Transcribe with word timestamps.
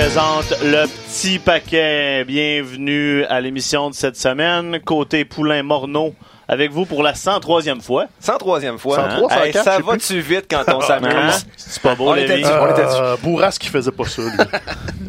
présente 0.00 0.54
le 0.62 0.86
petit 0.86 1.38
paquet. 1.38 2.24
Bienvenue 2.24 3.22
à 3.24 3.38
l'émission 3.42 3.90
de 3.90 3.94
cette 3.94 4.16
semaine. 4.16 4.80
Côté 4.82 5.26
Poulain 5.26 5.62
Morneau 5.62 6.14
avec 6.48 6.70
vous 6.70 6.86
pour 6.86 7.02
la 7.02 7.12
103e 7.12 7.82
fois. 7.82 8.06
103e 8.24 8.78
fois. 8.78 8.96
103, 8.96 9.30
Hey, 9.44 9.52
104, 9.52 9.62
ça 9.64 9.78
va-tu 9.80 10.20
vite 10.20 10.46
quand 10.50 10.62
on 10.68 10.80
Hein? 10.80 10.86
s'amuse? 10.86 11.46
C'est 11.54 11.82
pas 11.82 11.94
beau, 11.94 12.08
On 12.08 12.14
était. 12.14 12.42
On 12.46 12.70
était 12.70 12.80
Euh, 12.86 13.16
Bourras 13.22 13.54
qui 13.60 13.68
faisait 13.68 13.90
pas 13.92 14.04
ça, 14.06 14.22
lui. 14.22 14.30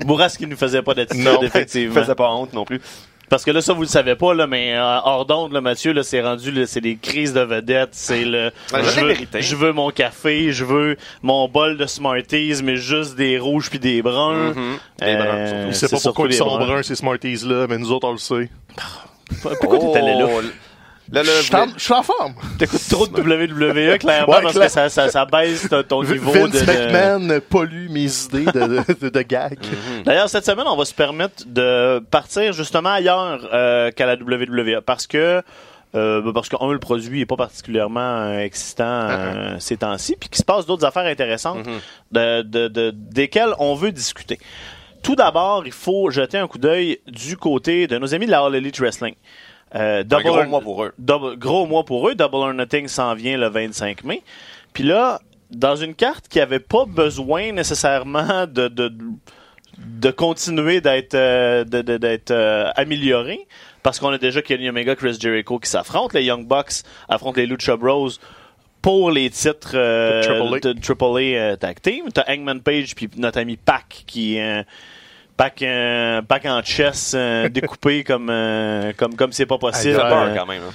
Bourras 0.06 0.36
qui 0.38 0.46
nous 0.46 0.58
faisait 0.58 0.82
pas 0.82 0.94
d'attitude, 0.94 1.26
effectivement. 1.42 1.94
Il 1.96 2.02
faisait 2.02 2.16
pas 2.16 2.30
honte 2.30 2.52
non 2.52 2.66
plus. 2.66 2.82
Parce 3.32 3.46
que 3.46 3.52
là, 3.52 3.62
ça, 3.62 3.72
vous 3.72 3.84
le 3.84 3.88
savez 3.88 4.16
pas, 4.16 4.34
là, 4.34 4.46
mais 4.46 4.76
euh, 4.76 5.00
hors 5.06 5.26
d'onde, 5.26 5.54
là, 5.54 5.62
Mathieu, 5.62 5.94
là, 5.94 6.04
c'est 6.04 6.22
rendu, 6.22 6.52
là, 6.52 6.68
c'est 6.68 6.82
des 6.82 6.98
crises 6.98 7.32
de 7.32 7.40
vedettes. 7.40 7.92
C'est 7.94 8.26
le. 8.26 8.52
Ouais, 8.74 8.82
je, 8.84 9.00
veux, 9.00 9.40
je 9.40 9.56
veux 9.56 9.72
mon 9.72 9.90
café, 9.90 10.52
je 10.52 10.66
veux 10.66 10.98
mon 11.22 11.48
bol 11.48 11.78
de 11.78 11.86
Smarties, 11.86 12.60
mais 12.62 12.76
juste 12.76 13.16
des 13.16 13.40
rouges 13.40 13.70
puis 13.70 13.80
des 13.80 14.02
bruns. 14.02 14.54
Mhm. 14.54 14.78
Des 15.00 15.16
bruns, 15.16 15.48
surtout. 15.48 15.74
Sait 15.74 15.88
pas 15.88 16.02
pourquoi 16.04 16.28
ils 16.28 16.34
sont 16.34 16.58
bruns, 16.58 16.84
ces 16.84 16.96
Smarties-là, 16.96 17.68
mais 17.70 17.78
nous 17.78 17.94
autres, 17.94 18.10
on 18.10 18.12
le 18.12 18.18
sait. 18.18 18.50
Pourquoi 19.42 19.80
t'es 19.80 20.00
allé 20.00 20.16
là? 20.16 20.28
Là, 21.12 21.24
là, 21.24 21.30
Je 21.38 21.42
suis 21.44 21.56
en- 21.56 21.68
je 21.76 21.84
suis 21.84 21.94
en 21.94 22.04
forme. 22.04 22.34
T'écoutes 22.58 22.88
trop 22.90 23.06
de 23.06 23.12
WWE, 23.22 23.98
clairement, 24.00 24.34
Ouais, 24.34 24.42
parce 24.42 24.54
clair. 24.54 24.68
que 24.68 24.72
ça, 24.72 24.90
ça, 24.90 25.10
ça 25.10 25.26
baisse 25.26 25.68
ton, 25.90 26.04
niveau 26.04 26.32
Vince 26.32 26.52
de. 26.52 26.60
de- 26.60 26.66
McMahon 26.66 27.40
pollue 27.50 27.90
mes 27.90 28.06
idées 28.26 28.46
de, 28.46 28.94
de, 29.02 29.10
de 29.10 29.22
gag. 29.22 29.58
D'ailleurs, 30.06 30.30
cette 30.30 30.46
semaine, 30.46 30.68
on 30.68 30.78
va 30.78 30.86
se 30.86 30.94
permettre 30.94 31.44
de 31.46 32.00
partir 32.12 32.54
justement 32.54 32.94
ailleurs 32.94 33.48
euh, 33.54 33.92
qu'à 33.92 34.06
la 34.06 34.16
WWE 34.16 34.82
parce 34.86 35.06
que 35.08 35.42
euh, 35.94 36.32
parce 36.32 36.48
que 36.48 36.56
un, 36.62 36.72
le 36.72 36.80
produit 36.80 37.20
est 37.20 37.26
pas 37.26 37.36
particulièrement 37.36 38.00
euh, 38.00 38.40
excitant 38.40 38.86
euh, 39.10 39.56
ces 39.60 39.76
temps-ci, 39.76 40.16
puis 40.18 40.30
qu'il 40.30 40.38
se 40.38 40.46
passe 40.46 40.66
d'autres 40.66 40.86
affaires 40.86 41.06
intéressantes 41.06 41.66
de, 42.14 42.42
de, 42.44 42.70
de- 42.70 42.94
desquelles 42.96 43.54
on 43.60 43.76
veut 43.76 43.92
discuter. 43.92 44.40
Tout 45.04 45.16
d'abord, 45.18 45.64
il 45.66 45.74
faut 45.74 46.10
jeter 46.10 46.38
un 46.38 46.48
coup 46.48 46.60
d'œil 46.60 47.00
du 47.08 47.36
côté 47.36 47.88
de 47.88 47.98
nos 47.98 48.14
amis 48.16 48.26
de 48.28 48.32
la 48.32 48.40
All 48.46 48.56
Elite 48.56 48.80
Wrestling. 48.80 49.16
Euh, 49.76 50.02
Un 50.02 50.04
Double 50.04 50.24
gros 50.24 50.44
mois 50.46 50.62
pour 50.62 50.84
eux. 50.84 50.94
Double- 50.98 51.38
gros 51.38 51.66
mois 51.66 51.84
pour 51.86 52.10
eux. 52.10 52.16
Double 52.16 52.36
or 52.36 52.54
Nothing 52.54 52.88
s'en 52.88 53.14
vient 53.16 53.38
le 53.38 53.48
25 53.50 54.04
mai. 54.04 54.22
Puis 54.74 54.84
là, 54.84 55.20
dans 55.50 55.76
une 55.76 55.96
carte 55.96 56.28
qui 56.28 56.40
avait 56.40 56.60
pas 56.60 56.86
besoin 56.86 57.52
nécessairement 57.54 58.46
de, 58.48 58.68
de, 58.68 58.92
de 59.78 60.12
continuer 60.12 60.82
d'être 60.82 61.14
euh, 61.16 61.64
de- 61.64 61.82
d'être 61.98 62.32
euh, 62.32 62.70
améliorée, 62.76 63.48
parce 63.84 64.00
qu'on 64.00 64.10
a 64.10 64.18
déjà 64.18 64.42
Kenny 64.42 64.70
Omega, 64.70 64.96
Chris 64.96 65.18
Jericho 65.20 65.58
qui 65.60 65.70
s'affrontent. 65.70 66.18
Les 66.18 66.26
Young 66.26 66.46
Bucks 66.48 66.84
affrontent 67.10 67.40
les 67.40 67.48
Lucha 67.48 67.76
Bros 67.78 68.10
pour 68.82 69.12
les 69.12 69.30
titres 69.30 69.72
euh, 69.76 70.22
De 70.22 70.28
AAA. 70.68 70.74
de 70.74 70.74
AAA 70.74 71.40
euh, 71.40 71.56
Tag 71.56 71.80
Team. 71.82 72.12
T'as 72.14 72.24
Hangman 72.28 72.62
Page 72.62 72.96
puis 72.96 73.10
notre 73.18 73.40
ami 73.40 73.56
Pac 73.58 74.04
qui 74.08 74.38
Pac, 75.42 75.62
euh, 75.64 76.22
Pac 76.22 76.46
en 76.46 76.62
chess 76.64 77.14
euh, 77.16 77.50
découpé 77.58 78.04
comme 78.04 78.30
euh, 78.30 78.94
comme 78.96 79.16
comme 79.16 79.32
c'est 79.34 79.48
pas 79.48 79.58
possible. 79.58 79.96
Ça 79.96 80.04
Ouais, 80.04 80.10
peur 80.10 80.24
Euh, 80.28 80.36
quand 80.36 80.46
même. 80.46 80.62
hein. 80.62 80.74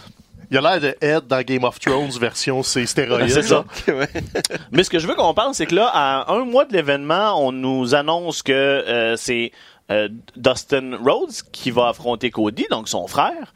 Il 0.51 0.57
a 0.59 0.61
l'air 0.61 0.81
de 0.81 0.97
Ed 1.01 1.27
dans 1.29 1.41
Game 1.43 1.63
of 1.65 1.79
Thrones 1.79 2.11
version 2.21 2.63
c'est 2.65 2.87
stéroïdes. 2.87 3.31
C'est 3.31 3.43
ça. 3.43 3.65
Mais 4.73 4.83
ce 4.83 4.91
que 4.91 4.99
je 4.99 5.07
veux 5.07 5.15
qu'on 5.15 5.35
parle, 5.35 5.55
c'est 5.55 5.67
que 5.67 5.75
là, 5.77 5.89
à 5.93 6.33
un 6.33 6.45
mois 6.45 6.65
de 6.65 6.73
l'événement, 6.73 7.41
on 7.45 7.53
nous 7.53 7.95
annonce 7.95 8.43
que 8.43 8.53
euh, 8.53 9.17
c'est 9.17 9.53
euh, 9.93 10.09
Dustin 10.37 10.99
Rhodes 11.05 11.31
qui 11.53 11.71
va 11.71 11.89
affronter 11.89 12.31
Cody, 12.31 12.67
donc 12.71 12.89
son 12.89 13.07
frère. 13.07 13.55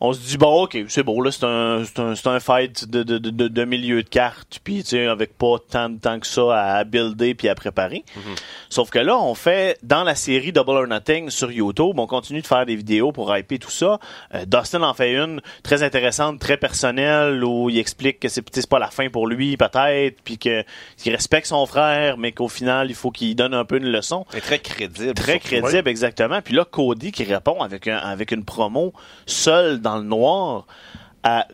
On 0.00 0.12
se 0.12 0.20
dit, 0.20 0.36
bon, 0.36 0.62
ok, 0.62 0.78
c'est 0.88 1.02
beau, 1.02 1.20
là, 1.22 1.32
c'est 1.32 1.44
un, 1.44 1.82
c'est 1.84 1.98
un, 1.98 2.14
c'est 2.14 2.28
un 2.28 2.40
fight 2.40 2.88
de, 2.88 3.02
de, 3.02 3.18
de, 3.18 3.48
de 3.48 3.64
milieu 3.64 4.02
de 4.02 4.08
carte, 4.08 4.60
puis 4.62 4.82
tu 4.84 4.90
sais, 4.90 5.06
avec 5.06 5.36
pas 5.36 5.56
tant 5.70 5.88
de 5.88 5.98
temps 5.98 6.20
que 6.20 6.26
ça 6.26 6.76
à 6.76 6.84
builder 6.84 7.34
puis 7.34 7.48
à 7.48 7.54
préparer. 7.54 8.04
Sauf 8.68 8.90
que 8.90 8.98
là, 8.98 9.18
on 9.18 9.34
fait, 9.34 9.78
dans 9.82 10.04
la 10.04 10.14
série 10.14 10.52
Double 10.52 10.70
or 10.70 10.86
Nothing 10.86 11.30
sur 11.30 11.50
YouTube, 11.50 11.98
on 11.98 12.06
continue 12.06 12.42
de 12.42 12.46
faire 12.46 12.64
des 12.66 12.76
vidéos 12.76 13.12
pour 13.12 13.36
hyper 13.36 13.58
tout 13.58 13.70
ça. 13.70 13.98
Euh, 14.34 14.44
Dustin 14.44 14.82
en 14.82 14.94
fait 14.94 15.14
une 15.14 15.40
très 15.62 15.82
intéressante, 15.82 16.38
très 16.38 16.56
personnelle, 16.56 17.42
où 17.42 17.70
il 17.70 17.78
explique 17.78 18.20
que 18.20 18.28
c'est 18.28 18.44
c'est 18.52 18.68
pas 18.68 18.78
la 18.78 18.90
fin 18.90 19.08
pour 19.08 19.26
lui, 19.26 19.56
peut-être, 19.56 20.20
puis 20.22 20.38
que 20.38 20.64
qu'il 20.96 21.12
respecte 21.12 21.46
son 21.46 21.64
frère, 21.66 22.18
mais 22.18 22.32
qu'au 22.32 22.48
final, 22.48 22.90
il 22.90 22.94
faut 22.94 23.10
qu'il 23.10 23.34
donne 23.34 23.54
un 23.54 23.64
peu 23.64 23.78
une 23.78 23.90
leçon. 23.90 24.26
C'est 24.30 24.40
très 24.40 24.58
crédible. 24.58 25.14
Très 25.14 25.38
crédible, 25.38 25.88
exactement. 25.88 26.40
Puis 26.42 26.54
là, 26.54 26.64
Cody 26.64 27.12
qui 27.12 27.24
répond 27.24 27.62
avec, 27.62 27.88
un, 27.88 27.96
avec 27.96 28.32
une 28.32 28.44
promo 28.44 28.92
seul 29.26 29.80
dans 29.80 29.87
le 29.96 30.02
noir 30.04 30.66
à 31.22 31.46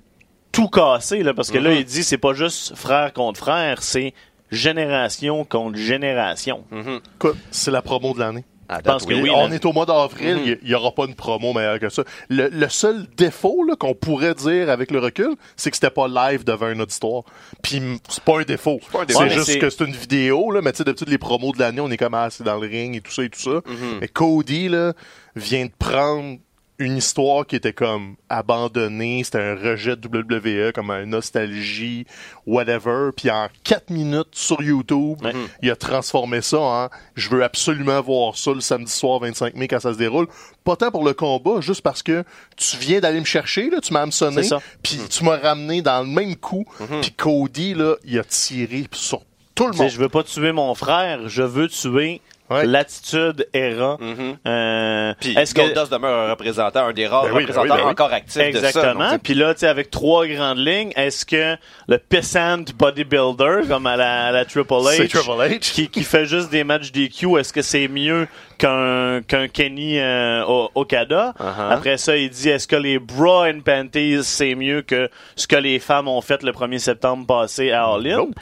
tout 0.53 0.69
casser, 0.69 1.22
là, 1.22 1.33
parce 1.34 1.50
que 1.50 1.59
là, 1.59 1.71
Mhm. 1.71 1.77
il 1.78 1.84
dit 1.84 2.03
c'est 2.05 2.19
pas 2.19 2.33
juste 2.34 2.75
frère 2.77 3.12
contre 3.12 3.39
frère, 3.41 3.83
c'est 3.83 4.12
génération 4.50 5.45
contre 5.45 5.77
génération. 5.78 6.65
Mhm. 6.71 7.00
Écoute, 7.17 7.37
c'est 7.50 7.71
la 7.71 7.83
promo 7.83 8.15
de 8.15 8.21
l'année. 8.21 8.44
Pense 8.67 8.83
date, 8.83 9.06
que 9.06 9.15
oui, 9.15 9.28
on 9.31 9.49
là. 9.49 9.55
est 9.55 9.65
au 9.67 9.75
mois 9.75 9.84
d'avril, 9.84 10.37
Mhm. 10.37 10.56
il 10.62 10.69
n'y 10.69 10.75
aura 10.75 10.91
pas 10.93 11.05
une 11.05 11.15
promo 11.15 11.53
meilleure 11.53 11.78
que 11.78 11.91
ça. 11.91 12.03
Le, 12.31 12.49
le 12.49 12.69
seul 12.71 13.06
défaut 13.15 13.62
qu'on 13.78 13.93
pourrait 13.94 14.34
dire 14.34 14.71
avec 14.71 14.91
le 14.91 15.00
recul, 15.00 15.34
c'est 15.55 15.71
que 15.71 15.77
c'était 15.77 15.91
pas 15.91 16.09
live 16.09 16.44
devant 16.44 16.67
un 16.67 16.81
auditoire. 16.81 17.25
Puis 17.62 17.83
c'est 18.09 18.25
pas 18.25 18.41
un 18.41 18.43
défaut. 18.44 18.81
pas 18.91 19.03
un 19.03 19.05
défaut. 19.05 19.21
Ouais, 19.21 19.28
C'est 19.28 19.34
juste 19.34 19.59
que 19.59 19.69
c'est 19.69 19.84
une 19.84 19.93
vidéo, 19.93 20.50
là, 20.50 20.62
mais 20.62 20.73
tu 20.73 20.78
sais, 20.78 20.84
d'habitude, 20.84 21.11
les 21.11 21.19
promos 21.19 21.53
de 21.53 21.59
l'année, 21.59 21.81
on 21.83 21.91
est 21.91 21.99
comme 21.99 22.15
ah, 22.15 22.28
c'est 22.31 22.43
dans 22.44 22.56
le 22.59 22.67
ring 22.67 22.97
et 22.97 23.00
tout 23.03 23.12
ça 23.12 23.23
et 23.23 23.28
tout 23.28 23.41
ça. 23.41 23.61
Mais 24.00 24.09
Cody, 24.09 24.71
là, 24.71 24.94
vient 25.37 25.67
de 25.67 25.73
prendre 25.78 26.39
une 26.79 26.97
histoire 26.97 27.47
qui 27.47 27.55
était 27.55 27.73
comme 27.73 28.17
abandonnée, 28.29 29.23
c'était 29.23 29.39
un 29.41 29.55
rejet 29.55 29.95
de 29.97 30.09
WWE, 30.09 30.73
comme 30.73 30.91
une 30.91 31.11
nostalgie, 31.11 32.05
whatever. 32.47 33.11
Puis 33.17 33.31
en 33.31 33.49
4 33.62 33.91
minutes 33.91 34.29
sur 34.33 34.61
YouTube, 34.62 35.19
Ouais. 35.23 35.33
il 35.62 35.71
a 35.71 35.77
transformé 35.77 36.41
ça 36.43 36.59
en 36.59 36.89
je 37.15 37.29
veux 37.29 37.45
absolument 37.45 38.01
voir 38.01 38.37
ça 38.37 38.53
le 38.53 38.61
samedi 38.61 38.91
soir 38.91 39.21
25 39.21 39.55
mai 39.55 39.69
quand 39.69 39.81
ça 39.81 39.93
se 39.93 39.99
déroule. 39.99 40.27
Pas 40.65 40.77
tant 40.77 40.91
pour 40.91 41.05
le 41.05 41.12
combat, 41.15 41.61
juste 41.61 41.83
parce 41.83 42.03
que 42.03 42.25
tu 42.57 42.77
viens 42.79 42.99
d'aller 43.01 43.21
me 43.21 43.25
chercher, 43.25 43.71
là, 43.71 43.81
tu 43.81 43.93
m'as 43.93 44.03
hameçonné, 44.03 44.43
puis 44.83 44.99
tu 45.09 45.23
m'as 45.25 45.37
ramené 45.37 45.81
dans 45.83 46.01
le 46.03 46.09
même 46.09 46.35
coup. 46.37 46.65
Puis 47.03 47.12
Cody, 47.12 47.75
là, 47.75 47.95
il 48.05 48.19
a 48.19 48.25
tiré 48.25 48.85
sur 48.93 49.23
tout 49.55 49.69
le 49.69 49.77
monde. 49.77 49.89
je 49.89 49.99
veux 49.99 50.09
pas 50.09 50.25
tuer 50.25 50.51
mon 50.51 50.75
frère, 50.75 51.29
je 51.29 51.43
veux 51.43 51.69
tuer 51.69 52.21
Ouais. 52.50 52.66
l'attitude 52.66 53.49
era. 53.55 53.97
Mhm. 53.99 54.37
Euh, 54.47 55.15
Puis 55.19 55.34
est-ce 55.37 55.55
que 55.55 55.62
Goldust 55.62 55.91
demeure 55.91 56.28
un 56.28 56.31
représentant, 56.31 56.87
un 56.88 56.93
des 56.93 57.06
rares 57.06 57.22
Ben 57.25 57.28
oui, 57.28 57.32
ben 57.32 57.38
oui, 57.38 57.44
représentants 57.47 57.77
ben 57.77 57.84
oui. 57.87 57.91
encore 57.91 58.12
actifs 58.12 58.53
de 58.53 58.59
ça. 58.59 58.66
Exactement. 58.69 59.19
Puis 59.19 59.32
là, 59.32 59.55
tu 59.55 59.60
sais, 59.60 59.66
avec 59.66 59.91
trois 59.91 60.27
grandes 60.27 60.59
lignes, 60.59 60.93
est-ce 60.94 61.25
que 61.25 61.56
le 61.88 61.99
pissant 61.99 62.59
bodybuilder, 62.77 63.60
comme 63.66 63.87
à 63.87 63.97
la, 63.97 64.27
à 64.27 64.31
la 64.32 64.44
Triple 64.44 64.75
H, 64.75 65.09
Triple 65.09 65.31
H. 65.31 65.59
qui, 65.72 65.88
qui 65.88 66.03
fait 66.03 66.27
juste 66.27 66.50
des 66.50 66.65
matchs 66.65 66.93
DQ, 66.93 67.38
est-ce 67.38 67.53
que 67.53 67.62
c'est 67.62 67.88
mieux 67.88 68.28
qu'un 68.59 69.22
Kenny 69.53 69.99
euh, 69.99 70.44
Okada? 70.75 71.32
Uh-huh. 71.41 71.71
Après 71.72 71.97
ça, 71.97 72.15
il 72.16 72.28
dit, 72.28 72.50
est-ce 72.50 72.69
que 72.69 72.76
les 72.76 72.99
bras 72.99 73.47
and 73.49 73.61
panties, 73.65 74.22
c'est 74.22 74.55
mieux 74.55 74.82
que 74.82 75.09
ce 75.34 75.47
que 75.47 75.56
les 75.56 75.78
femmes 75.78 76.09
ont 76.09 76.21
fait 76.21 76.43
le 76.43 76.53
1er 76.53 76.78
septembre 76.78 77.26
passé 77.26 77.71
à 77.71 77.87
All 77.87 78.06
In? 78.06 78.16
Nope. 78.19 78.34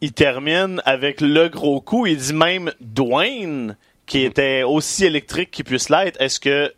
Il 0.00 0.12
termine 0.12 0.80
avec 0.84 1.20
le 1.20 1.48
gros 1.48 1.80
coup. 1.80 2.06
Il 2.06 2.18
dit 2.18 2.32
même 2.32 2.72
Dwayne, 2.80 3.76
qui 4.06 4.20
était 4.20 4.62
aussi 4.62 5.04
électrique 5.04 5.50
qu'il 5.50 5.64
puisse 5.64 5.88
l'être, 5.88 6.20
est-ce 6.20 6.40
que 6.40 6.72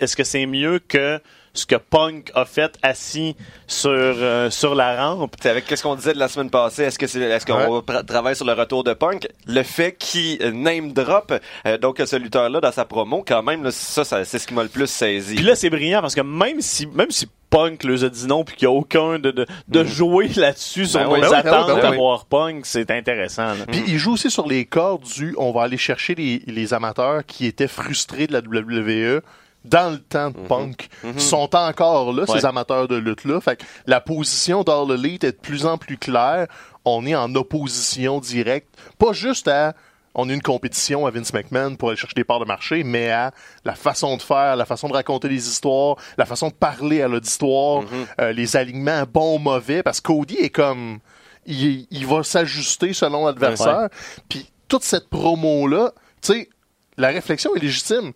est-ce 0.00 0.16
que 0.16 0.22
c'est 0.22 0.46
mieux 0.46 0.78
que 0.78 1.20
ce 1.54 1.66
que 1.66 1.76
Punk 1.76 2.30
a 2.34 2.44
fait 2.44 2.76
assis 2.82 3.36
sur, 3.66 3.90
euh, 3.90 4.50
sur 4.50 4.74
la 4.74 5.06
rampe? 5.06 5.34
C'est 5.40 5.48
avec 5.50 5.66
qu'est-ce 5.66 5.82
qu'on 5.82 5.94
disait 5.94 6.12
de 6.12 6.18
la 6.18 6.28
semaine 6.28 6.50
passée, 6.50 6.82
est-ce 6.82 6.98
que 6.98 7.06
c'est 7.06 7.20
est-ce 7.20 7.46
qu'on 7.46 7.78
Ouais. 7.80 8.02
travaille 8.06 8.36
sur 8.36 8.44
le 8.44 8.52
retour 8.52 8.84
de 8.84 8.92
Punk, 8.92 9.28
le 9.46 9.62
fait 9.62 9.92
qu'il 9.92 10.42
euh, 10.42 10.50
name 10.50 10.92
drop 10.92 11.32
euh, 11.66 11.78
donc 11.78 12.02
ce 12.04 12.16
lutteur 12.16 12.50
là 12.50 12.60
dans 12.60 12.72
sa 12.72 12.84
promo 12.84 13.24
quand 13.26 13.42
même 13.42 13.62
là, 13.64 13.70
ça, 13.70 14.04
ça 14.04 14.24
c'est 14.24 14.38
ce 14.38 14.46
qui 14.46 14.54
m'a 14.54 14.64
le 14.64 14.68
plus 14.68 14.86
saisi. 14.88 15.36
Puis 15.36 15.44
là, 15.44 15.54
c'est 15.54 15.70
brillant 15.70 16.00
parce 16.00 16.14
que 16.14 16.20
même 16.20 16.60
si 16.60 16.86
même 16.86 17.10
si 17.10 17.28
Punk 17.50 17.84
leur 17.84 18.02
a 18.02 18.08
dit 18.08 18.26
non 18.26 18.42
puis 18.42 18.56
qu'il 18.56 18.66
n'y 18.68 18.74
a 18.74 18.76
aucun 18.76 19.20
de, 19.20 19.30
de, 19.30 19.46
de 19.68 19.84
jouer 19.84 20.28
là-dessus 20.34 20.86
sur 20.86 20.98
Ben 20.98 21.06
nos 21.06 21.12
oui, 21.14 21.20
ben 21.20 21.28
oui, 21.30 21.42
ben 21.44 21.66
ben 21.66 21.74
oui. 21.74 21.80
à 21.86 21.90
voir 21.92 22.24
Punk, 22.26 22.66
c'est 22.66 22.90
intéressant. 22.90 23.46
là. 23.54 23.66
Puis 23.70 23.84
il 23.86 23.96
joue 23.98 24.14
aussi 24.14 24.28
sur 24.28 24.48
les 24.48 24.64
cordes 24.64 25.04
du 25.04 25.34
on 25.38 25.52
va 25.52 25.62
aller 25.62 25.76
chercher 25.78 26.16
les, 26.16 26.42
les 26.48 26.74
amateurs 26.74 27.24
qui 27.24 27.46
étaient 27.46 27.68
frustrés 27.68 28.26
de 28.26 28.32
la 28.32 28.40
WWE 28.40 29.20
dans 29.64 29.90
le 29.92 29.98
temps 29.98 30.30
de 30.30 30.36
punk. 30.46 30.88
Ils 31.04 31.20
sont 31.20 31.54
encore 31.56 32.12
là, 32.12 32.24
Ouais. 32.28 32.38
ces 32.38 32.44
amateurs 32.44 32.86
de 32.88 32.96
lutte-là. 32.96 33.40
Fait 33.40 33.56
que 33.56 33.64
la 33.86 34.00
position 34.00 34.62
d'All 34.62 34.92
Elite 34.92 35.24
est 35.24 35.32
de 35.32 35.36
plus 35.38 35.66
en 35.66 35.78
plus 35.78 35.96
claire. 35.98 36.46
On 36.84 37.06
est 37.06 37.14
en 37.14 37.34
opposition 37.34 38.20
directe. 38.20 38.68
Pas 38.98 39.12
juste 39.12 39.48
à 39.48 39.74
on 40.16 40.28
a 40.28 40.32
une 40.32 40.42
compétition 40.42 41.06
à 41.06 41.10
Vince 41.10 41.32
McMahon 41.32 41.74
pour 41.74 41.88
aller 41.88 41.96
chercher 41.96 42.14
des 42.14 42.22
parts 42.22 42.38
de 42.38 42.44
marché, 42.44 42.84
mais 42.84 43.10
à 43.10 43.32
la 43.64 43.74
façon 43.74 44.16
de 44.16 44.22
faire, 44.22 44.54
la 44.54 44.64
façon 44.64 44.86
de 44.86 44.92
raconter 44.92 45.28
les 45.28 45.48
histoires, 45.48 45.96
la 46.18 46.24
façon 46.24 46.48
de 46.50 46.52
parler 46.54 47.02
à 47.02 47.08
l'auditoire, 47.08 47.82
euh, 48.20 48.30
les 48.32 48.54
alignements 48.56 49.02
bons, 49.12 49.40
mauvais, 49.40 49.82
parce 49.82 50.00
que 50.00 50.06
Cody 50.12 50.36
est 50.36 50.50
comme... 50.50 51.00
Il, 51.46 51.88
il 51.90 52.06
va 52.06 52.22
s'ajuster 52.22 52.92
selon 52.92 53.26
l'adversaire. 53.26 53.88
Puis 54.28 54.48
toute 54.68 54.84
cette 54.84 55.08
promo-là, 55.10 55.90
tu 56.22 56.32
sais, 56.32 56.48
la 56.96 57.08
réflexion 57.08 57.54
est 57.56 57.60
légitime. 57.60 58.12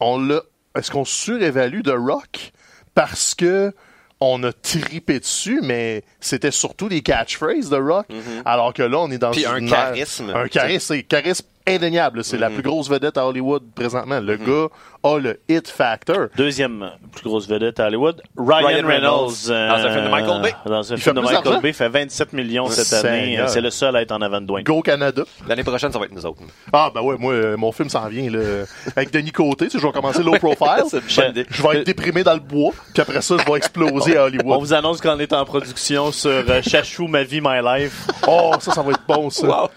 On 0.00 0.18
l'a... 0.18 0.40
Est-ce 0.76 0.90
qu'on 0.90 1.04
surévalue 1.04 1.82
The 1.82 1.94
Rock 1.96 2.52
parce 2.94 3.34
que 3.34 3.72
on 4.20 4.42
a 4.44 4.52
tripé 4.52 5.20
dessus, 5.20 5.60
mais 5.62 6.02
c'était 6.20 6.50
surtout 6.50 6.88
des 6.88 7.02
catchphrases 7.02 7.68
de 7.68 7.76
Rock? 7.76 8.06
Alors 8.44 8.72
que 8.72 8.82
là, 8.82 8.98
on 8.98 9.10
est 9.10 9.18
dans. 9.18 9.30
Puis 9.30 9.44
un 9.46 9.66
charisme. 9.66 10.30
Un 10.34 10.48
charisme, 10.48 10.94
c'est 10.94 11.02
charisme 11.02 11.46
indéniable. 11.66 12.22
C'est 12.24 12.38
la 12.38 12.50
plus 12.50 12.62
grosse 12.62 12.88
vedette 12.88 13.16
à 13.18 13.26
Hollywood 13.26 13.62
présentement. 13.74 14.20
Le 14.20 14.36
gars 14.36 14.68
a 15.02 15.18
le 15.18 15.40
hit 15.48 15.68
factor. 15.68 16.26
Deuxième 16.36 16.90
plus 17.12 17.24
grosse 17.28 17.48
vedette 17.48 17.78
à 17.80 17.86
Hollywood, 17.86 18.20
Ryan, 18.36 18.66
Ryan 18.66 18.86
Reynolds. 18.86 19.48
Reynolds, 19.48 19.48
dans 19.48 19.86
un 19.86 19.90
film 19.92 20.04
de 20.04 20.10
Michael 20.10 20.42
Bay. 20.42 20.54
Dans 20.66 20.92
un 20.92 20.96
Il 20.96 21.00
film 21.00 21.14
fait 21.16 21.20
de 21.20 21.20
Michael? 21.34 21.60
Bay, 21.60 21.72
fait 21.72 21.88
27 21.88 22.32
millions 22.32 22.66
cette 22.68 22.86
Seigneur. 22.86 23.40
année. 23.44 23.48
C'est 23.48 23.60
le 23.60 23.70
seul 23.70 23.94
à 23.96 24.02
être 24.02 24.12
en 24.12 24.20
avant 24.20 24.40
de 24.40 24.46
Dwayne. 24.46 24.64
Go 24.64 24.82
Canada. 24.82 25.22
L'année 25.48 25.64
prochaine, 25.64 25.92
ça 25.92 25.98
va 25.98 26.04
être 26.06 26.12
nous 26.12 26.26
autres. 26.26 26.40
Ah, 26.72 26.90
ben 26.94 27.00
ouais, 27.02 27.16
moi, 27.18 27.32
euh, 27.32 27.56
mon 27.56 27.72
film 27.72 27.88
s'en 27.88 28.06
vient, 28.08 28.30
là. 28.30 28.64
Avec 28.94 29.12
Denis 29.12 29.32
Côté, 29.32 29.68
je 29.72 29.78
vais 29.78 29.92
commencer 29.92 30.22
low 30.22 30.32
profile. 30.38 30.84
Idée. 31.30 31.46
Je 31.50 31.62
vais 31.62 31.78
être 31.78 31.86
déprimé 31.86 32.22
dans 32.24 32.34
le 32.34 32.40
bois, 32.40 32.72
puis 32.92 33.02
après 33.02 33.22
ça, 33.22 33.36
je 33.38 33.50
vais 33.50 33.56
exploser 33.58 34.16
à 34.16 34.22
On 34.22 34.26
Hollywood. 34.26 34.60
vous 34.60 34.72
annonce 34.74 35.00
qu'on 35.00 35.18
est 35.18 35.32
en 35.32 35.44
production 35.44 36.12
sur 36.12 36.30
euh, 36.30 36.62
Chachou, 36.62 37.06
Ma 37.06 37.22
vie, 37.22 37.40
My 37.42 37.60
Life. 37.62 38.06
Oh, 38.26 38.52
ça, 38.60 38.72
ça 38.72 38.82
va 38.82 38.90
être 38.92 39.02
bon, 39.08 39.30
ça. 39.30 39.46
Wow! 39.46 39.68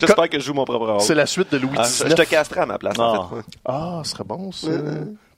J'espère 0.00 0.28
que 0.28 0.38
je 0.38 0.44
joue 0.44 0.54
mon 0.54 0.64
propre 0.64 0.86
rôle. 0.86 1.00
C'est 1.00 1.14
la 1.14 1.26
suite 1.44 1.52
de 1.52 1.58
Louis 1.58 1.76
Ah, 1.78 1.82
XIX. 1.84 2.10
je 2.10 2.14
te 2.14 2.22
casterai 2.22 2.60
à 2.60 2.66
ma 2.66 2.78
place, 2.78 2.98
en 2.98 3.12
Ah. 3.12 3.30
fait. 3.36 3.58
Ah, 3.64 4.00
ce 4.04 4.10
serait 4.10 4.24
bon, 4.24 4.50
ça. 4.52 4.68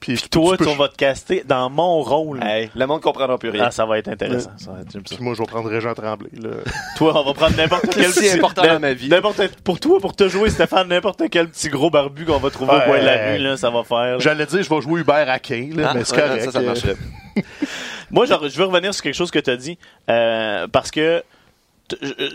Puis, 0.01 0.17
Toi, 0.31 0.57
tu 0.57 0.63
peux- 0.63 0.71
on 0.71 0.77
va 0.77 0.87
te 0.89 0.95
caster 0.95 1.43
dans 1.45 1.69
mon 1.71 2.03
rôle. 2.03 2.41
Hey, 2.45 2.71
le 2.77 2.87
monde 2.87 3.01
comprendra 3.03 3.37
plus 3.37 3.51
rien. 3.51 3.65
Ah, 3.67 3.71
ça 3.73 3.85
va 3.85 3.99
être 3.99 4.07
intéressant. 4.07 4.51
Ça 4.57 4.71
va 4.71 4.81
être- 4.83 4.93
j'aime 4.93 5.03
ça. 5.05 5.17
Puis 5.17 5.25
moi, 5.25 5.35
je 5.35 5.41
vais 5.41 5.47
prendre 5.47 5.69
Régent 5.69 5.93
Tremblay, 5.93 6.31
là. 6.41 6.51
Toi, 6.97 7.21
on 7.21 7.25
va 7.25 7.35
prendre 7.35 7.57
n'importe 7.57 7.89
quel 7.93 8.13
Si 8.13 8.21
petit... 8.21 8.31
important 8.31 8.63
dans 8.65 8.79
ma 8.79 8.93
vie. 8.93 9.09
N'importe, 9.09 9.49
pour 9.65 9.81
toi, 9.81 9.99
pour 9.99 10.15
te 10.15 10.29
jouer, 10.29 10.51
Stéphane, 10.51 10.87
n'importe 10.87 11.23
quel 11.33 11.49
petit 11.49 11.69
gros 11.69 11.91
barbu 11.91 12.25
qu'on 12.27 12.39
va 12.39 12.51
trouver 12.51 12.71
au 12.71 12.75
Ouais. 12.77 12.85
coin 12.85 12.99
de 13.01 13.05
la 13.07 13.33
rue, 13.33 13.39
là, 13.39 13.57
ça 13.57 13.71
va 13.71 13.83
faire. 13.83 14.21
J'allais 14.21 14.47
dire, 14.47 14.63
je 14.63 14.69
vais 14.73 14.81
jouer 14.81 15.01
Hubert 15.01 15.29
Aquin, 15.29 15.71
là, 15.75 15.89
Ah, 15.91 15.95
mais 15.95 16.05
c'est 16.05 16.15
ouais, 16.15 16.23
correct. 16.23 16.45
Ça, 16.45 16.53
ça 16.53 16.59
euh, 16.61 16.67
marcherait. 16.67 16.97
Moi, 18.13 18.25
genre, 18.27 18.49
je 18.49 18.57
veux 18.57 18.65
revenir 18.67 18.95
sur 18.95 19.03
quelque 19.03 19.15
chose 19.15 19.31
que 19.33 19.39
tu 19.41 19.51
as 19.51 19.57
dit, 19.57 19.79
euh, 20.09 20.67
parce 20.69 20.91
que 20.93 21.23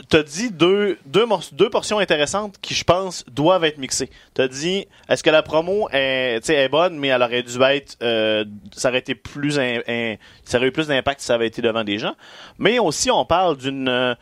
tu 0.09 0.17
as 0.17 0.23
dit 0.23 0.51
deux, 0.51 0.97
deux, 1.05 1.69
portions 1.69 1.99
intéressantes 1.99 2.55
qui, 2.61 2.73
je 2.73 2.83
pense, 2.83 3.23
doivent 3.31 3.63
être 3.65 3.77
mixées. 3.77 4.09
Tu 4.35 4.41
as 4.41 4.47
dit, 4.47 4.87
est-ce 5.09 5.21
que 5.23 5.29
la 5.29 5.43
promo 5.43 5.87
est, 5.91 6.49
est 6.49 6.69
bonne, 6.69 6.97
mais 6.97 7.09
elle 7.09 7.21
aurait 7.21 7.43
dû 7.43 7.61
être, 7.61 7.97
euh, 8.01 8.45
ça 8.75 8.89
aurait 8.89 8.99
été 8.99 9.15
plus, 9.15 9.59
un- 9.59 9.79
un- 9.87 10.15
ça 10.43 10.57
aurait 10.57 10.67
eu 10.67 10.71
plus 10.71 10.87
d'impact 10.87 11.19
si 11.21 11.27
ça 11.27 11.35
avait 11.35 11.47
été 11.47 11.61
devant 11.61 11.83
des 11.83 11.99
gens. 11.99 12.15
Mais 12.57 12.79
aussi, 12.79 13.11
on 13.11 13.25
parle 13.25 13.57
d'une, 13.57 13.87
euh, 13.89 14.15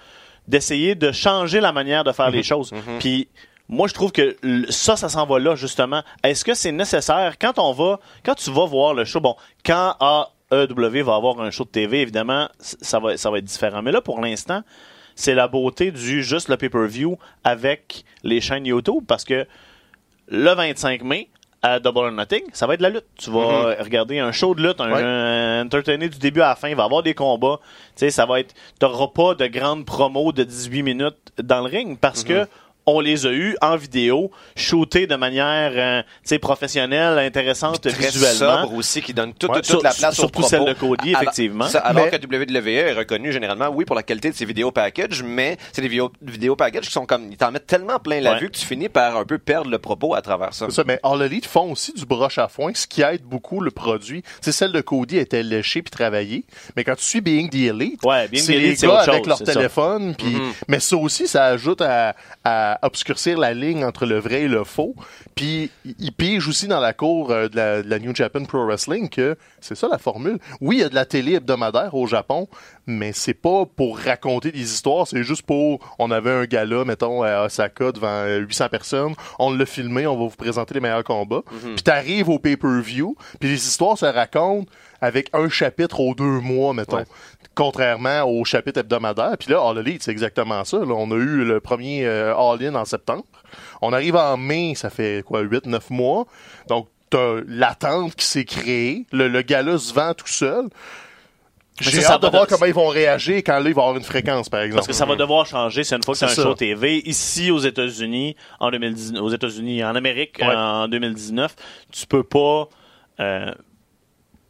d'essayer 0.47 0.95
de 0.95 1.11
changer 1.11 1.61
la 1.61 1.71
manière 1.71 2.03
de 2.03 2.11
faire 2.11 2.29
les 2.31 2.43
choses. 2.43 2.71
Puis, 2.99 3.27
moi, 3.69 3.87
je 3.87 3.93
trouve 3.93 4.11
que 4.11 4.35
ça, 4.69 4.97
ça 4.97 5.07
s'en 5.07 5.25
va 5.25 5.39
là, 5.39 5.55
justement. 5.55 6.03
Est-ce 6.23 6.43
que 6.43 6.53
c'est 6.53 6.73
nécessaire? 6.73 7.35
Quand 7.39 7.57
on 7.57 7.71
va, 7.71 7.99
quand 8.25 8.35
tu 8.35 8.51
vas 8.51 8.65
voir 8.65 8.93
le 8.93 9.05
show, 9.05 9.21
bon, 9.21 9.35
quand 9.65 9.95
AEW 10.51 11.03
va 11.03 11.15
avoir 11.15 11.39
un 11.39 11.51
show 11.51 11.63
de 11.63 11.69
TV, 11.69 12.01
évidemment, 12.01 12.49
ça 12.59 12.99
va, 12.99 13.15
ça 13.15 13.31
va 13.31 13.37
être 13.37 13.45
différent. 13.45 13.81
Mais 13.81 13.93
là, 13.93 14.01
pour 14.01 14.19
l'instant, 14.19 14.63
c'est 15.15 15.33
la 15.35 15.47
beauté 15.47 15.91
du 15.91 16.23
juste 16.23 16.49
le 16.49 16.57
pay-per-view 16.57 17.17
avec 17.43 18.03
les 18.23 18.41
chaînes 18.41 18.65
YouTube 18.65 19.03
parce 19.07 19.23
que 19.23 19.45
le 20.27 20.53
25 20.53 21.03
mai, 21.03 21.27
à 21.63 21.79
Double 21.79 21.99
or 21.99 22.11
Nothing, 22.11 22.41
ça 22.53 22.65
va 22.65 22.73
être 22.73 22.81
la 22.81 22.89
lutte. 22.89 23.05
Tu 23.19 23.29
vas 23.29 23.39
euh, 23.67 23.75
regarder 23.79 24.17
un 24.17 24.31
show 24.31 24.55
de 24.55 24.63
lutte, 24.67 24.81
un, 24.81 24.91
Ouais. 24.91 25.03
un 25.03 25.63
entertainer 25.65 26.09
du 26.09 26.17
début 26.17 26.41
à 26.41 26.47
la 26.49 26.55
fin, 26.55 26.69
il 26.69 26.75
va 26.75 26.81
y 26.81 26.85
avoir 26.87 27.03
des 27.03 27.13
combats. 27.13 27.59
Tu 27.95 28.05
sais, 28.05 28.09
ça 28.09 28.25
va 28.25 28.39
être, 28.39 28.55
t'auras 28.79 29.09
pas 29.09 29.35
de 29.35 29.45
grandes 29.45 29.85
promos 29.85 30.31
de 30.31 30.43
18 30.43 30.81
minutes 30.81 31.17
dans 31.37 31.59
le 31.59 31.67
ring 31.69 31.99
parce 31.99 32.23
que 32.23 32.47
on 32.85 32.99
les 32.99 33.25
a 33.25 33.31
eus 33.31 33.55
en 33.61 33.75
vidéo, 33.75 34.31
shootés 34.55 35.07
de 35.07 35.15
manière 35.15 35.71
euh, 35.75 36.01
tu 36.01 36.07
sais, 36.23 36.39
professionnelle, 36.39 37.19
intéressante 37.19 37.81
Très 37.81 37.91
visuellement. 37.91 38.63
sobre 38.63 38.73
aussi, 38.75 39.01
qui 39.01 39.13
donne 39.13 39.33
toute, 39.33 39.49
Ouais, 39.51 39.57
toute 39.57 39.65
sur- 39.65 39.83
la 39.83 39.91
place 39.93 40.15
surtout 40.15 40.43
celle 40.43 40.65
de 40.65 40.73
Cody, 40.73 41.09
Alors- 41.09 41.21
effectivement. 41.23 41.67
ça, 41.67 41.79
alors 41.79 42.05
Mais- 42.05 42.11
que 42.11 42.25
WWE 42.25 42.67
est 42.89 42.93
reconnu 42.93 43.31
généralement, 43.31 43.67
oui, 43.69 43.85
pour 43.85 43.95
la 43.95 44.03
qualité 44.03 44.29
de 44.31 44.35
ses 44.35 44.45
vidéos 44.45 44.71
package, 44.71 45.23
mais 45.23 45.57
c'est 45.71 45.81
des 45.81 45.87
vidéos, 45.87 46.11
vidéos 46.21 46.55
package 46.55 46.85
qui 46.85 46.91
sont 46.91 47.05
comme, 47.05 47.31
ils 47.31 47.37
t'en 47.37 47.51
mettent 47.51 47.67
tellement 47.67 47.99
plein 47.99 48.19
la 48.19 48.33
Ouais. 48.33 48.39
vue 48.39 48.49
que 48.49 48.57
tu 48.57 48.65
finis 48.65 48.89
par 48.89 49.17
un 49.17 49.25
peu 49.25 49.37
perdre 49.37 49.69
le 49.69 49.77
propos 49.79 50.15
à 50.15 50.21
travers 50.21 50.53
ça. 50.53 50.65
C'est 50.69 50.75
ça, 50.75 50.83
mais 50.85 50.99
All 51.03 51.21
Elite 51.21 51.45
font 51.45 51.71
aussi 51.71 51.93
du 51.93 52.05
broche 52.05 52.37
à 52.37 52.47
foin, 52.47 52.71
ce 52.73 52.87
qui 52.87 53.01
aide 53.01 53.23
beaucoup 53.23 53.61
le 53.61 53.71
produit. 53.71 54.23
C'est 54.41 54.51
celle 54.51 54.71
de 54.71 54.81
Cody 54.81 55.17
était 55.17 55.43
léchée 55.43 55.81
puis 55.81 55.91
travaillée, 55.91 56.45
mais 56.75 56.83
quand 56.83 56.95
tu 56.95 57.03
suis 57.05 57.21
Being 57.21 57.49
the 57.49 57.55
Elite, 57.55 58.03
Ouais, 58.03 58.27
c'est 58.33 58.53
les 58.57 58.75
gars 58.75 58.99
avec 59.01 59.15
chose, 59.25 59.27
leur 59.27 59.43
téléphone, 59.43 60.15
puis 60.17 60.35
mais 60.67 60.79
ça 60.79 60.95
aussi 60.97 61.27
ça 61.27 61.45
ajoute 61.45 61.81
à, 61.81 62.15
à 62.43 62.70
obscurcir 62.81 63.37
la 63.37 63.53
ligne 63.53 63.83
entre 63.83 64.05
le 64.05 64.19
vrai 64.19 64.43
et 64.43 64.47
le 64.47 64.63
faux. 64.63 64.95
Puis 65.35 65.71
ils 65.99 66.11
pigent 66.11 66.47
aussi 66.47 66.67
dans 66.67 66.79
la 66.79 66.93
cour 66.93 67.31
euh, 67.31 67.47
de, 67.47 67.55
la, 67.55 67.81
de 67.83 67.89
la 67.89 67.99
New 67.99 68.15
Japan 68.15 68.43
Pro 68.45 68.65
Wrestling 68.65 69.09
que 69.09 69.35
c'est 69.59 69.75
ça 69.75 69.87
la 69.87 69.97
formule. 69.97 70.39
Oui, 70.59 70.77
il 70.77 70.79
y 70.81 70.83
a 70.83 70.89
de 70.89 70.95
la 70.95 71.05
télé 71.05 71.33
hebdomadaire 71.33 71.93
au 71.95 72.07
Japon, 72.07 72.47
mais 72.85 73.11
c'est 73.13 73.33
pas 73.33 73.65
pour 73.65 73.97
raconter 73.97 74.51
des 74.51 74.61
histoires, 74.61 75.07
c'est 75.07 75.23
juste 75.23 75.43
pour 75.43 75.79
on 75.99 76.11
avait 76.11 76.31
un 76.31 76.45
gala 76.45 76.85
mettons 76.85 77.23
à 77.23 77.45
Osaka 77.45 77.91
devant 77.91 78.07
euh, 78.07 78.39
800 78.39 78.69
personnes, 78.69 79.13
on 79.39 79.53
l'a 79.53 79.65
filmé, 79.65 80.07
on 80.07 80.17
va 80.17 80.23
vous 80.25 80.35
présenter 80.35 80.73
les 80.75 80.79
meilleurs 80.79 81.03
combats. 81.03 81.43
Puis 81.75 81.83
t'arrives 81.83 82.29
au 82.29 82.39
pay-per-view, 82.39 83.15
puis 83.39 83.49
les 83.49 83.55
histoires 83.67 83.97
se 83.97 84.05
racontent 84.05 84.69
avec 84.99 85.29
un 85.33 85.49
chapitre 85.49 85.99
aux 85.99 86.13
deux 86.13 86.39
mois 86.39 86.73
mettons. 86.73 86.97
Ouais. 86.97 87.05
Contrairement 87.53 88.23
au 88.23 88.45
chapitre 88.45 88.79
hebdomadaire. 88.79 89.35
Puis 89.37 89.51
là, 89.51 89.61
All 89.61 89.77
Elite, 89.79 90.03
c'est 90.03 90.11
exactement 90.11 90.63
ça. 90.63 90.77
Là. 90.77 90.93
On 90.95 91.11
a 91.11 91.15
eu 91.15 91.43
le 91.43 91.59
premier 91.59 92.05
euh, 92.05 92.33
All-In 92.35 92.75
en 92.75 92.85
septembre. 92.85 93.25
On 93.81 93.91
arrive 93.91 94.15
en 94.15 94.37
mai, 94.37 94.73
ça 94.75 94.89
fait 94.89 95.23
quoi, 95.25 95.43
8-9 95.43 95.79
mois. 95.89 96.25
Donc, 96.69 96.87
t'as 97.09 97.41
l'attente 97.47 98.15
qui 98.15 98.25
s'est 98.25 98.45
créée. 98.45 99.05
Le, 99.11 99.27
le 99.27 99.41
gala 99.41 99.77
se 99.77 99.93
vend 99.93 100.13
tout 100.13 100.27
seul. 100.27 100.69
J'ai 101.79 102.05
hâte 102.05 102.21
de 102.21 102.27
voir 102.27 102.45
comment 102.47 102.65
ils 102.67 102.73
vont 102.73 102.87
réagir 102.89 103.37
quand 103.37 103.53
là, 103.59 103.67
il 103.69 103.73
va 103.73 103.81
y 103.81 103.83
avoir 103.85 103.97
une 103.97 104.03
fréquence, 104.03 104.49
par 104.49 104.61
exemple. 104.61 104.77
Parce 104.77 104.87
que 104.87 104.93
ça 104.93 105.05
va 105.05 105.15
devoir 105.15 105.45
changer. 105.47 105.83
C'est 105.83 105.95
une 105.95 106.03
fois 106.03 106.13
que 106.13 106.19
c'est 106.19 106.25
un 106.25 106.29
ça. 106.29 106.43
show 106.43 106.53
TV. 106.53 106.97
Ici, 107.09 107.49
aux 107.49 107.57
États-Unis, 107.59 108.35
en 108.59 108.69
2019, 108.69 109.21
aux 109.21 109.29
États-Unis, 109.29 109.83
en 109.83 109.95
Amérique, 109.95 110.37
Ouais. 110.39 110.53
en 110.55 110.87
2019, 110.87 111.55
tu 111.91 112.05
peux 112.07 112.23
pas. 112.23 112.67
euh, 113.19 113.51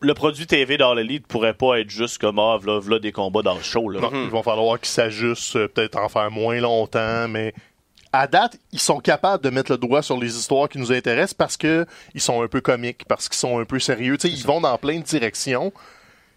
le 0.01 0.13
produit 0.13 0.47
TV 0.47 0.77
d'All 0.77 0.99
Elite 0.99 1.27
pourrait 1.27 1.53
pas 1.53 1.79
être 1.79 1.89
juste 1.89 2.17
comme 2.17 2.39
ah, 2.39 2.57
v'là, 2.59 2.79
v'là 2.79 2.99
des 2.99 3.11
combats 3.11 3.41
dans 3.43 3.55
le 3.55 3.61
show. 3.61 3.87
Là. 3.89 4.01
Non, 4.01 4.09
Ils 4.13 4.29
vont 4.29 4.43
falloir 4.43 4.79
qu'ils 4.79 4.89
s'ajustent, 4.89 5.55
euh, 5.55 5.67
peut-être 5.67 5.97
en 5.97 6.09
faire 6.09 6.29
moins 6.31 6.59
longtemps, 6.59 7.27
mais 7.27 7.53
à 8.13 8.27
date, 8.27 8.57
ils 8.73 8.79
sont 8.79 8.99
capables 8.99 9.43
de 9.43 9.49
mettre 9.49 9.71
le 9.71 9.77
doigt 9.77 10.01
sur 10.01 10.17
les 10.19 10.35
histoires 10.37 10.67
qui 10.67 10.79
nous 10.79 10.91
intéressent 10.91 11.33
parce 11.35 11.55
que 11.55 11.85
ils 12.13 12.19
sont 12.21 12.41
un 12.41 12.47
peu 12.47 12.59
comiques, 12.61 13.05
parce 13.07 13.29
qu'ils 13.29 13.37
sont 13.37 13.59
un 13.59 13.65
peu 13.65 13.79
sérieux. 13.79 14.17
Tu 14.17 14.27
sais, 14.27 14.33
ils 14.33 14.45
vont 14.45 14.59
dans 14.59 14.77
plein 14.77 14.99
de 14.99 15.03
directions. 15.05 15.71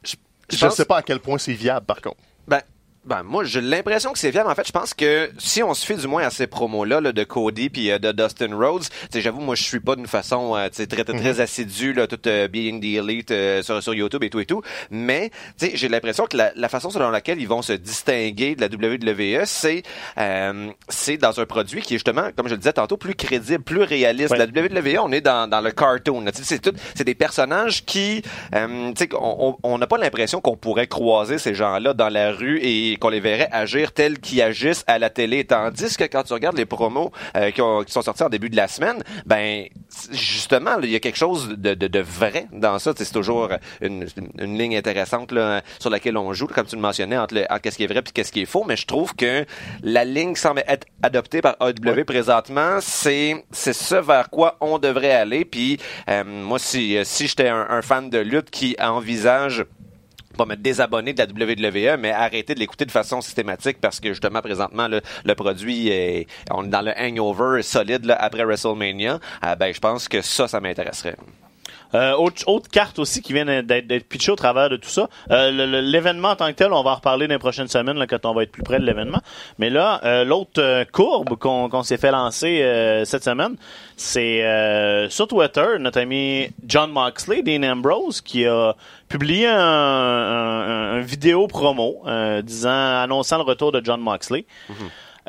Je 0.04 0.14
je 0.50 0.56
ne 0.64 0.68
pense- 0.68 0.76
sais 0.76 0.84
pas 0.84 0.98
à 0.98 1.02
quel 1.02 1.18
point 1.20 1.38
c'est 1.38 1.54
viable, 1.54 1.86
par 1.86 2.00
contre. 2.00 2.18
Ben, 2.46 2.60
ben 3.06 3.22
moi, 3.22 3.44
j'ai 3.44 3.60
l'impression 3.60 4.12
que 4.12 4.18
c'est 4.18 4.30
viable. 4.30 4.50
En 4.50 4.54
fait, 4.54 4.66
je 4.66 4.72
pense 4.72 4.94
que 4.94 5.30
si 5.38 5.62
on 5.62 5.74
se 5.74 5.84
fait 5.84 5.96
du 5.96 6.06
moins 6.06 6.22
à 6.24 6.30
ces 6.30 6.46
promos-là 6.46 7.00
là, 7.00 7.12
de 7.12 7.24
Cody 7.24 7.68
puis 7.70 7.90
euh, 7.90 7.98
de 7.98 8.12
Dustin 8.12 8.54
Rhodes, 8.56 8.82
tu 8.82 8.88
sais, 9.12 9.20
j'avoue, 9.20 9.40
moi, 9.40 9.54
je 9.54 9.62
suis 9.62 9.80
pas 9.80 9.96
d'une 9.96 10.06
façon 10.06 10.56
euh, 10.56 10.68
tu 10.68 10.76
sais, 10.76 10.86
très, 10.86 11.04
très, 11.04 11.18
très 11.18 11.40
assidue, 11.40 11.92
là, 11.92 12.06
toute 12.06 12.26
euh, 12.26 12.48
Being 12.48 12.80
the 12.80 12.96
Elite 12.98 13.30
euh, 13.30 13.62
sur, 13.62 13.82
sur 13.82 13.94
YouTube 13.94 14.22
et 14.24 14.30
tout 14.30 14.40
et 14.40 14.46
tout. 14.46 14.62
Mais, 14.90 15.30
tu 15.58 15.66
sais, 15.66 15.72
j'ai 15.76 15.88
l'impression 15.88 16.26
que 16.26 16.36
la, 16.36 16.52
la 16.56 16.68
façon 16.68 16.90
selon 16.90 17.10
laquelle 17.10 17.40
ils 17.40 17.48
vont 17.48 17.62
se 17.62 17.72
distinguer 17.72 18.54
de 18.54 18.60
la 18.60 18.68
WWE, 18.68 19.42
c'est 19.44 19.82
euh, 20.18 20.70
c'est 20.88 21.16
dans 21.16 21.38
un 21.40 21.46
produit 21.46 21.82
qui 21.82 21.94
est 21.94 21.98
justement, 21.98 22.28
comme 22.36 22.48
je 22.48 22.52
le 22.54 22.58
disais 22.58 22.72
tantôt, 22.72 22.96
plus 22.96 23.14
crédible, 23.14 23.62
plus 23.62 23.82
réaliste. 23.82 24.30
Ouais. 24.30 24.38
La 24.38 24.46
WWE, 24.46 24.98
on 25.02 25.12
est 25.12 25.20
dans, 25.20 25.48
dans 25.48 25.60
le 25.60 25.70
cartoon. 25.72 26.24
C'est 26.32 26.60
tout, 26.60 26.72
c'est 26.94 27.04
des 27.04 27.14
personnages 27.14 27.84
qui, 27.84 28.22
euh, 28.54 28.92
tu 28.92 29.04
sais, 29.04 29.08
on 29.14 29.34
on- 29.44 29.56
on 29.62 29.78
n'a 29.78 29.86
pas 29.86 29.98
l'impression 29.98 30.40
qu'on 30.40 30.56
pourrait 30.56 30.86
croiser 30.86 31.38
ces 31.38 31.54
gens-là 31.54 31.92
dans 31.94 32.08
la 32.08 32.32
rue 32.32 32.58
et 32.62 32.93
qu'on 32.96 33.08
les 33.08 33.20
verrait 33.20 33.48
agir 33.52 33.92
tels 33.92 34.18
qu'ils 34.18 34.42
agissent 34.42 34.84
à 34.86 34.98
la 34.98 35.10
télé. 35.10 35.44
Tandis 35.44 35.96
que 35.96 36.04
quand 36.04 36.22
tu 36.22 36.32
regardes 36.32 36.56
les 36.56 36.66
promos 36.66 37.10
euh, 37.36 37.50
qui, 37.50 37.60
ont- 37.62 37.82
qui 37.84 37.92
sont 37.92 38.02
sortis 38.02 38.22
en 38.22 38.28
début 38.28 38.50
de 38.50 38.56
la 38.56 38.68
semaine, 38.68 39.02
ben 39.26 39.66
justement, 40.12 40.78
il 40.82 40.90
y 40.90 40.96
a 40.96 41.00
quelque 41.00 41.16
chose 41.18 41.50
de, 41.56 41.74
de, 41.74 41.86
de 41.86 42.00
vrai 42.00 42.46
dans 42.52 42.78
ça. 42.78 42.92
C'est 42.96 43.12
toujours 43.12 43.48
une, 43.80 44.06
une 44.38 44.58
ligne 44.58 44.76
intéressante 44.76 45.32
là, 45.32 45.62
sur 45.78 45.90
laquelle 45.90 46.16
on 46.16 46.32
joue, 46.32 46.46
comme 46.46 46.66
tu 46.66 46.76
le 46.76 46.82
mentionnais, 46.82 47.16
entre, 47.18 47.34
le- 47.34 47.44
entre 47.50 47.60
qu'est-ce 47.62 47.76
qui 47.76 47.84
est 47.84 47.88
vrai 47.88 48.00
et 48.00 48.12
qu'est-ce 48.12 48.32
qui 48.32 48.42
est 48.42 48.46
faux. 48.46 48.64
Mais 48.66 48.76
je 48.76 48.86
trouve 48.86 49.14
que 49.14 49.44
la 49.82 50.04
ligne 50.04 50.34
qui 50.34 50.40
semble 50.40 50.62
être 50.66 50.86
adoptée 51.02 51.40
par 51.40 51.56
AEW 51.60 52.04
présentement, 52.04 52.78
c'est 52.80 53.44
c'est 53.50 53.72
ce 53.72 53.94
vers 53.96 54.30
quoi 54.30 54.56
on 54.60 54.78
devrait 54.78 55.12
aller. 55.12 55.44
Puis 55.44 55.78
euh, 56.08 56.24
moi, 56.24 56.58
si, 56.58 56.96
si 57.04 57.26
j'étais 57.26 57.48
un, 57.48 57.66
un 57.70 57.82
fan 57.82 58.10
de 58.10 58.18
lutte 58.18 58.50
qui 58.50 58.76
envisage 58.80 59.64
pas 60.34 60.46
me 60.46 60.56
désabonner 60.56 61.12
de 61.12 61.18
la 61.22 61.26
WWE, 61.26 61.98
mais 61.98 62.10
arrêter 62.10 62.54
de 62.54 62.60
l'écouter 62.60 62.84
de 62.84 62.90
façon 62.90 63.20
systématique 63.20 63.78
parce 63.80 64.00
que 64.00 64.08
justement 64.08 64.40
présentement 64.40 64.88
le, 64.88 65.00
le 65.24 65.34
produit 65.34 65.88
est 65.88 66.26
on 66.50 66.64
est 66.64 66.68
dans 66.68 66.82
le 66.82 66.92
hangover 66.98 67.62
solide 67.62 68.04
là, 68.04 68.16
après 68.20 68.44
WrestleMania. 68.44 69.20
euh, 69.44 69.54
ben 69.56 69.72
je 69.72 69.80
pense 69.80 70.08
que 70.08 70.20
ça, 70.22 70.48
ça 70.48 70.60
m'intéresserait. 70.60 71.16
Euh, 71.94 72.12
autre, 72.16 72.42
autre 72.46 72.68
carte 72.70 72.98
aussi 72.98 73.22
qui 73.22 73.32
vient 73.32 73.44
d'être 73.62 74.08
pitchée 74.08 74.32
au 74.32 74.36
travers 74.36 74.68
de 74.68 74.76
tout 74.76 74.88
ça. 74.88 75.08
Euh, 75.30 75.80
L'événement 75.82 76.30
en 76.30 76.36
tant 76.36 76.48
que 76.48 76.52
tel, 76.56 76.72
on 76.72 76.82
va 76.82 76.90
en 76.90 76.94
reparler 76.96 77.26
dans 77.28 77.34
les 77.34 77.38
prochaines 77.38 77.68
semaines 77.68 77.96
là, 77.98 78.06
quand 78.06 78.24
on 78.26 78.34
va 78.34 78.42
être 78.42 78.52
plus 78.52 78.62
près 78.62 78.78
de 78.80 78.84
l'événement. 78.84 79.20
Mais 79.58 79.70
là, 79.70 80.00
euh, 80.04 80.24
l'autre 80.24 80.60
euh, 80.60 80.84
courbe 80.90 81.36
qu'on 81.36 81.82
s'est 81.82 81.96
fait 81.98 82.10
lancer 82.10 82.62
euh, 82.62 83.04
cette 83.04 83.24
semaine, 83.24 83.56
c'est 83.96 84.42
euh, 84.44 85.08
sur 85.08 85.28
Twitter, 85.28 85.66
notre 85.78 86.00
ami 86.00 86.48
John 86.66 86.90
Moxley, 86.90 87.42
Dean 87.42 87.62
Ambrose, 87.62 88.20
qui 88.20 88.44
a 88.46 88.74
publié 89.08 89.46
un, 89.46 89.56
un- 89.58 90.92
un 90.96 91.00
vidéo 91.00 91.46
promo 91.46 92.02
disant 92.42 92.70
annonçant 93.02 93.36
le 93.38 93.44
retour 93.44 93.70
de 93.72 93.80
John 93.84 94.00
Moxley. 94.00 94.44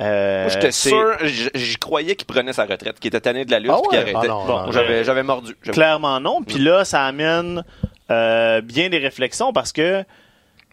Euh, 0.01 0.43
Moi, 0.43 0.49
J'étais 0.53 0.71
c'est- 0.71 0.89
sûr, 0.89 1.17
j'y 1.53 1.75
croyais 1.77 2.15
qu'il 2.17 2.27
prenait 2.27 2.51
sa 2.53 2.65
retraite, 2.65 2.99
qu'il 2.99 3.07
était 3.07 3.21
tanné 3.21 3.45
de 3.45 3.51
la 3.51 3.59
lutte, 3.59 3.71
Ah 3.73 3.79
puis 3.81 3.89
qu'il 3.91 3.99
arrêtait. 3.99 4.17
Ah 4.23 4.27
non, 4.27 4.45
bon, 4.45 4.65
non, 4.65 4.71
j'avais, 4.71 4.97
non. 4.97 5.03
j'avais 5.03 5.23
mordu. 5.23 5.55
J'avais- 5.61 5.73
Clairement 5.73 6.19
non. 6.19 6.43
Puis 6.43 6.59
là, 6.59 6.83
ça 6.83 7.05
amène 7.05 7.63
euh, 8.11 8.59
bien 8.61 8.89
des 8.89 8.97
réflexions 8.97 9.53
parce 9.53 9.71
que 9.71 10.03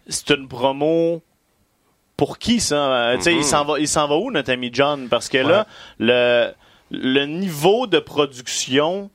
c'est 0.07 0.29
une 0.31 0.47
promo. 0.47 1.21
Pour 2.17 2.37
qui 2.37 2.59
ça? 2.59 2.75
Euh, 2.75 3.15
Tu 3.17 3.23
sais, 3.23 3.33
il 3.33 3.43
s'en 3.43 3.65
va, 3.65 3.79
il 3.79 3.87
s'en 3.87 4.07
va 4.07 4.15
où 4.17 4.29
notre 4.29 4.51
ami 4.51 4.69
John? 4.71 5.07
Parce 5.09 5.29
que 5.29 5.37
là, 5.39 5.65
le 5.99 6.51
le 6.91 7.25
niveau 7.25 7.87
de 7.87 7.97
production 7.99 9.09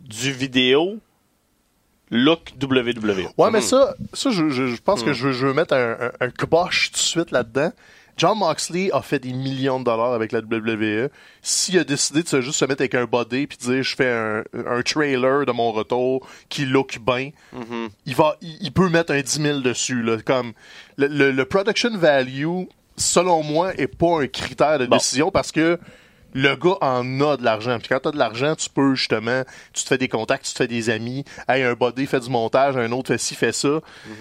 du 0.00 0.32
vidéo 0.32 0.98
look 2.10 2.52
WWE. 2.60 3.28
Ouais, 3.38 3.50
mais 3.50 3.60
ça, 3.62 3.94
ça 4.12 4.30
je, 4.30 4.50
je- 4.50 4.66
je 4.66 4.82
pense 4.82 5.02
que 5.02 5.12
je, 5.12 5.28
veux- 5.28 5.32
je 5.32 5.46
veux 5.46 5.54
mettre 5.54 5.74
un, 5.74 5.92
un, 6.20 6.26
un 6.26 6.30
kibosh 6.30 6.88
tout 6.90 6.96
de 6.98 6.98
suite 6.98 7.30
là-dedans. 7.30 7.70
John 8.16 8.38
Moxley 8.38 8.90
a 8.92 9.02
fait 9.02 9.18
des 9.18 9.32
millions 9.32 9.78
de 9.78 9.84
dollars 9.84 10.12
avec 10.14 10.32
la 10.32 10.40
WWE. 10.40 11.10
S'il 11.42 11.78
a 11.78 11.84
décidé 11.84 12.22
de 12.22 12.28
se 12.28 12.40
juste 12.40 12.58
se 12.58 12.64
mettre 12.64 12.82
avec 12.82 12.94
un 12.94 13.04
body 13.04 13.46
puis 13.46 13.58
de 13.58 13.62
dire 13.74 13.82
je 13.82 13.94
fais 13.94 14.10
un, 14.10 14.42
un 14.66 14.82
trailer 14.82 15.44
de 15.46 15.52
mon 15.52 15.70
retour 15.72 16.26
qui 16.48 16.64
look 16.66 16.98
bien, 17.04 17.30
il 18.06 18.14
va, 18.14 18.36
il, 18.40 18.56
il 18.62 18.72
peut 18.72 18.88
mettre 18.88 19.12
un 19.12 19.20
10 19.20 19.42
000 19.42 19.60
dessus. 19.60 20.02
Là, 20.02 20.16
comme 20.24 20.52
le, 20.96 21.08
le- 21.08 21.30
le 21.32 21.44
production 21.44 21.96
value, 21.96 22.64
selon 22.96 23.42
moi, 23.42 23.74
est 23.74 23.86
pas 23.86 24.22
un 24.22 24.26
critère 24.26 24.78
de 24.78 24.86
Bon. 24.86 24.96
décision 24.96 25.30
parce 25.30 25.52
que 25.52 25.78
le 26.32 26.54
gars 26.56 26.76
en 26.82 27.20
a 27.20 27.36
de 27.36 27.44
l'argent. 27.44 27.78
Puis 27.78 27.88
quand 27.88 28.00
t'as 28.00 28.10
de 28.10 28.18
l'argent, 28.18 28.54
tu 28.56 28.68
peux 28.70 28.94
justement, 28.94 29.42
tu 29.72 29.82
te 29.84 29.88
fais 29.88 29.98
des 29.98 30.08
contacts, 30.08 30.44
tu 30.46 30.52
te 30.52 30.58
fais 30.58 30.66
des 30.68 30.90
amis. 30.90 31.24
Hey, 31.48 31.62
un 31.62 31.74
body 31.74 32.06
fait 32.06 32.20
du 32.20 32.28
montage, 32.30 32.76
un 32.76 32.92
autre 32.92 33.08
fait 33.08 33.18
ci, 33.18 33.34
fait 33.34 33.52
ça. 33.52 33.80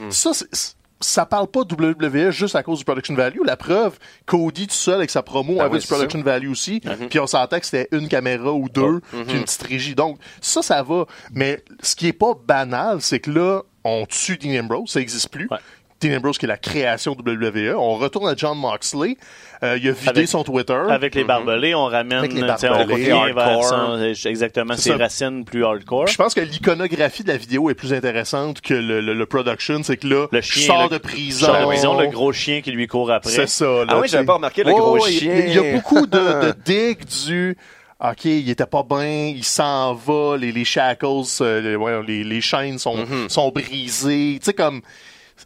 Ça, 0.09 0.33
c'est- 0.33 0.75
ça 1.01 1.25
parle 1.25 1.47
pas 1.47 1.63
de 1.63 1.75
WWE 1.75 2.31
juste 2.31 2.55
à 2.55 2.63
cause 2.63 2.79
du 2.79 2.85
production 2.85 3.15
value. 3.15 3.39
La 3.45 3.57
preuve, 3.57 3.97
Cody 4.25 4.67
tout 4.67 4.73
seul 4.73 4.95
avec 4.95 5.09
sa 5.09 5.21
promo 5.23 5.55
Ben 5.55 5.65
avait 5.65 5.75
oui, 5.75 5.79
du 5.79 5.87
production 5.87 6.21
value 6.21 6.49
aussi. 6.49 6.81
Puis 7.09 7.19
on 7.19 7.27
s'entend 7.27 7.59
que 7.59 7.65
c'était 7.65 7.87
une 7.91 8.07
caméra 8.07 8.51
ou 8.51 8.69
deux, 8.69 9.01
puis 9.09 9.35
une 9.37 9.43
petite 9.43 9.63
régie. 9.63 9.95
Donc 9.95 10.19
ça, 10.41 10.61
ça 10.61 10.81
va. 10.83 11.05
Mais 11.33 11.63
ce 11.81 11.95
qui 11.95 12.07
est 12.07 12.13
pas 12.13 12.33
banal, 12.33 13.01
c'est 13.01 13.19
que 13.19 13.31
là, 13.31 13.61
on 13.83 14.05
tue 14.07 14.37
Dean 14.37 14.61
Ambrose, 14.61 14.89
ça 14.89 14.99
existe 14.99 15.29
plus. 15.29 15.47
Ouais. 15.51 15.59
Dean 16.01 16.17
Ambrose 16.17 16.37
qui 16.37 16.45
est 16.45 16.49
la 16.49 16.57
création 16.57 17.15
de 17.15 17.21
WWE. 17.31 17.75
On 17.77 17.95
retourne 17.95 18.27
à 18.29 18.35
John 18.35 18.57
Moxley. 18.57 19.15
Euh, 19.63 19.77
il 19.81 19.87
a 19.87 19.91
vidé 19.93 20.09
Avec- 20.09 20.27
son 20.27 20.43
Twitter. 20.43 20.73
Avec 20.89 21.15
les 21.15 21.23
barbelés, 21.23 21.73
on 21.73 21.85
ramène, 21.85 22.19
Avec 22.19 22.33
les 22.33 22.43
on 22.43 22.47
barbelés, 22.47 23.33
vers 23.33 23.63
son- 23.63 24.13
exactement 24.29 24.73
C'est 24.75 24.81
ses 24.81 24.89
ça. 24.91 24.97
racines 24.97 25.45
plus 25.45 25.63
hardcore. 25.63 26.07
Je 26.07 26.17
pense 26.17 26.33
que 26.33 26.41
l'iconographie 26.41 27.23
de 27.23 27.29
la 27.29 27.37
vidéo 27.37 27.69
est 27.69 27.75
plus 27.75 27.93
intéressante 27.93 28.59
que 28.61 28.73
le, 28.73 28.99
le, 28.99 29.13
le 29.13 29.25
production. 29.25 29.81
C'est 29.83 29.97
que 29.97 30.07
là, 30.07 30.27
Le 30.31 30.41
je 30.41 30.51
chien, 30.51 30.67
sors 30.67 30.83
le- 30.83 30.89
de 30.89 30.97
prison. 30.97 31.47
De 31.47 31.65
prison, 31.65 31.97
le 31.99 32.07
gros 32.07 32.33
chien 32.33 32.61
qui 32.61 32.71
lui 32.71 32.87
court 32.87 33.09
après. 33.11 33.31
C'est 33.31 33.47
ça. 33.47 33.65
Là, 33.65 33.85
Ah 33.87 33.99
oui, 34.01 34.07
j'avais 34.09 34.25
pas 34.25 34.33
remarqué 34.35 34.63
le 34.63 34.71
Ouais, 34.73 34.77
gros 34.79 34.95
ouais, 34.99 35.11
il- 35.13 35.19
chien. 35.19 35.35
Il 35.47 35.53
y 35.53 35.57
a 35.59 35.73
beaucoup 35.75 36.05
de, 36.05 36.17
de 36.47 36.53
digs 36.65 37.05
du. 37.25 37.57
OK, 38.03 38.25
il 38.25 38.49
était 38.49 38.65
pas 38.65 38.83
bien, 38.83 39.31
il 39.33 39.45
s'en 39.45 39.93
va, 39.93 40.35
les, 40.37 40.51
les 40.51 40.65
shackles, 40.65 41.05
euh, 41.39 41.61
les, 41.61 41.75
ouais, 41.77 42.03
les, 42.05 42.25
les 42.25 42.41
chaînes 42.41 42.77
sont, 42.77 42.97
Mm-hmm. 42.97 43.29
sont 43.29 43.49
brisées. 43.51 44.37
Tu 44.41 44.45
sais, 44.47 44.53
comme. 44.53 44.81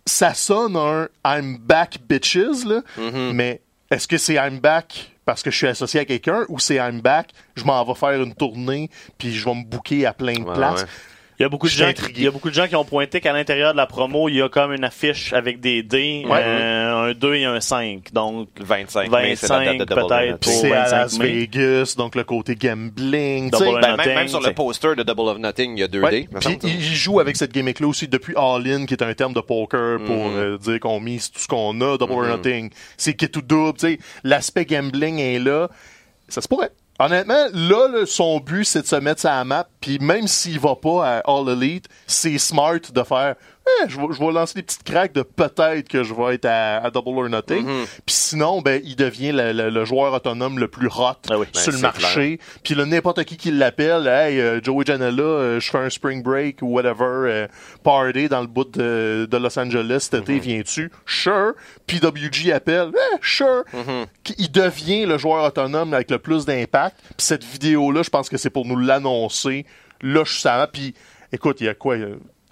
Ça 0.06 0.34
sonne 0.34 0.76
un 0.76 1.08
I'm 1.26 1.58
back 1.58 2.00
bitches, 2.08 2.66
là. 2.66 2.82
Mm-hmm. 2.98 3.34
Mais 3.34 3.62
est-ce 3.92 4.08
que 4.08 4.18
c'est 4.18 4.36
I'm 4.36 4.60
back 4.60 5.12
parce 5.26 5.44
que 5.44 5.52
je 5.52 5.58
suis 5.58 5.68
associé 5.68 6.00
à 6.00 6.06
quelqu'un 6.06 6.46
ou 6.50 6.58
c'est 6.58 6.76
I'm 6.78 7.02
back, 7.02 7.30
je 7.56 7.64
m'en 7.64 7.84
vais 7.86 7.94
faire 7.94 8.20
une 8.22 8.34
tournée 8.34 8.90
puis 9.20 9.32
je 9.34 9.46
vais 9.46 9.54
me 9.54 9.64
booker 9.64 10.06
à 10.08 10.14
plein 10.14 10.34
de 10.34 10.40
Ouais, 10.44 10.56
places? 10.56 10.82
ouais. 10.82 10.88
Il 11.40 11.44
y 11.44 11.46
a 11.46 11.50
beaucoup 11.50 11.68
de 11.68 11.72
gens, 11.72 11.86
intrigué. 11.88 12.20
il 12.20 12.24
y 12.26 12.28
a 12.28 12.32
beaucoup 12.32 12.50
de 12.50 12.54
gens 12.54 12.68
qui 12.68 12.76
ont 12.76 12.84
pointé 12.84 13.22
qu'à 13.22 13.32
l'intérieur 13.32 13.72
de 13.72 13.78
la 13.78 13.86
promo, 13.86 14.28
il 14.28 14.36
y 14.36 14.42
a 14.42 14.50
comme 14.50 14.74
une 14.74 14.84
affiche 14.84 15.32
avec 15.32 15.62
des 15.62 15.84
dés, 15.84 16.26
Ouais. 16.28 16.38
euh, 16.44 17.12
un 17.12 17.14
2 17.14 17.34
et 17.36 17.46
un 17.46 17.62
5. 17.62 18.12
Donc, 18.12 18.50
25 18.60 19.10
mai, 19.10 19.38
c'est 19.38 19.48
la 19.48 19.64
date 19.64 19.78
de 19.78 19.86
25 19.86 19.86
Double 19.86 20.02
or 20.02 20.08
peut-être 20.10 20.32
Nothing. 20.32 20.38
pour- 20.40 20.62
C'est 20.62 20.74
à 20.74 20.84
25 20.84 20.98
Las 20.98 21.20
mai. 21.20 21.28
Vegas, 21.32 21.94
donc 21.98 22.16
le 22.16 22.24
côté 22.26 22.56
gambling. 22.56 23.52
Ben, 23.52 23.60
même, 23.60 23.96
Nothing, 23.98 24.14
même 24.16 24.28
sur 24.28 24.42
le 24.42 24.54
poster 24.54 24.96
de 24.98 25.04
Double 25.04 25.22
of 25.30 25.38
Nothing, 25.38 25.78
il 25.78 25.80
y 25.80 25.84
a 25.84 25.88
2D. 25.88 26.02
Ouais. 26.04 26.28
me 26.30 26.40
Puis 26.40 26.58
il 26.66 26.82
joue 26.96 27.22
avec 27.22 27.38
cette 27.38 27.54
gimmick-là 27.54 27.88
aussi 27.88 28.10
depuis 28.10 28.34
All 28.36 28.68
In, 28.68 28.86
qui 28.86 28.94
est 28.94 29.02
un 29.02 29.14
terme 29.14 29.32
de 29.34 29.40
poker 29.40 30.00
pour 30.06 30.32
Mhm. 30.32 30.36
euh, 30.38 30.58
dire 30.58 30.80
qu'on 30.82 31.00
mise 31.00 31.32
tout 31.32 31.40
ce 31.40 31.48
qu'on 31.48 31.80
a, 31.80 31.98
Double 31.98 32.12
or 32.16 32.26
Nothing. 32.26 32.70
C'est 32.98 33.14
qui 33.14 33.24
est 33.24 33.30
tout 33.30 33.42
double, 33.42 33.78
tu 33.80 33.88
sais. 33.92 34.00
L'aspect 34.26 34.66
gambling 34.66 35.20
est 35.20 35.40
là. 35.40 35.70
Ça 36.28 36.42
se 36.42 36.50
pourrait. 36.50 36.72
Honnêtement, 37.02 37.46
là, 37.54 37.88
là, 37.88 38.06
son 38.06 38.40
but, 38.40 38.66
c'est 38.66 38.82
de 38.82 38.88
se 38.88 38.98
mettre 38.98 39.22
sur 39.22 39.30
la 39.30 39.46
map, 39.46 39.68
puis 39.80 40.00
même 40.00 40.28
s'il 40.28 40.60
va 40.60 40.76
pas 40.76 41.08
à 41.08 41.20
All 41.20 41.48
Elite, 41.48 41.88
c'est 42.06 42.38
smart 42.38 42.80
de 42.94 43.04
faire 43.04 43.36
Eh, 43.84 43.90
je, 43.90 43.98
vais, 44.00 44.08
je 44.12 44.20
vais 44.20 44.32
lancer 44.32 44.54
des 44.56 44.64
petites 44.64 44.84
craques 44.84 45.14
de 45.14 45.22
peut-être 45.22 45.88
que 45.88 46.04
je 46.04 46.14
vais 46.14 46.36
être 46.36 46.46
à, 46.46 46.78
à 46.78 46.90
Double 46.92 47.10
or 47.20 47.30
Nothing. 47.30 47.66
Mhm. 47.66 47.86
Puis 48.06 48.16
sinon, 48.16 48.62
ben, 48.62 48.82
il 48.84 48.96
devient 48.96 49.32
le, 49.32 49.52
le- 49.54 49.70
le 49.70 49.86
joueur 49.86 50.14
autonome 50.14 50.60
le 50.60 50.68
plus 50.68 50.88
hot 50.88 51.14
Ah 51.30 51.38
oui. 51.38 51.46
sur 51.54 51.72
Ben, 51.72 51.78
le 51.78 51.82
marché. 51.82 52.40
Puis 52.64 52.76
là, 52.76 52.86
n'importe 52.86 53.24
qui 53.24 53.38
qui 53.38 53.52
l'appelle, 53.52 54.08
hey, 54.08 54.40
euh, 54.40 54.60
Joey 54.64 54.84
Janela, 54.86 55.22
euh, 55.24 55.60
je 55.60 55.70
fais 55.70 55.78
un 55.78 55.90
spring 55.90 56.22
break 56.24 56.62
ou 56.62 56.68
whatever, 56.68 57.04
euh, 57.30 57.48
party 57.84 58.28
dans 58.30 58.42
le 58.42 58.48
bout 58.48 58.70
de, 58.72 59.28
de 59.30 59.38
Los 59.38 59.58
Angeles 59.60 60.00
cet 60.12 60.22
été, 60.22 60.40
viens-tu? 60.40 60.92
Sure. 61.06 61.54
PWG 61.88 62.52
appelle, 62.52 62.92
eh, 62.94 63.18
sure. 63.22 63.64
Qui- 64.24 64.36
Il 64.38 64.52
devient 64.52 65.06
le 65.06 65.18
joueur 65.18 65.44
autonome 65.46 65.94
avec 65.94 66.10
le 66.12 66.20
plus 66.20 66.46
d'impact. 66.46 66.98
Puis 67.02 67.14
cette 67.26 67.44
vidéo-là, 67.44 68.04
je 68.04 68.10
pense 68.10 68.30
que 68.30 68.38
c'est 68.38 68.50
pour 68.50 68.66
nous 68.66 68.78
l'annoncer. 68.78 69.66
Là, 70.02 70.24
je 70.26 70.32
suis 70.32 70.42
ça. 70.42 70.68
Puis, 70.72 70.94
écoute, 71.32 71.58
il 71.62 71.66
y 71.66 71.70
a 71.70 71.74
quoi? 71.74 71.96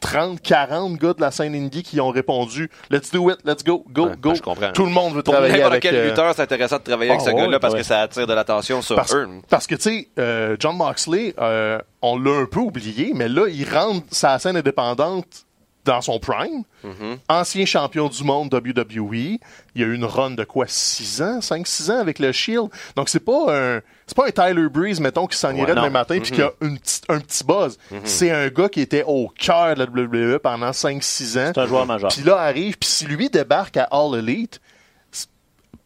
Il 0.03 0.05
y 0.05 0.15
a 0.15 0.19
30, 0.19 0.41
40 0.41 0.95
gars 0.97 1.13
de 1.13 1.21
la 1.21 1.31
scène 1.31 1.55
indie 1.55 1.83
qui 1.83 1.99
ont 1.99 2.09
répondu 2.09 2.69
Let's 2.89 3.11
do 3.11 3.29
it, 3.31 3.37
let's 3.45 3.63
go, 3.63 3.83
go, 3.89 4.07
Ouais, 4.07 4.11
go. 4.19 4.35
je 4.35 4.41
comprends. 4.41 4.71
Tout 4.71 4.85
le 4.85 4.91
monde 4.91 5.13
veut 5.15 5.23
travailler 5.23 5.61
avec 5.63 5.81
quel 5.81 5.95
euh, 5.95 6.07
lutteur, 6.09 6.33
c'est 6.35 6.41
intéressant 6.43 6.77
de 6.77 6.83
travailler 6.83 7.11
avec 7.11 7.21
Ah, 7.23 7.29
ce 7.29 7.35
ouais, 7.35 7.41
gars-là 7.41 7.59
parce 7.59 7.73
ouais. 7.73 7.79
que 7.79 7.85
ça 7.85 8.01
attire 8.01 8.27
de 8.27 8.33
l'attention 8.33 8.81
sur 8.81 8.95
parce, 8.95 9.13
eux. 9.15 9.27
parce 9.49 9.67
que, 9.67 9.75
tu 9.75 9.81
sais, 9.81 10.07
euh, 10.19 10.55
John 10.59 10.77
Moxley, 10.77 11.33
euh, 11.39 11.79
on 12.01 12.17
l'a 12.19 12.31
un 12.31 12.45
peu 12.45 12.59
oublié, 12.59 13.11
mais 13.15 13.27
là, 13.27 13.47
il 13.49 13.67
rentre 13.69 14.05
sa 14.11 14.37
scène 14.39 14.57
indépendante 14.57 15.45
dans 15.87 16.01
son 16.01 16.19
prime. 16.19 16.63
Mm-hmm. 16.85 17.17
Ancien 17.29 17.65
champion 17.65 18.07
du 18.09 18.23
monde 18.23 18.53
WWE. 18.53 19.39
Il 19.75 19.81
y 19.81 19.83
a 19.83 19.87
eu 19.87 19.95
une 19.95 20.05
run 20.05 20.31
de 20.31 20.43
quoi, 20.43 20.65
6 20.67 21.21
ans, 21.21 21.39
5-6 21.39 21.91
ans 21.91 21.99
avec 21.99 22.19
le 22.19 22.31
Shield. 22.31 22.69
Donc, 22.95 23.09
c'est 23.09 23.19
pas 23.19 23.45
un, 23.77 23.81
c'est 24.05 24.15
pas 24.15 24.27
un 24.27 24.31
Tyler 24.31 24.69
Breeze, 24.69 24.99
mettons, 24.99 25.27
qui 25.27 25.37
s'en 25.37 25.53
irait 25.55 25.73
non. 25.73 25.81
demain 25.81 25.89
matin 25.89 26.19
puis 26.21 26.31
qui 26.31 26.41
a 26.41 26.47
Mm-hmm. 26.61 26.67
une 26.67 26.77
un 27.09 27.19
petit 27.19 27.43
buzz. 27.43 27.77
C'est 28.03 28.31
un 28.31 28.47
gars 28.49 28.69
qui 28.69 28.81
était 28.81 29.03
au 29.05 29.29
cœur 29.29 29.75
de 29.75 29.79
la 29.79 29.85
WWE 29.85 30.39
pendant 30.39 30.71
5-6 30.71 31.39
ans. 31.39 31.51
c'est 31.53 31.57
un 31.57 31.67
joueur 31.67 31.85
majeur. 31.85 32.09
Puis 32.09 32.23
là, 32.23 32.37
arrive, 32.37 32.77
puis 32.77 32.89
si 32.89 33.05
lui 33.05 33.29
débarque 33.29 33.77
à 33.77 33.83
All 33.91 34.15
Elite, 34.19 34.59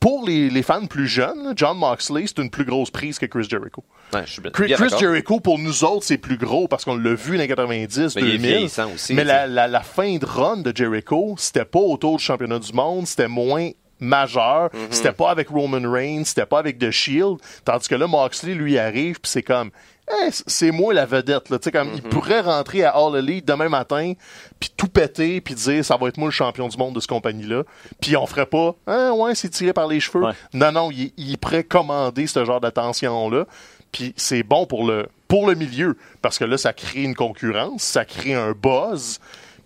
pour 0.01 0.27
les, 0.27 0.50
les 0.50 0.63
fans 0.63 0.86
plus 0.88 1.08
jeunes, 1.08 1.53
John 1.55 1.77
Moxley, 1.77 2.25
c'est 2.27 2.39
une 2.39 2.50
plus 2.50 2.65
grosse 2.65 2.91
prise 2.91 3.17
que 3.20 3.25
Chris 3.27 3.48
Jericho. 3.50 3.86
Ouais, 4.13 4.24
je 4.25 4.31
suis 4.34 4.41
bien 4.41 4.51
Chris, 4.51 4.65
bien 4.65 4.75
Chris 4.75 4.86
d'accord. 4.86 5.00
Jericho, 5.00 5.39
pour 5.39 5.58
nous 5.60 5.84
autres, 5.86 6.03
c'est 6.05 6.17
plus 6.17 6.38
gros 6.38 6.67
parce 6.67 6.84
qu'on 6.84 6.98
l'a 6.98 7.13
vu 7.13 7.38
dans 7.38 7.43
les 7.43 7.48
90, 7.48 8.15
Mais 8.17 8.22
il 8.24 8.27
est 8.27 8.31
2000. 8.34 8.39
vieillissant 8.51 8.91
aussi, 8.93 9.13
mais 9.13 9.24
la, 9.24 9.48
la, 9.48 9.67
la 9.70 9.81
fin 9.81 10.17
de 10.17 10.25
run 10.25 10.58
de 10.58 10.75
Jericho, 10.75 11.36
c'était 11.38 11.63
pas 11.63 11.79
autour 11.79 12.17
du 12.17 12.24
championnat 12.24 12.60
du 12.60 12.74
monde, 12.74 13.08
c'était 13.08 13.29
moins 13.29 13.70
majeur, 14.00 14.70
Mm-hmm. 14.74 14.88
c'était 14.91 15.12
pas 15.13 15.29
avec 15.29 15.50
Roman 15.50 15.89
Reigns, 15.89 16.24
c'était 16.25 16.48
pas 16.48 16.58
avec 16.60 16.79
The 16.79 16.89
Shield, 16.91 17.38
tandis 17.63 17.88
que 17.88 17.93
là, 17.96 18.08
Moxley, 18.08 18.55
lui, 18.55 18.77
arrive, 18.79 19.20
puis 19.22 19.29
c'est 19.31 19.43
comme, 19.43 19.70
Eh, 20.25 20.30
c'est 20.48 20.72
moi 20.72 20.94
la 20.94 21.06
vedette, 21.06 21.50
là, 21.50 21.60
tu 21.60 21.65
sais, 21.65 21.72
comme, 21.72 21.89
Mm-hmm. 21.89 21.96
il 21.96 22.01
pourrait 22.03 22.41
rentrer 22.41 22.84
à 22.84 22.91
All 22.91 23.15
Elite 23.15 23.48
demain 23.48 23.70
matin, 23.70 24.13
puis 24.60 24.70
tout 24.75 24.88
péter, 24.88 25.41
puis 25.41 25.56
dire, 25.56 25.84
ça 25.86 25.98
va 25.98 26.08
être 26.08 26.18
moi 26.18 26.27
le 26.27 26.32
champion 26.32 26.68
du 26.68 26.77
monde 26.77 26.96
de 26.96 27.00
cette 27.00 27.10
compagnie-là, 27.10 27.63
puis 28.01 28.15
on 28.18 28.25
ferait 28.25 28.46
pas, 28.46 28.75
ah 28.88 29.13
ouais, 29.13 29.36
c'est 29.36 29.50
tiré 29.50 29.74
par 29.74 29.88
les 29.88 30.00
cheveux. 30.00 30.24
Ouais. 30.24 30.34
Non, 30.53 30.72
non, 30.72 30.89
il, 30.91 31.38
prêt 31.38 31.63
commander 31.63 32.27
ce 32.27 32.46
genre 32.46 32.60
d'attention-là. 32.62 33.46
Puis 33.91 34.13
c'est 34.15 34.44
bon 34.44 34.65
pour 34.65 34.86
le, 34.86 35.08
pour 35.27 35.48
le 35.48 35.56
milieu, 35.56 35.98
parce 36.22 36.38
que 36.39 36.46
là, 36.46 36.58
ça 36.58 36.72
crée 36.72 37.03
une 37.03 37.15
concurrence, 37.15 37.84
ça 37.84 38.06
crée 38.06 38.34
un 38.34 38.53
buzz. 38.53 39.20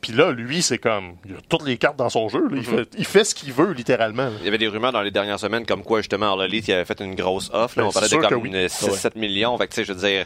Puis 0.07 0.13
là, 0.15 0.31
lui, 0.31 0.61
c'est 0.61 0.77
comme, 0.77 1.15
il 1.25 1.33
a 1.33 1.37
toutes 1.49 1.65
les 1.65 1.77
cartes 1.77 1.97
dans 1.97 2.09
son 2.09 2.29
jeu. 2.29 2.41
là. 2.47 2.55
il, 2.57 2.63
fait, 2.63 2.87
il 2.97 3.05
fait 3.05 3.23
ce 3.23 3.33
qu'il 3.33 3.51
veut, 3.53 3.71
littéralement. 3.73 4.25
là. 4.25 4.31
Il 4.39 4.45
y 4.45 4.47
avait 4.47 4.57
des 4.59 4.67
rumeurs 4.67 4.91
dans 4.91 5.01
les 5.01 5.09
dernières 5.11 5.39
semaines 5.39 5.65
comme 5.65 5.81
quoi 5.83 5.99
justement 6.01 6.33
All 6.33 6.45
Elite 6.45 6.67
il 6.67 6.73
avait 6.73 6.85
fait 6.85 6.99
une 7.01 7.15
grosse 7.15 7.49
offre. 7.53 7.77
Là, 7.79 7.83
Ben, 7.83 7.89
on 7.89 7.91
parlait 7.91 8.07
c'est 8.07 8.15
de 8.17 8.21
sûr 8.21 8.29
comme 8.29 8.41
que 8.43 8.47
oui. 8.47 8.49
une 8.53 8.67
6-7 8.67 9.17
millions. 9.17 9.57
Fait 9.57 9.67
que, 9.67 9.73
tu 9.73 9.75
sais, 9.81 9.85
je 9.85 9.93
veux 9.93 10.07
dire, 10.07 10.25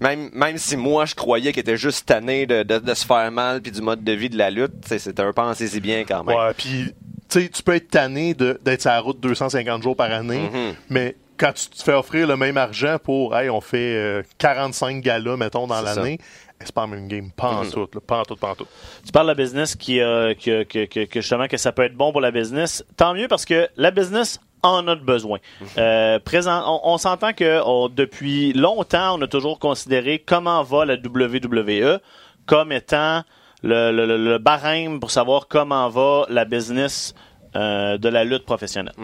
même, 0.00 0.30
même 0.32 0.58
si 0.58 0.76
moi 0.76 1.04
je 1.04 1.14
croyais 1.14 1.52
qu'il 1.52 1.60
était 1.60 1.76
juste 1.76 2.06
tanné 2.06 2.46
de, 2.46 2.62
de, 2.64 2.78
de 2.78 2.94
se 2.94 3.06
faire 3.06 3.30
mal 3.30 3.60
puis 3.62 3.70
du 3.72 3.80
mode 3.80 4.02
de 4.02 4.12
vie 4.12 4.30
de 4.30 4.36
la 4.38 4.50
lutte, 4.50 4.80
tu 4.82 4.88
sais, 4.88 4.98
c'était 4.98 5.22
un 5.22 5.32
pensez-y 5.32 5.80
bien 5.80 6.04
quand 6.04 6.24
même. 6.24 6.36
Ouais, 6.36 6.52
puis, 6.56 6.92
tu 7.28 7.40
sais, 7.42 7.48
tu 7.48 7.62
peux 7.62 7.74
être 7.74 7.88
tanné 7.90 8.34
de- 8.34 8.58
d'être 8.64 8.82
sur 8.82 8.90
la 8.90 9.00
route 9.00 9.20
250 9.20 9.82
jours 9.82 9.96
par 9.96 10.10
année, 10.12 10.50
Mhm. 10.52 10.74
mais 10.90 11.16
quand 11.36 11.52
tu 11.52 11.66
te 11.68 11.82
fais 11.82 11.92
offrir 11.94 12.26
le 12.28 12.36
même 12.36 12.56
argent 12.56 12.96
pour, 13.02 13.36
hey, 13.36 13.50
on 13.50 13.60
fait 13.60 13.96
euh, 13.96 14.22
45 14.38 15.00
galas, 15.00 15.36
mettons, 15.36 15.66
dans 15.66 15.78
C'est 15.84 15.96
l'année, 15.96 16.18
c'est 16.64 16.74
pas 16.74 16.86
même 16.86 17.06
game. 17.08 17.30
Pas 17.30 17.50
en 17.50 17.64
tout, 17.70 17.88
là. 17.94 18.00
Pas 18.06 18.18
en 18.20 18.22
tout, 18.24 18.36
pas 18.36 18.50
en 18.50 18.54
tout. 18.54 18.66
Tu 19.04 19.12
parles 19.12 19.26
de 19.26 19.32
la 19.32 19.34
business 19.34 19.76
qui, 19.76 20.00
euh, 20.00 20.34
que, 20.34 20.62
que, 20.64 20.84
que, 20.86 21.04
que 21.04 21.20
justement 21.20 21.46
que 21.48 21.56
ça 21.56 21.72
peut 21.72 21.82
être 21.82 21.94
bon 21.96 22.12
pour 22.12 22.20
la 22.20 22.30
business. 22.30 22.84
Tant 22.96 23.14
mieux 23.14 23.28
parce 23.28 23.44
que 23.44 23.68
la 23.76 23.90
business 23.90 24.40
en 24.62 24.86
a 24.88 24.94
besoin. 24.94 25.38
Euh, 25.76 26.18
présent, 26.18 26.62
on, 26.66 26.94
on 26.94 26.98
s'entend 26.98 27.32
que 27.34 27.60
on- 27.66 27.88
depuis 27.88 28.52
longtemps, 28.54 29.18
on 29.18 29.22
a 29.22 29.26
toujours 29.26 29.58
considéré 29.58 30.18
comment 30.18 30.62
va 30.62 30.84
la 30.86 30.94
WWE 30.94 31.98
comme 32.46 32.72
étant 32.72 33.22
le, 33.62 33.92
le, 33.92 34.06
le- 34.06 34.16
le 34.16 34.38
barème 34.38 35.00
pour 35.00 35.10
savoir 35.10 35.48
comment 35.48 35.88
va 35.90 36.24
la 36.30 36.44
business 36.46 37.14
euh, 37.56 37.98
de 37.98 38.08
la 38.08 38.24
lutte 38.24 38.44
professionnelle. 38.46 38.94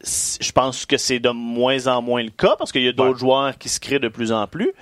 C- 0.00 0.38
Je 0.40 0.52
pense 0.52 0.86
que 0.86 0.96
c'est 0.96 1.18
de 1.18 1.30
moins 1.30 1.86
en 1.86 2.02
moins 2.02 2.22
le 2.22 2.30
cas 2.30 2.56
parce 2.58 2.72
qu'il 2.72 2.82
y 2.82 2.88
a 2.88 2.92
d'autres 2.92 3.12
Ouais. 3.12 3.18
joueurs 3.18 3.58
qui 3.58 3.68
se 3.68 3.80
créent 3.80 3.98
de 3.98 4.08
plus 4.08 4.32
en 4.32 4.46
plus. 4.46 4.72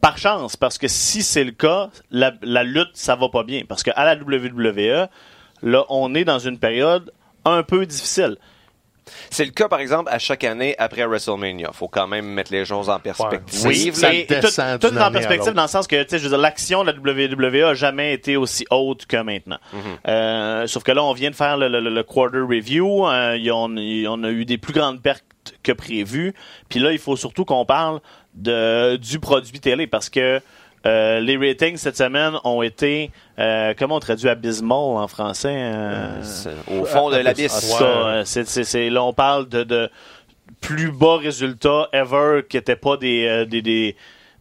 Par 0.00 0.16
chance, 0.18 0.56
parce 0.56 0.78
que 0.78 0.86
si 0.88 1.22
c'est 1.22 1.44
le 1.44 1.50
cas, 1.52 1.90
la, 2.10 2.32
la 2.42 2.62
lutte, 2.62 2.90
ça 2.94 3.16
va 3.16 3.28
pas 3.28 3.42
bien. 3.42 3.62
Parce 3.68 3.82
qu'à 3.82 3.92
la 4.04 4.14
WWE, 4.14 5.08
là, 5.62 5.84
on 5.88 6.14
est 6.14 6.24
dans 6.24 6.38
une 6.38 6.58
période 6.58 7.10
un 7.44 7.62
peu 7.64 7.84
difficile. 7.84 8.36
C'est 9.30 9.46
le 9.46 9.52
cas, 9.52 9.68
par 9.68 9.80
exemple, 9.80 10.10
à 10.12 10.18
chaque 10.18 10.44
année 10.44 10.74
après 10.78 11.04
WrestleMania. 11.06 11.70
faut 11.72 11.88
quand 11.88 12.06
même 12.06 12.26
mettre 12.26 12.52
les 12.52 12.66
choses 12.66 12.90
en 12.90 12.98
perspective. 13.00 13.66
Oui, 13.66 14.26
tout, 14.26 14.46
tout 14.78 14.88
en 14.98 15.10
perspective 15.10 15.52
dans 15.54 15.62
le 15.62 15.68
sens 15.68 15.86
que, 15.86 16.02
tu 16.02 16.10
sais, 16.10 16.18
je 16.18 16.24
veux 16.24 16.28
dire, 16.28 16.38
l'action 16.38 16.84
de 16.84 16.90
la 16.92 16.98
WWE 17.32 17.64
a 17.70 17.74
jamais 17.74 18.12
été 18.12 18.36
aussi 18.36 18.66
haute 18.70 19.06
que 19.06 19.16
maintenant. 19.16 19.56
Euh, 20.06 20.66
sauf 20.66 20.82
que 20.82 20.92
là, 20.92 21.02
on 21.02 21.14
vient 21.14 21.30
de 21.30 21.34
faire 21.36 21.56
le, 21.56 21.68
le- 21.68 21.80
le 21.80 22.02
quarter 22.02 22.40
review. 22.40 23.08
euh, 23.08 23.36
y 23.38 23.48
a- 23.48 23.54
on, 23.56 23.74
on 23.76 24.24
a 24.24 24.28
eu 24.30 24.44
des 24.44 24.58
plus 24.58 24.74
grandes 24.74 25.00
pertes 25.00 25.24
que 25.62 25.72
prévu. 25.72 26.34
Puis 26.68 26.80
là, 26.80 26.92
il 26.92 26.98
faut 26.98 27.16
surtout 27.16 27.44
qu'on 27.44 27.64
parle 27.64 28.00
de, 28.34 28.96
du 28.96 29.18
produit 29.18 29.60
télé 29.60 29.86
parce 29.86 30.08
que 30.08 30.40
euh, 30.86 31.18
les 31.20 31.36
ratings 31.36 31.76
cette 31.76 31.96
semaine 31.96 32.34
ont 32.44 32.62
été, 32.62 33.10
euh, 33.38 33.74
comment 33.76 33.96
on 33.96 34.00
traduit 34.00 34.28
abysmal 34.28 34.78
en 34.78 35.08
français? 35.08 35.52
euh, 35.52 36.22
C'est 36.22 36.54
Au 36.72 36.84
fond 36.84 37.10
de 37.10 37.16
l'abysse. 37.16 37.76
euh, 37.82 38.24
là, 38.90 39.02
on 39.02 39.12
parle 39.12 39.48
de, 39.48 39.64
de 39.64 39.90
plus 40.60 40.90
bas 40.92 41.16
résultats 41.18 41.88
ever 41.92 42.42
qui 42.48 42.56
n'étaient 42.56 42.76
pas 42.76 42.96
des, 42.96 43.26
euh, 43.26 43.44
des, 43.44 43.60
des, 43.60 43.96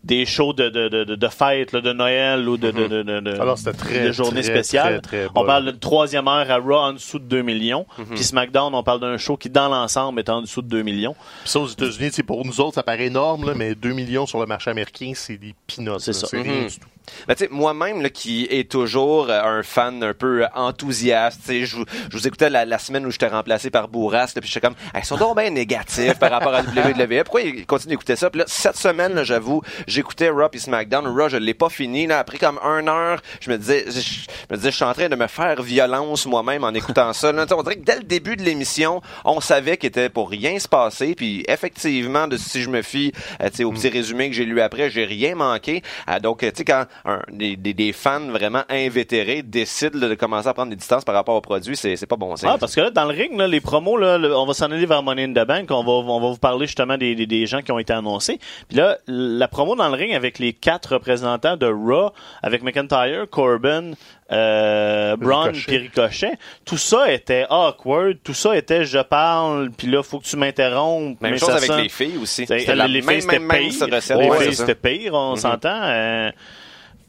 des 0.07 0.25
shows 0.25 0.53
de, 0.53 0.69
de, 0.69 0.87
de, 0.89 1.03
de, 1.03 1.15
de 1.15 1.27
fête, 1.27 1.71
là, 1.73 1.81
de 1.81 1.93
Noël 1.93 2.47
ou 2.47 2.57
de, 2.57 2.71
de, 2.71 2.87
de, 2.87 3.03
de, 3.03 3.19
de- 3.19 3.39
Alors, 3.39 3.57
c'était 3.57 3.73
très, 3.77 4.07
de 4.07 4.11
journée 4.11 4.41
très, 4.41 4.51
spéciale. 4.51 5.01
très, 5.01 5.25
très 5.25 5.29
on 5.35 5.45
parle 5.45 5.65
d'une 5.65 5.79
troisième 5.79 6.27
heure 6.27 6.49
à 6.49 6.57
Raw 6.57 6.75
en 6.75 6.93
dessous 6.93 7.19
de 7.19 7.25
2 7.25 7.41
millions. 7.41 7.85
Puis 8.11 8.23
SmackDown, 8.23 8.73
on 8.73 8.83
parle 8.83 9.01
d'un 9.01 9.17
show 9.17 9.37
qui, 9.37 9.49
dans 9.49 9.67
l'ensemble, 9.69 10.19
est 10.19 10.29
en 10.29 10.41
dessous 10.41 10.61
de 10.61 10.67
2 10.69 10.81
millions. 10.81 11.15
Puis 11.43 11.49
ça, 11.51 11.59
aux 11.59 11.67
États-Unis, 11.67 12.11
pour 12.25 12.45
nous 12.45 12.59
autres, 12.61 12.75
ça 12.75 12.83
paraît 12.83 13.05
énorme, 13.07 13.45
là, 13.47 13.53
mais 13.55 13.75
2 13.75 13.93
millions 13.93 14.25
sur 14.25 14.39
le 14.39 14.45
marché 14.45 14.71
américain, 14.71 15.11
c'est 15.15 15.37
des 15.37 15.53
peanuts. 15.67 15.99
C'est 15.99 16.13
ça. 16.13 16.27
C'est 16.27 16.41
rien 16.41 16.61
Mhm. 16.61 16.67
du 16.67 16.79
tout. 16.79 16.87
Ben, 17.27 17.35
tu 17.35 17.43
sais, 17.45 17.49
moi-même, 17.51 18.01
là, 18.01 18.09
qui 18.09 18.45
est 18.49 18.69
toujours 18.69 19.29
euh, 19.29 19.41
un 19.59 19.63
fan 19.63 20.03
un 20.03 20.13
peu 20.13 20.45
enthousiaste, 20.55 21.41
tu 21.45 21.47
sais, 21.47 21.65
je, 21.65 21.75
vous- 21.77 21.85
je 22.11 22.17
vous 22.17 22.27
écoutais 22.27 22.49
la, 22.49 22.65
la 22.65 22.77
semaine 22.79 23.05
où 23.05 23.11
j'étais 23.11 23.27
remplacé 23.27 23.69
par 23.69 23.87
Bourras, 23.87 24.31
puis 24.35 24.47
j'étais 24.49 24.65
comme, 24.65 24.75
Hey, 24.93 25.01
ils 25.01 25.05
sont 25.05 25.17
donc 25.17 25.37
bien 25.37 25.49
négatifs 25.49 26.15
par 26.19 26.31
rapport 26.31 26.53
à 26.53 26.61
WWE. 26.61 27.23
Pourquoi 27.23 27.41
ils 27.41 27.65
continuent 27.65 27.91
d'écouter 27.91 28.15
ça? 28.15 28.29
Puis 28.29 28.39
là, 28.39 28.45
cette 28.47 28.77
semaine, 28.77 29.13
là, 29.13 29.23
j'avoue, 29.23 29.61
j'écoutais 29.87 30.29
Raw 30.29 30.47
et 30.53 30.57
SmackDown. 30.59 31.07
Raw, 31.07 31.29
je 31.29 31.37
l'ai 31.37 31.53
pas 31.53 31.69
fini. 31.69 32.07
Là, 32.07 32.19
après 32.19 32.37
comme 32.37 32.59
une 32.63 32.87
heure, 32.89 33.21
je 33.39 33.49
me 33.51 33.57
disais, 33.57 33.85
je, 33.89 34.25
me 34.51 34.57
disais, 34.57 34.71
je 34.71 34.75
suis 34.75 34.85
en 34.85 34.93
train 34.93 35.09
de 35.09 35.15
me 35.15 35.27
faire 35.27 35.61
violence 35.61 36.25
moi-même 36.25 36.63
en 36.63 36.73
écoutant 36.73 37.13
ça. 37.13 37.31
Là, 37.31 37.45
on 37.55 37.63
dirait 37.63 37.75
que 37.77 37.83
dès 37.85 37.97
le 37.97 38.03
début 38.03 38.35
de 38.35 38.43
l'émission, 38.43 39.01
on 39.25 39.39
savait 39.41 39.77
qu'il 39.77 39.87
était 39.87 40.09
pour 40.09 40.29
rien 40.29 40.59
se 40.59 40.67
passer. 40.67 41.15
Puis 41.15 41.43
effectivement, 41.47 42.27
de, 42.27 42.37
si 42.37 42.61
je 42.61 42.69
me 42.69 42.81
fie 42.81 43.11
euh, 43.41 43.49
tu 43.49 43.57
sais, 43.57 43.63
au 43.63 43.71
petit 43.71 43.89
résumé 43.89 44.29
que 44.29 44.35
j'ai 44.35 44.45
lu 44.45 44.61
après, 44.61 44.89
j'ai 44.89 45.05
rien 45.05 45.35
manqué. 45.35 45.81
Euh, 46.09 46.19
donc, 46.19 46.43
euh, 46.43 46.49
tu 46.51 46.57
sais, 46.57 46.65
quand 46.65 46.85
un- 47.05 47.21
des, 47.31 47.55
des, 47.55 47.73
des 47.73 47.93
fans 47.93 48.19
vraiment 48.29 48.63
invétérés 48.69 49.41
décident 49.41 49.99
là, 49.99 50.09
de 50.09 50.15
commencer 50.15 50.47
à 50.47 50.53
prendre 50.53 50.69
des 50.69 50.75
distances 50.75 51.03
par 51.05 51.15
rapport 51.15 51.35
au 51.35 51.41
produit, 51.41 51.75
c'est 51.75 51.95
c'est 51.95 52.05
pas 52.05 52.15
bon. 52.15 52.35
signe. 52.35 52.49
Ah, 52.51 52.57
parce 52.59 52.75
que 52.75 52.81
là, 52.81 52.89
dans 52.89 53.05
le 53.05 53.13
ring, 53.13 53.37
là, 53.37 53.47
les 53.47 53.61
promos, 53.61 53.97
là, 53.97 54.17
le- 54.17 54.35
on 54.35 54.45
va 54.45 54.53
s'en 54.53 54.71
aller 54.71 54.85
vers 54.85 55.03
Money 55.03 55.23
in 55.25 55.31
the 55.33 55.47
Bank. 55.47 55.69
On 55.71 55.83
va, 55.83 55.91
on 55.91 56.19
va 56.21 56.27
vous 56.29 56.37
parler 56.37 56.65
justement 56.67 56.97
des, 56.97 57.15
des, 57.15 57.25
des 57.27 57.45
gens 57.45 57.61
qui 57.61 57.71
ont 57.71 57.79
été 57.79 57.93
annoncés. 57.93 58.39
Puis 58.67 58.77
là, 58.77 58.97
la 59.07 59.47
promo 59.47 59.75
dans 59.75 59.87
le 59.89 59.95
ring 59.95 60.13
avec 60.13 60.39
les 60.39 60.53
quatre 60.53 60.93
représentants 60.93 61.57
de 61.57 61.67
Raw, 61.67 62.11
avec 62.41 62.63
McIntyre, 62.63 63.25
Corbin, 63.29 63.91
euh, 64.31 65.15
Braun, 65.15 65.51
puis 65.53 65.77
Ricochet, 65.77 66.33
tout 66.65 66.77
ça 66.77 67.11
était 67.11 67.45
awkward. 67.49 68.17
Tout 68.23 68.33
ça 68.33 68.55
était 68.57 68.83
je 68.85 68.99
parle, 68.99 69.71
puis 69.77 69.87
là, 69.87 70.03
faut 70.03 70.19
que 70.19 70.25
tu 70.25 70.35
m'interrompes. 70.37 71.19
Même 71.21 71.31
mais 71.33 71.37
chose 71.37 71.49
ça 71.49 71.55
avec 71.55 71.67
sonne- 71.67 71.81
les 71.83 71.89
filles 71.89 72.17
aussi. 72.21 72.45
C'est- 72.45 72.59
C'était 72.59 72.75
la 72.75 72.87
les 72.87 73.01
même, 73.01 73.09
filles, 73.11 73.21
c'était 73.21 73.39
même, 73.39 73.47
même 73.47 73.69
pire. 73.71 73.87
recette. 73.95 74.17
Les 74.19 74.29
Ouais, 74.29 74.39
filles, 74.45 74.55
c'était 74.55 74.75
pire, 74.75 75.13
on 75.13 75.35
s'entend. 75.35 75.81
euh, 75.83 76.29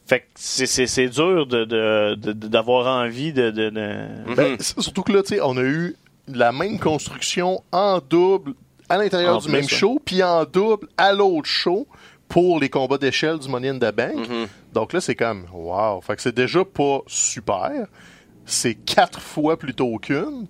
fait 0.09 0.21
que 0.21 0.25
c'est- 0.35 0.67
c'est 0.67 0.87
c'est 0.87 1.09
dur 1.09 1.47
de 1.47 1.65
de- 1.65 2.15
de- 2.17 2.33
de- 2.33 2.49
d'avoir 2.49 2.87
envie 2.87 3.33
de... 3.33 3.51
de, 3.51 3.71
de- 3.71 4.35
Ben, 4.35 4.57
surtout 4.59 5.03
que 5.03 5.13
là, 5.13 5.23
tu 5.23 5.35
sais, 5.35 5.41
on 5.43 5.57
a 5.57 5.63
eu 5.63 5.95
la 6.27 6.51
même 6.53 6.79
construction 6.79 7.63
en 7.73 8.01
double 8.01 8.55
à 8.89 8.97
l'intérieur 8.99 9.39
du 9.41 9.49
même 9.51 9.63
ouais. 9.63 9.69
show, 9.69 10.01
puis 10.05 10.23
en 10.23 10.45
double 10.45 10.89
à 10.97 11.13
l'autre 11.13 11.47
show 11.49 11.87
pour 12.29 12.59
les 12.59 12.69
combats 12.69 12.99
d'échelle 12.99 13.39
du 13.39 13.49
Money 13.49 13.69
in 13.69 13.77
the 13.79 13.95
Bank. 13.95 14.29
Donc 14.73 14.93
là, 14.93 15.01
c'est 15.01 15.15
comme, 15.15 15.45
wow. 15.53 16.01
Fait 16.03 16.17
que 16.17 16.23
c'est 16.23 16.35
déjà 16.35 16.65
pas 16.65 17.01
super. 17.07 17.87
C'est 18.51 18.75
quatre 18.75 19.21
fois 19.21 19.59
plutôt 19.59 19.99
qu'une. 19.99 20.47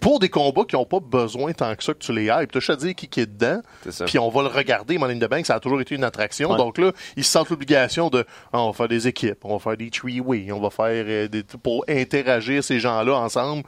Pour 0.00 0.18
des 0.20 0.28
combats 0.28 0.64
qui 0.68 0.76
n'ont 0.76 0.84
pas 0.84 1.00
besoin 1.00 1.52
tant 1.52 1.74
que 1.74 1.82
ça 1.82 1.94
que 1.94 1.98
tu 1.98 2.12
les 2.12 2.26
hypes. 2.26 2.52
T'as 2.52 2.60
juste 2.60 2.70
à 2.70 2.76
dire 2.76 2.94
qui 2.94 3.08
qui 3.08 3.20
est 3.20 3.26
dedans. 3.26 3.60
Puis 4.06 4.18
on 4.18 4.28
va 4.28 4.42
le 4.42 4.48
regarder, 4.48 4.98
Money 4.98 5.14
in 5.14 5.18
the 5.26 5.30
Bank, 5.30 5.46
ça 5.46 5.54
a 5.54 5.60
toujours 5.60 5.80
été 5.80 5.94
une 5.94 6.04
attraction. 6.04 6.50
Ouais. 6.50 6.56
Donc 6.58 6.78
là, 6.78 6.92
ils 7.16 7.24
se 7.24 7.30
sentent 7.30 7.48
l'obligation 7.50 8.10
de, 8.10 8.24
Ah, 8.52 8.60
on 8.60 8.68
va 8.70 8.72
faire 8.74 8.88
des 8.88 9.08
équipes, 9.08 9.38
on 9.44 9.54
va 9.54 9.58
faire 9.58 9.76
des 9.76 9.90
three-way, 9.90 10.52
on 10.52 10.60
va 10.60 10.70
faire 10.70 11.04
euh, 11.08 11.28
des, 11.28 11.42
pour 11.42 11.84
interagir 11.88 12.62
ces 12.62 12.78
gens-là 12.80 13.14
ensemble. 13.16 13.62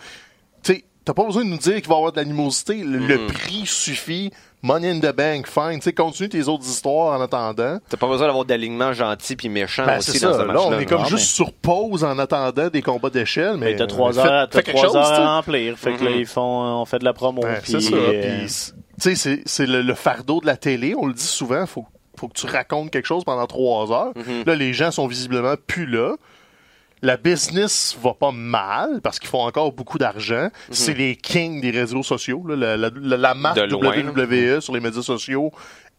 Tu 0.63 0.75
sais, 0.75 0.85
t'as 1.05 1.15
pas 1.15 1.25
besoin 1.25 1.45
de 1.45 1.49
nous 1.51 1.59
dire 1.59 1.77
qu'il 1.77 1.89
va 1.89 1.95
y 1.95 1.97
avoir 1.97 2.13
de 2.13 2.19
l'animosité. 2.19 2.85
Le, 2.85 2.99
le 2.99 3.27
prix 3.29 3.65
suffit. 3.65 4.31
Money 4.63 4.91
in 4.91 5.01
the 5.01 5.15
Bank, 5.17 5.47
fine. 5.47 5.77
Tu 5.79 5.83
sais, 5.85 5.93
continue 5.93 6.29
tes 6.29 6.47
autres 6.49 6.65
histoires 6.67 7.19
en 7.19 7.23
attendant. 7.23 7.79
T'as 7.89 7.97
pas 7.97 8.07
besoin 8.07 8.27
d'avoir 8.27 8.45
d'alignement 8.45 8.93
gentil 8.93 9.35
puis 9.37 9.49
méchant 9.49 9.87
Ben, 9.87 9.99
aussi 9.99 10.21
dans 10.21 10.33
ça. 10.33 10.35
ce 10.35 10.39
Là, 10.41 10.53
match-là. 10.53 10.77
on 10.77 10.79
est 10.79 10.85
comme 10.87 11.07
juste 11.07 11.31
sur 11.35 11.53
pause 11.53 12.05
en 12.05 12.19
attendant 12.19 12.69
des 12.69 12.83
combats 12.83 13.09
d'échelle. 13.11 13.57
Mais 13.57 13.71
Mais 13.71 13.77
t'as 13.77 13.87
trois 13.87 14.13
fais- 14.13 14.19
heures, 14.21 14.49
t'as 14.51 14.63
quelque 14.63 14.77
trois 14.77 14.87
chose, 14.89 14.97
heures 14.97 15.13
à 15.21 15.37
remplir. 15.37 15.79
Fait 15.79 15.95
que 15.95 16.05
là, 16.05 16.11
ils 16.11 16.27
font, 16.27 16.43
on 16.81 16.85
fait 16.85 16.99
de 16.99 17.05
la 17.05 17.13
promo. 17.15 17.41
Puis, 17.63 17.73
c'est 17.73 17.81
ça. 17.81 17.95
euh, 17.97 18.47
tu 19.01 19.17
sais, 19.17 19.43
c'est- 19.47 19.67
le, 19.67 19.81
le 19.83 19.95
fardeau 19.95 20.41
de 20.41 20.47
la 20.47 20.57
télé. 20.57 20.95
On 20.97 21.07
le 21.07 21.15
dit 21.15 21.23
souvent. 21.23 21.65
Faut, 21.67 21.87
faut 22.19 22.29
que 22.29 22.35
tu 22.39 22.47
racontes 22.47 22.91
quelque 22.91 23.07
chose 23.07 23.25
pendant 23.25 23.47
trois 23.47 23.91
heures. 23.93 24.13
Là, 24.45 24.55
les 24.55 24.75
gens 24.75 24.91
sont 24.91 25.07
visiblement 25.07 25.55
plus 25.67 25.87
là. 25.87 26.17
La 27.03 27.17
business 27.17 27.97
va 28.03 28.13
pas 28.15 28.31
mal 28.33 29.01
parce 29.03 29.19
qu'ils 29.19 29.31
font 29.31 29.43
encore 29.47 29.73
beaucoup 29.73 29.97
d'argent. 29.99 30.49
C'est 30.71 30.93
les 30.95 31.17
kings 31.17 31.61
des 31.61 31.71
réseaux 31.71 32.03
sociaux. 32.03 32.45
là. 32.47 32.57
La, 32.57 32.77
la- 32.77 32.91
la- 32.95 33.17
la 33.17 33.35
marque 33.35 33.57
De 33.57 33.63
loin, 33.73 33.93
WWE 34.57 34.61
sur 34.61 34.75
les 34.75 34.81
médias 34.81 35.03
sociaux 35.03 35.51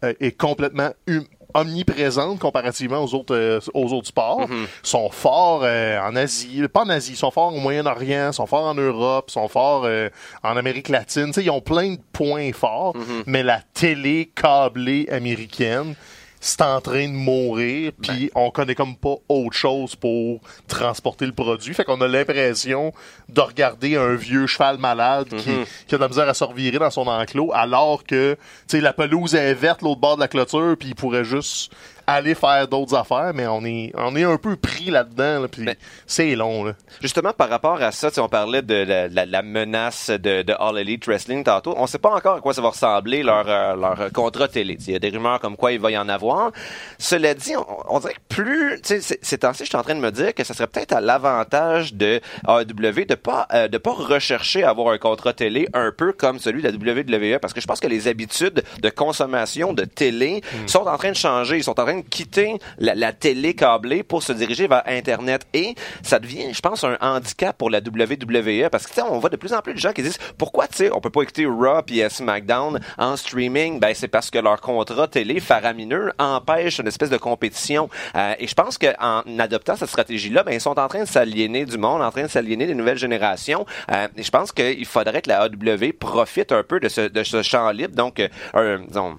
euh, 0.04 0.14
est 0.20 0.32
complètement 0.38 0.92
hum- 1.08 1.26
omniprésente 1.54 2.40
comparativement 2.40 3.04
aux 3.04 3.14
autres 3.14 3.36
euh, 3.36 3.60
aux 3.74 3.92
autres 3.94 4.08
sports. 4.08 4.48
Ils 4.50 4.68
sont 4.84 5.10
forts 5.10 5.62
euh, 5.64 6.00
en 6.00 6.16
Asie, 6.16 6.62
pas 6.72 6.84
en 6.84 6.90
Asie, 6.90 7.12
ils 7.14 7.18
sont 7.18 7.32
forts 7.32 7.54
au 7.54 7.60
Moyen-Orient, 7.60 8.30
ils 8.32 8.34
sont 8.34 8.46
forts 8.48 8.66
en 8.66 8.74
Europe, 8.76 9.26
ils 9.30 9.34
sont 9.34 9.48
forts 9.48 9.84
euh, 9.86 10.10
en 10.44 10.56
Amérique 10.56 10.88
latine. 10.90 11.32
Ils 11.36 11.50
ont 11.50 11.62
plein 11.62 11.94
de 11.96 12.00
points 12.14 12.54
forts, 12.54 12.96
mais 13.26 13.44
la 13.44 13.60
télé 13.74 14.32
câblée 14.34 15.08
américaine 15.12 15.96
c'est 16.44 16.64
en 16.64 16.82
train 16.82 17.08
de 17.08 17.14
mourir, 17.14 17.92
puis 18.02 18.32
on 18.34 18.50
connaît 18.50 18.74
comme 18.74 18.96
pas 18.96 19.16
autre 19.30 19.56
chose 19.56 19.96
pour 19.96 20.42
transporter 20.68 21.28
le 21.28 21.34
produit. 21.34 21.76
Fait 21.76 21.84
qu'on 21.84 22.02
a 22.02 22.08
l'impression 22.08 22.92
de 23.30 23.42
regarder 23.42 23.96
un 23.96 24.16
vieux 24.16 24.48
cheval 24.48 24.80
malade 24.80 25.28
qui, 25.30 25.52
qui 25.88 25.96
a 25.96 25.98
de 26.00 26.02
la 26.02 26.08
misère 26.08 26.28
à 26.28 26.34
se 26.34 26.44
revirer 26.44 26.80
dans 26.80 26.90
son 26.90 27.06
enclos, 27.06 27.52
alors 27.54 28.04
que 28.04 28.34
tu 28.68 28.78
sais 28.78 28.82
la 28.82 28.92
pelouse 28.92 29.36
est 29.36 29.54
verte 29.54 29.84
l'autre 29.84 30.02
bord 30.02 30.16
de 30.16 30.22
la 30.22 30.28
clôture, 30.28 30.76
puis 30.80 30.90
il 30.90 30.96
pourrait 30.96 31.24
juste 31.24 31.72
aller 32.14 32.36
faire 32.36 32.68
d'autres 32.68 32.96
affaires, 32.96 33.32
mais 33.34 33.48
on 33.48 33.64
est 33.66 33.92
on 33.96 34.16
est 34.16 34.24
un 34.24 34.38
peu 34.38 34.56
pris 34.56 34.86
là-dedans, 34.92 35.42
là, 35.42 35.48
puis 35.48 35.64
Mais- 35.64 35.78
c'est 36.08 36.36
long. 36.36 36.64
Là. 36.64 36.74
Justement, 37.02 37.34
par 37.34 37.50
rapport 37.50 37.82
à 37.82 37.92
ça, 37.92 38.10
on 38.18 38.28
parlait 38.30 38.62
de 38.62 38.74
la, 38.76 39.08
la- 39.08 39.26
la 39.26 39.42
menace 39.42 40.10
de, 40.10 40.42
de 40.42 40.54
All 40.60 40.78
Elite 40.78 41.06
Wrestling 41.06 41.44
tantôt. 41.44 41.74
On 41.78 41.88
sait 41.88 41.98
pas 42.00 42.10
encore 42.14 42.36
à 42.38 42.40
quoi 42.42 42.54
ça 42.54 42.62
va 42.62 42.70
ressembler 42.70 43.24
leur, 43.24 43.46
euh, 43.48 43.76
leur 43.76 44.00
euh, 44.02 44.10
contrat 44.10 44.48
télé. 44.48 44.78
Il 44.88 44.94
y 44.94 44.96
a 44.96 45.00
des 45.00 45.10
rumeurs 45.10 45.40
comme 45.40 45.56
quoi 45.58 45.72
il 45.72 45.80
va 45.80 45.92
y 45.92 45.98
en 45.98 46.10
avoir. 46.10 46.52
Cela 46.98 47.34
dit, 47.34 47.56
on, 47.56 47.66
on 47.96 48.00
dirait 48.00 48.14
que 48.14 48.36
plus, 48.36 48.80
ces 48.84 49.38
temps-ci, 49.38 49.64
je 49.64 49.70
suis 49.70 49.78
en 49.78 49.84
train 49.84 49.96
de 49.96 50.00
me 50.00 50.12
dire 50.12 50.34
que 50.34 50.44
ça 50.44 50.54
serait 50.54 50.68
peut-être 50.68 50.94
à 50.94 51.02
l'avantage 51.02 51.94
de 51.94 52.20
AEW 52.48 53.06
de 53.06 53.16
pas 53.16 53.48
euh, 53.54 53.68
de 53.68 53.78
pas 53.78 53.92
rechercher 53.94 54.64
à 54.64 54.70
avoir 54.70 54.94
un 54.94 54.98
contrat 54.98 55.34
télé 55.34 55.68
un 55.74 55.92
peu 55.92 56.14
comme 56.14 56.40
celui 56.40 56.62
de 56.62 56.70
la 56.70 56.74
WWE 56.76 57.40
parce 57.40 57.54
que 57.54 57.62
je 57.62 57.68
pense 57.68 57.80
que 57.80 57.88
les 57.88 58.08
habitudes 58.08 58.64
de 58.82 58.90
consommation 58.90 59.74
de 59.74 59.84
télé 59.86 60.42
sont 60.68 60.88
en 60.88 60.98
train 60.98 61.12
de 61.12 61.16
changer. 61.16 61.58
Ils 61.58 61.64
sont 61.64 61.80
en 61.80 61.84
train 61.86 61.98
de 61.98 62.01
quitter 62.02 62.58
la, 62.78 62.96
la 62.96 63.14
télé 63.14 63.54
câblée 63.54 64.04
pour 64.04 64.24
se 64.24 64.34
diriger 64.34 64.68
vers 64.68 64.84
Internet. 64.88 65.46
Et 65.54 65.76
ça 66.04 66.20
devient, 66.20 66.54
je 66.54 66.60
pense, 66.62 66.84
un 66.84 66.98
handicap 67.02 67.58
pour 67.58 67.70
la 67.70 67.80
WWE 67.80 68.70
parce 68.70 68.88
que, 68.88 69.02
on 69.02 69.20
voit 69.20 69.30
de 69.30 69.38
plus 69.38 69.54
en 69.54 69.62
plus 69.62 69.74
de 69.74 69.80
gens 69.80 69.94
qui 69.94 70.04
disent 70.04 70.20
pourquoi, 70.38 70.68
tu 70.68 70.78
sais, 70.78 70.92
on 70.92 71.02
peut 71.02 71.10
pas 71.10 71.22
écouter 71.24 71.46
Raw 71.46 71.82
et 71.90 72.10
SmackDown 72.10 72.80
en 72.98 73.16
streaming? 73.18 73.80
Ben, 73.80 73.94
c'est 73.94 74.08
parce 74.08 74.30
que 74.30 74.40
leur 74.40 74.62
contrat 74.62 75.08
télé 75.08 75.40
faramineux 75.40 76.12
empêche 76.20 76.80
une 76.80 76.88
espèce 76.88 77.10
de 77.10 77.18
compétition. 77.18 77.90
Euh, 78.16 78.34
et 78.40 78.48
je 78.48 78.54
pense 78.54 78.78
qu'en 78.78 79.24
adoptant 79.40 79.76
cette 79.76 79.90
stratégie-là, 79.90 80.44
ben, 80.44 80.54
ils 80.54 80.62
sont 80.62 80.78
en 80.80 80.88
train 80.88 81.04
de 81.04 81.08
s'aliéner 81.08 81.66
du 81.66 81.78
monde, 81.78 82.02
en 82.02 82.12
train 82.12 82.24
de 82.24 82.28
s'aliéner 82.28 82.68
des 82.68 82.76
nouvelles 82.76 82.98
générations. 82.98 83.66
Euh, 83.92 84.08
et 84.16 84.24
je 84.24 84.32
pense 84.32 84.52
qu'il 84.52 84.86
faudrait 84.86 85.22
que 85.22 85.30
la 85.30 85.44
AW 85.44 85.94
profite 86.00 86.52
un 86.52 86.64
peu 86.64 86.80
de 86.80 86.90
ce, 86.90 87.02
de 87.02 87.24
ce 87.24 87.42
champ 87.42 87.70
libre. 87.72 87.96
Donc, 87.96 88.22
euh, 88.56 88.78
disons, 88.88 89.18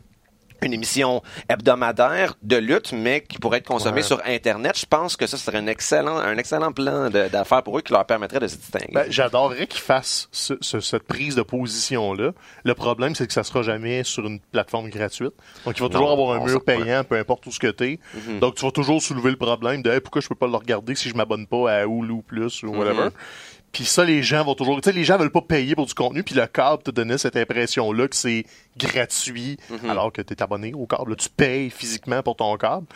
une 0.63 0.73
émission 0.73 1.23
hebdomadaire 1.49 2.35
de 2.43 2.57
lutte, 2.57 2.93
mais 2.93 3.23
qui 3.23 3.39
pourrait 3.39 3.59
être 3.59 3.67
consommée 3.67 3.97
Ouais. 3.97 4.03
sur 4.03 4.21
Internet. 4.27 4.79
Je 4.79 4.87
pense 4.87 5.17
que 5.17 5.27
ça 5.27 5.37
serait 5.37 5.59
un 5.59 5.67
excellent, 5.67 6.17
un 6.19 6.37
excellent 6.39 6.73
plan 6.73 7.11
d'affaires 7.11 7.63
pour 7.63 7.79
eux 7.79 7.83
qui 7.83 7.93
leur 7.93 8.05
permettrait 8.07 8.41
de 8.41 8.47
se 8.49 8.57
distinguer. 8.57 8.89
Ben, 8.93 9.07
J'adorerais 9.11 9.67
qu'ils 9.67 9.81
fassent 9.81 10.29
ce- 10.33 10.55
ce- 10.61 10.81
cette 10.81 11.03
prise 11.05 11.35
de 11.35 11.43
position-là. 11.43 12.33
Le 12.65 12.75
problème, 12.75 13.15
c'est 13.15 13.27
que 13.27 13.33
ça 13.33 13.45
sera 13.45 13.63
jamais 13.63 14.05
sur 14.05 14.27
une 14.27 14.41
plateforme 14.41 14.89
gratuite. 14.89 15.33
Donc, 15.65 15.77
il 15.79 15.83
va 15.83 15.89
toujours 15.89 16.07
Non, 16.09 16.13
avoir 16.13 16.41
un 16.41 16.45
mur 16.45 16.63
payant, 16.65 17.05
peu 17.05 17.17
importe 17.19 17.47
où 17.47 17.53
ce 17.53 17.59
que 17.59 17.69
t'es. 17.71 17.99
Mhm. 18.15 18.41
Donc, 18.41 18.55
tu 18.57 18.65
vas 18.65 18.71
toujours 18.71 19.01
soulever 19.03 19.31
le 19.31 19.37
problème 19.37 19.83
de 19.83 19.91
Hey, 19.91 20.01
pourquoi 20.01 20.21
je 20.23 20.29
peux 20.29 20.35
pas 20.35 20.47
le 20.47 20.57
regarder 20.57 20.95
si 20.95 21.09
je 21.09 21.15
m'abonne 21.15 21.47
pas 21.47 21.71
à 21.71 21.85
Hulu 21.85 22.23
Plus 22.27 22.63
ou 22.63 22.69
whatever? 22.75 23.05
Mhm. 23.05 23.11
Puis 23.73 23.85
ça, 23.87 24.05
les 24.05 24.23
gens 24.23 24.45
vont 24.45 24.55
toujours... 24.55 24.81
Tu 24.83 24.91
sais, 24.91 24.95
les 24.95 25.05
gens 25.05 25.17
veulent 25.17 25.31
pas 25.33 25.41
payer 25.41 25.75
pour 25.75 25.87
du 25.87 25.95
contenu, 25.95 26.23
puis 26.23 26.35
le 26.35 26.47
câble 26.47 26.83
te 26.83 26.91
donnait 26.91 27.17
cette 27.19 27.37
impression-là 27.37 28.07
que 28.09 28.17
c'est 28.17 28.45
gratuit, 28.77 29.57
Mhm. 29.71 29.89
alors 29.91 30.13
que 30.13 30.21
tu 30.23 30.35
es 30.35 30.43
abonné 30.43 30.75
au 30.75 30.87
câble. 30.87 31.11
Là, 31.11 31.17
tu 31.17 31.29
payes 31.31 31.71
physiquement 31.71 32.23
pour 32.23 32.37
ton 32.37 32.55
câble. 32.57 32.87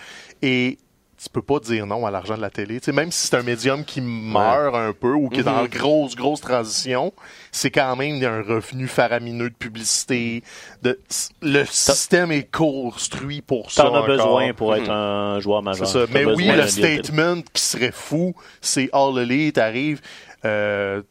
Et 0.42 0.78
tu 1.18 1.30
peux 1.30 1.40
pas 1.40 1.58
dire 1.60 1.86
non 1.86 2.04
à 2.04 2.10
l'argent 2.10 2.36
de 2.36 2.42
la 2.42 2.50
télé. 2.50 2.78
Tu 2.78 2.84
sais, 2.86 2.92
même 2.92 3.10
si 3.10 3.26
c'est 3.28 3.36
un 3.36 3.42
médium 3.42 3.86
qui 3.86 4.02
meurt 4.02 4.74
un 4.74 4.92
peu 4.92 5.14
ou 5.14 5.30
qui 5.30 5.40
est 5.40 5.44
dans 5.44 5.60
Mhm. 5.62 5.64
une 5.72 5.78
grosse, 5.78 6.14
grosse 6.14 6.42
transition, 6.42 7.10
c'est 7.52 7.70
quand 7.70 7.96
même 7.96 8.22
un 8.22 8.42
revenu 8.42 8.86
faramineux 8.86 9.48
de 9.48 9.54
publicité. 9.54 10.42
De, 10.82 11.00
le 11.40 11.64
système 11.64 12.32
est 12.32 12.50
construit 12.54 13.40
pour 13.40 13.70
ça. 13.72 13.84
T'en 13.84 13.94
as 13.94 14.06
besoin 14.06 14.52
pour 14.52 14.76
être 14.76 14.90
un 14.90 15.40
joueur 15.40 15.62
majeur. 15.62 15.86
ça. 15.88 16.00
Mais 16.12 16.26
oui, 16.26 16.48
le 16.54 16.66
statement 16.66 17.40
qui 17.54 17.62
serait 17.62 17.92
fou, 17.92 18.34
c'est 18.60 18.90
All 18.92 19.18
Elite 19.18 19.56
arrive. 19.56 20.02
Euh, 20.46 21.02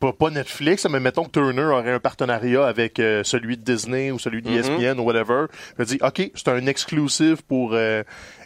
pas, 0.00 0.12
pas 0.12 0.30
Netflix, 0.30 0.86
mais 0.90 0.98
mettons 1.00 1.24
que 1.24 1.30
Turner 1.30 1.62
aurait 1.62 1.92
un 1.92 2.00
partenariat 2.00 2.66
avec 2.66 2.98
euh, 2.98 3.22
celui 3.22 3.56
de 3.56 3.62
Disney 3.62 4.10
ou 4.10 4.18
celui 4.18 4.42
d'ESPN 4.42 4.98
ou 4.98 5.02
whatever. 5.04 5.44
Je 5.78 5.84
dis, 5.84 5.98
OK, 6.02 6.30
c'est 6.34 6.48
un 6.48 6.66
exclusif 6.66 7.42
pour 7.42 7.70
euh, 7.74 8.02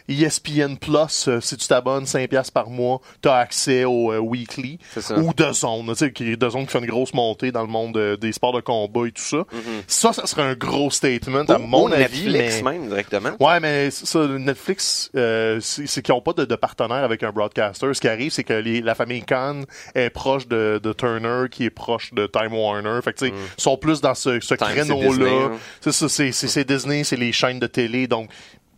ESPN 0.07 0.75
Plus. 0.77 1.27
euh, 1.27 1.39
si 1.41 1.57
tu 1.57 1.67
t'abonnes 1.67 2.03
5$ 2.03 2.27
piastres 2.27 2.53
par 2.53 2.69
mois, 2.69 3.01
tu 3.21 3.29
as 3.29 3.35
accès 3.37 3.85
au 3.85 4.11
euh, 4.11 4.19
weekly. 4.19 4.77
Ou 5.17 5.33
The 5.33 5.51
Zone, 5.53 5.87
tu 5.87 5.95
sais, 5.95 6.11
qui 6.11 6.37
The 6.37 6.49
Zone 6.49 6.65
qui 6.65 6.71
fait 6.73 6.79
une 6.79 6.85
grosse 6.85 7.13
montée 7.13 7.51
dans 7.51 7.61
le 7.61 7.67
monde 7.67 7.97
euh, 7.97 8.17
des 8.17 8.31
sports 8.31 8.53
de 8.53 8.61
combat 8.61 9.07
et 9.07 9.11
tout 9.11 9.21
ça. 9.23 9.45
Ça, 9.87 10.13
ça 10.13 10.27
serait 10.27 10.43
un 10.43 10.53
gros 10.55 10.91
statement, 10.91 11.45
à 11.47 11.57
Ou- 11.57 11.63
mon 11.63 11.89
ou 11.89 11.93
avis. 11.93 12.25
Netflix 12.29 12.61
mais... 12.63 12.71
même 12.73 12.87
directement. 12.89 13.31
Ouais, 13.39 13.59
mais 13.59 13.89
ça, 13.91 14.27
Netflix, 14.27 15.09
euh, 15.15 15.59
c'est 15.61 15.87
c'est 15.87 16.01
qu'ils 16.01 16.13
n'ont 16.13 16.21
pas 16.21 16.33
de, 16.33 16.45
de 16.45 16.55
partenaire 16.55 17.03
avec 17.03 17.23
un 17.23 17.31
broadcaster. 17.31 17.93
Ce 17.93 18.01
qui 18.01 18.07
arrive, 18.07 18.31
c'est 18.31 18.43
que 18.43 18.53
les- 18.53 18.81
la 18.81 18.95
famille 18.95 19.23
Khan 19.23 19.61
est 19.95 20.09
proche 20.09 20.47
de, 20.47 20.79
de 20.83 20.93
Turner, 20.93 21.44
qui 21.47 21.65
est 21.65 21.69
proche 21.69 22.13
de 22.13 22.27
Time 22.27 22.53
Warner. 22.53 22.99
Fait 23.03 23.13
que, 23.13 23.25
ils 23.25 23.33
sont 23.57 23.77
plus 23.77 24.01
dans 24.01 24.15
ce, 24.15 24.39
ce 24.39 24.53
Mm. 24.53 24.57
Time, 24.57 24.67
c'est 24.69 24.75
Disney, 24.83 24.99
créneau-là. 25.09 25.45
hein. 25.53 25.57
C'est 25.81 25.91
ça, 25.91 26.09
c'est 26.09 26.63
Disney, 26.67 27.03
c'est 27.03 27.15
les 27.17 27.31
chaînes 27.31 27.59
de 27.59 27.67
télé. 27.67 28.07
Donc, 28.07 28.29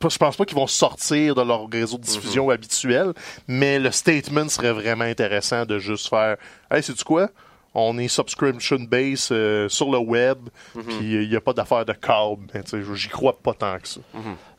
je 0.02 0.18
pense 0.18 0.36
pas 0.36 0.46
qu'ils 0.46 0.58
vont 0.58 0.68
sortir 0.68 1.34
de 1.36 1.42
leur 1.42 1.68
réseau 1.70 1.98
de 1.98 2.04
diffusion 2.04 2.48
Mm-hmm. 2.50 2.54
habituel, 2.54 3.14
mais 3.48 3.80
le 3.80 3.92
statement 3.92 4.48
serait 4.50 4.72
vraiment 4.74 5.06
intéressant 5.06 5.66
de 5.66 5.80
juste 5.80 6.08
faire 6.10 6.38
Hey, 6.70 6.84
sais-tu 6.84 7.04
quoi? 7.04 7.30
On 7.74 7.98
est 8.00 8.08
subscription 8.08 8.78
base 8.80 9.30
euh, 9.32 9.70
sur 9.70 9.92
le 9.92 9.98
web, 10.00 10.38
Mm-hmm. 10.76 10.84
puis 10.84 11.24
il 11.24 11.30
n'y 11.30 11.36
a 11.36 11.42
pas 11.42 11.54
d'affaire 11.54 11.86
de 11.86 11.94
câble. 11.94 12.48
Sais, 12.66 12.78
J'y 12.96 13.08
crois 13.10 13.38
pas 13.40 13.54
tant 13.54 13.78
que 13.80 13.88
ça. 13.88 14.02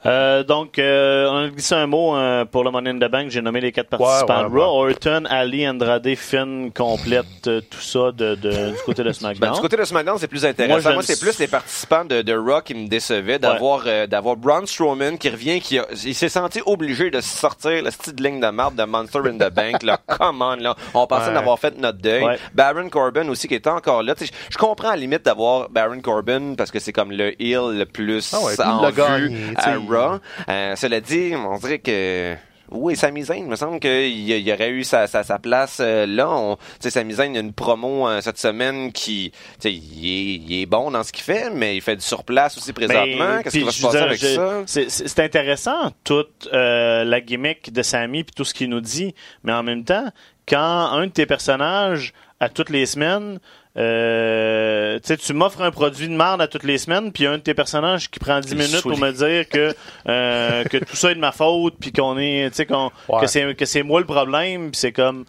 Euh, 0.06 0.44
donc, 0.44 0.78
euh, 0.78 1.28
on 1.28 1.36
a 1.46 1.48
glissé 1.48 1.74
un 1.74 1.86
mot 1.88 2.16
euh, 2.16 2.44
pour 2.44 2.62
le 2.62 2.70
Money 2.70 2.90
in 2.90 2.98
the 2.98 3.10
Bank. 3.10 3.30
J'ai 3.30 3.42
nommé 3.42 3.60
les 3.60 3.72
quatre 3.72 3.88
participants 3.88 4.48
ouais, 4.48 4.60
Raw. 4.62 4.88
Orton, 4.88 5.24
Ali, 5.28 5.68
Andrade, 5.68 6.08
Finn 6.14 6.70
complète 6.72 7.26
euh, 7.48 7.60
tout 7.68 7.80
ça 7.80 8.12
de, 8.12 8.36
de- 8.36 8.70
du 8.70 8.76
côté 8.86 9.02
de 9.02 9.08
Ben, 9.08 9.12
SmackDown. 9.12 9.54
du 9.54 9.60
côté 9.60 9.76
de 9.76 9.84
SmackDown, 9.84 10.16
c'est 10.18 10.28
plus 10.28 10.44
intéressant. 10.46 10.92
Moi, 10.94 11.02
c'est 11.02 11.18
plus 11.18 11.36
les 11.40 11.48
participants 11.48 12.04
de, 12.04 12.22
de 12.22 12.32
Raw 12.32 12.60
qui 12.62 12.74
me 12.74 12.86
décevaient 12.86 13.40
d'avoir 13.40 13.82
euh, 13.86 14.06
d'avoir 14.06 14.36
Braun 14.36 14.66
Strowman 14.66 15.18
qui 15.18 15.30
revient, 15.30 15.60
qui 15.60 15.78
a- 15.80 15.86
il 16.04 16.14
s'est 16.14 16.28
senti 16.28 16.60
obligé 16.64 17.10
de 17.10 17.20
sortir 17.20 17.82
la 17.82 17.90
petite 17.90 18.20
ligne 18.20 18.38
de 18.40 18.48
marbre 18.50 18.76
de 18.76 18.84
Monster 18.84 19.18
in 19.26 19.36
the 19.36 19.52
Bank. 19.52 19.82
Là, 19.82 19.98
come 20.06 20.42
on, 20.42 20.54
là. 20.56 20.76
On 20.94 21.08
pensait 21.08 21.32
d'avoir 21.32 21.58
fait 21.58 21.76
notre 21.76 21.98
deuil. 21.98 22.24
Ouais. 22.24 22.38
Baron 22.54 22.88
Corbin 22.88 23.28
aussi 23.28 23.48
qui 23.48 23.54
était 23.56 23.68
encore 23.68 24.04
là. 24.04 24.14
Je 24.50 24.58
comprends 24.58 24.88
à 24.90 24.92
la 24.92 24.98
limite 24.98 25.24
d'avoir 25.24 25.68
Baron 25.70 26.00
Corbin 26.00 26.54
parce 26.56 26.70
que 26.70 26.78
c'est 26.78 26.92
comme 26.92 27.10
le 27.10 27.30
heel 27.42 27.76
le 27.76 27.84
plus 27.84 28.32
Ah 28.32 28.38
en 28.70 28.82
l'a 28.82 28.90
vue 28.90 29.32
à 29.56 29.78
Raw. 29.88 30.18
Euh, 30.48 30.76
cela 30.76 31.00
dit, 31.00 31.32
on 31.34 31.56
dirait 31.58 31.78
que 31.78 32.34
oui, 32.70 32.96
Sami 32.96 33.22
Zayn, 33.24 33.38
il 33.38 33.46
me 33.46 33.56
semble 33.56 33.80
qu'il 33.80 34.18
y 34.20 34.52
aurait 34.52 34.68
eu 34.68 34.84
sa, 34.84 35.06
sa, 35.06 35.22
sa 35.22 35.38
place 35.38 35.78
euh, 35.80 36.04
là. 36.04 36.28
On- 36.28 36.56
Tu 36.56 36.62
sais, 36.80 36.90
Sami 36.90 37.14
Zayn, 37.14 37.34
a 37.34 37.38
une 37.40 37.54
promo 37.54 38.06
euh, 38.06 38.20
cette 38.20 38.36
semaine 38.38 38.92
qui, 38.92 39.30
tu 39.32 39.38
sais, 39.60 39.72
il 39.72 40.04
est, 40.06 40.34
il 40.46 40.62
est 40.62 40.66
bon 40.66 40.90
dans 40.90 41.02
ce 41.02 41.10
qu'il 41.10 41.24
fait, 41.24 41.48
mais 41.50 41.76
il 41.76 41.80
fait 41.80 41.96
du 41.96 42.02
surplace 42.04 42.58
aussi 42.58 42.74
présentement. 42.74 43.36
Mais, 43.36 43.42
Qu'est-ce 43.42 43.56
qui 43.58 43.64
va 43.64 43.70
se 43.72 43.80
passer 43.82 43.96
dire, 43.96 44.06
avec 44.06 44.18
ça? 44.20 44.62
c'est- 44.66 45.18
intéressant, 45.20 45.92
toute 46.04 46.46
euh, 46.52 47.04
la 47.04 47.20
gimmick 47.22 47.72
de 47.72 47.82
Sammy 47.82 48.22
puis 48.24 48.34
tout 48.36 48.44
ce 48.44 48.52
qu'il 48.52 48.68
nous 48.68 48.82
dit, 48.82 49.14
mais 49.44 49.52
en 49.54 49.62
même 49.62 49.84
temps, 49.84 50.08
quand 50.46 50.58
un 50.58 51.06
de 51.06 51.12
tes 51.12 51.24
personnages, 51.24 52.12
à 52.40 52.48
toutes 52.50 52.70
les 52.70 52.84
semaines, 52.86 53.40
euh, 53.78 54.98
tu 55.00 55.06
sais, 55.08 55.16
tu 55.16 55.32
m'offres 55.32 55.62
un 55.62 55.70
produit 55.70 56.08
de 56.08 56.14
merde 56.14 56.40
à 56.42 56.48
toutes 56.48 56.64
les 56.64 56.78
semaines, 56.78 57.12
puis 57.12 57.26
un 57.26 57.38
de 57.38 57.42
tes 57.42 57.54
personnages 57.54 58.10
qui 58.10 58.18
prend 58.18 58.40
10 58.40 58.50
Il 58.52 58.58
minutes 58.58 58.82
pour 58.82 58.98
me 58.98 59.10
dire 59.12 59.48
que 59.48 59.74
euh, 60.08 60.64
que 60.64 60.78
tout 60.78 60.96
ça 60.96 61.12
est 61.12 61.14
de 61.14 61.20
ma 61.20 61.32
faute, 61.32 61.74
puis 61.80 61.92
qu'on 61.92 62.18
est, 62.18 62.50
tu 62.50 62.56
sais, 62.56 62.66
qu'on- 62.66 62.90
Ouais. 63.08 63.20
que 63.20 63.26
c'est 63.26 63.54
que 63.54 63.64
c'est 63.64 63.82
moi 63.82 64.00
le 64.00 64.06
problème, 64.06 64.70
puis 64.70 64.78
c'est 64.80 64.92
comme 64.92 65.24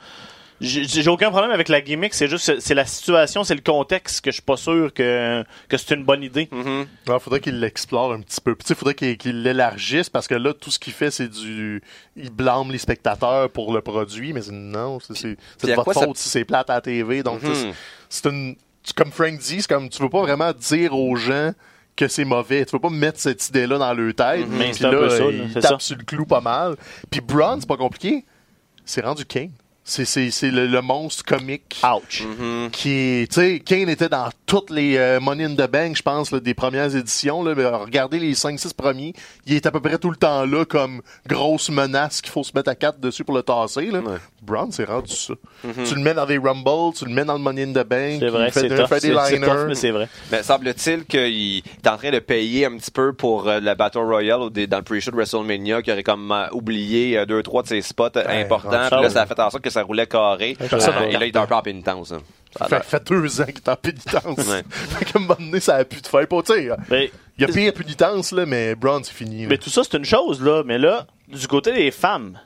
j'ai 0.61 1.07
aucun 1.07 1.29
problème 1.29 1.51
avec 1.51 1.69
la 1.69 1.79
gimmick, 1.81 2.13
c'est 2.13 2.27
juste 2.27 2.59
c'est 2.59 2.73
la 2.73 2.85
situation, 2.85 3.43
c'est 3.43 3.55
le 3.55 3.61
contexte 3.61 4.21
que 4.23 4.31
je 4.31 4.35
suis 4.35 4.41
pas 4.43 4.57
sûr 4.57 4.93
que 4.93 5.43
que 5.69 5.77
c'est 5.77 5.95
une 5.95 6.03
bonne 6.03 6.23
idée. 6.23 6.49
Il 6.51 7.19
faudrait 7.19 7.39
qu'il 7.39 7.59
l'explore 7.59 8.11
un 8.13 8.21
petit 8.21 8.41
peu. 8.41 8.55
Il 8.69 8.75
faudrait 8.75 8.93
qu'il 8.95 9.41
l'élargisse 9.43 10.09
parce 10.09 10.27
que 10.27 10.35
là, 10.35 10.53
tout 10.53 10.71
ce 10.71 10.79
qu'il 10.79 10.93
fait, 10.93 11.11
c'est 11.11 11.29
du. 11.29 11.81
Il 12.15 12.29
blâme 12.31 12.71
les 12.71 12.77
spectateurs 12.77 13.49
pour 13.49 13.73
le 13.73 13.81
produit, 13.81 14.33
mais 14.33 14.41
non, 14.51 14.99
c'est- 14.99 15.13
c'est 15.15 15.37
c'est 15.57 15.65
Puis 15.67 15.67
à 15.67 15.71
de 15.71 15.75
votre 15.75 15.83
quoi 15.85 15.93
ça- 15.93 16.05
faute 16.05 16.17
si 16.17 16.27
c'est 16.29 16.43
plate 16.45 16.69
à 16.69 16.75
la 16.75 16.81
TV. 16.81 17.23
Donc, 17.23 17.41
Mhm. 17.41 17.53
c'est- 17.55 17.73
c'est 18.09 18.25
une. 18.29 18.55
Comme 18.95 19.11
Frank 19.11 19.37
dit, 19.37 19.61
c'est 19.61 19.67
comme 19.69 19.87
tu 19.89 20.01
veux 20.01 20.09
pas 20.09 20.21
vraiment 20.21 20.51
dire 20.51 20.93
aux 20.95 21.15
gens 21.15 21.51
que 21.95 22.07
c'est 22.07 22.25
mauvais. 22.25 22.65
Tu 22.65 22.71
veux 22.71 22.79
pas 22.79 22.89
mettre 22.89 23.19
cette 23.19 23.47
idée-là 23.49 23.77
dans 23.77 23.93
leur 23.93 24.13
tête. 24.15 24.45
Mais 24.49 24.65
Puis 24.71 24.75
c'est 24.75 24.85
un 24.85 24.91
là, 24.91 24.97
peu 24.99 25.09
ça, 25.09 25.19
là, 25.19 25.31
il 25.31 25.51
c'est 25.53 25.59
tape 25.61 25.71
ça. 25.73 25.79
sur 25.79 25.97
le 25.97 26.03
clou 26.03 26.25
pas 26.25 26.41
mal. 26.41 26.75
Puis 27.11 27.21
Braun, 27.21 27.57
c'est 27.59 27.67
pas 27.67 27.77
compliqué. 27.77 28.25
C'est 28.85 29.01
rendu 29.05 29.25
Kane. 29.25 29.51
C'est- 29.83 30.05
C'est 30.05 30.29
c'est 30.29 30.51
le, 30.51 30.67
le 30.67 30.81
monstre 30.81 31.23
comique 31.25 31.81
Ouch. 31.83 32.23
Mhm. 32.23 32.69
qui 32.71 33.27
tu 33.29 33.35
sais, 33.41 33.59
Kane 33.59 33.89
était 33.89 34.09
dans 34.09 34.29
toutes 34.45 34.69
les 34.69 34.97
euh, 34.97 35.19
Money 35.19 35.45
in 35.45 35.55
the 35.55 35.69
Bank, 35.69 35.95
je 35.97 36.03
pense, 36.03 36.31
là, 36.31 36.39
des 36.39 36.53
premières 36.53 36.95
éditions. 36.95 37.43
Là, 37.43 37.53
regardez 37.79 38.19
les 38.19 38.33
5-6 38.35 38.73
premiers, 38.75 39.13
il 39.47 39.55
est 39.55 39.65
à 39.65 39.71
peu 39.71 39.79
près 39.79 39.97
tout 39.97 40.11
le 40.11 40.15
temps 40.15 40.45
là 40.45 40.63
comme 40.65 41.01
grosse 41.27 41.69
menace 41.69 42.21
qu'il 42.21 42.31
faut 42.31 42.43
se 42.43 42.51
mettre 42.53 42.69
à 42.69 42.75
quatre 42.75 42.99
dessus 42.99 43.23
pour 43.23 43.35
le 43.35 43.41
tasser. 43.41 43.87
Là. 43.87 43.99
Ouais. 43.99 44.17
Braun, 44.43 44.69
c'est 44.71 44.85
rendu 44.85 45.11
ça. 45.13 45.33
Tu 45.63 45.95
le 45.95 46.01
mets 46.01 46.13
dans 46.13 46.25
des 46.25 46.37
Rumbles, 46.37 46.93
tu 46.95 47.05
le 47.05 47.11
mets 47.11 47.25
dans 47.25 47.33
le 47.33 47.39
Money 47.39 47.63
in 47.63 47.71
the 47.71 47.85
Bank, 47.87 48.19
C'est 48.19 48.27
vrai, 48.29 48.47
il 48.47 48.51
fait, 48.51 48.59
c'est 48.61 48.69
tough. 48.69 48.87
C'est 48.99 49.39
tough, 49.39 49.67
mais 49.67 49.75
c'est 49.75 49.91
vrai. 49.91 50.07
Mais 50.31 50.43
semble-t-il 50.43 51.05
qu'il 51.05 51.57
est 51.57 51.87
en 51.87 51.97
train 51.97 52.11
de 52.11 52.19
payer 52.19 52.65
un 52.65 52.77
petit 52.77 52.91
peu 52.91 53.13
pour 53.13 53.47
euh, 53.47 53.59
la 53.59 53.73
Battle 53.75 53.99
Royale 53.99 54.41
ou 54.41 54.49
des- 54.49 54.67
dans 54.67 54.77
le 54.77 54.83
pre-show 54.83 55.11
de 55.11 55.15
WrestleMania 55.15 55.81
qui 55.81 55.91
aurait 55.91 56.03
comme 56.03 56.31
euh, 56.31 56.47
oublié 56.53 57.17
euh, 57.17 57.25
deux, 57.25 57.41
trois 57.43 57.63
de 57.63 57.67
ses 57.67 57.81
spots 57.81 58.09
euh, 58.15 58.41
importants. 58.41 58.69
Puis 58.87 58.95
là, 58.95 59.01
là. 59.01 59.09
ça 59.09 59.21
a 59.23 59.25
fait 59.25 59.39
en 59.39 59.49
sorte 59.49 59.63
que 59.63 59.68
ça 59.69 59.83
roulait 59.83 60.07
carré. 60.07 60.57
Euh, 60.61 60.67
et 61.09 61.13
là, 61.17 61.25
il 61.25 61.35
est 61.35 61.37
un 61.37 61.45
peu 61.47 61.55
en 61.55 61.61
pénitence. 61.61 62.11
hein. 62.11 62.21
Ça 62.57 62.67
fait, 62.67 62.83
fait 62.83 63.07
deux 63.07 63.41
ans 63.41 63.45
qu'il 63.45 63.57
est 63.57 63.69
en 63.69 63.75
pénitence. 63.75 64.47
Ouais. 64.47 64.63
fait 64.69 65.05
qu'à 65.05 65.19
un 65.19 65.21
moment 65.21 65.35
donné, 65.39 65.59
ça 65.59 65.75
a 65.75 65.85
pu 65.85 66.01
te 66.01 66.07
faire. 66.07 66.27
Pas, 66.27 66.41
tu 66.41 66.53
sais, 66.53 66.69
Mais, 66.89 67.11
il 67.37 67.41
y 67.41 67.45
a 67.45 67.47
pire 67.47 67.73
pénitence, 67.73 68.31
là, 68.31 68.45
mais 68.45 68.73
Braun, 68.75 69.03
c'est 69.03 69.13
fini. 69.13 69.43
là. 69.43 69.49
mais 69.49 69.57
tout 69.57 69.69
ça, 69.69 69.81
c'est 69.83 69.97
une 69.97 70.05
chose, 70.05 70.41
là. 70.41 70.63
Mais 70.65 70.77
là, 70.79 71.05
du 71.27 71.47
côté 71.47 71.71
des 71.73 71.91
femmes, 71.91 72.39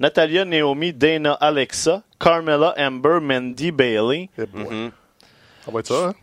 Natalia, 0.00 0.44
Naomi, 0.44 0.92
Dana, 0.92 1.34
Alexa, 1.34 2.02
Carmella, 2.18 2.74
Amber, 2.76 3.18
Mandy, 3.22 3.70
Bailey. 3.70 4.28
Boy. 4.36 4.64
Mhm. 4.64 4.90
Ça 5.64 5.70
va 5.70 5.80
être 5.80 5.86
ça, 5.86 6.06
hein? 6.08 6.14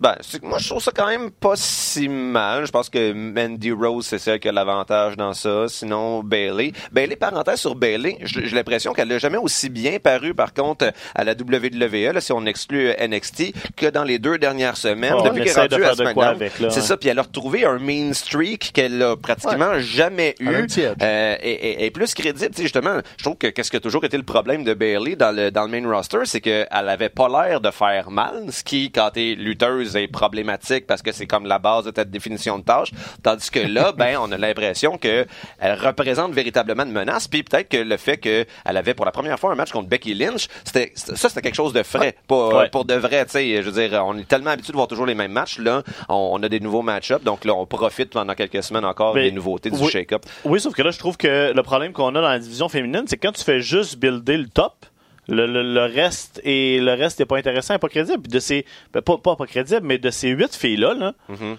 Ben, 0.00 0.14
moi, 0.42 0.58
je 0.58 0.68
trouve 0.68 0.82
ça 0.82 0.90
quand 0.94 1.06
même 1.06 1.30
pas 1.30 1.54
si 1.56 2.08
mal. 2.08 2.66
Je 2.66 2.70
pense 2.70 2.88
que 2.90 3.12
Mandy 3.12 3.72
Rose, 3.72 4.06
c'est 4.06 4.18
celle 4.18 4.38
qui 4.40 4.48
a 4.48 4.52
l'avantage 4.52 5.16
dans 5.16 5.32
ça. 5.32 5.66
Sinon, 5.68 6.22
Bailey. 6.22 6.72
Bailey, 6.92 7.16
parenthèse 7.16 7.60
sur 7.60 7.74
Bailey, 7.74 8.18
j'ai 8.22 8.42
l'impression 8.50 8.92
qu'elle 8.92 9.08
n'a 9.08 9.18
jamais 9.18 9.38
aussi 9.38 9.68
bien 9.70 9.98
paru, 9.98 10.34
par 10.34 10.52
contre, 10.52 10.92
à 11.14 11.24
la 11.24 11.32
WWE, 11.32 12.12
là, 12.12 12.20
si 12.20 12.32
on 12.32 12.44
exclut 12.46 12.88
euh, 12.90 13.06
NXT, 13.08 13.52
que 13.76 13.86
dans 13.86 14.04
les 14.04 14.18
deux 14.18 14.38
dernières 14.38 14.76
semaines. 14.76 15.14
Oh, 15.16 15.22
depuis 15.22 15.44
qu'elle 15.44 15.56
est 15.56 15.60
rendue 15.60 15.84
à 15.84 15.94
SmackDown. 15.94 16.38
C'est 16.38 16.64
ouais. 16.64 16.70
ça, 16.80 16.96
puis 16.96 17.08
elle 17.08 17.18
a 17.18 17.22
retrouvé 17.22 17.64
un 17.64 17.78
mean 17.78 18.12
streak 18.14 18.72
qu'elle 18.72 19.02
a 19.02 19.16
pratiquement 19.16 19.78
jamais 19.78 20.34
eu. 20.40 20.66
Euh, 20.78 21.36
et, 21.42 21.50
et- 21.50 21.84
et 21.86 21.90
plus 21.90 22.14
crédible, 22.14 22.54
justement, 22.56 23.00
je 23.16 23.22
trouve 23.24 23.36
que 23.36 23.46
qu'est-ce 23.48 23.70
qui 23.70 23.76
a 23.76 23.80
toujours 23.80 24.04
été 24.04 24.16
le 24.16 24.22
problème 24.22 24.64
de 24.64 24.74
Bailey 24.74 25.16
dans 25.16 25.34
le 25.34 25.50
dans 25.50 25.64
le 25.64 25.68
main 25.80 25.88
roster, 25.90 26.18
c'est 26.24 26.40
qu'elle 26.40 26.66
avait 26.70 27.08
pas 27.08 27.28
l'air 27.28 27.60
de 27.60 27.70
faire 27.70 28.10
mal, 28.10 28.46
ce 28.50 28.64
qui, 28.64 28.90
quand 28.90 29.10
t'es 29.14 29.34
lutteuse, 29.36 29.85
est 29.94 30.08
problématique 30.08 30.86
parce 30.86 31.02
que 31.02 31.12
c'est 31.12 31.26
comme 31.26 31.46
la 31.46 31.58
base 31.58 31.84
de 31.84 31.90
ta 31.90 32.04
définition 32.04 32.58
de 32.58 32.64
tâche. 32.64 32.90
Tandis 33.22 33.50
que 33.50 33.60
là, 33.60 33.92
ben, 33.96 34.16
on 34.20 34.30
a 34.32 34.36
l'impression 34.38 34.98
que 34.98 35.26
elle 35.58 35.74
représente 35.78 36.32
véritablement 36.32 36.84
une 36.84 36.92
menace. 36.92 37.28
Puis 37.28 37.42
peut-être 37.42 37.68
que 37.68 37.76
le 37.76 37.96
fait 37.96 38.16
qu'elle 38.16 38.46
avait 38.64 38.94
pour 38.94 39.04
la 39.04 39.12
première 39.12 39.38
fois 39.38 39.52
un 39.52 39.54
match 39.54 39.70
contre 39.72 39.88
Becky 39.88 40.14
Lynch, 40.14 40.48
c'était 40.64 40.92
ça, 40.94 41.28
c'était 41.28 41.42
quelque 41.42 41.54
chose 41.54 41.72
de 41.72 41.82
frais, 41.82 42.14
pas 42.26 42.48
Ouais. 42.48 42.68
pour 42.70 42.84
de 42.84 42.94
vrai. 42.94 43.24
Tu 43.26 43.32
sais, 43.32 43.62
je 43.62 43.68
veux 43.70 43.88
dire, 43.88 44.02
on 44.06 44.16
est 44.18 44.26
tellement 44.28 44.50
habitué 44.50 44.72
de 44.72 44.76
voir 44.76 44.88
toujours 44.88 45.06
les 45.06 45.14
mêmes 45.14 45.32
matchs. 45.32 45.58
Là, 45.58 45.82
on, 46.08 46.30
on 46.32 46.42
a 46.42 46.48
des 46.48 46.60
nouveaux 46.60 46.82
match-ups, 46.82 47.22
donc 47.24 47.44
là, 47.44 47.54
on 47.54 47.66
profite 47.66 48.10
pendant 48.10 48.34
quelques 48.34 48.62
semaines 48.62 48.84
encore 48.84 49.14
Mais- 49.14 49.24
des 49.24 49.32
nouveautés 49.32 49.70
du 49.70 49.76
oui. 49.78 49.90
shake-up. 49.90 50.24
Oui, 50.44 50.60
sauf 50.60 50.74
que 50.74 50.82
là, 50.82 50.90
je 50.90 50.98
trouve 50.98 51.16
que 51.16 51.52
le 51.54 51.62
problème 51.62 51.92
qu'on 51.92 52.08
a 52.14 52.20
dans 52.20 52.28
la 52.28 52.38
division 52.38 52.68
féminine, 52.68 53.04
c'est 53.06 53.16
que 53.16 53.26
quand 53.26 53.32
tu 53.32 53.44
fais 53.44 53.60
juste 53.60 53.96
builder 53.98 54.36
le 54.36 54.48
top, 54.48 54.86
le, 55.28 55.46
le- 55.46 55.62
le 55.74 55.82
reste 55.84 56.40
et 56.44 56.78
le 56.80 56.92
reste 56.94 57.18
n'est 57.20 57.26
pas 57.26 57.36
intéressant 57.38 57.74
et 57.74 57.78
pas 57.78 57.88
crédible. 57.88 58.22
Puis 58.22 58.32
de 58.32 58.38
ces 58.38 58.64
ben, 58.92 59.00
pas, 59.02 59.16
pas 59.18 59.36
pas 59.36 59.46
crédible, 59.46 59.80
mais 59.82 59.98
de 59.98 60.10
ces 60.10 60.28
huit 60.28 60.54
filles 60.54 60.76
là, 60.76 60.94
là, 60.94 61.12
Mhm. 61.28 61.56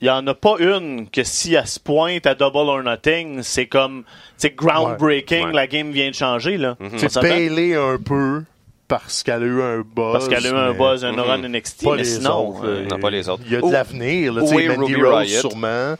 il 0.00 0.06
y 0.06 0.10
en 0.10 0.26
a 0.26 0.34
pas 0.34 0.56
une 0.60 1.08
que 1.10 1.24
si 1.24 1.54
elle 1.54 1.66
se 1.66 1.80
pointe 1.80 2.26
à 2.26 2.34
double 2.34 2.56
or 2.56 2.82
nothing, 2.82 3.42
c'est 3.42 3.66
comme 3.66 4.04
c'est 4.36 4.54
groundbreaking, 4.54 5.46
Ouais. 5.48 5.52
la 5.52 5.66
game 5.66 5.90
vient 5.90 6.08
de 6.10 6.14
changer 6.14 6.56
là. 6.56 6.76
Mhm. 6.80 6.90
On 6.94 7.08
C'est? 7.08 7.20
Bailey 7.20 7.74
un 7.74 7.98
peu 7.98 8.44
parce 8.86 9.22
qu'elle 9.22 9.42
a 9.42 9.46
eu 9.46 9.60
un 9.60 9.78
buzz. 9.80 10.12
Parce 10.12 10.28
qu'elle 10.28 10.46
a 10.46 10.50
eu 10.50 10.54
un 10.70 10.72
buzz, 10.72 11.04
un 11.04 11.12
run 11.12 11.42
NXT, 11.42 11.84
Pas 11.84 11.90
mais 11.92 11.96
les 11.98 12.04
sinon. 12.04 12.48
autres. 12.50 12.64
euh, 12.66 12.82
là. 12.82 12.88
Non, 12.92 12.98
pas 13.00 13.10
les 13.10 13.28
autres. 13.28 13.42
Il 13.44 13.52
y 13.52 13.56
a 13.56 13.60
de 13.60 13.70
l'avenir. 13.70 14.32
Mandy 14.32 14.68
Ruby 14.68 14.94
Rose, 14.94 15.14
Riott? 15.26 15.40
sûrement. 15.40 15.94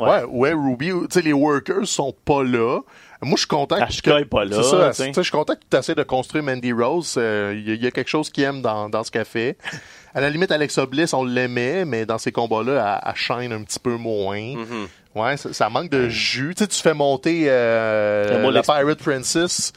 Ouais. 0.00 0.08
Ouais, 0.08 0.24
ouais, 0.24 0.52
Ruby. 0.54 0.86
Tu 0.88 1.06
sais, 1.10 1.22
les 1.22 1.32
workers 1.32 1.86
sont 1.86 2.14
pas 2.24 2.42
là. 2.42 2.80
Moi, 3.20 3.32
je 3.34 3.38
suis 3.40 3.46
content 3.48 3.76
que 4.22 4.24
pas 4.26 4.44
là, 4.44 4.56
C'est 4.56 4.62
ça. 4.62 4.92
Je 5.22 5.22
suis 5.22 5.32
content 5.32 5.54
que 5.54 5.60
tu 5.68 5.76
essaies 5.76 5.94
de 5.96 6.02
construire 6.04 6.44
Mandy 6.44 6.72
Rose. 6.72 7.14
Euh, 7.18 7.52
Il 7.56 7.68
y, 7.68 7.72
a- 7.72 7.74
il 7.74 7.82
y 7.82 7.86
a 7.86 7.90
quelque 7.90 8.08
chose 8.08 8.30
qu'il 8.30 8.44
aime 8.44 8.62
dans, 8.62 8.88
dans 8.88 9.02
ce 9.02 9.10
fait. 9.24 9.56
À 10.14 10.20
la 10.20 10.30
limite, 10.30 10.50
Alexa 10.50 10.86
Bliss, 10.86 11.12
on 11.12 11.22
l'aimait, 11.24 11.84
mais 11.84 12.06
dans 12.06 12.18
ces 12.18 12.32
combats-là, 12.32 13.00
elle, 13.04 13.10
elle 13.10 13.16
shine 13.16 13.52
un 13.52 13.62
petit 13.62 13.78
peu 13.78 13.96
moins. 13.96 14.40
Mhm. 14.56 14.88
Ouais, 15.14 15.36
ça, 15.36 15.52
ça 15.52 15.68
manque 15.68 15.90
de 15.90 16.08
jus. 16.08 16.54
Tu 16.56 16.64
sais, 16.64 16.68
tu 16.68 16.80
fais 16.80 16.94
monter 16.94 17.44
euh, 17.48 18.40
la 18.50 18.50
l'ex- 18.50 18.66
Pirate 18.66 18.98
Princess, 19.02 19.72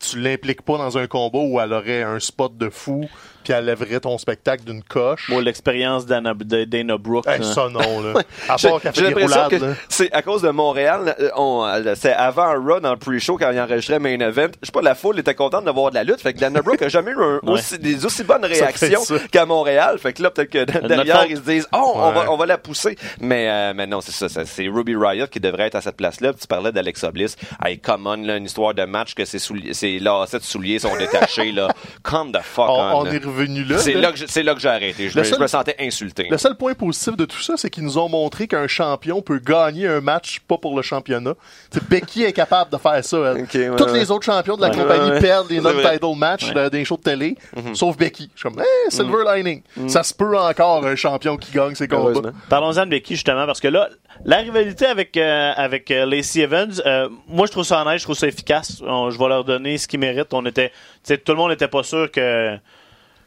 tu 0.00 0.18
l'impliques 0.20 0.62
pas 0.62 0.76
dans 0.78 0.98
un 0.98 1.06
combat 1.06 1.38
où 1.38 1.60
elle 1.60 1.72
aurait 1.72 2.02
un 2.02 2.18
spot 2.18 2.56
de 2.58 2.68
fou, 2.68 3.08
puis 3.46 3.52
elle 3.52 3.64
lèverait 3.66 4.00
ton 4.00 4.18
spectacle 4.18 4.64
d'une 4.64 4.82
coche. 4.82 5.28
Moi, 5.28 5.40
l'expérience 5.40 6.04
d'Anna- 6.04 6.34
Brooke. 6.34 7.28
Hey, 7.28 7.38
là. 7.38 7.44
ça 7.44 7.68
non, 7.68 8.00
là. 8.00 8.14
À 8.48 8.56
J'ai 8.56 8.68
part 8.70 8.80
qu'elle 8.80 8.92
fait 8.92 9.02
des 9.02 9.06
l'impression 9.10 9.44
roulades, 9.44 9.60
que 9.60 9.64
là. 9.66 9.72
c'est 9.88 10.12
à 10.12 10.22
cause 10.22 10.42
de 10.42 10.50
Montréal. 10.50 11.14
euh, 11.20 11.30
on- 11.36 11.64
euh, 11.64 11.94
C'est 11.94 12.12
avant 12.12 12.52
Raw 12.60 12.80
dans 12.80 12.90
le 12.90 12.96
pre-show 12.96 13.36
quand 13.38 13.52
il 13.52 13.60
enregistrait 13.60 14.00
Main 14.00 14.18
Event. 14.18 14.48
Je 14.60 14.66
sais 14.66 14.72
pas, 14.72 14.82
la 14.82 14.96
foule 14.96 15.20
était 15.20 15.34
contente 15.36 15.64
de 15.64 15.70
voir 15.70 15.90
de 15.90 15.94
la 15.94 16.02
lutte. 16.02 16.20
Fait 16.20 16.32
que 16.34 16.40
Dana 16.40 16.60
Brooke 16.60 16.82
a 16.82 16.88
jamais 16.88 17.12
eu 17.12 17.22
un- 17.22 17.38
Ouais. 17.44 17.52
aussi, 17.52 17.78
des 17.78 18.04
aussi 18.04 18.24
bonnes 18.24 18.44
réactions 18.44 19.02
qu'à 19.30 19.46
Montréal. 19.46 19.98
Fait 20.00 20.12
que 20.12 20.22
là, 20.24 20.30
peut-être 20.32 20.50
que 20.50 20.64
derrière, 20.88 21.26
ils 21.28 21.36
se 21.36 21.42
disent, 21.42 21.68
oh, 21.72 21.92
on, 21.94 22.10
va, 22.10 22.30
on 22.32 22.36
va 22.36 22.46
la 22.46 22.58
pousser. 22.58 22.96
Mais, 23.20 23.48
euh, 23.48 23.72
mais 23.76 23.86
non, 23.86 24.00
c'est 24.00 24.10
ça, 24.12 24.28
C'est 24.44 24.66
Ruby 24.68 24.96
Riot 24.96 25.28
qui 25.28 25.38
devrait 25.38 25.68
être 25.68 25.76
à 25.76 25.80
cette 25.80 25.96
place-là. 25.96 26.32
Tu 26.34 26.46
parlais 26.48 26.72
d'Alexa 26.72 27.12
Bliss. 27.12 27.36
Hey, 27.64 27.78
come 27.78 28.06
on, 28.08 28.16
là, 28.16 28.36
une 28.36 28.46
histoire 28.46 28.74
de 28.74 28.84
match 28.84 29.14
que 29.14 29.24
ses, 29.24 29.38
souliers, 29.38 29.74
ses 29.74 29.98
lacets 30.00 30.38
de 30.38 30.44
souliers 30.44 30.78
sont 30.80 30.96
détachés, 30.96 31.52
là. 31.52 31.68
Come 32.02 32.32
the 32.32 32.40
fuck 32.42 32.68
On, 32.68 32.72
on. 32.72 33.00
on 33.02 33.06
est 33.06 33.18
revenu 33.36 33.64
là. 33.64 33.78
C'est 33.78 33.92
là. 33.94 34.00
là 34.00 34.12
que 34.12 34.18
j'ai- 34.18 34.26
c'est 34.26 34.42
là 34.42 34.54
que 34.54 34.60
j'ai 34.60 34.68
arrêté. 34.68 35.08
Je, 35.08 35.18
me- 35.18 35.24
je 35.24 35.30
seul- 35.30 35.40
me 35.40 35.46
sentais 35.46 35.76
insulté. 35.80 36.26
Le 36.30 36.38
seul 36.38 36.56
point 36.56 36.74
positif 36.74 37.16
de 37.16 37.24
tout 37.24 37.40
ça, 37.40 37.54
c'est 37.56 37.70
qu'ils 37.70 37.84
nous 37.84 37.98
ont 37.98 38.08
montré 38.08 38.46
qu'un 38.48 38.66
champion 38.66 39.22
peut 39.22 39.38
gagner 39.38 39.86
un 39.86 40.00
match 40.00 40.40
pas 40.40 40.58
pour 40.58 40.76
le 40.76 40.82
championnat. 40.82 41.34
T'sais, 41.70 41.80
Becky 41.88 42.24
est 42.24 42.32
capable 42.32 42.70
de 42.72 42.76
faire 42.78 43.04
ça. 43.04 43.16
elle. 43.34 43.42
Ok, 43.42 43.50
ouais, 43.54 43.70
Tous 43.76 43.84
ouais. 43.84 43.98
les 43.98 44.10
autres 44.10 44.24
champions 44.24 44.56
de 44.56 44.62
la 44.62 44.68
Ouais, 44.70 44.76
compagnie 44.76 45.10
ouais. 45.10 45.20
perdent 45.20 45.50
les 45.50 45.60
non-title 45.60 46.16
matchs 46.16 46.52
de- 46.52 46.68
des 46.68 46.84
shows 46.84 46.96
de 46.96 47.02
télé, 47.02 47.36
sauf 47.74 47.96
Becky. 47.96 48.30
Je 48.34 48.40
suis 48.40 48.48
comme, 48.48 48.60
hey, 48.60 48.90
silver 48.90 49.24
lining. 49.36 49.62
Ça 49.88 50.02
se 50.02 50.12
peut 50.14 50.36
encore 50.38 50.84
un 50.86 50.96
champion 50.96 51.36
qui 51.36 51.52
gagne 51.52 51.74
ses 51.74 51.88
combats. 51.88 52.30
Parlons-en 52.48 52.84
de 52.86 52.90
Becky 52.90 53.14
justement 53.14 53.46
parce 53.46 53.60
que 53.60 53.68
là, 53.68 53.88
la 54.24 54.38
rivalité 54.38 54.86
avec 54.86 55.16
euh, 55.16 55.52
avec 55.56 55.90
euh, 55.90 56.06
Lacey 56.06 56.40
Evans, 56.40 56.72
euh, 56.86 57.08
moi 57.28 57.46
je 57.46 57.52
trouve 57.52 57.64
ça 57.64 57.82
honnête, 57.82 57.98
je 57.98 58.04
trouve 58.04 58.16
ça 58.16 58.26
efficace. 58.26 58.80
On- 58.86 59.10
je 59.10 59.18
vais 59.18 59.28
leur 59.28 59.44
donner 59.44 59.76
ce 59.76 59.86
qu'ils 59.86 60.00
méritent. 60.00 60.32
On 60.32 60.44
était, 60.46 60.72
tout 61.06 61.32
le 61.32 61.34
monde 61.34 61.50
n'était 61.50 61.68
pas 61.68 61.82
sûr 61.82 62.10
que 62.10 62.56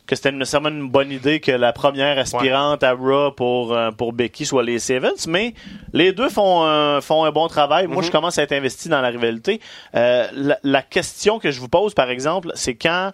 que 0.10 0.16
c'était 0.16 0.32
nécessairement 0.32 0.70
une 0.70 0.90
bonne 0.90 1.12
idée 1.12 1.40
que 1.40 1.52
la 1.52 1.72
première 1.72 2.18
aspirante 2.18 2.82
à 2.84 2.94
Raw 2.94 3.32
pour 3.32 3.74
euh, 3.74 3.92
pour 3.92 4.12
Becky 4.12 4.44
soit 4.46 4.64
Lacey 4.64 4.96
Evans, 4.96 5.14
mais 5.28 5.54
les 5.94 6.12
deux 6.14 6.30
font 6.30 6.64
un, 6.66 7.00
font 7.00 7.26
un 7.26 7.32
bon 7.32 7.48
travail. 7.48 7.86
Moi, 7.86 8.02
je 8.02 8.10
commence 8.10 8.40
à 8.40 8.44
être 8.44 8.54
investi 8.54 8.90
dans 8.90 9.02
la 9.02 9.10
rivalité. 9.10 9.62
Euh, 9.96 10.28
la, 10.34 10.58
la 10.64 10.82
question 10.82 11.38
que 11.38 11.52
je 11.52 11.60
vous 11.60 11.70
pose, 11.70 11.94
par 11.94 12.10
exemple, 12.10 12.52
c'est 12.56 12.74
quand 12.76 13.12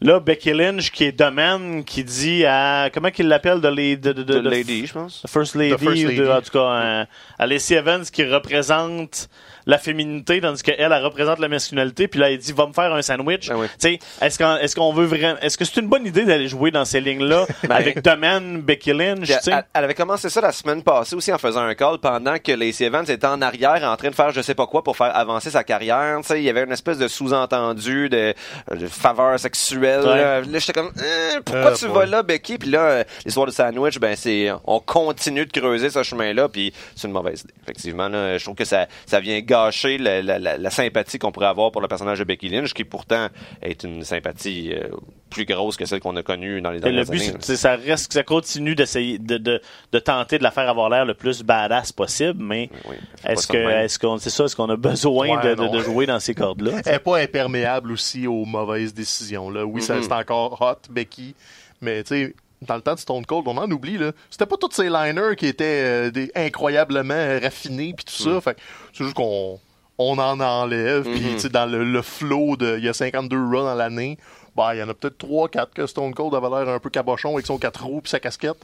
Là, 0.00 0.18
Becky 0.20 0.52
Lynch, 0.52 0.90
qui 0.90 1.04
est 1.04 1.12
domaine, 1.12 1.82
qui 1.84 2.04
dit 2.04 2.44
à. 2.44 2.90
Comment 2.92 3.10
qu'il 3.10 3.28
l'appelle 3.28 3.60
de, 3.60 3.68
les- 3.68 3.96
de, 3.96 4.12
de, 4.12 4.38
Lady, 4.40 4.86
je 4.86 4.92
pense. 4.92 5.22
First 5.26 5.54
Lady, 5.54 5.78
First 5.78 6.04
ou 6.04 6.08
Lady. 6.08 6.28
en 6.28 6.40
tout 6.42 6.50
cas, 6.50 7.06
à 7.38 7.46
Lacey 7.46 7.74
Evans 7.76 8.04
qui 8.04 8.24
représente 8.24 9.28
la 9.66 9.78
féminité, 9.78 10.40
tandis 10.40 10.62
qu'elle, 10.62 10.76
elle 10.78 10.92
représente 11.04 11.38
la 11.38 11.48
masculinité, 11.48 12.08
puis 12.08 12.20
là, 12.20 12.30
il 12.30 12.38
dit, 12.38 12.52
va 12.52 12.66
me 12.66 12.72
faire 12.72 12.92
un 12.92 13.02
sandwich. 13.02 13.50
Oui. 13.54 13.66
Tu 13.80 13.88
sais, 13.88 13.98
est-ce 14.20 14.38
qu'on, 14.38 14.56
est-ce 14.56 14.74
qu'on 14.76 14.92
veut 14.92 15.06
vraiment, 15.06 15.38
est-ce 15.40 15.56
que 15.56 15.64
c'est 15.64 15.80
une 15.80 15.88
bonne 15.88 16.06
idée 16.06 16.24
d'aller 16.24 16.48
jouer 16.48 16.70
dans 16.70 16.84
ces 16.84 17.00
lignes-là 17.00 17.46
avec 17.70 18.02
Domaine, 18.02 18.60
Becky 18.60 18.92
Lynch, 18.92 19.26
tu 19.26 19.32
sais? 19.40 19.50
Elle, 19.52 19.64
elle 19.74 19.84
avait 19.84 19.94
commencé 19.94 20.28
ça 20.28 20.40
la 20.40 20.52
semaine 20.52 20.82
passée 20.82 21.16
aussi 21.16 21.32
en 21.32 21.38
faisant 21.38 21.62
un 21.62 21.74
call 21.74 21.98
pendant 21.98 22.38
que 22.38 22.52
Lacey 22.52 22.84
Evans 22.84 23.04
était 23.08 23.26
en 23.26 23.40
arrière 23.42 23.82
en 23.84 23.96
train 23.96 24.10
de 24.10 24.14
faire 24.14 24.30
je 24.30 24.40
sais 24.42 24.54
pas 24.54 24.66
quoi 24.66 24.82
pour 24.82 24.96
faire 24.96 25.16
avancer 25.16 25.50
sa 25.50 25.64
carrière. 25.64 26.18
Tu 26.22 26.28
sais, 26.28 26.40
il 26.40 26.44
y 26.44 26.50
avait 26.50 26.64
une 26.64 26.72
espèce 26.72 26.98
de 26.98 27.08
sous-entendu 27.08 28.08
de, 28.08 28.34
de 28.74 28.86
faveur 28.86 29.38
sexuelle. 29.38 30.00
Ouais. 30.00 30.16
Là, 30.16 30.40
Là, 30.40 30.58
j'étais 30.58 30.72
comme 30.72 30.92
Hein, 30.98 31.40
pourquoi 31.44 31.72
Ah, 31.72 31.76
tu 31.76 31.86
vas 31.88 32.06
là, 32.06 32.22
Becky? 32.22 32.58
Puis 32.58 32.70
là, 32.70 32.80
euh, 32.80 33.04
l'histoire 33.24 33.46
de 33.46 33.50
sandwich, 33.52 33.98
ben 33.98 34.14
c'est 34.16 34.50
on 34.66 34.78
continue 34.80 35.46
de 35.46 35.50
creuser 35.52 35.90
ce 35.90 36.02
chemin-là, 36.02 36.48
puis 36.48 36.72
c'est 36.94 37.06
une 37.08 37.14
mauvaise 37.14 37.40
idée. 37.40 37.54
Effectivement, 37.62 38.08
là, 38.08 38.36
je 38.38 38.44
trouve 38.44 38.56
que 38.56 38.64
ça, 38.64 38.86
ça 39.06 39.20
vient 39.20 39.40
gâcher 39.40 39.53
la, 39.54 40.22
la- 40.22 40.38
la- 40.38 40.58
la 40.58 40.70
sympathie 40.70 41.18
qu'on 41.18 41.32
pourrait 41.32 41.46
avoir 41.46 41.70
pour 41.72 41.80
le 41.80 41.88
personnage 41.88 42.18
de 42.18 42.24
Becky 42.24 42.48
Lynch, 42.48 42.72
qui 42.72 42.84
pourtant 42.84 43.28
est 43.62 43.82
une 43.84 44.02
sympathie 44.04 44.72
euh, 44.74 44.88
plus 45.30 45.44
grosse 45.44 45.76
que 45.76 45.84
celle 45.84 46.00
qu'on 46.00 46.14
a 46.16 46.22
connue 46.22 46.60
dans 46.60 46.70
les 46.70 46.78
Et 46.78 46.80
le 46.80 46.84
dernières 47.04 47.04
but, 47.10 47.22
années. 47.22 47.38
c'est- 47.40 47.56
ça 47.56 47.76
reste, 47.76 48.12
ça 48.12 48.22
continue 48.22 48.74
d'essayer 48.74 49.18
de, 49.18 49.36
de, 49.38 49.60
de 49.92 49.98
tenter 49.98 50.38
de 50.38 50.42
la 50.42 50.50
faire 50.50 50.68
avoir 50.68 50.88
l'air 50.90 51.04
le 51.04 51.14
plus 51.14 51.42
badass 51.42 51.92
possible, 51.92 52.42
mais 52.42 52.70
Oui, 52.88 52.96
est-ce 53.24 53.46
que, 53.46 53.56
est-ce 53.56 53.98
qu'on, 53.98 54.18
c'est 54.18 54.30
ça, 54.30 54.44
est-ce 54.44 54.54
qu'on 54.56 54.68
a 54.70 54.76
besoin 54.76 55.36
Ouais, 55.36 55.42
de, 55.50 55.54
de, 55.54 55.62
non. 55.62 55.72
de 55.72 55.80
jouer 55.80 56.06
dans 56.06 56.20
ces 56.20 56.34
cordes-là? 56.34 56.80
Elle 56.86 56.94
est 56.94 56.98
pas 56.98 57.18
imperméable 57.18 57.92
aussi 57.92 58.26
aux 58.26 58.44
mauvaises 58.44 58.94
décisions. 58.94 59.50
Là. 59.50 59.64
Oui, 59.64 59.82
ça 59.82 59.96
Mhm. 59.96 60.02
c'est 60.04 60.12
encore 60.12 60.60
hot, 60.60 60.88
Becky, 60.90 61.34
mais 61.80 62.02
tu 62.04 62.08
sais, 62.08 62.34
dans 62.66 62.76
le 62.76 62.80
temps 62.82 62.94
de 62.94 62.98
Stone 63.00 63.24
Cold, 63.26 63.44
on 63.46 63.56
en 63.56 63.70
oublie, 63.70 63.98
là. 63.98 64.12
C'était 64.30 64.46
pas 64.46 64.56
tous 64.56 64.70
ces 64.72 64.88
liners 64.88 65.36
qui 65.36 65.46
étaient 65.46 65.64
euh, 65.84 66.10
des, 66.10 66.30
incroyablement 66.34 67.38
raffinés 67.42 67.94
puis 67.96 68.04
tout 68.04 68.22
ça. 68.30 68.40
Fait 68.40 68.54
que 68.54 68.60
c'est 68.92 69.04
juste 69.04 69.16
qu'on 69.16 69.58
on 69.98 70.18
en 70.18 70.40
enlève. 70.40 71.04
Puis, 71.04 71.38
sais, 71.38 71.48
dans 71.48 71.66
le, 71.66 71.84
le 71.84 72.02
flow 72.02 72.56
de. 72.56 72.76
Il 72.78 72.84
y 72.84 72.88
a 72.88 72.92
52 72.92 73.36
runs 73.36 73.64
dans 73.64 73.74
l'année. 73.74 74.18
Ben, 74.56 74.72
il 74.74 74.78
y 74.78 74.82
en 74.82 74.88
a 74.88 74.94
peut-être 74.94 75.18
3-4 75.18 75.66
que 75.74 75.86
Stone 75.86 76.14
Cold 76.14 76.32
avait 76.34 76.48
l'air 76.48 76.68
un 76.68 76.78
peu 76.78 76.88
cabochon 76.90 77.34
avec 77.34 77.44
son 77.46 77.58
4 77.58 77.84
roues 77.84 78.00
puis 78.00 78.10
sa 78.10 78.20
casquette. 78.20 78.56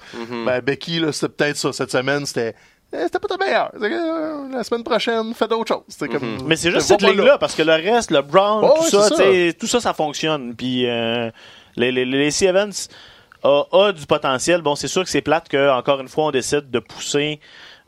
Ben, 0.47 0.61
Becky, 0.61 1.01
là, 1.01 1.11
c'était 1.13 1.29
peut-être 1.33 1.57
ça. 1.57 1.73
Cette 1.73 1.91
semaine, 1.91 2.27
c'était. 2.27 2.55
eh, 2.93 2.99
C'était 3.05 3.19
pas 3.19 3.27
ta 3.29 3.37
meilleure. 3.45 3.71
Euh, 3.81 4.49
la 4.53 4.63
semaine 4.63 4.85
prochaine, 4.85 5.35
fais 5.35 5.49
d'autres 5.49 5.67
choses. 5.75 6.09
Comme, 6.09 6.47
Mais 6.47 6.55
c'est 6.57 6.71
juste 6.71 6.87
cette 6.87 7.03
ligne-là, 7.03 7.39
parce 7.39 7.57
que 7.57 7.63
le 7.63 7.73
reste, 7.73 8.13
le 8.13 8.23
Brown, 8.23 8.65
Oh, 8.65 8.75
tout, 8.79 8.89
ça, 8.89 9.09
ça. 9.09 9.25
tout 9.59 9.67
ça, 9.67 9.81
ça 9.81 9.93
fonctionne. 9.95 10.55
Puis 10.55 10.87
euh, 10.89 11.29
les, 11.77 11.91
les, 11.91 12.05
les 12.05 12.45
Evans 12.45 12.73
a, 13.43 13.63
a 13.73 13.93
du 13.93 14.07
potentiel. 14.07 14.63
Bon, 14.63 14.75
c'est 14.75 14.89
sûr 14.89 15.03
que 15.05 15.11
c'est 15.11 15.23
plate 15.23 15.49
que 15.49 15.71
encore 15.71 16.01
une 16.01 16.09
fois, 16.09 16.25
on 16.27 16.31
décide 16.31 16.71
de 16.71 16.79
pousser 16.79 17.41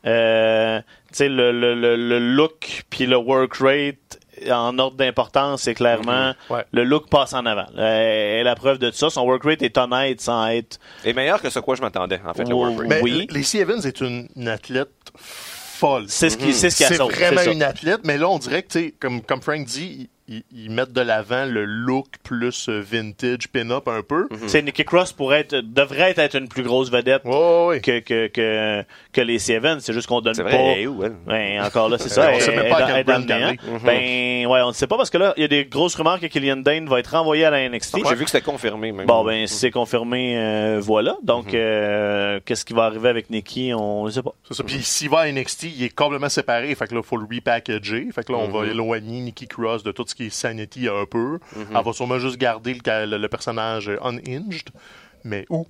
euh, 0.04 0.80
tu 0.80 1.16
sais, 1.18 1.28
le, 1.28 1.52
le, 1.52 1.74
le, 1.74 1.94
le 1.94 2.18
look 2.18 2.84
puis 2.90 3.06
le 3.06 3.16
work 3.16 3.54
rate 3.58 4.18
en 4.50 4.76
ordre 4.80 4.96
d'importance, 4.96 5.62
c'est 5.62 5.74
clairement 5.74 6.28
Mhm. 6.48 6.56
Ouais. 6.56 6.64
le 6.72 6.82
look 6.82 7.08
passe 7.08 7.32
en 7.34 7.46
avant. 7.46 7.66
Euh, 7.78 8.40
Et 8.40 8.42
la 8.42 8.56
preuve 8.56 8.78
de 8.78 8.90
ça, 8.90 9.10
son 9.10 9.20
work 9.22 9.44
rate 9.44 9.62
est 9.62 9.78
honnête 9.78 10.20
sans 10.20 10.48
être 10.48 10.80
Et 11.04 11.12
meilleur 11.12 11.40
que 11.40 11.50
ce 11.50 11.60
quoi 11.60 11.76
je 11.76 11.82
m'attendais, 11.82 12.20
en 12.26 12.34
fait, 12.34 12.48
le 12.48 12.54
Oh, 12.54 12.64
work 12.66 12.78
rate. 12.80 12.88
Mais 12.88 13.00
Oui. 13.02 13.28
Lacey 13.30 13.58
Evans 13.58 13.80
est 13.86 14.00
une, 14.00 14.28
une 14.34 14.48
athlète 14.48 14.90
folle. 15.16 16.06
c'est 16.08 16.30
ce 16.30 16.36
qui 16.36 16.52
c'est 16.54 16.70
ce 16.70 16.76
qui 16.78 16.82
C'est 16.84 16.96
vraiment 16.96 17.42
une 17.42 17.62
athlète, 17.62 18.00
mais 18.04 18.18
là, 18.18 18.28
on 18.28 18.38
dirait 18.38 18.62
que, 18.64 18.72
tu 18.72 18.78
sais, 18.86 18.94
comme, 18.98 19.22
comme 19.22 19.42
Frank 19.42 19.64
dit, 19.66 20.10
ils, 20.28 20.42
ils 20.52 20.70
mettent 20.70 20.92
de 20.92 21.00
l'avant 21.00 21.44
le 21.44 21.64
look 21.64 22.06
plus 22.22 22.68
euh, 22.68 22.80
vintage 22.80 23.48
pin-up 23.48 23.88
un 23.88 24.02
peu. 24.02 24.28
Mhm. 24.30 24.38
C'est 24.48 24.62
Nikki 24.62 24.84
Cross 24.84 25.12
pourrait 25.12 25.40
être, 25.40 25.56
devrait 25.56 26.14
être 26.16 26.36
une 26.36 26.48
plus 26.48 26.62
grosse 26.62 26.90
vedette 26.90 27.22
que, 27.24 27.98
que, 28.00 28.26
que, 28.28 28.84
que 29.12 29.20
les 29.20 29.38
Seven. 29.38 29.80
C'est 29.80 29.92
juste 29.92 30.06
qu'on 30.06 30.20
donne 30.20 30.34
C'est 30.34 30.44
pas. 30.44 30.50
vrai, 30.50 30.72
elle 30.76 30.78
est 30.82 30.86
où, 30.86 31.02
elle? 31.04 31.16
Ouais, 31.26 31.58
encore 31.60 31.88
là, 31.88 31.98
c'est 31.98 32.08
ça. 32.10 32.28
On 32.30 32.34
elle- 32.34 32.40
sait 32.40 32.54
même 32.56 32.68
pas 32.70 32.84
à 32.84 32.86
quel 32.86 32.96
est. 33.00 33.58
Ben, 33.84 34.46
ouais, 34.46 34.60
on 34.62 34.68
ne 34.68 34.72
sait 34.72 34.86
pas 34.86 34.96
parce 34.96 35.10
que 35.10 35.18
là, 35.18 35.34
il 35.36 35.42
y 35.42 35.44
a 35.44 35.48
des 35.48 35.64
grosses 35.64 35.94
rumeurs 35.94 36.20
que 36.20 36.26
Killian 36.26 36.56
Dane 36.56 36.86
va 36.88 37.00
être 37.00 37.08
renvoyé 37.16 37.44
à 37.44 37.50
la 37.50 37.68
NXT. 37.68 37.98
J'ai 38.08 38.14
vu 38.14 38.24
que 38.24 38.30
c'était 38.30 38.44
confirmé, 38.44 38.92
même. 38.92 39.06
Bon, 39.06 39.24
ben, 39.24 39.46
si 39.46 39.54
c'est 39.56 39.70
confirmé, 39.70 40.36
euh, 40.38 40.80
voilà. 40.82 41.16
Donc, 41.22 41.46
Mhm. 41.46 41.52
euh, 41.54 42.40
qu'est-ce 42.44 42.64
qui 42.64 42.72
va 42.74 42.84
arriver 42.84 43.08
avec 43.08 43.30
Nikki, 43.30 43.72
on 43.74 44.06
ne 44.06 44.10
sait 44.10 44.22
pas. 44.22 44.34
C'est 44.48 44.54
ça. 44.54 44.64
Puis 44.64 44.82
s'il 44.82 45.10
va 45.10 45.20
à 45.20 45.28
NXT, 45.28 45.64
il 45.76 45.82
est 45.84 45.94
complètement 45.94 46.28
séparé. 46.28 46.74
Fait 46.74 46.86
que 46.86 46.94
là, 46.94 47.00
il 47.02 47.06
faut 47.06 47.16
le 47.16 47.26
repackager. 47.30 48.08
Fait 48.14 48.24
que 48.24 48.32
là, 48.32 48.38
on 48.38 48.48
va 48.48 48.64
Mhm. 48.64 48.70
éloigner 48.70 49.20
Nikki 49.20 49.46
Cross 49.48 49.82
de 49.82 49.92
tout 49.92 50.04
ce 50.12 50.16
qui 50.16 50.26
est 50.26 50.30
Sanity 50.30 50.88
un 50.88 51.04
peu. 51.04 51.38
Mhm. 51.56 51.66
Elle 51.76 51.84
va 51.84 51.92
sûrement 51.92 52.18
juste 52.18 52.36
garder 52.38 52.74
le, 52.74 52.80
ca- 52.84 53.04
le- 53.06 53.18
le 53.18 53.28
personnage 53.28 53.90
unhinged. 54.02 54.68
Mais 55.24 55.44
où? 55.50 55.66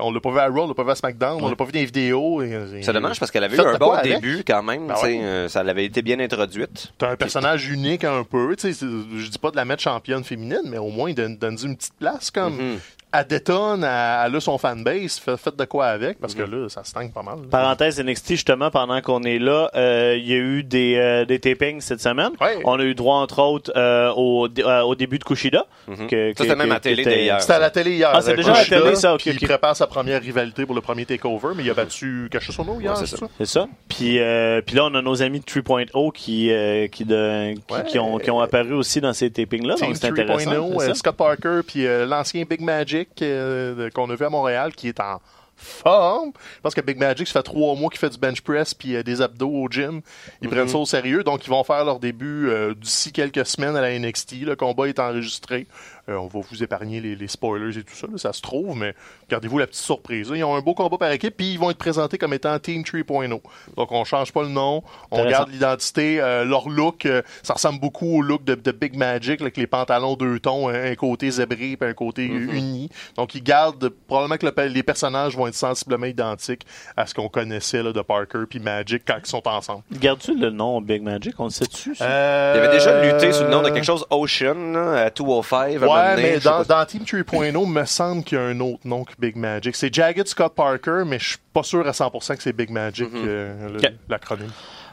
On 0.00 0.10
l'a 0.12 0.20
pas 0.20 0.30
vu 0.30 0.38
à 0.38 0.46
Raw, 0.48 0.62
on 0.62 0.68
l'a 0.68 0.72
pas 0.74 0.84
vu 0.84 0.90
à 0.92 0.94
SmackDown, 0.94 1.42
on 1.42 1.48
l'a 1.50 1.56
pas 1.56 1.64
vu 1.64 1.72
dans 1.72 1.78
les 1.78 1.84
vidéos. 1.84 2.40
et- 2.42 2.80
C'est 2.82 2.92
dommage 2.94 3.18
parce 3.20 3.30
qu'elle 3.30 3.44
avait 3.44 3.56
eu 3.56 3.60
un 3.60 3.76
bon 3.76 3.90
avec? 3.90 4.14
début 4.14 4.42
quand 4.46 4.62
même. 4.62 4.86
Ben 4.86 4.94
ouais. 5.02 5.20
euh, 5.22 5.48
ça 5.48 5.62
l'avait 5.62 5.84
été 5.84 6.00
bien 6.00 6.18
introduite. 6.20 6.92
T'as 6.96 7.10
un 7.10 7.16
personnage 7.16 7.68
unique 7.68 8.04
un 8.04 8.24
peu. 8.24 8.56
Je 8.58 9.28
dis 9.28 9.38
pas 9.38 9.50
de 9.50 9.56
la 9.56 9.66
mettre 9.66 9.82
championne 9.82 10.24
féminine, 10.24 10.62
mais 10.64 10.78
au 10.78 10.88
moins, 10.88 11.12
donne, 11.12 11.36
donne 11.36 11.58
une 11.62 11.76
petite 11.76 11.92
place 11.98 12.30
comme. 12.30 12.54
Mhm. 12.56 12.78
Elle 13.16 13.26
détonne, 13.26 13.84
elle, 13.84 14.26
elle 14.26 14.36
a 14.36 14.40
son 14.40 14.58
fanbase, 14.58 15.18
fait- 15.18 15.36
faites 15.36 15.56
de 15.56 15.64
quoi 15.64 15.86
avec, 15.86 16.18
parce 16.18 16.34
que 16.34 16.42
Mhm. 16.42 16.62
là, 16.62 16.68
ça 16.68 16.82
se 16.84 16.92
tangue 16.92 17.12
pas 17.12 17.22
mal. 17.22 17.36
là. 17.36 17.42
Parenthèse 17.50 18.00
NXT, 18.00 18.30
justement, 18.30 18.70
pendant 18.70 19.00
qu'on 19.00 19.22
est 19.22 19.38
là, 19.38 19.70
euh, 19.76 20.16
il 20.18 20.26
y 20.28 20.32
a 20.32 20.36
eu 20.38 20.62
des, 20.64 20.96
euh, 20.96 21.24
des 21.24 21.38
tapings 21.38 21.80
cette 21.80 22.00
semaine. 22.00 22.30
Ouais. 22.40 22.58
On 22.64 22.78
a 22.78 22.82
eu 22.82 22.94
droit, 22.94 23.16
entre 23.16 23.40
autres, 23.40 23.72
euh, 23.76 24.10
au, 24.16 24.48
euh, 24.48 24.80
au 24.82 24.94
début 24.94 25.18
de 25.18 25.24
Kushida. 25.24 25.66
Mhm. 25.86 26.06
que- 26.08 26.32
Ça, 26.36 26.44
c'était 26.44 26.56
même 26.56 26.72
à 26.72 26.80
télé 26.80 26.96
qui 26.96 27.00
était- 27.02 27.10
d'ailleurs. 27.18 27.40
C'était 27.40 27.52
à 27.54 27.58
la 27.58 27.70
télé 27.70 27.92
hier. 27.92 28.10
Ah, 28.12 28.20
c'est 28.22 28.34
déjà 28.36 28.54
à 28.54 28.58
la 28.58 28.64
télé, 28.64 28.94
ça, 28.96 29.14
ok, 29.14 29.20
puis 29.20 29.30
ok. 29.30 29.36
il 29.42 29.46
prépare 29.48 29.76
sa 29.76 29.86
première 29.86 30.20
rivalité 30.20 30.64
pour 30.66 30.74
le 30.74 30.80
premier 30.80 31.04
takeover, 31.04 31.48
mais 31.56 31.62
il 31.62 31.70
a 31.70 31.74
battu 31.74 32.28
Cachusono 32.32 32.80
hier, 32.80 32.92
Ouais, 32.92 32.96
c'est 32.98 33.06
c'est 33.06 33.16
ça. 33.16 33.26
ça? 33.26 33.32
C'est 33.38 33.46
ça. 33.46 33.66
Puis, 33.88 34.18
euh, 34.18 34.60
puis 34.62 34.74
là, 34.76 34.86
on 34.90 34.94
a 34.94 35.02
nos 35.02 35.22
amis 35.22 35.40
de 35.40 35.44
3.0 35.44 36.10
qui, 36.10 36.50
euh, 36.50 36.86
qui, 36.88 37.04
de, 37.04 37.52
qui, 37.54 37.74
Ouais. 37.74 37.84
qui 37.86 37.98
ont, 37.98 38.18
qui 38.18 38.30
ont 38.30 38.40
apparu 38.40 38.72
aussi 38.72 39.00
dans 39.00 39.12
ces 39.12 39.30
tapings-là. 39.30 39.74
Donc, 39.76 39.96
c'est 39.96 40.06
intéressant. 40.08 40.50
3.0, 40.50 40.80
c'est 40.80 40.84
euh, 40.84 40.88
ça. 40.88 40.94
Scott 40.94 41.16
Parker, 41.16 41.60
puis 41.66 41.86
euh, 41.86 42.06
l'ancien 42.06 42.44
Big 42.48 42.60
Magic 42.60 43.03
euh, 43.22 43.90
qu'on 43.90 44.10
a 44.10 44.14
vu 44.14 44.24
à 44.24 44.30
Montréal, 44.30 44.74
qui 44.74 44.88
est 44.88 45.00
en 45.00 45.20
forme. 45.56 46.32
Je 46.56 46.60
pense 46.60 46.74
que 46.74 46.80
Big 46.80 46.98
Magic, 46.98 47.26
ça 47.26 47.40
fait 47.40 47.42
trois 47.44 47.74
mois 47.74 47.90
qu'il 47.90 47.98
fait 47.98 48.10
du 48.10 48.18
bench 48.18 48.40
press 48.40 48.74
puis 48.74 48.96
euh, 48.96 49.02
des 49.02 49.22
abdos 49.22 49.48
au 49.48 49.68
gym. 49.68 50.00
Ils 50.42 50.48
prennent 50.48 50.68
ça 50.68 50.78
au 50.78 50.86
sérieux, 50.86 51.22
donc 51.22 51.46
ils 51.46 51.50
vont 51.50 51.64
faire 51.64 51.84
leur 51.84 52.00
début 52.00 52.48
euh, 52.48 52.74
d'ici 52.74 53.12
quelques 53.12 53.46
semaines 53.46 53.76
à 53.76 53.80
la 53.80 53.98
NXT. 53.98 54.42
Le 54.42 54.56
combat 54.56 54.88
est 54.88 54.98
enregistré. 54.98 55.66
Euh, 56.08 56.16
on 56.16 56.26
va 56.26 56.40
vous 56.50 56.62
épargner 56.62 57.00
les, 57.00 57.16
les 57.16 57.28
spoilers 57.28 57.78
et 57.78 57.82
tout 57.82 57.94
ça, 57.94 58.06
là, 58.06 58.18
ça 58.18 58.32
se 58.34 58.42
trouve, 58.42 58.76
mais 58.76 58.94
gardez-vous 59.30 59.58
la 59.58 59.66
petite 59.66 59.82
surprise. 59.82 60.30
là. 60.30 60.36
Ils 60.36 60.44
ont 60.44 60.54
un 60.54 60.60
beau 60.60 60.74
combat 60.74 60.98
par 60.98 61.10
équipe, 61.10 61.36
puis 61.36 61.52
ils 61.54 61.58
vont 61.58 61.70
être 61.70 61.78
présentés 61.78 62.18
comme 62.18 62.34
étant 62.34 62.58
Team 62.58 62.82
3.0. 62.82 63.40
Donc 63.76 63.92
on 63.92 64.04
change 64.04 64.32
pas 64.32 64.42
le 64.42 64.48
nom, 64.50 64.82
on 65.10 65.24
garde 65.30 65.50
l'identité, 65.50 66.20
euh, 66.20 66.44
leur 66.44 66.68
look, 66.68 67.06
euh, 67.06 67.22
ça 67.42 67.54
ressemble 67.54 67.80
beaucoup 67.80 68.18
au 68.18 68.22
look 68.22 68.44
de, 68.44 68.54
de 68.54 68.72
Big 68.72 68.96
Magic, 68.96 69.40
là, 69.40 69.44
avec 69.44 69.56
les 69.56 69.66
pantalons 69.66 70.14
deux 70.16 70.38
tons, 70.40 70.68
un, 70.68 70.92
un 70.92 70.94
côté 70.94 71.30
zébré 71.30 71.76
puis 71.78 71.88
un 71.88 71.94
côté 71.94 72.24
uni. 72.26 72.90
Donc 73.16 73.34
ils 73.34 73.42
gardent, 73.42 73.88
probablement 74.06 74.36
que 74.36 74.46
le- 74.46 74.68
les 74.68 74.82
personnages 74.82 75.36
vont 75.36 75.46
être 75.46 75.54
sensiblement 75.54 76.06
identiques 76.06 76.66
à 76.96 77.06
ce 77.06 77.14
qu'on 77.14 77.28
connaissait 77.28 77.82
là, 77.82 77.92
de 77.92 78.00
Parker 78.02 78.44
puis 78.48 78.58
Magic 78.60 79.02
quand 79.06 79.16
ils 79.24 79.26
sont 79.28 79.46
ensemble. 79.48 79.82
Gardes-tu 79.92 80.38
le 80.38 80.50
nom 80.50 80.80
Big 80.80 81.02
Magic? 81.02 81.34
On 81.38 81.44
le 81.44 81.50
sait-tu? 81.50 81.94
Euh, 82.00 82.52
Il 82.56 82.60
avait 82.62 82.76
déjà 82.76 83.02
lutté 83.02 83.32
sous 83.32 83.44
le 83.44 83.50
nom 83.50 83.62
de 83.62 83.70
quelque 83.70 83.84
chose 83.84 84.04
Ocean 84.10 84.72
là, 84.72 85.04
à 85.06 85.10
205. 85.10 85.56
à 85.56 85.76
un 85.76 85.78
moment 85.78 85.93
Ouais, 85.94 86.16
mais 86.16 86.38
dans, 86.40 86.84
Team 86.86 87.02
3.0, 87.02 87.66
me 87.66 87.84
semble 87.84 88.24
qu'il 88.24 88.38
y 88.38 88.40
a 88.40 88.44
un 88.44 88.60
autre 88.60 88.80
nom 88.86 89.04
que 89.04 89.12
Big 89.18 89.36
Magic. 89.36 89.74
C'est 89.76 89.92
Jagged 89.94 90.26
Scott 90.28 90.54
Parker, 90.54 91.02
mais 91.06 91.18
je 91.18 91.28
suis 91.30 91.38
pas 91.52 91.62
sûr 91.62 91.86
à 91.86 91.92
100% 91.92 92.36
que 92.36 92.42
c'est 92.42 92.52
Big 92.52 92.70
Magic, 92.70 93.08
euh, 93.14 93.68
le- 93.70 93.78
Ok. 93.78 93.92
l'acronyme. 94.08 94.50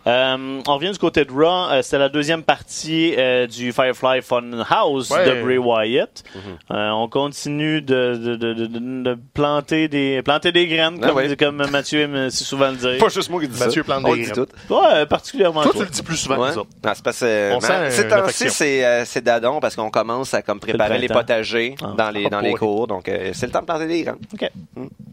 Euh, 0.08 0.62
on 0.68 0.76
revient 0.76 0.92
du 0.92 0.98
côté 0.98 1.26
de 1.26 1.32
Raw. 1.32 1.70
Euh, 1.72 1.82
C'était 1.82 2.00
la 2.00 2.10
deuxième 2.10 2.44
partie 2.44 3.14
euh, 3.18 3.46
du 3.48 3.72
Firefly 3.72 4.22
Funhouse 4.22 5.12
Ouais. 5.12 5.26
de 5.30 5.42
Bray 5.44 5.58
Wyatt. 5.58 6.24
Euh, 6.72 6.90
on 6.90 7.08
continue 7.08 7.82
de, 7.82 8.16
de, 8.16 8.36
de, 8.36 8.54
de, 8.54 8.66
de- 8.66 9.04
de 9.04 9.18
planter 9.34 9.88
des 9.88 10.22
planter 10.24 10.52
des 10.52 10.68
graines, 10.68 11.00
Ah 11.04 11.08
comme, 11.08 11.16
ouais. 11.18 11.36
comme 11.38 11.68
Mathieu 11.70 12.02
aime 12.02 12.30
si 12.30 12.44
souvent 12.44 12.70
le 12.72 12.78
dire. 12.78 12.98
Pas 12.98 13.10
juste 13.10 13.30
moi 13.30 13.40
qui 13.42 13.48
dis 13.48 13.58
ça. 13.58 13.66
Mathieu 13.66 13.84
plante 13.84 14.04
On 14.06 14.16
des 14.16 14.22
graines. 14.24 14.46
tout. 14.68 14.74
Ouais, 14.74 15.06
particulièrement 15.06 15.62
Toi, 15.64 15.72
toi. 15.72 15.82
tu 15.82 15.88
le 15.88 15.94
dis 15.94 16.02
plus 16.04 16.18
souvent 16.18 16.38
Ouais. 16.40 16.48
que 16.50 16.54
ça. 16.56 16.60
Non, 16.62 17.60
c'est 17.90 18.08
parce 18.10 18.40
que 18.40 18.50
c'est 18.50 19.06
c'est 19.06 19.24
dadon 19.24 19.60
parce 19.60 19.76
qu'on 19.76 19.90
commence 19.90 20.34
à 20.34 20.42
comme 20.42 20.60
préparer 20.60 20.98
les 20.98 21.08
potagers 21.08 21.76
Ah. 21.84 21.94
dans 21.98 22.10
les 22.10 22.26
Ah, 22.26 22.30
dans 22.30 22.40
les 22.42 22.50
boy. 22.52 22.60
cours. 22.60 22.88
Donc 22.88 23.08
euh, 23.08 23.32
c'est 23.34 23.46
le 23.46 23.52
temps 23.52 23.62
de 23.62 23.66
planter 23.66 23.88
des 23.88 24.04
graines. 24.04 24.16
OK. 24.34 24.50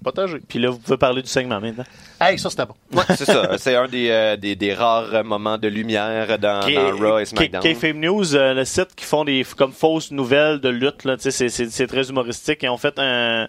Potager. 0.03 0.39
Puis 0.49 0.59
là, 0.59 0.71
vous 0.71 0.79
pouvez 0.79 0.97
parler 0.97 1.23
du 1.23 1.29
segment 1.29 1.61
maintenant. 1.61 1.85
Hey, 2.21 2.39
ça, 2.39 2.51
c'était 2.51 2.67
bon. 2.67 2.75
Ouais, 2.93 3.05
c'est 3.17 3.25
ça. 3.25 3.57
C'est 3.59 3.75
un 3.77 3.87
des, 3.89 4.11
euh, 4.11 4.37
des 4.37 4.57
des 4.57 4.75
rares 4.75 5.25
moments 5.25 5.59
de 5.59 5.69
lumière 5.69 6.39
dans, 6.39 6.61
dans 6.61 6.97
Raw 6.97 7.19
et 7.19 7.25
SmackDown. 7.27 7.63
Kayfabe 7.63 7.97
News, 7.97 8.35
euh, 8.35 8.55
le 8.55 8.65
site 8.65 8.95
qui 8.97 9.05
font 9.05 9.25
des 9.25 9.45
comme 9.57 9.73
fausses 9.73 10.11
nouvelles 10.11 10.61
de 10.61 10.69
lutte, 10.69 11.07
c'est- 11.19 11.31
c'est 11.31 11.49
c'est 11.49 11.87
très 11.87 12.09
humoristique. 12.09 12.61
Ils 12.63 12.69
ont 12.69 12.77
fait 12.79 12.99
un 12.99 13.49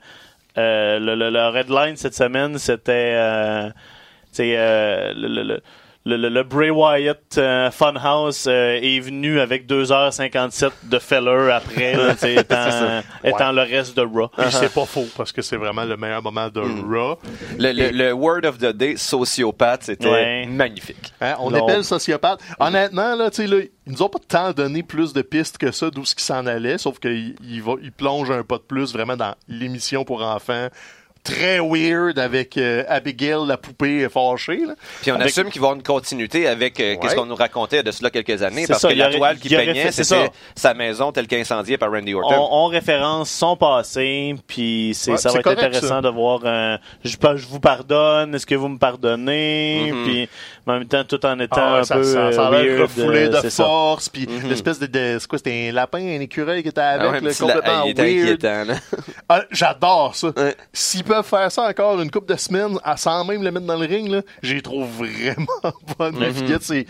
euh, 0.57 0.99
le, 0.99 1.15
le, 1.15 1.29
le 1.29 1.57
headline 1.57 1.95
cette 1.95 2.15
semaine, 2.15 2.57
c'était 2.57 3.13
euh, 3.15 3.67
tu 3.69 3.73
sais, 4.33 4.53
euh, 4.57 5.13
le, 5.15 5.43
le, 5.43 5.61
le, 6.09 6.17
le, 6.17 6.29
le- 6.29 6.29
le 6.29 6.43
Bray 6.43 6.69
Wyatt 6.69 7.37
euh, 7.37 7.69
Funhouse 7.71 8.45
euh, 8.47 8.79
est 8.81 8.99
venu 8.99 9.39
avec 9.39 9.67
2h57 9.67 10.71
de 10.83 10.99
feller 10.99 11.51
après, 11.53 11.95
là, 11.95 12.13
étant, 12.27 13.01
étant 13.23 13.51
le 13.51 13.61
reste 13.61 13.95
de 13.97 14.01
Raw. 14.01 14.29
Puis 14.37 14.47
c'est 14.51 14.73
pas 14.73 14.85
faux, 14.85 15.05
parce 15.17 15.31
que 15.31 15.41
c'est 15.41 15.57
vraiment 15.57 15.83
le 15.85 15.97
meilleur 15.97 16.21
moment 16.23 16.47
de 16.49 16.59
Raw. 16.61 17.17
Le, 17.57 17.71
le, 17.71 17.89
le 17.91 18.13
word 18.13 18.45
of 18.45 18.57
the 18.57 18.67
day, 18.75 18.95
sociopathe, 18.97 19.83
c'était 19.83 20.09
Ouais. 20.09 20.45
magnifique. 20.47 21.13
Hein, 21.21 21.35
on 21.39 21.53
appelle 21.53 21.83
sociopathe. 21.83 22.39
Honnêtement, 22.59 23.15
là, 23.15 23.29
tu 23.29 23.37
sais, 23.43 23.47
là, 23.47 23.57
ils 23.85 23.93
nous 23.93 24.01
ont 24.03 24.09
pas 24.09 24.19
tant 24.27 24.51
donné 24.53 24.83
plus 24.83 25.13
de 25.13 25.21
pistes 25.21 25.57
que 25.57 25.71
ça 25.71 25.89
d'où 25.89 26.05
ce 26.05 26.15
qui 26.15 26.23
s'en 26.23 26.45
allait, 26.45 26.77
sauf 26.77 26.99
qu'il 26.99 27.35
il 27.43 27.61
va, 27.61 27.73
il 27.81 27.91
plonge 27.91 28.29
un 28.31 28.43
pas 28.43 28.57
de 28.57 28.63
plus 28.63 28.93
vraiment 28.93 29.17
dans 29.17 29.35
l'émission 29.47 30.03
pour 30.05 30.23
enfants. 30.23 30.67
Très 31.23 31.59
weird 31.59 32.17
avec 32.17 32.57
euh, 32.57 32.83
Abigail, 32.87 33.45
la 33.45 33.57
poupée 33.57 34.07
fâchée. 34.09 34.65
Là. 34.65 34.73
Puis 35.01 35.11
on 35.11 35.15
Avec- 35.15 35.27
assume 35.27 35.49
qu'il 35.51 35.61
va 35.61 35.67
y 35.67 35.69
avoir 35.69 35.75
une 35.75 35.83
continuité 35.83 36.47
avec 36.47 36.79
euh, 36.79 36.95
qu'est-ce 36.99 37.13
qu'on 37.15 37.25
nous 37.25 37.35
racontait 37.35 37.83
de 37.83 37.91
cela 37.91 38.09
quelques 38.09 38.41
années, 38.41 38.65
parce 38.67 38.81
ça, 38.81 38.87
que 38.89 38.93
la 38.95 39.07
aurait- 39.09 39.17
toile 39.17 39.37
qui 39.37 39.49
peignait, 39.49 39.91
c'était 39.91 40.31
sa 40.55 40.73
maison 40.73 41.11
telle 41.11 41.27
qu'incendiée 41.27 41.77
par 41.77 41.91
Randy 41.91 42.13
Orton. 42.15 42.47
On, 42.51 42.65
on 42.65 42.67
référence 42.67 43.29
son 43.29 43.55
passé, 43.57 44.33
puis 44.47 44.93
c'est 44.95 45.11
Ouais, 45.11 45.17
ça 45.17 45.29
va 45.31 45.39
être 45.39 45.43
correct, 45.43 45.59
intéressant 45.59 45.87
ça. 45.87 46.01
de 46.01 46.09
voir. 46.09 46.39
euh, 46.45 46.77
je, 47.03 47.15
je 47.35 47.47
vous 47.47 47.59
pardonne, 47.59 48.33
est-ce 48.35 48.45
que 48.45 48.55
vous 48.55 48.69
me 48.69 48.77
pardonnez, 48.77 49.91
Mhm. 49.91 50.03
puis 50.05 50.29
en 50.65 50.73
même 50.73 50.85
temps 50.87 51.03
tout 51.03 51.23
en 51.25 51.39
étant 51.39 51.55
Ah 51.59 51.73
ouais, 51.73 51.79
un 51.79 51.83
ça, 51.83 51.95
peu 51.95 52.03
ça, 52.03 52.31
ça 52.31 52.47
a 52.47 52.51
l'air 52.51 52.77
weird, 52.77 52.81
refoulé 52.81 53.27
de 53.29 53.49
force, 53.49 54.09
puis 54.09 54.25
Mhm. 54.27 54.49
l'espèce 54.49 54.79
de, 54.79 54.85
de- 54.87 55.17
c'est 55.19 55.27
quoi, 55.27 55.37
c'était 55.37 55.69
un 55.69 55.73
lapin, 55.73 55.99
un 55.99 56.19
écureuil 56.21 56.63
qui 56.63 56.69
était 56.69 56.81
Ah 56.81 56.91
avec, 56.91 57.11
ouais, 57.23 57.29
là, 57.29 57.33
complètement 57.37 57.85
weird. 57.85 58.71
Ah, 59.27 59.43
J'adore 59.51 60.15
ça. 60.15 60.27
Ouais. 60.37 60.55
Peuvent 61.09 61.25
faire 61.25 61.51
ça 61.51 61.63
encore 61.67 61.99
une 61.99 62.11
couple 62.11 62.31
de 62.31 62.37
semaines, 62.37 62.77
à- 62.83 62.95
sans 62.95 63.25
même 63.25 63.41
le 63.43 63.49
mettre 63.51 63.65
dans 63.65 63.77
le 63.77 63.85
ring, 63.87 64.07
là, 64.09 64.21
j'y 64.43 64.61
trouve 64.61 64.87
vraiment 64.87 65.47
bonne. 65.97 66.19
La 66.19 66.31
fillette, 66.31 66.61
c'est 66.61 66.85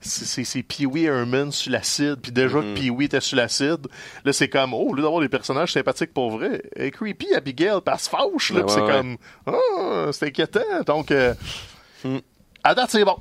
c'est- 0.00 0.24
c'est 0.24 0.42
c'est 0.42 0.62
Pee-Wee 0.64 1.04
Herman 1.04 1.52
sur 1.52 1.70
l'acide, 1.70 2.16
puis 2.20 2.32
déjà 2.32 2.58
que 2.58 2.74
Pee-Wee 2.74 3.04
était 3.04 3.20
sur 3.20 3.36
l'acide, 3.36 3.86
là 4.24 4.32
c'est 4.32 4.48
comme, 4.48 4.74
oh, 4.74 4.88
au 4.90 4.94
lieu 4.94 5.02
d'avoir 5.02 5.20
des 5.20 5.28
personnages 5.28 5.72
sympathiques 5.72 6.12
pour 6.12 6.32
vrai, 6.36 6.60
elle 6.74 6.86
est 6.86 6.90
creepy 6.90 7.32
Abigail, 7.36 7.78
puis 7.84 7.94
elle 7.94 8.00
se 8.00 8.08
fâche, 8.10 8.50
là, 8.50 8.62
Ouais, 8.62 8.64
c'est 8.66 8.80
ouais, 8.80 8.88
Mm. 9.02 9.16
comme, 9.46 9.54
ah, 9.54 10.08
c'est 10.10 10.26
inquiétant, 10.26 10.60
donc, 10.84 11.12
euh, 11.12 11.32
à 12.64 12.74
date 12.74 12.90
c'est 12.90 13.04
bon. 13.04 13.16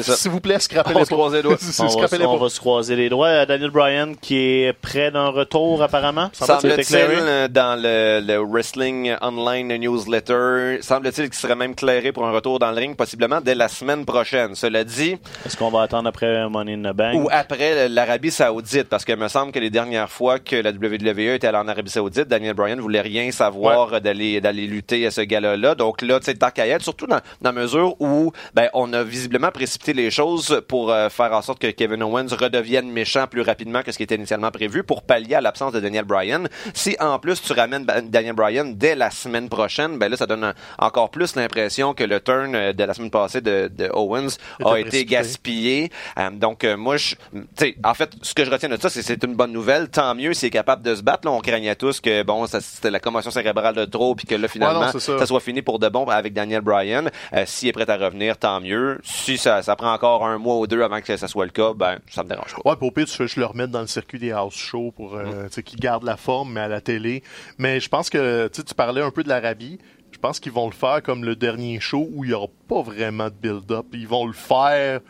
S'il 0.00 0.30
vous 0.30 0.40
plaît, 0.40 0.58
scrapez 0.58 0.94
On 0.94 1.28
les 1.30 1.42
doigts. 1.42 1.56
On, 1.78 1.84
va, 1.86 2.44
on 2.44 2.48
se 2.48 2.60
croiser 2.60 2.96
les 2.96 3.08
doigts. 3.08 3.28
Euh, 3.28 3.46
Daniel 3.46 3.70
Bryan 3.70 4.14
qui 4.16 4.36
est 4.36 4.72
près 4.72 5.10
d'un 5.10 5.28
retour 5.28 5.82
apparemment. 5.82 6.30
Semble-t-il 6.32 6.96
euh, 6.96 7.48
dans 7.48 7.80
le, 7.80 8.20
le 8.24 8.38
Wrestling 8.38 9.14
Online 9.20 9.76
Newsletter, 9.76 10.78
semble-t-il 10.80 11.28
qu'il 11.30 11.38
serait 11.38 11.56
même 11.56 11.74
clairé 11.74 12.12
pour 12.12 12.26
un 12.26 12.30
retour 12.30 12.58
dans 12.58 12.70
le 12.70 12.76
ring, 12.76 12.96
possiblement 12.96 13.40
dès 13.40 13.54
la 13.54 13.68
semaine 13.68 14.04
prochaine. 14.04 14.54
Cela 14.54 14.84
dit, 14.84 15.16
Est-ce 15.44 15.56
qu'on 15.56 15.70
va 15.70 15.82
attendre 15.82 16.08
après 16.08 16.48
Money 16.48 16.74
in 16.74 16.92
the 16.92 16.94
Bank? 16.94 17.14
ou 17.16 17.28
après 17.30 17.88
l'Arabie 17.88 18.30
Saoudite, 18.30 18.88
parce 18.88 19.04
qu'il 19.04 19.16
me 19.16 19.28
semble 19.28 19.52
que 19.52 19.58
les 19.58 19.70
dernières 19.70 20.10
fois 20.10 20.38
que 20.38 20.56
la 20.56 20.70
WWE 20.70 21.34
était 21.34 21.48
allée 21.48 21.58
en 21.58 21.68
Arabie 21.68 21.90
Saoudite, 21.90 22.28
Daniel 22.28 22.54
Bryan 22.54 22.80
voulait 22.80 23.00
rien 23.00 23.30
savoir 23.30 24.00
d'aller 24.00 24.40
d'aller 24.40 24.66
lutter 24.66 25.06
à 25.06 25.10
ce 25.10 25.20
gala-là. 25.22 25.74
Donc 25.74 26.02
là, 26.02 26.20
tu 26.20 26.26
sais, 26.26 26.78
surtout 26.80 27.06
dans, 27.06 27.20
dans 27.40 27.52
la 27.52 27.52
mesure 27.52 28.00
où 28.00 28.32
ben, 28.54 28.68
on 28.74 28.92
a 28.92 29.02
visiblement 29.02 29.50
prévu 29.50 29.63
précipiter 29.64 29.94
les 29.94 30.10
choses 30.10 30.60
pour 30.68 30.90
euh, 30.92 31.08
faire 31.08 31.32
en 31.32 31.40
sorte 31.40 31.58
que 31.58 31.68
Kevin 31.68 32.02
Owens 32.02 32.26
redevienne 32.38 32.90
méchant 32.90 33.26
plus 33.26 33.40
rapidement 33.40 33.82
que 33.82 33.92
ce 33.92 33.96
qui 33.96 34.02
était 34.02 34.16
initialement 34.16 34.50
prévu 34.50 34.82
pour 34.84 35.00
pallier 35.02 35.36
à 35.36 35.40
l'absence 35.40 35.72
de 35.72 35.80
Daniel 35.80 36.04
Bryan. 36.04 36.48
Si 36.74 36.96
en 37.00 37.18
plus 37.18 37.40
tu 37.40 37.54
ramènes 37.54 37.86
Daniel 37.86 38.34
Bryan 38.34 38.74
dès 38.76 38.94
la 38.94 39.10
semaine 39.10 39.48
prochaine, 39.48 39.98
ben 39.98 40.10
là 40.10 40.18
ça 40.18 40.26
donne 40.26 40.44
un- 40.44 40.54
encore 40.78 41.10
plus 41.10 41.34
l'impression 41.34 41.94
que 41.94 42.04
le 42.04 42.20
turn 42.20 42.54
euh, 42.54 42.72
de 42.74 42.84
la 42.84 42.92
semaine 42.92 43.10
passée 43.10 43.40
de, 43.40 43.70
de 43.74 43.88
Owens 43.94 44.36
a 44.62 44.78
été 44.78 45.06
gaspillé. 45.06 45.90
Euh, 46.18 46.28
donc 46.30 46.62
euh, 46.64 46.76
moi, 46.76 46.98
je, 46.98 47.14
tu 47.32 47.40
sais, 47.56 47.76
en 47.82 47.94
fait, 47.94 48.10
ce 48.20 48.34
que 48.34 48.44
je 48.44 48.50
retiens 48.50 48.68
de 48.68 48.76
ça, 48.78 48.90
c'est 48.90 49.24
une 49.24 49.34
bonne 49.34 49.52
nouvelle. 49.52 49.88
Tant 49.88 50.14
mieux 50.14 50.34
s'il 50.34 50.48
est 50.48 50.50
capable 50.50 50.82
de 50.82 50.94
se 50.94 51.00
battre. 51.02 51.26
Là, 51.26 51.32
on 51.32 51.40
craignait 51.40 51.74
tous 51.74 52.00
que 52.02 52.22
bon, 52.22 52.46
c'était 52.46 52.90
la 52.90 53.00
commotion 53.00 53.30
cérébrale 53.30 53.74
de 53.74 53.86
trop, 53.86 54.14
puis 54.14 54.26
que 54.26 54.34
là 54.34 54.46
finalement, 54.46 54.80
Ouais, 54.80 54.86
non, 54.86 54.92
c'est 54.92 55.00
ça. 55.00 55.18
ça 55.18 55.24
soit 55.26 55.40
fini 55.40 55.62
pour 55.62 55.78
de 55.78 55.88
bon 55.88 56.04
avec 56.06 56.34
Daniel 56.34 56.60
Bryan. 56.60 57.10
S'il 57.46 57.70
est 57.70 57.72
prêt 57.72 57.88
à 57.88 57.96
revenir, 57.96 58.36
tant 58.36 58.60
mieux. 58.60 59.00
Si 59.04 59.38
ça, 59.38 59.53
ça 59.62 59.76
prend 59.76 59.92
encore 59.92 60.26
un 60.26 60.38
mois 60.38 60.58
ou 60.58 60.66
deux 60.66 60.82
avant 60.82 61.00
que 61.00 61.16
ça 61.16 61.28
soit 61.28 61.44
le 61.44 61.50
cas, 61.50 61.72
ben 61.74 61.98
ça 62.08 62.22
me 62.22 62.28
dérange 62.28 62.54
pas. 62.54 62.70
Ouais, 62.70 62.76
au 62.80 62.90
pire, 62.90 63.06
tu 63.06 63.16
fais 63.16 63.24
juste 63.24 63.36
le 63.36 63.46
remettre 63.46 63.72
dans 63.72 63.80
le 63.80 63.86
circuit 63.86 64.18
des 64.18 64.32
house 64.32 64.56
shows 64.56 64.92
pour 64.92 65.14
euh, 65.16 65.48
sais, 65.50 65.62
qu'ils 65.62 65.80
gardent 65.80 66.04
la 66.04 66.16
forme, 66.16 66.52
mais 66.52 66.60
à 66.60 66.68
la 66.68 66.80
télé. 66.80 67.22
Mais 67.58 67.80
je 67.80 67.88
pense 67.88 68.10
que 68.10 68.48
tu 68.48 68.74
parlais 68.74 69.02
un 69.02 69.10
peu 69.10 69.22
de 69.22 69.28
l'Arabie. 69.28 69.78
Je 70.12 70.18
pense 70.18 70.38
qu'ils 70.38 70.52
vont 70.52 70.66
le 70.66 70.74
faire 70.74 71.02
comme 71.02 71.24
le 71.24 71.34
dernier 71.34 71.80
show 71.80 72.08
où 72.12 72.24
il 72.24 72.28
n'y 72.28 72.34
aura 72.34 72.46
pas 72.68 72.82
vraiment 72.82 73.26
de 73.26 73.34
build-up. 73.34 73.86
Ils 73.92 74.06
vont 74.06 74.26
le 74.26 74.32
faire, 74.32 75.00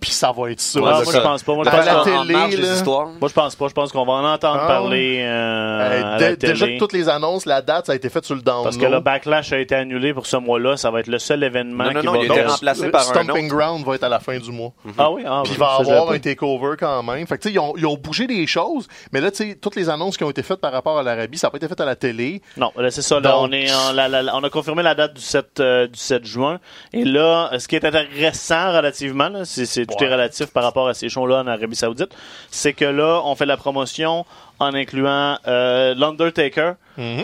puis 0.00 0.10
ça 0.10 0.32
va 0.32 0.50
être 0.50 0.60
ça. 0.60 0.80
Ouais, 0.80 0.86
là, 0.90 1.02
moi, 1.02 1.12
je 1.12 1.18
pense 1.20 1.42
pas. 1.42 1.54
Moi, 1.54 1.64
je 1.64 1.70
pense 1.70 1.84
la 1.86 2.02
télé, 2.04 2.32
marge 2.32 2.56
là. 2.56 2.74
histoires. 2.74 3.06
Moi, 3.20 3.28
je 3.28 3.32
pense 3.34 3.54
pas. 3.54 3.68
Je 3.68 3.74
pense 3.74 3.92
qu'on 3.92 4.04
va 4.06 4.12
en 4.14 4.24
entendre 4.32 4.60
Ah, 4.62 4.66
parler 4.66 5.18
euh, 5.20 5.30
Euh, 5.30 6.14
à 6.14 6.18
dé- 6.18 6.24
la 6.30 6.36
déjà 6.36 6.66
que 6.66 6.78
toutes 6.78 6.92
les 6.92 7.08
annonces, 7.08 7.46
la 7.46 7.62
date, 7.62 7.86
ça 7.86 7.92
a 7.92 7.94
été 7.94 8.08
fait 8.08 8.24
sur 8.24 8.34
le 8.34 8.42
download. 8.42 8.64
Parce 8.64 8.76
que 8.76 8.86
le 8.86 9.00
backlash 9.00 9.52
a 9.52 9.58
été 9.58 9.74
annulé 9.74 10.12
pour 10.14 10.26
ce 10.26 10.36
mois-là. 10.36 10.76
Ça 10.76 10.90
va 10.90 11.00
être 11.00 11.06
le 11.06 11.18
seul 11.18 11.42
événement 11.42 11.84
Non, 11.84 11.92
non, 11.92 12.00
qui 12.00 12.06
non, 12.06 12.12
va 12.12 12.18
il 12.18 12.30
a 12.30 12.34
été 12.34 12.42
remplacé 12.44 12.90
par 12.90 13.00
un 13.02 13.04
Stomping 13.04 13.46
autre. 13.46 13.56
Ground 13.56 13.84
va 13.84 13.94
être 13.94 14.04
à 14.04 14.08
la 14.08 14.20
fin 14.20 14.38
du 14.38 14.50
mois. 14.50 14.72
Ah 14.98 15.10
oui, 15.10 15.22
ah, 15.26 15.42
Puis 15.44 15.52
il 15.54 15.58
va 15.58 15.66
ça, 15.84 15.92
avoir 15.92 16.10
un 16.12 16.18
takeover 16.18 16.76
quand 16.78 17.02
même. 17.02 17.26
Fait 17.26 17.36
que, 17.36 17.42
tu 17.42 17.48
sais, 17.48 17.54
ils 17.54 17.58
ont, 17.58 17.74
ils 17.76 17.86
ont 17.86 17.96
bougé 17.96 18.26
des 18.26 18.46
choses, 18.46 18.88
mais 19.12 19.20
là, 19.20 19.30
tu 19.30 19.36
sais, 19.50 19.54
toutes 19.60 19.76
les 19.76 19.88
annonces 19.88 20.16
qui 20.16 20.24
ont 20.24 20.30
été 20.30 20.42
faites 20.42 20.60
par 20.60 20.72
rapport 20.72 20.98
à 20.98 21.02
l'Arabie, 21.02 21.38
ça 21.38 21.46
n'a 21.46 21.50
pas 21.50 21.56
été 21.58 21.68
fait 21.68 21.80
à 21.80 21.84
la 21.84 21.96
télé. 21.96 22.40
Non, 22.56 22.72
là, 22.76 22.90
c'est 22.90 23.02
ça. 23.02 23.16
Là, 23.20 23.30
Donc- 23.32 23.48
on, 23.48 23.52
est 23.52 23.70
en- 23.72 23.92
la- 23.92 24.08
la- 24.08 24.22
la- 24.22 24.36
on 24.36 24.42
a 24.44 24.50
confirmé 24.50 24.82
la 24.82 24.94
date 24.94 25.14
du 25.14 25.20
7, 25.22 25.60
euh, 25.60 25.86
du 25.86 25.98
7 25.98 26.24
juin. 26.24 26.58
Et 26.92 27.04
là, 27.04 27.50
ce 27.58 27.68
qui 27.68 27.76
est 27.76 27.84
intéressant 27.84 28.72
relativement, 28.72 29.30
c'est- 29.44 29.66
tout 29.96 30.04
Ouais. 30.04 30.10
est 30.10 30.12
relatif 30.12 30.46
par 30.46 30.62
rapport 30.64 30.88
à 30.88 30.94
ces 30.94 31.08
shows-là 31.08 31.40
en 31.42 31.46
Arabie 31.46 31.76
Saoudite, 31.76 32.14
c'est 32.50 32.72
que 32.72 32.84
là, 32.84 33.20
on 33.24 33.34
fait 33.34 33.46
la 33.46 33.56
promotion 33.56 34.24
en 34.58 34.74
incluant 34.74 35.38
euh, 35.46 35.94
l'Undertaker, 35.94 36.72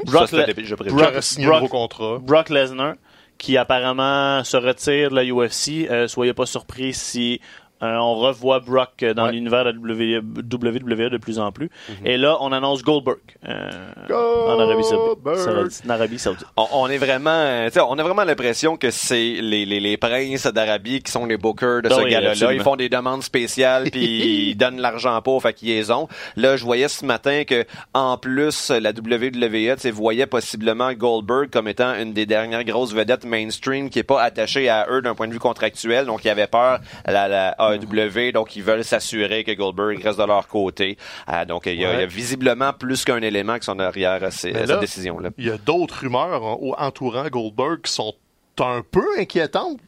Brock, 0.07 0.29
Ça, 0.29 0.45
déjà 0.47 0.77
prévu. 0.77 0.95
Brock- 0.95 1.39
Brock- 1.39 1.69
contrat. 1.71 2.19
Brock 2.21 2.49
Lesnar, 2.51 2.95
qui 3.39 3.57
apparemment 3.59 4.43
se 4.45 4.57
retire 4.57 5.11
de 5.11 5.17
la 5.17 5.25
UFC. 5.25 5.87
Euh, 5.91 6.09
soyez 6.09 6.33
pas 6.33 6.47
surpris 6.47 6.95
si 6.95 7.41
euh, 7.83 7.97
on 7.97 8.14
revoit 8.14 8.61
Brock 8.61 9.03
euh, 9.03 9.12
dans 9.14 9.27
Ouais. 9.27 9.33
l'univers 9.33 9.64
de 9.64 9.70
la 9.70 9.77
WWE 9.79 11.11
de 11.11 11.18
plus 11.18 11.39
en 11.39 11.53
plus. 11.53 11.70
Mhm. 11.89 12.07
Et 12.07 12.16
là, 12.16 12.37
on 12.41 12.53
annonce 12.53 12.83
Goldberg 12.83 13.18
euh, 13.49 13.70
en 14.11 14.59
Arabie 14.61 14.83
Saoudite. 14.85 15.22
Goldberg. 15.24 15.70
En 15.87 15.91
Arabie 15.91 16.18
Saoudite. 16.18 16.47
On, 16.57 16.66
on 16.72 16.89
est 16.89 16.99
vraiment, 16.99 17.31
euh, 17.31 17.66
tu 17.66 17.74
sais, 17.74 17.81
on 17.81 17.99
a 17.99 18.03
vraiment 18.03 18.24
l'impression 18.24 18.77
que 18.77 18.91
c'est 18.91 19.16
les, 19.41 19.66
les, 19.66 19.81
les 19.81 19.97
princes 19.97 20.47
d'Arabie 20.47 21.03
qui 21.03 21.11
sont 21.12 21.27
les 21.27 21.37
bookers 21.37 21.83
de 21.83 21.89
Ah 21.91 21.97
ce 21.97 22.01
oui, 22.03 22.14
absolument. 22.14 22.51
Ils 22.53 22.62
font 22.62 22.77
des 22.77 22.89
demandes 22.89 23.22
spéciales 23.22 23.91
puis 23.91 24.05
ils 24.51 24.55
donnent 24.57 24.81
l'argent 24.81 25.20
pour, 25.22 25.43
fait 25.43 25.53
qu'ils 25.53 25.68
les 25.68 25.91
ont. 25.91 26.09
Là, 26.37 26.57
je 26.57 26.64
voyais 26.64 26.89
ce 26.89 27.05
matin 27.05 27.45
que 27.45 27.64
en 27.95 28.16
plus 28.16 28.70
la 28.70 28.91
WWE, 28.91 29.74
tu 29.74 29.81
sais, 29.81 29.91
voyait 29.91 30.27
possiblement 30.27 30.93
Goldberg 30.93 31.51
comme 31.51 31.68
étant 31.68 31.95
une 31.95 32.12
des 32.12 32.27
dernières 32.27 32.64
grosses 32.64 32.95
vedettes 32.95 33.24
mainstream 33.24 33.91
qui 33.91 33.99
est 33.99 34.03
pas 34.05 34.22
attachée 34.22 34.68
à 34.68 34.87
eux 34.91 35.03
d'un 35.03 35.14
point 35.14 35.29
de 35.29 35.33
vue 35.33 35.39
contractuel, 35.39 36.07
donc 36.07 36.24
ils 36.24 36.29
avaient 36.31 36.47
peur 36.47 36.79
la, 37.07 37.29
la 37.29 37.57
AEW, 37.75 38.33
donc 38.33 38.57
ils 38.57 38.62
veulent 38.62 38.85
s'assurer 38.85 39.45
que 39.45 39.53
Goldberg 39.53 40.03
reste 40.03 40.19
de 40.19 40.25
leur 40.25 40.47
côté. 40.49 40.97
Euh, 41.29 41.45
donc 41.45 41.67
il 41.67 41.75
y, 41.75 41.85
a- 41.85 41.93
il 41.93 41.95
y 41.95 41.97
a 41.97 41.99
Ouais. 41.99 42.07
visiblement 42.07 42.73
plus 42.73 43.05
qu'un 43.05 43.21
élément 43.23 43.59
qui 43.59 43.64
sont 43.67 43.75
derrière 43.77 44.23
euh, 44.23 44.31
ces- 44.31 44.53
Mais 44.53 44.61
cette 44.61 44.69
là, 44.69 44.77
décision-là. 44.79 45.31
Il 45.39 45.47
y 45.47 45.51
a 45.51 45.59
d'autres 45.59 46.01
rumeurs 46.01 46.43
au- 46.62 46.75
entourant 46.79 47.27
Goldberg 47.29 47.81
qui 47.83 47.93
sont 47.93 48.14
un 48.61 48.83
peu 48.91 49.05
inquiétantes. 49.19 49.79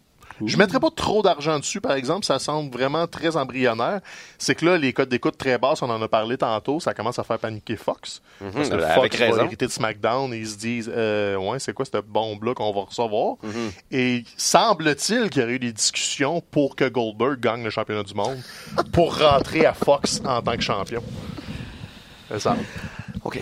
Je 0.45 0.57
mettrais 0.57 0.80
pas 0.80 0.91
trop 0.91 1.22
d'argent 1.22 1.59
dessus, 1.59 1.80
par 1.80 1.93
exemple. 1.93 2.24
Ça 2.24 2.39
semble 2.39 2.70
vraiment 2.70 3.07
très 3.07 3.36
embryonnaire. 3.36 4.01
C'est 4.39 4.55
que 4.55 4.64
là, 4.64 4.78
les 4.78 4.93
codes 4.93 5.09
d'écoute 5.09 5.36
très 5.36 5.59
basses, 5.59 5.82
on 5.82 5.91
en 5.91 6.01
a 6.01 6.09
parlé 6.09 6.36
tantôt, 6.36 6.80
ça 6.80 6.95
commence 6.95 7.18
à 7.18 7.24
faire 7.24 7.39
paniquer 7.39 7.76
Fox. 7.76 8.22
Parce 8.39 8.68
que 8.68 8.78
Fox 8.78 9.16
va 9.18 9.45
hériter 9.45 9.66
de 9.66 9.72
SmackDown 9.72 10.32
et 10.32 10.39
ils 10.39 10.47
se 10.49 10.57
disent, 10.57 10.91
euh, 10.95 11.36
ouais, 11.36 11.59
c'est 11.59 11.72
quoi 11.72 11.84
cette 11.84 12.07
bombe-là 12.07 12.55
qu'on 12.55 12.72
va 12.72 12.82
recevoir? 12.82 13.36
Mhm. 13.43 13.70
Et 13.91 14.24
semble-t-il 14.36 15.30
qu'il 15.30 15.43
y 15.43 15.45
aurait 15.45 15.55
eu 15.55 15.59
des 15.59 15.72
discussions 15.72 16.41
pour 16.51 16.76
que 16.76 16.89
Goldberg 16.89 17.41
gagne 17.41 17.64
le 17.64 17.70
championnat 17.70 18.03
du 18.03 18.14
monde 18.14 18.39
pour 18.93 19.18
rentrer 19.18 19.66
à 19.66 19.74
Fox 19.74 20.22
en 20.24 20.43
tant 20.43 20.57
que 20.57 20.62
champion. 20.62 21.03
Ça 22.28 22.39
semble. 22.39 22.64
OK. 23.24 23.41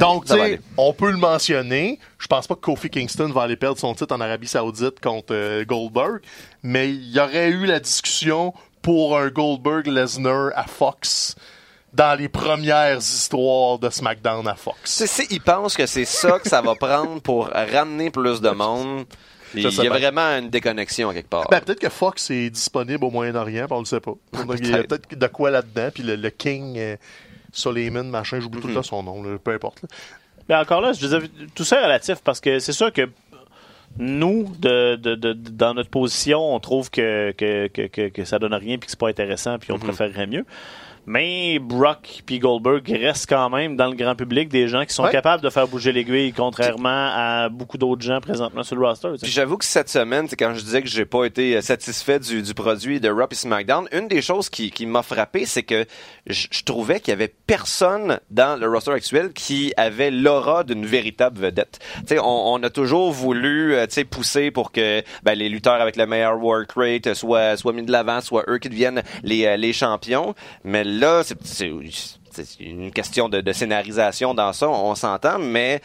Donc, 0.00 0.26
tu 0.26 0.32
sais, 0.32 0.60
on 0.76 0.92
peut 0.92 1.10
le 1.10 1.16
mentionner. 1.16 1.98
Je 2.18 2.26
pense 2.26 2.46
pas 2.46 2.54
que 2.54 2.60
Kofi 2.60 2.90
Kingston 2.90 3.30
va 3.30 3.42
aller 3.42 3.56
perdre 3.56 3.78
son 3.78 3.94
titre 3.94 4.14
en 4.14 4.20
Arabie 4.20 4.48
Saoudite 4.48 5.00
contre 5.00 5.34
euh, 5.34 5.64
Goldberg, 5.64 6.20
mais 6.62 6.90
il 6.90 7.10
y 7.10 7.20
aurait 7.20 7.50
eu 7.50 7.66
la 7.66 7.80
discussion 7.80 8.54
pour 8.82 9.18
un 9.18 9.28
Goldberg-Lesnar 9.28 10.50
à 10.54 10.64
Fox 10.64 11.36
dans 11.92 12.18
les 12.18 12.28
premières 12.28 12.98
histoires 12.98 13.78
de 13.78 13.88
SmackDown 13.88 14.46
à 14.48 14.54
Fox. 14.56 14.78
Tu 14.82 14.90
sais, 14.90 15.06
si 15.06 15.26
ils 15.30 15.40
pensent 15.40 15.76
que 15.76 15.86
c'est 15.86 16.04
ça 16.04 16.38
que 16.38 16.48
ça 16.48 16.60
va 16.60 16.74
prendre 16.74 17.20
pour 17.22 17.48
ramener 17.48 18.10
plus 18.10 18.40
de 18.40 18.50
monde, 18.50 19.06
il 19.54 19.62
y 19.62 19.66
a 19.66 19.70
bien. 19.70 19.90
vraiment 19.90 20.38
une 20.38 20.50
déconnexion 20.50 21.12
quelque 21.12 21.28
part. 21.28 21.46
Ben, 21.48 21.60
peut-être 21.60 21.78
que 21.80 21.88
Fox 21.88 22.30
est 22.30 22.50
disponible 22.50 23.04
au 23.04 23.10
Moyen-Orient, 23.10 23.66
on 23.70 23.78
le 23.78 23.84
sait 23.84 24.00
pas. 24.00 24.14
Donc, 24.32 24.56
il 24.58 24.70
y 24.70 24.72
a 24.74 24.78
Peut-être. 24.78 24.88
peut-être 25.06 25.18
de 25.18 25.26
quoi 25.28 25.50
là-dedans, 25.50 25.90
puis 25.94 26.02
le, 26.02 26.16
le 26.16 26.30
King 26.30 26.96
Suleiman, 27.54 28.04
machin, 28.04 28.40
j'oublie 28.40 28.60
tout 28.60 28.66
le 28.66 28.72
Mhm. 28.74 28.80
temps 28.80 28.82
son 28.82 29.02
nom, 29.02 29.22
là, 29.22 29.38
peu 29.42 29.52
importe. 29.52 29.82
là. 29.82 29.88
Mais 30.48 30.54
encore 30.56 30.80
là, 30.82 30.92
je 30.92 31.06
tout 31.54 31.64
ça 31.64 31.80
est 31.80 31.84
relatif 31.84 32.16
parce 32.22 32.40
que 32.40 32.58
c'est 32.58 32.72
sûr 32.72 32.92
que 32.92 33.08
nous, 33.96 34.52
de, 34.58 34.96
de, 34.96 35.14
de- 35.14 35.32
de- 35.32 35.50
dans 35.50 35.72
notre 35.72 35.88
position, 35.88 36.54
on 36.54 36.58
trouve 36.60 36.90
que, 36.90 37.30
que, 37.32 37.68
que, 37.68 37.86
que, 37.86 38.08
que 38.08 38.24
ça 38.24 38.38
donne 38.38 38.52
rien 38.54 38.76
puis 38.76 38.86
que 38.86 38.90
c'est 38.90 38.98
pas 38.98 39.08
intéressant 39.08 39.58
puis 39.58 39.70
on 39.72 39.78
préférerait 39.78 40.26
mieux. 40.26 40.44
Mais 41.06 41.58
Brock 41.58 42.22
puis 42.26 42.38
Goldberg 42.38 42.88
restent 42.88 43.28
quand 43.28 43.50
même 43.50 43.76
dans 43.76 43.88
le 43.88 43.94
grand 43.94 44.14
public 44.14 44.48
des 44.48 44.68
gens 44.68 44.84
qui 44.84 44.94
sont 44.94 45.04
Ouais. 45.04 45.10
capables 45.10 45.42
de 45.42 45.50
faire 45.50 45.68
bouger 45.68 45.92
l'aiguille, 45.92 46.32
contrairement 46.32 47.10
à 47.14 47.48
beaucoup 47.50 47.76
d'autres 47.78 48.02
gens 48.02 48.20
présentement 48.20 48.62
sur 48.62 48.76
le 48.76 48.86
roster. 48.86 49.08
Puis 49.20 49.30
j'avoue 49.30 49.58
que 49.58 49.64
cette 49.64 49.88
semaine, 49.88 50.26
c'est 50.28 50.36
quand 50.36 50.54
je 50.54 50.60
disais 50.62 50.80
que 50.82 50.88
j'ai 50.88 51.04
pas 51.04 51.24
été 51.24 51.56
euh, 51.56 51.60
satisfait 51.60 52.18
du, 52.18 52.42
du 52.42 52.54
produit 52.54 53.00
de 53.00 53.10
Raw 53.10 53.26
et 53.30 53.34
SmackDown, 53.34 53.86
une 53.92 54.08
des 54.08 54.22
choses 54.22 54.48
qui, 54.48 54.70
qui 54.70 54.86
m'a 54.86 55.02
frappé, 55.02 55.44
c'est 55.46 55.62
que 55.62 55.84
je, 56.26 56.46
je 56.50 56.62
trouvais 56.62 57.00
qu'il 57.00 57.10
y 57.10 57.12
avait 57.12 57.32
personne 57.46 58.18
dans 58.30 58.58
le 58.58 58.68
roster 58.68 58.92
actuel 58.92 59.32
qui 59.32 59.72
avait 59.76 60.10
l'aura 60.10 60.64
d'une 60.64 60.86
véritable 60.86 61.38
vedette. 61.38 61.78
Tu 62.00 62.14
sais, 62.14 62.18
on, 62.18 62.52
on 62.54 62.62
a 62.62 62.70
toujours 62.70 63.12
voulu, 63.12 63.74
euh, 63.74 63.86
tu 63.86 63.94
sais, 63.94 64.04
pousser 64.04 64.50
pour 64.50 64.72
que 64.72 65.02
ben, 65.22 65.34
les 65.34 65.48
lutteurs 65.48 65.80
avec 65.80 65.96
le 65.96 66.06
meilleur 66.06 66.42
work 66.42 66.72
rate 66.76 67.12
soient, 67.14 67.56
soient 67.56 67.72
mis 67.72 67.82
de 67.82 67.92
l'avant, 67.92 68.20
soient 68.20 68.44
eux 68.48 68.58
qui 68.58 68.68
deviennent 68.70 69.02
les, 69.22 69.44
euh, 69.46 69.56
les 69.56 69.72
champions. 69.72 70.34
Mais 70.64 70.84
là, 70.98 71.22
c'est- 71.24 71.70
une 72.60 72.90
question 72.90 73.28
de, 73.28 73.40
de 73.40 73.52
scénarisation 73.52 74.34
dans 74.34 74.52
ça, 74.52 74.68
on 74.68 74.94
s'entend, 74.94 75.38
mais 75.38 75.80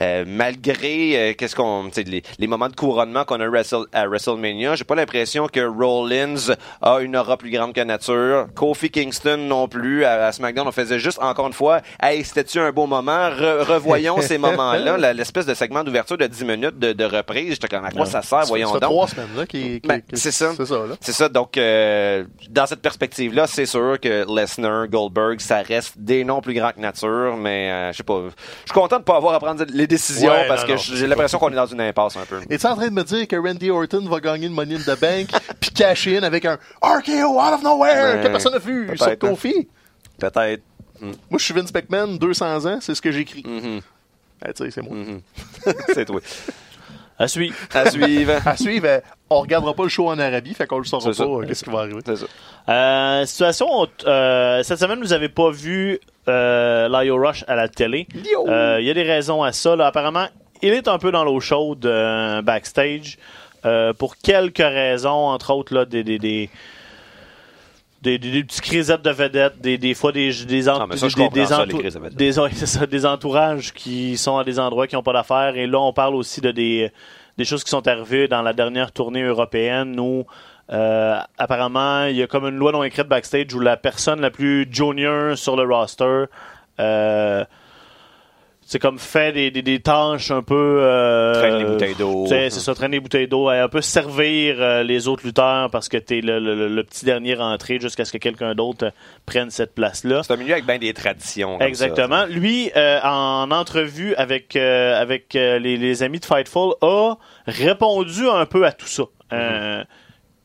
euh, 0.00 0.24
malgré 0.26 1.30
euh, 1.30 1.34
qu'est-ce 1.36 1.56
qu'on 1.56 1.90
les, 1.96 2.22
les 2.38 2.46
moments 2.46 2.68
de 2.68 2.76
couronnement 2.76 3.24
qu'on 3.24 3.40
a 3.40 3.46
Wrestle- 3.46 3.86
à 3.92 4.06
WrestleMania, 4.06 4.74
j'ai 4.76 4.84
pas 4.84 4.94
l'impression 4.94 5.46
que 5.46 5.60
Rollins 5.60 6.54
a 6.80 6.98
une 7.00 7.16
aura 7.16 7.36
plus 7.36 7.50
grande 7.50 7.72
que 7.72 7.80
nature. 7.80 8.46
Kofi 8.54 8.90
Kingston 8.90 9.36
non 9.38 9.68
plus 9.68 10.04
à, 10.04 10.26
à 10.26 10.32
SmackDown, 10.32 10.66
on 10.68 10.72
faisait 10.72 10.98
juste 10.98 11.18
encore 11.22 11.46
une 11.46 11.52
fois, 11.52 11.80
hey, 12.02 12.24
c'était-tu 12.24 12.58
un 12.58 12.70
beau 12.72 12.86
moment? 12.86 13.28
Re- 13.30 13.62
Revoyons 13.64 14.20
ces 14.20 14.38
moments-là, 14.38 15.12
l'espèce 15.12 15.46
de 15.46 15.54
segment 15.54 15.84
d'ouverture 15.84 16.16
de 16.18 16.26
10 16.26 16.44
minutes 16.44 16.78
de, 16.78 16.92
de 16.92 17.04
reprise. 17.04 17.50
J'étais 17.50 17.68
comme 17.68 17.84
à 17.84 17.90
quoi 17.90 18.06
ça 18.06 18.22
sert, 18.22 18.44
voyons 18.46 18.68
donc? 18.80 18.90
trois 18.90 19.08
semaines 19.08 19.28
là, 19.36 19.46
qui, 19.46 19.80
qui- 19.80 19.88
Ben, 19.88 20.00
qui- 20.00 20.16
c'est 20.18 20.30
ça. 20.32 20.52
C'est 21.00 21.12
ça, 21.12 21.28
donc 21.28 21.56
euh, 21.56 22.24
dans 22.50 22.66
cette 22.66 22.82
perspective-là, 22.82 23.46
c'est 23.46 23.66
sûr 23.66 23.98
que 24.00 24.24
Lesnar, 24.32 24.88
Goldberg, 24.88 25.40
ça 25.40 25.62
reste 25.62 25.98
des 25.98 26.24
noms 26.24 26.40
plus 26.40 26.54
grands 26.54 26.72
que 26.72 26.80
nature, 26.80 27.36
mais 27.36 27.90
je 27.92 27.98
sais 27.98 28.02
pas. 28.02 28.20
Je 28.22 28.72
suis 28.72 28.80
content 28.80 28.98
de 28.98 29.04
pas 29.04 29.16
avoir 29.16 29.34
à 29.34 29.40
prendre 29.40 29.64
les 29.72 29.81
décisions 29.86 30.30
Ouais, 30.30 30.46
parce 30.48 30.62
non, 30.62 30.68
que 30.68 30.72
non, 30.72 30.78
j'ai 30.78 31.06
l'impression 31.06 31.38
qu'on 31.38 31.50
est 31.50 31.56
dans 31.56 31.66
une 31.66 31.80
impasse 31.80 32.16
un 32.16 32.24
peu. 32.24 32.40
Es-tu 32.50 32.66
en 32.66 32.74
train 32.76 32.88
de 32.88 32.92
me 32.94 33.02
dire 33.04 33.26
que 33.28 33.36
Randy 33.36 33.70
Orton 33.70 34.06
va 34.08 34.20
gagner 34.20 34.48
le 34.48 34.54
Money 34.54 34.76
in 34.76 34.78
the 34.94 34.98
Bank 35.00 35.28
puis 35.60 35.70
cash 35.70 36.06
in 36.08 36.22
avec 36.22 36.44
un 36.44 36.58
RKO 36.82 37.38
out 37.40 37.54
of 37.54 37.62
nowhere 37.62 38.14
Ben, 38.14 38.22
que 38.24 38.28
personne 38.28 38.52
n'a 38.52 38.58
vu 38.58 38.90
sur 38.96 39.06
hein. 39.06 39.16
Kofi? 39.16 39.68
Peut-être. 40.18 40.62
Moi, 41.00 41.14
je 41.38 41.44
suis 41.44 41.54
Vince 41.54 41.72
McMahon, 41.74 42.16
200 42.16 42.66
ans, 42.66 42.78
c'est 42.80 42.94
ce 42.94 43.02
que 43.02 43.10
j'écris. 43.10 43.42
Mhm, 43.46 43.80
Eh, 44.46 44.52
tu 44.52 44.64
sais, 44.64 44.70
c'est 44.70 44.82
moi. 44.82 44.94
mhm. 44.96 45.20
c'est 45.94 46.04
toi. 46.04 46.20
À 47.22 47.28
suivre. 47.28 47.54
À 47.72 47.90
suivre. 47.90 48.32
À 48.44 48.56
suivre, 48.56 48.86
euh, 48.88 49.00
on 49.30 49.40
regardera 49.40 49.74
pas 49.74 49.84
le 49.84 49.88
show 49.88 50.08
en 50.08 50.18
Arabie, 50.18 50.54
fait 50.54 50.66
qu'on 50.66 50.78
le 50.78 50.84
saura 50.84 51.10
pas 51.12 51.24
euh, 51.24 51.46
qu'est-ce 51.46 51.64
qui 51.64 51.70
va 51.70 51.80
arriver. 51.80 52.00
C'est 52.04 52.16
ça. 52.16 52.26
Euh, 52.68 53.24
situation, 53.26 53.88
euh, 54.06 54.62
cette 54.62 54.78
semaine, 54.78 55.00
vous 55.00 55.08
n'avez 55.08 55.28
pas 55.28 55.50
vu 55.50 56.00
euh, 56.28 56.88
Lio 56.88 57.16
Rush 57.16 57.44
à 57.48 57.54
la 57.54 57.68
télé. 57.68 58.06
Euh, 58.48 58.78
Il 58.80 58.86
y 58.86 58.90
a 58.90 58.94
des 58.94 59.02
raisons 59.04 59.42
à 59.42 59.52
ça. 59.52 59.76
Là. 59.76 59.86
Apparemment, 59.86 60.26
il 60.62 60.72
est 60.72 60.88
un 60.88 60.98
peu 60.98 61.10
dans 61.12 61.24
l'eau 61.24 61.40
chaude 61.40 61.86
euh, 61.86 62.42
backstage 62.42 63.18
euh, 63.64 63.92
pour 63.92 64.16
quelques 64.16 64.58
raisons, 64.58 65.28
entre 65.28 65.52
autres 65.54 65.74
là, 65.74 65.84
des, 65.84 66.02
des, 66.04 66.18
des, 66.18 66.50
des, 68.02 68.18
des- 68.18 68.30
des 68.32 68.44
petits 68.44 68.60
crisettes 68.60 69.02
de 69.02 69.10
vedettes, 69.10 69.60
des, 69.60 69.78
des 69.78 69.94
fois 69.94 70.12
des, 70.12 70.32
des, 70.44 70.68
en- 70.68 70.86
mais 70.86 70.96
ça, 70.96 71.08
je 71.08 71.14
des, 71.16 71.22
comprends 71.22 71.34
des, 71.40 71.46
ça, 71.46 71.62
entou- 71.64 71.76
les 71.76 71.78
crises 71.78 71.94
de 71.94 71.98
vedettes. 72.00 72.16
des- 72.18 72.38
ouais, 72.38 72.50
c'est 72.54 72.66
ça, 72.66 72.86
des 72.86 73.06
entourages 73.06 73.72
qui 73.72 74.16
sont 74.16 74.36
à 74.38 74.44
des 74.44 74.58
endroits 74.58 74.86
qui 74.86 74.94
n'ont 74.96 75.02
pas 75.02 75.12
d'affaires. 75.12 75.56
Et 75.56 75.66
là, 75.66 75.78
on 75.80 75.92
parle 75.92 76.14
aussi 76.16 76.40
de 76.40 76.50
des, 76.50 76.90
des 77.38 77.44
choses 77.44 77.62
qui 77.64 77.70
sont 77.70 77.86
arrivées 77.86 78.28
dans 78.28 78.42
la 78.42 78.52
dernière 78.52 78.92
tournée 78.92 79.22
européenne 79.22 79.98
où 80.00 80.26
euh, 80.70 81.18
apparemment 81.38 82.04
il 82.06 82.16
y 82.16 82.22
a 82.22 82.26
comme 82.26 82.46
une 82.46 82.56
loi 82.56 82.72
non 82.72 82.82
écrite 82.84 83.06
backstage 83.08 83.52
où 83.54 83.60
la 83.60 83.76
personne 83.76 84.20
la 84.20 84.30
plus 84.30 84.66
junior 84.70 85.36
sur 85.36 85.56
le 85.56 85.64
roster 85.64 86.24
euh, 86.80 87.44
c'est 88.72 88.78
comme 88.78 88.98
fait 88.98 89.32
des, 89.32 89.50
des, 89.50 89.60
des 89.60 89.80
tâches 89.80 90.30
un 90.30 90.42
peu 90.42 90.78
euh, 90.80 91.34
Traîne 91.34 91.58
les 91.58 91.64
bouteilles 91.66 91.94
d'eau. 91.94 92.24
c'est 92.26 92.48
ça 92.48 92.74
traîner 92.74 92.96
les 92.96 93.00
bouteilles 93.00 93.28
d'eau 93.28 93.50
et 93.50 93.58
un 93.58 93.68
peu 93.68 93.82
servir 93.82 94.56
euh, 94.60 94.82
les 94.82 95.08
autres 95.08 95.26
lutteurs 95.26 95.68
parce 95.70 95.90
que 95.90 95.98
t'es 95.98 96.22
le, 96.22 96.38
le, 96.40 96.82
petit 96.82 97.04
dernier 97.04 97.34
rentré 97.34 97.78
jusqu'à 97.78 98.06
ce 98.06 98.12
que 98.12 98.16
quelqu'un 98.16 98.54
d'autre 98.54 98.86
euh, 98.86 98.90
prenne 99.26 99.50
cette 99.50 99.74
place 99.74 100.04
là 100.04 100.22
C'est 100.22 100.32
un 100.32 100.36
milieu 100.38 100.54
avec 100.54 100.64
bien 100.64 100.78
des 100.78 100.94
traditions. 100.94 101.58
comme 101.58 101.66
Exactement. 101.68 102.24
Lui, 102.24 102.70
euh, 102.74 102.98
en 103.04 103.50
entrevue 103.50 104.14
avec 104.14 104.56
euh, 104.56 104.98
avec 104.98 105.36
euh, 105.36 105.58
les, 105.58 105.76
les 105.76 106.02
amis 106.02 106.20
de 106.20 106.24
Fightful, 106.24 106.72
a 106.80 107.16
répondu 107.46 108.26
un 108.26 108.46
peu 108.46 108.64
à 108.64 108.72
tout 108.72 108.86
ça. 108.86 109.02
Euh, 109.34 109.82
puis- 109.84 109.88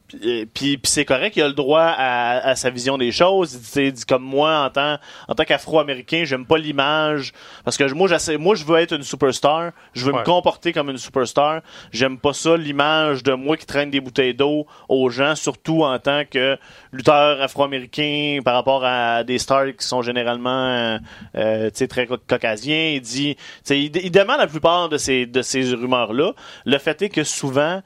Puis, 0.10 0.48
puis 0.78 0.80
c'est 0.86 1.04
correct, 1.04 1.36
il 1.36 1.42
a 1.42 1.48
le 1.50 1.54
droit 1.54 1.82
à, 1.82 2.38
à 2.48 2.56
sa 2.56 2.70
vision 2.70 2.98
des 2.98 3.12
choses. 3.12 3.60
Il 3.76 3.92
dit, 3.92 4.06
comme 4.06 4.24
moi, 4.24 4.60
en 4.66 4.70
tant, 4.70 4.98
en 5.28 5.36
tant 5.36 5.44
qu'Afro-Américain, 5.44 6.24
j'aime 6.26 6.46
pas 6.46 6.58
l'image. 6.58 7.34
Parce 7.66 7.76
que 7.76 7.84
moi, 7.92 8.08
moi, 8.40 8.56
je 8.56 8.64
veux 8.64 8.78
être 8.78 8.94
une 8.94 9.04
superstar. 9.04 9.72
Je 9.94 10.06
veux 10.06 10.14
Ouais. 10.14 10.20
me 10.20 10.24
comporter 10.26 10.72
comme 10.72 10.90
une 10.90 10.98
superstar. 10.98 11.62
J'aime 11.92 12.18
pas 12.18 12.32
ça, 12.32 12.56
l'image 12.56 13.22
de 13.22 13.34
moi 13.34 13.58
qui 13.58 13.66
traîne 13.66 13.90
des 13.90 14.00
bouteilles 14.00 14.34
d'eau 14.34 14.66
aux 14.88 15.10
gens, 15.10 15.36
surtout 15.36 15.84
en 15.84 16.00
tant 16.00 16.24
que 16.24 16.58
lutteur 16.94 17.42
afro-américain 17.42 18.40
par 18.46 18.54
rapport 18.56 18.86
à 18.86 19.26
des 19.26 19.38
stars 19.40 19.76
qui 19.78 19.86
sont 19.86 20.02
généralement 20.02 20.68
euh, 20.70 20.98
euh, 21.36 21.66
tu 21.70 21.80
sais, 21.80 21.88
très 21.90 22.08
caucasiens. 22.08 22.92
Il 22.96 23.02
dit, 23.02 23.36
tu 23.36 23.42
sais, 23.66 23.80
il, 23.82 23.96
il 23.98 24.12
dément 24.12 24.38
la 24.38 24.48
plupart 24.48 24.88
de 24.88 24.98
ces, 24.98 25.26
de 25.26 25.42
ces 25.42 25.74
rumeurs-là. 25.74 26.32
Le 26.66 26.78
fait 26.78 27.02
est 27.02 27.10
que 27.10 27.26
souvent, 27.26 27.82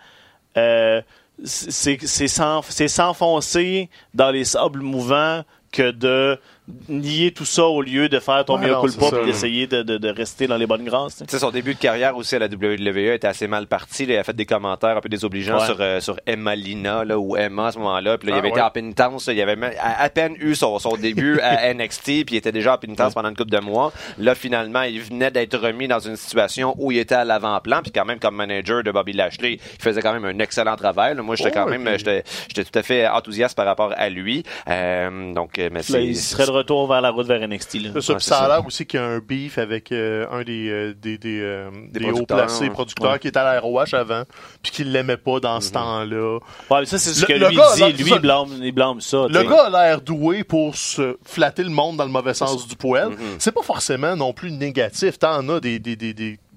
euh, 0.58 1.02
c'est 1.44 1.98
c'est 2.06 2.28
s'enf- 2.28 2.70
c'est 2.70 2.88
s'enfoncer 2.88 3.90
dans 4.14 4.32
les 4.32 4.44
sables 4.46 4.82
mouvants 4.82 5.44
que 5.72 5.92
de 5.92 6.40
nier 6.88 7.32
tout 7.32 7.44
ça 7.46 7.66
au 7.66 7.82
lieu 7.82 8.08
de 8.08 8.20
faire 8.20 8.46
ton 8.46 8.60
Ouais, 8.60 8.70
non, 8.70 8.82
culpa 8.84 9.08
et 9.22 9.26
d'essayer 9.26 9.68
de, 9.68 9.82
de, 9.82 9.98
de 9.98 10.10
rester 10.10 10.48
dans 10.48 10.58
les 10.58 10.68
bonnes 10.68 10.86
grâces. 10.86 11.14
tu 11.16 11.20
sais. 11.20 11.26
Tu 11.26 11.32
sais, 11.32 11.40
son 11.40 11.50
début 11.52 11.74
de 11.74 11.80
carrière 11.80 12.16
aussi 12.16 12.36
à 12.36 12.40
la 12.40 12.46
WWE 12.46 13.14
était 13.14 13.28
assez 13.28 13.48
mal 13.48 13.66
parti. 13.68 14.06
là. 14.06 14.14
Il 14.14 14.18
a 14.18 14.24
fait 14.24 14.36
des 14.36 14.46
commentaires 14.46 14.96
un 14.96 15.02
peu 15.02 15.10
désobligeants 15.10 15.60
Ouais. 15.60 15.66
sur, 15.66 15.78
euh, 15.82 16.00
sur 16.00 16.18
Emma 16.26 16.56
Lina 16.56 17.04
là, 17.04 17.18
ou 17.18 17.36
Emma 17.36 17.68
à 17.68 17.72
ce 17.72 17.80
moment-là. 17.80 18.18
Puis 18.18 18.30
là, 18.30 18.36
il 18.36 18.38
Ah, 18.38 18.40
avait 18.40 18.50
été 18.50 18.62
en 18.62 18.70
pénitence. 18.70 19.28
là. 19.28 19.34
Il 19.34 19.42
avait 19.42 19.56
même- 19.56 19.74
à, 19.82 20.04
à 20.04 20.10
peine 20.10 20.36
eu 20.40 20.56
son, 20.56 20.78
son 20.80 20.96
début 20.96 21.40
à 21.42 21.68
NXT, 21.74 22.26
puis 22.26 22.36
il 22.36 22.38
était 22.38 22.52
déjà 22.52 22.76
en 22.76 22.78
pénitence 22.78 23.14
pendant 23.16 23.30
une 23.30 23.36
couple 23.36 23.52
de 23.52 23.60
mois. 23.60 23.92
Là, 24.20 24.36
finalement, 24.36 24.84
il 24.84 25.02
venait 25.02 25.32
d'être 25.32 25.58
remis 25.58 25.88
dans 25.88 26.00
une 26.00 26.16
situation 26.16 26.76
où 26.78 26.92
il 26.92 27.00
était 27.00 27.16
à 27.16 27.26
l'avant-plan. 27.26 27.82
Puis 27.82 27.92
quand 27.92 28.06
même, 28.06 28.20
comme 28.20 28.36
manager 28.36 28.84
de 28.84 28.92
Bobby 28.92 29.14
Lashley, 29.14 29.54
il 29.78 29.82
faisait 29.82 30.02
quand 30.02 30.14
même 30.14 30.26
un 30.26 30.38
excellent 30.40 30.76
travail. 30.76 31.16
là. 31.16 31.24
Moi, 31.24 31.36
j'étais 31.36 31.50
Oh, 31.52 31.54
quand 31.56 31.66
ouais, 31.66 31.78
même, 31.78 31.86
puis- 31.96 31.98
j'étais 31.98 32.24
j'étais 32.48 32.64
tout 32.64 32.80
à 32.80 32.84
fait 32.84 33.08
enthousiaste 33.08 33.58
par 33.58 33.66
rapport 33.66 33.94
à 33.98 34.10
lui. 34.10 34.44
Euh, 34.70 35.34
donc, 35.34 35.58
euh, 35.60 35.70
mais 35.72 35.82
c'est... 35.82 36.14
de 36.52 36.58
retour 36.58 36.88
vers 36.88 37.02
la 37.02 37.10
route 37.10 37.26
vers 37.28 37.48
NXT. 37.48 37.74
Là. 37.76 37.90
C'est 37.96 38.02
ça, 38.02 38.16
c'est 38.20 38.34
a 38.34 38.48
l'air 38.48 38.66
aussi 38.68 38.86
qu'il 38.86 39.00
y 39.00 39.04
a 39.04 39.06
un 39.06 39.20
beef 39.20 39.58
avec 39.58 39.92
euh, 39.92 40.26
un 40.32 40.44
des, 40.44 40.70
euh, 40.70 40.94
des, 40.94 41.18
des, 41.18 41.40
euh, 41.42 41.70
Des 41.92 42.00
des 42.02 42.12
hauts 42.12 42.26
placés 42.26 42.70
producteurs 42.70 43.12
Ouais. 43.14 43.20
qui 43.20 43.28
était 43.28 43.40
à 43.40 43.44
la 43.56 43.60
ROH 43.60 43.94
avant, 43.94 44.24
puis 44.62 44.72
qui 44.72 44.84
l'aimait 44.84 45.18
pas 45.18 45.40
dans 45.40 45.60
ce 45.62 45.72
temps-là. 45.72 46.40
Ouais, 46.70 46.80
mais 46.80 46.86
ça, 46.86 46.98
c'est 46.98 47.14
ce 47.14 47.22
Le- 47.22 47.28
que 47.28 47.34
le 47.34 47.48
lui 47.50 47.56
gars, 47.56 47.70
là, 47.80 47.92
dit. 47.92 48.04
Lui, 48.04 48.10
ça- 48.10 48.16
il 48.18 48.22
blâme, 48.22 48.48
il 48.62 48.72
blâme 48.72 49.02
ça. 49.02 49.26
Le 49.30 49.44
gars 49.44 49.66
a 49.66 49.70
l'air 49.70 50.02
doué 50.02 50.44
pour 50.44 50.76
se 50.76 51.18
flatter 51.24 51.64
le 51.64 51.70
monde 51.70 51.98
dans 51.98 52.06
le 52.06 52.12
mauvais 52.12 52.34
sens 52.34 52.68
du 52.68 52.76
poil. 52.76 53.10
Mhm. 53.10 53.18
C'est 53.40 53.52
pas 53.54 53.64
forcément 53.64 54.16
non 54.16 54.34
plus 54.34 54.52
négatif. 54.52 55.18
T'en 55.20 55.48
as 55.50 55.60
des, 55.60 55.80
des, 55.80 55.96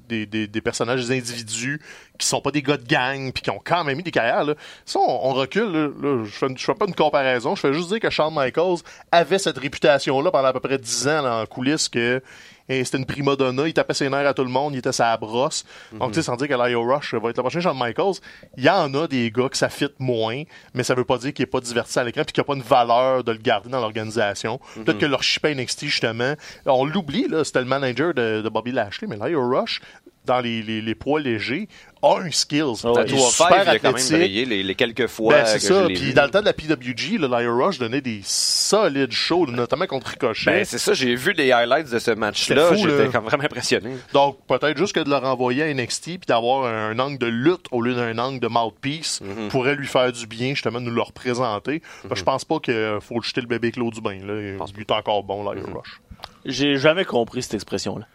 des, 0.08 0.60
personnages, 0.62 1.06
des 1.06 1.18
individus 1.18 1.80
qui 2.18 2.26
sont 2.26 2.40
pas 2.40 2.50
des 2.50 2.62
gars 2.62 2.76
de 2.76 2.86
gang 2.86 3.32
puis 3.32 3.42
qui 3.42 3.50
ont 3.50 3.60
quand 3.62 3.84
même 3.84 3.98
eu 3.98 4.02
des 4.02 4.10
carrières. 4.10 4.54
Ça, 4.84 4.98
on, 5.00 5.32
recule. 5.32 5.72
Là, 5.72 6.24
je, 6.24 6.30
fais, 6.30 6.46
fais 6.56 6.74
pas 6.74 6.86
une 6.86 6.94
comparaison. 6.94 7.54
Je 7.54 7.60
fais 7.60 7.72
juste 7.72 7.88
dire 7.88 8.00
que 8.00 8.10
Shawn 8.10 8.34
Michaels 8.34 8.78
avait 9.10 9.38
cette 9.38 9.58
réputation-là 9.58 10.30
pendant 10.30 10.48
à 10.48 10.52
peu 10.52 10.60
près 10.60 10.78
10 10.78 11.08
ans 11.08 11.42
en 11.42 11.46
coulisses 11.46 11.88
que 11.88 12.22
eh, 12.68 12.84
c'était 12.84 12.98
une 12.98 13.06
prima 13.06 13.36
donna, 13.36 13.66
il 13.66 13.74
tapait 13.74 13.94
ses 13.94 14.08
nerfs 14.08 14.26
à 14.26 14.34
tout 14.34 14.44
le 14.44 14.50
monde, 14.50 14.74
il 14.74 14.78
était 14.78 14.92
sa 14.92 15.16
brosse. 15.16 15.64
Donc, 15.92 16.12
tu 16.12 16.16
sais, 16.16 16.22
sans 16.22 16.36
dire 16.36 16.48
que 16.48 16.54
Lio 16.54 16.82
Rush 16.82 17.14
va 17.14 17.30
être 17.30 17.36
le 17.36 17.42
prochain 17.42 17.60
Shawn 17.60 17.76
Michaels, 17.78 18.14
il 18.56 18.64
y 18.64 18.70
en 18.70 18.92
a 18.94 19.06
des 19.06 19.30
gars 19.30 19.48
que 19.48 19.56
ça 19.56 19.68
fit 19.68 19.88
moins, 19.98 20.42
mais 20.72 20.82
ça 20.82 20.94
veut 20.94 21.04
pas 21.04 21.18
dire 21.18 21.32
qu'il 21.32 21.42
est 21.42 21.46
pas 21.46 21.60
diverti 21.60 21.98
à 21.98 22.04
l'écran 22.04 22.22
puis 22.24 22.32
qu'il 22.32 22.40
n'y 22.42 22.46
a 22.46 22.48
pas 22.48 22.54
une 22.54 22.62
valeur 22.62 23.24
de 23.24 23.32
le 23.32 23.38
garder 23.38 23.68
dans 23.68 23.80
l'organisation. 23.80 24.60
Peut-être 24.74 24.98
que 24.98 25.06
leur 25.06 25.22
chip 25.22 25.44
NXT, 25.44 25.86
justement, 25.86 26.34
on 26.66 26.84
l'oublie, 26.84 27.28
là, 27.28 27.44
c'était 27.44 27.60
le 27.60 27.66
manager 27.66 28.14
de, 28.14 28.40
de 28.42 28.48
Bobby 28.48 28.72
Lashley, 28.72 29.08
mais 29.08 29.16
Lio 29.16 29.46
Rush, 29.46 29.80
dans 30.24 30.40
les, 30.40 30.62
les, 30.62 30.80
les 30.80 30.94
poids 30.94 31.20
légers, 31.20 31.68
a 32.02 32.18
un 32.20 32.30
skills. 32.30 32.84
À 32.84 33.04
Il 33.06 33.14
est 33.14 33.16
3 33.16 33.30
super 33.30 33.48
il 33.64 33.68
a 33.68 33.78
quand 33.78 33.88
même 33.88 33.94
athlétique. 33.94 34.16
brillé 34.16 34.44
les, 34.44 34.62
les 34.62 34.74
quelques 34.74 35.06
fois 35.06 35.34
Ben, 35.34 35.46
c'est 35.46 35.58
ça. 35.58 35.86
Puis 35.86 36.12
dans 36.14 36.24
le 36.24 36.30
temps 36.30 36.40
de 36.40 36.44
la 36.46 36.52
PWG, 36.52 37.18
le 37.18 37.26
Lio 37.28 37.56
Rush 37.64 37.78
donnait 37.78 38.00
des 38.00 38.20
solides 38.24 39.12
shows, 39.12 39.46
notamment 39.46 39.86
contre 39.86 40.08
Ricochet. 40.08 40.50
Ben, 40.50 40.64
c'est 40.64 40.78
ça, 40.78 40.92
j'ai 40.94 41.14
vu 41.14 41.34
des 41.34 41.52
highlights 41.52 41.90
de 41.90 41.98
ce 41.98 42.10
match-là. 42.10 42.74
J'étais 42.74 43.08
comme 43.08 43.24
vraiment 43.24 43.44
impressionné. 43.44 43.90
Donc, 44.12 44.38
peut-être 44.46 44.76
juste 44.78 44.94
que 44.94 45.00
de 45.00 45.08
le 45.10 45.16
renvoyer 45.16 45.62
à 45.62 45.72
NXT 45.74 46.04
puis 46.04 46.18
d'avoir 46.28 46.66
un, 46.66 46.98
angle 46.98 47.18
de 47.18 47.26
lutte 47.26 47.66
au 47.70 47.80
lieu 47.80 47.94
d'un 47.94 48.16
angle 48.18 48.40
de 48.40 48.48
mouthpiece 48.48 49.20
Mhm. 49.20 49.48
pourrait 49.48 49.74
lui 49.76 49.86
faire 49.86 50.12
du 50.12 50.26
bien, 50.26 50.50
justement, 50.50 50.80
de 50.80 50.86
nous 50.86 50.94
le 50.94 51.02
représenter. 51.02 51.80
Parce 52.02 52.14
que 52.14 52.18
Je 52.18 52.24
pense 52.24 52.44
pas 52.44 52.58
qu'il 52.60 52.98
faut 53.00 53.16
le 53.16 53.22
jeter 53.22 53.40
le 53.40 53.46
bébé 53.46 53.70
Claude 53.72 53.92
Dubin. 53.94 54.18
Là. 54.24 54.40
Il 54.40 54.80
est 54.80 54.90
encore 54.90 55.22
bon, 55.24 55.42
là, 55.44 55.54
Mhm. 55.54 55.74
Rush. 55.74 56.00
J'ai 56.44 56.76
jamais 56.78 57.04
compris 57.04 57.42
cette 57.42 57.54
expression-là. 57.54 58.06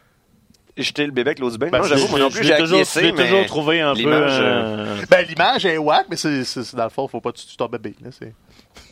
J'étais 0.78 1.05
le 1.05 1.11
bébé 1.11 1.30
avec 1.32 1.39
l'eau 1.39 1.49
du 1.51 1.57
bain. 1.57 1.67
Ben, 1.72 1.80
non, 1.80 1.84
j'avoue, 1.84 2.07
moi 2.07 2.20
non 2.20 2.30
plus, 2.30 2.43
j'ai 2.45 2.55
toujours, 2.55 2.78
acquiescé, 2.80 2.99
je 3.01 3.05
l'ai 3.07 3.11
mais 3.11 3.24
toujours 3.28 3.45
trouvé 3.47 3.82
un 3.82 3.93
peu. 3.93 3.99
l'image, 3.99 4.38
euh, 4.39 4.95
Ben, 5.09 5.26
l'image 5.28 5.65
est 5.65 5.78
whack, 5.78 6.05
mais 6.09 6.15
c'est, 6.15 6.43
c'est, 6.45 6.63
c'est 6.63 6.76
dans 6.78 6.86
le 6.86 6.89
fond, 6.89 7.07
faut 7.07 7.20
pas 7.20 7.32
que 7.34 7.38
tu 7.38 7.47
tues 7.47 7.57
ton 7.57 7.65
bébé. 7.67 7.95
Là, 8.01 8.09
c'est... 8.17 8.34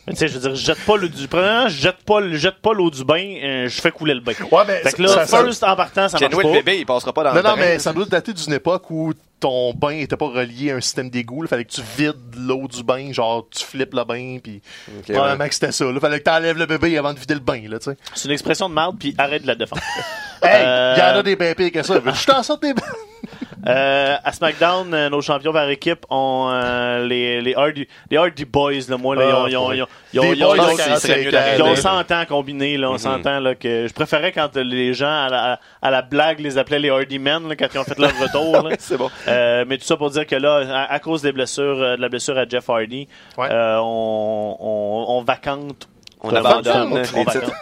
mais 0.06 0.12
tu 0.12 0.18
sais, 0.18 0.28
je 0.28 0.34
veux 0.34 0.40
dire, 0.40 0.54
je 0.54 0.66
jette 0.66 0.84
pas 0.84 0.96
l'eau 0.96 1.08
du. 1.08 1.28
Premièrement, 1.28 1.68
je 1.68 1.80
jette 1.80 2.04
pas, 2.04 2.18
jette 2.32 2.56
pas 2.58 2.74
l'eau 2.74 2.90
du 2.90 3.04
bain, 3.04 3.36
euh, 3.42 3.68
je 3.68 3.80
fais 3.80 3.90
couler 3.90 4.12
le 4.14 4.20
bain. 4.20 4.32
Ouais, 4.50 4.62
mais 4.66 4.80
Fait 4.82 4.92
que 4.92 5.02
là, 5.02 5.08
ça- 5.08 5.26
ça- 5.26 5.42
first, 5.44 5.64
en 5.64 5.76
partant, 5.76 6.08
ça 6.10 6.18
marche 6.20 6.34
pas. 6.34 6.42
le 6.42 6.52
bébé, 6.52 6.78
il 6.80 6.86
passera 6.86 7.12
pas 7.14 7.22
dans 7.24 7.30
Non, 7.30 7.36
le 7.36 7.42
non, 7.42 7.48
drain. 7.50 7.56
mais 7.60 7.78
ça 7.78 7.92
doit 7.94 8.04
dater 8.04 8.34
d'une 8.34 8.52
époque 8.52 8.90
où 8.90 9.14
ton 9.40 9.72
bain 9.72 9.90
était 9.92 10.16
pas 10.16 10.26
relié 10.28 10.72
à 10.72 10.76
un 10.76 10.80
système 10.82 11.08
d'égout. 11.08 11.44
Il 11.44 11.48
fallait 11.48 11.64
que 11.64 11.72
tu 11.72 11.80
vides 11.96 12.16
l'eau 12.36 12.66
du 12.68 12.82
bain, 12.82 13.12
genre 13.12 13.46
tu 13.50 13.64
flippes 13.64 13.94
le 13.94 14.04
bain, 14.04 14.38
puis 14.42 14.60
Ok, 14.98 15.04
probablement 15.12 15.44
ouais. 15.44 15.48
que 15.48 15.54
c'était 15.54 15.72
ça. 15.72 15.86
Il 15.90 16.00
fallait 16.00 16.18
que 16.18 16.24
t'enlèves 16.24 16.58
le 16.58 16.66
bébé 16.66 16.98
avant 16.98 17.14
de 17.14 17.18
vider 17.18 17.34
le 17.34 17.40
bain, 17.40 17.62
là, 17.68 17.78
tu 17.78 17.90
sais. 17.90 17.96
C'est 18.14 18.26
une 18.26 18.32
expression 18.32 18.68
de 18.68 18.74
merde, 18.74 18.96
puis 18.98 19.14
arrête 19.16 19.42
de 19.42 19.46
la 19.46 19.54
défendre. 19.54 19.80
Hey, 20.42 20.62
Euh, 20.64 20.94
il 20.96 21.00
y 21.00 21.02
en 21.02 21.18
a 21.18 21.22
des 21.22 21.36
bien 21.36 21.54
pires 21.54 21.72
que 21.72 21.82
ça. 21.82 21.98
Veux-tu 21.98 22.24
t'en 22.26 22.42
sorte 22.42 22.62
des 22.62 22.74
Euh, 23.66 24.16
à 24.24 24.32
SmackDown, 24.32 24.94
euh, 24.94 25.10
nos 25.10 25.20
champions 25.20 25.52
par 25.52 25.68
équipe 25.68 26.06
ont 26.08 26.48
euh, 26.50 27.04
les, 27.06 27.40
les, 27.42 27.54
Hardy, 27.54 27.86
les 28.10 28.16
Hardy 28.16 28.44
Boys, 28.44 28.72
là, 28.88 28.96
moi, 28.96 29.16
là, 29.16 29.24
ils 29.28 29.34
ont- 29.34 29.46
ils 29.48 29.56
ont- 29.56 29.72
ils 29.72 29.82
ont- 29.82 29.86
ils 30.12 30.20
ont- 30.20 30.32
ils 30.32 30.44
ont- 30.44 30.46
boys 30.46 30.56
ils 30.56 30.60
ont- 30.62 30.72
de 30.72 30.76
45 30.78 31.16
mieux 31.18 31.28
ans. 31.28 31.32
d'arrêter. 31.32 31.56
Ils 31.58 31.62
ont 31.62 31.70
là. 31.70 31.76
100 31.76 32.10
ans 32.12 32.24
combinés, 32.26 32.76
là. 32.78 32.88
On 32.88 32.92
Mhm. 32.92 32.98
s'entend, 32.98 33.40
là, 33.40 33.54
que 33.56 33.86
je 33.88 33.92
préférais 33.92 34.32
quand 34.32 34.56
les 34.56 34.94
gens, 34.94 35.06
à 35.26 35.28
la, 35.28 35.60
à 35.82 35.90
la 35.90 36.02
blague, 36.02 36.38
les 36.38 36.56
appelaient 36.56 36.78
les 36.78 36.90
Hardy 36.90 37.18
Men, 37.18 37.48
là, 37.48 37.56
quand 37.56 37.66
ils 37.74 37.78
ont 37.78 37.84
fait 37.84 37.98
leur 37.98 38.16
retour. 38.18 38.68
C'est 38.78 38.96
bon. 38.96 39.10
Euh, 39.26 39.64
mais 39.66 39.76
tout 39.76 39.84
ça 39.84 39.96
pour 39.96 40.10
dire 40.10 40.26
que 40.26 40.36
là, 40.36 40.62
à, 40.72 40.92
à 40.94 40.98
cause 41.00 41.22
des 41.22 41.32
blessures, 41.32 41.82
euh, 41.82 41.96
de 41.96 42.00
la 42.00 42.08
blessure 42.08 42.38
à 42.38 42.46
Jeff 42.48 42.70
Hardy, 42.70 43.08
Ouais. 43.36 43.48
euh, 43.50 43.78
on, 43.82 44.56
on, 44.60 45.04
on 45.18 45.22
vacante. 45.24 45.88
On 46.20 46.30
abandonne 46.34 46.94
les 47.02 47.24
titres. 47.24 47.52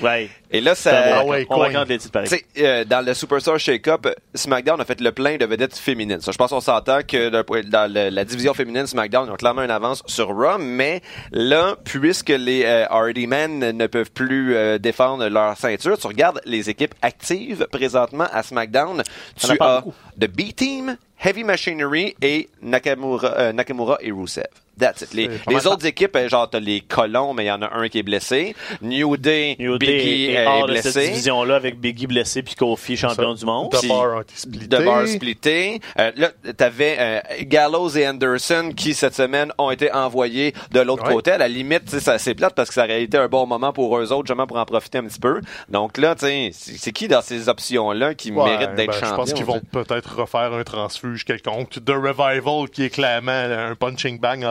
Ouais. 0.00 0.28
Et 0.52 0.60
là, 0.60 0.76
ça. 0.76 0.92
Ah 1.16 1.24
ouais, 1.24 1.44
on 1.50 1.58
vacante 1.58 1.88
les 1.88 1.98
titres 1.98 2.12
pareil. 2.12 2.28
Tu 2.28 2.36
sais, 2.36 2.44
euh, 2.64 2.84
dans 2.84 3.04
le 3.04 3.12
Superstar 3.12 3.58
Shake-Up, 3.58 4.06
SmackDown 4.32 4.80
a 4.80 4.84
fait 4.84 5.00
le 5.00 5.10
plein 5.10 5.36
de 5.36 5.44
vedettes 5.46 5.76
féminines. 5.76 6.20
Ça, 6.20 6.30
je 6.30 6.36
pense 6.38 6.50
qu'on 6.50 6.60
s'entend 6.60 7.00
que 7.02 7.28
d'un 7.28 7.42
point- 7.42 7.62
dans 7.64 7.92
le- 7.92 8.08
la 8.08 8.24
division 8.24 8.54
féminine, 8.54 8.86
SmackDown 8.86 9.26
ils 9.26 9.32
ont 9.32 9.36
clairement 9.36 9.64
une 9.64 9.72
avance 9.72 10.04
sur 10.06 10.28
Raw, 10.28 10.58
mais 10.60 11.02
là, 11.32 11.74
puisque 11.82 12.28
les 12.28 12.62
euh, 12.64 12.86
Hardy 12.88 13.26
Men 13.26 13.58
ne 13.76 13.86
peuvent 13.88 14.12
plus 14.12 14.54
euh, 14.54 14.78
défendre 14.78 15.26
leur 15.26 15.56
ceinture, 15.56 15.98
tu 15.98 16.06
regardes 16.06 16.40
les 16.44 16.70
équipes 16.70 16.94
actives 17.02 17.66
présentement 17.72 18.28
à 18.32 18.44
SmackDown, 18.44 19.02
Ça 19.36 19.56
tu 19.56 19.60
as 19.60 19.80
beaucoup. 19.80 19.94
The 20.20 20.28
B-Team, 20.28 20.96
Heavy 21.20 21.42
Machinery 21.42 22.14
et 22.22 22.48
Nakamura, 22.62 23.26
euh, 23.38 23.52
Nakamura 23.52 23.98
et 24.02 24.12
Rusev. 24.12 24.44
That's 24.78 25.02
it. 25.02 25.14
Les, 25.14 25.66
autres 25.66 25.86
équipes, 25.86 26.16
euh, 26.16 26.28
genre, 26.28 26.48
t'as 26.50 26.58
les 26.60 26.80
colons, 26.80 27.32
mais 27.34 27.44
il 27.44 27.48
y 27.48 27.52
en 27.52 27.62
a 27.62 27.72
un 27.74 27.88
qui 27.88 27.98
est 27.98 28.02
blessé. 28.02 28.56
New 28.82 29.16
Day, 29.16 29.56
New 29.58 29.78
Day 29.78 29.86
Biggie 29.86 30.30
est 30.32 30.46
hors 30.46 30.68
est 30.68 30.72
de 30.72 30.76
cette 30.80 30.94
blessé. 30.94 31.08
division-là 31.10 31.56
avec 31.56 31.78
Biggie 31.78 32.06
blessé 32.06 32.42
puis 32.42 32.54
Kofi 32.54 32.96
champion 32.96 33.34
du 33.34 33.44
monde. 33.44 33.70
The 33.70 33.86
Bar 33.86 34.16
ont 34.16 34.20
été 34.22 34.34
splittés. 34.36 34.66
de 34.66 34.84
bar 34.84 35.06
splitté. 35.06 35.80
Euh, 35.98 36.10
là, 36.16 36.30
t'avais 36.56 36.96
euh, 36.98 37.20
Gallows 37.42 37.90
et 37.96 38.06
Anderson 38.08 38.72
qui 38.76 38.94
cette 38.94 39.14
semaine 39.14 39.52
ont 39.58 39.70
été 39.70 39.92
envoyés 39.92 40.54
de 40.72 40.80
l'autre 40.80 41.04
Ouais. 41.06 41.12
côté. 41.14 41.30
À 41.32 41.38
la 41.38 41.48
limite, 41.48 41.84
tu 41.84 41.90
sais, 41.92 42.00
ça 42.00 42.18
c'est 42.18 42.34
plate 42.34 42.54
parce 42.54 42.68
que 42.68 42.74
ça 42.74 42.84
aurait 42.84 43.02
été 43.02 43.18
un 43.18 43.28
bon 43.28 43.46
moment 43.46 43.72
pour 43.72 43.96
eux 43.98 44.12
autres, 44.12 44.26
justement 44.26 44.46
pour 44.46 44.56
en 44.58 44.64
profiter 44.64 44.98
un 44.98 45.04
petit 45.04 45.20
peu. 45.20 45.40
Donc 45.68 45.98
là, 45.98 46.14
tu 46.14 46.26
sais, 46.26 46.50
c'est 46.52 46.92
qui 46.92 47.08
dans 47.08 47.22
ces 47.22 47.48
options-là 47.48 48.14
qui 48.14 48.32
Ouais, 48.32 48.44
mérite 48.44 48.74
d'être 48.74 48.88
ben, 48.88 48.92
champion 48.92 49.10
Je 49.10 49.14
pense 49.16 49.32
qu'ils 49.34 49.44
vont 49.44 49.60
peut-être 49.70 50.16
refaire 50.20 50.52
un 50.52 50.64
transfuge 50.64 51.24
quelconque. 51.24 51.70
The 51.84 51.90
Revival, 51.90 52.68
qui 52.70 52.84
est 52.84 52.90
clairement 52.90 53.32
un 53.32 53.74
punching 53.74 54.18
bag 54.18 54.44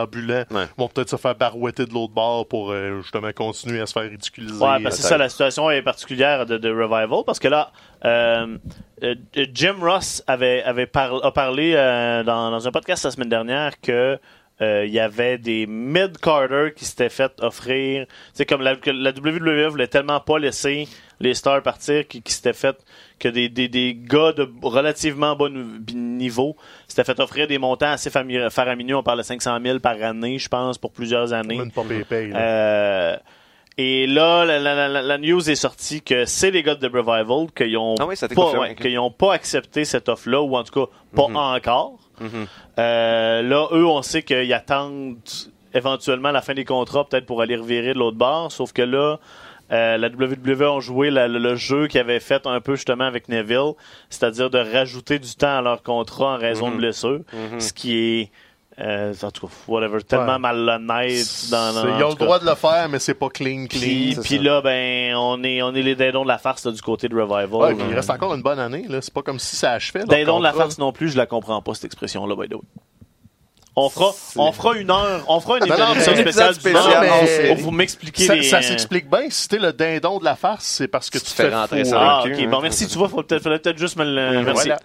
Ouais. 0.50 0.66
vont 0.76 0.88
peut-être 0.88 1.10
se 1.10 1.16
faire 1.16 1.34
barouetter 1.34 1.86
de 1.86 1.92
l'autre 1.92 2.12
bord 2.12 2.46
pour 2.48 2.70
euh, 2.70 3.00
justement 3.02 3.30
continuer 3.32 3.80
à 3.80 3.86
se 3.86 3.92
faire 3.92 4.02
ridiculiser. 4.10 4.54
Ouais, 4.54 4.82
parce 4.82 4.96
que 4.96 5.02
c'est 5.02 5.06
Euh, 5.06 5.08
ça, 5.10 5.18
la 5.18 5.28
situation 5.28 5.70
est 5.70 5.82
particulière 5.82 6.46
de, 6.46 6.56
de 6.58 6.70
Revival, 6.70 7.24
parce 7.26 7.38
que 7.38 7.48
là, 7.48 7.70
euh, 8.04 8.56
euh, 9.02 9.14
Jim 9.52 9.76
Ross 9.80 10.22
avait, 10.26 10.62
avait 10.62 10.86
par- 10.86 11.24
a 11.24 11.32
parlé 11.32 11.72
euh, 11.74 12.22
dans, 12.22 12.50
dans 12.50 12.66
un 12.68 12.70
podcast 12.70 13.04
la 13.04 13.10
semaine 13.10 13.28
dernière 13.28 13.80
que 13.80 14.18
euh, 14.60 14.84
il 14.86 14.92
y 14.92 15.00
avait 15.00 15.36
des 15.38 15.66
mid-carter 15.66 16.72
qui 16.76 16.84
s'étaient 16.84 17.08
fait 17.08 17.32
offrir. 17.40 18.06
C'est 18.32 18.46
comme 18.46 18.62
la, 18.62 18.74
la 18.86 19.10
WWE 19.10 19.68
voulait 19.68 19.88
tellement 19.88 20.20
pas 20.20 20.38
laisser 20.38 20.86
les 21.20 21.34
stars 21.34 21.62
partir 21.62 22.06
qui, 22.06 22.22
qui 22.22 22.32
s'étaient 22.32 22.52
fait 22.52 22.76
que 23.18 23.28
des, 23.28 23.48
des, 23.48 23.68
des 23.68 23.94
gars 23.96 24.32
de 24.32 24.48
relativement 24.62 25.34
bon 25.36 25.52
niveau 25.94 26.56
s'étaient 26.88 27.04
fait 27.04 27.20
offrir 27.20 27.46
des 27.46 27.58
montants 27.58 27.90
assez 27.92 28.10
fami- 28.10 28.50
faramineux. 28.50 28.96
On 28.96 29.02
parle 29.02 29.18
de 29.18 29.22
500 29.24 29.58
000 29.64 29.78
par 29.80 30.00
année, 30.02 30.38
je 30.38 30.48
pense, 30.48 30.78
pour 30.78 30.92
plusieurs 30.92 31.32
années. 31.32 31.58
Même 31.58 31.70
pas. 31.70 31.82
Euh, 32.12 33.16
et 33.76 34.06
là, 34.06 34.44
la, 34.44 34.58
la- 34.60 34.88
la- 34.88 35.02
la 35.02 35.18
news 35.18 35.50
est 35.50 35.54
sortie 35.56 36.00
que 36.00 36.26
c'est 36.26 36.52
les 36.52 36.62
gars 36.62 36.76
de 36.76 36.86
The 36.86 36.92
Revival 36.92 37.48
qui 37.56 37.76
ont, 37.76 37.96
Ah 37.98 38.06
oui, 38.06 38.14
pas, 38.34 38.52
ouais, 38.60 38.76
pas 39.18 39.34
accepté 39.34 39.84
cette 39.84 40.08
offre-là, 40.08 40.40
ou 40.42 40.56
en 40.56 40.62
tout 40.62 40.86
cas 40.86 40.92
pas 41.14 41.26
Mhm. 41.28 41.36
encore. 41.36 41.98
Euh, 42.78 43.42
là, 43.42 43.68
eux, 43.72 43.86
on 43.86 44.02
sait 44.02 44.22
qu'ils 44.22 44.52
attendent 44.52 45.16
éventuellement 45.72 46.30
la 46.30 46.40
fin 46.42 46.54
des 46.54 46.64
contrats, 46.64 47.04
peut-être 47.08 47.26
pour 47.26 47.40
aller 47.42 47.56
revirer 47.56 47.94
de 47.94 47.98
l'autre 47.98 48.16
bord, 48.16 48.52
sauf 48.52 48.72
que 48.72 48.82
là, 48.82 49.18
euh, 49.72 49.96
la 49.96 50.08
WWE 50.08 50.62
ont 50.70 50.80
joué 50.80 51.10
la- 51.10 51.26
le, 51.26 51.38
le 51.38 51.56
jeu 51.56 51.88
qu'ils 51.88 52.00
avaient 52.00 52.20
fait 52.20 52.46
un 52.46 52.60
peu 52.60 52.76
justement 52.76 53.04
avec 53.04 53.28
Neville, 53.28 53.72
c'est-à-dire 54.10 54.50
de 54.50 54.58
rajouter 54.58 55.18
du 55.18 55.34
temps 55.34 55.58
à 55.58 55.62
leur 55.62 55.82
contrat 55.82 56.34
en 56.34 56.38
raison 56.38 56.68
de 56.68 56.74
Mhm. 56.74 56.78
blessures, 56.78 57.20
Mhm. 57.32 57.60
ce 57.60 57.72
qui 57.72 57.96
est, 57.98 58.30
euh, 58.80 59.12
en 59.22 59.30
tout 59.30 59.46
cas, 59.46 59.52
whatever, 59.68 60.02
tellement 60.02 60.32
Ouais. 60.32 60.38
malhonnête 60.40 61.26
dans, 61.50 61.72
Ils 61.96 62.02
ont 62.04 62.08
le 62.10 62.14
cas. 62.16 62.24
droit 62.24 62.38
de 62.40 62.46
le 62.46 62.54
faire, 62.56 62.88
mais 62.88 62.98
c'est 62.98 63.14
pas 63.14 63.28
clean, 63.28 63.66
clean. 63.68 64.20
Puis, 64.22 64.38
là, 64.38 64.60
ben, 64.62 65.14
on 65.16 65.42
est, 65.44 65.62
on 65.62 65.72
est 65.74 65.82
les 65.82 65.94
dindons 65.94 66.22
de 66.24 66.28
la 66.28 66.38
farce 66.38 66.64
là, 66.66 66.72
du 66.72 66.82
côté 66.82 67.08
de 67.08 67.14
Revival. 67.14 67.48
Ouais, 67.52 67.74
puis 67.74 67.84
il 67.88 67.94
reste 67.94 68.10
encore 68.10 68.34
une 68.34 68.42
bonne 68.42 68.58
année. 68.58 68.84
là. 68.88 68.98
C'est 69.00 69.14
pas 69.14 69.22
comme 69.22 69.38
si 69.38 69.54
ça 69.56 69.72
achevait. 69.72 70.04
dindons 70.04 70.38
de 70.38 70.44
la 70.44 70.52
farce 70.52 70.78
non 70.78 70.92
plus, 70.92 71.10
je 71.10 71.16
la 71.16 71.26
comprends 71.26 71.62
pas, 71.62 71.74
cette 71.74 71.84
expression-là, 71.84 72.34
by 72.34 72.48
the 72.48 72.54
way. 72.54 72.60
On 73.76 73.88
fera, 73.90 74.12
on 74.36 74.52
fera 74.52 74.76
une 74.76 74.88
heure, 74.88 75.24
on 75.26 75.40
fera 75.40 75.58
une 75.58 75.66
Non, 75.66 75.76
non, 75.76 75.94
émission 75.94 76.14
spéciale 76.14 76.54
pour- 76.54 77.00
mais- 77.00 77.48
pour 77.48 77.56
vous 77.56 77.70
m'expliquer 77.72 78.24
Ça, 78.24 78.34
les... 78.36 78.44
ça 78.44 78.62
s'explique 78.62 79.10
bien. 79.10 79.22
Si 79.30 79.48
t'es 79.48 79.58
le 79.58 79.72
dindon 79.72 80.20
de 80.20 80.24
la 80.24 80.36
farce, 80.36 80.64
c'est 80.64 80.86
parce 80.86 81.10
que 81.10 81.18
Tu 81.18 81.24
tu, 81.24 81.30
te 81.32 81.36
fais 81.42 81.52
rentrer 81.52 81.84
ça 81.84 81.98
Ah, 82.00 82.22
le 82.24 82.30
cul, 82.30 82.36
ok, 82.42 82.46
hein. 82.46 82.50
bon, 82.52 82.60
merci. 82.60 82.86
Tu 82.86 82.96
vois, 82.96 83.08
faut 83.08 83.24
peut-être, 83.24 83.42
fallait 83.42 83.58
peut-être 83.58 83.78
juste 83.78 83.96
me 83.96 84.04
le, 84.04 84.42
merci. 84.44 84.68
Voilà. 84.68 84.78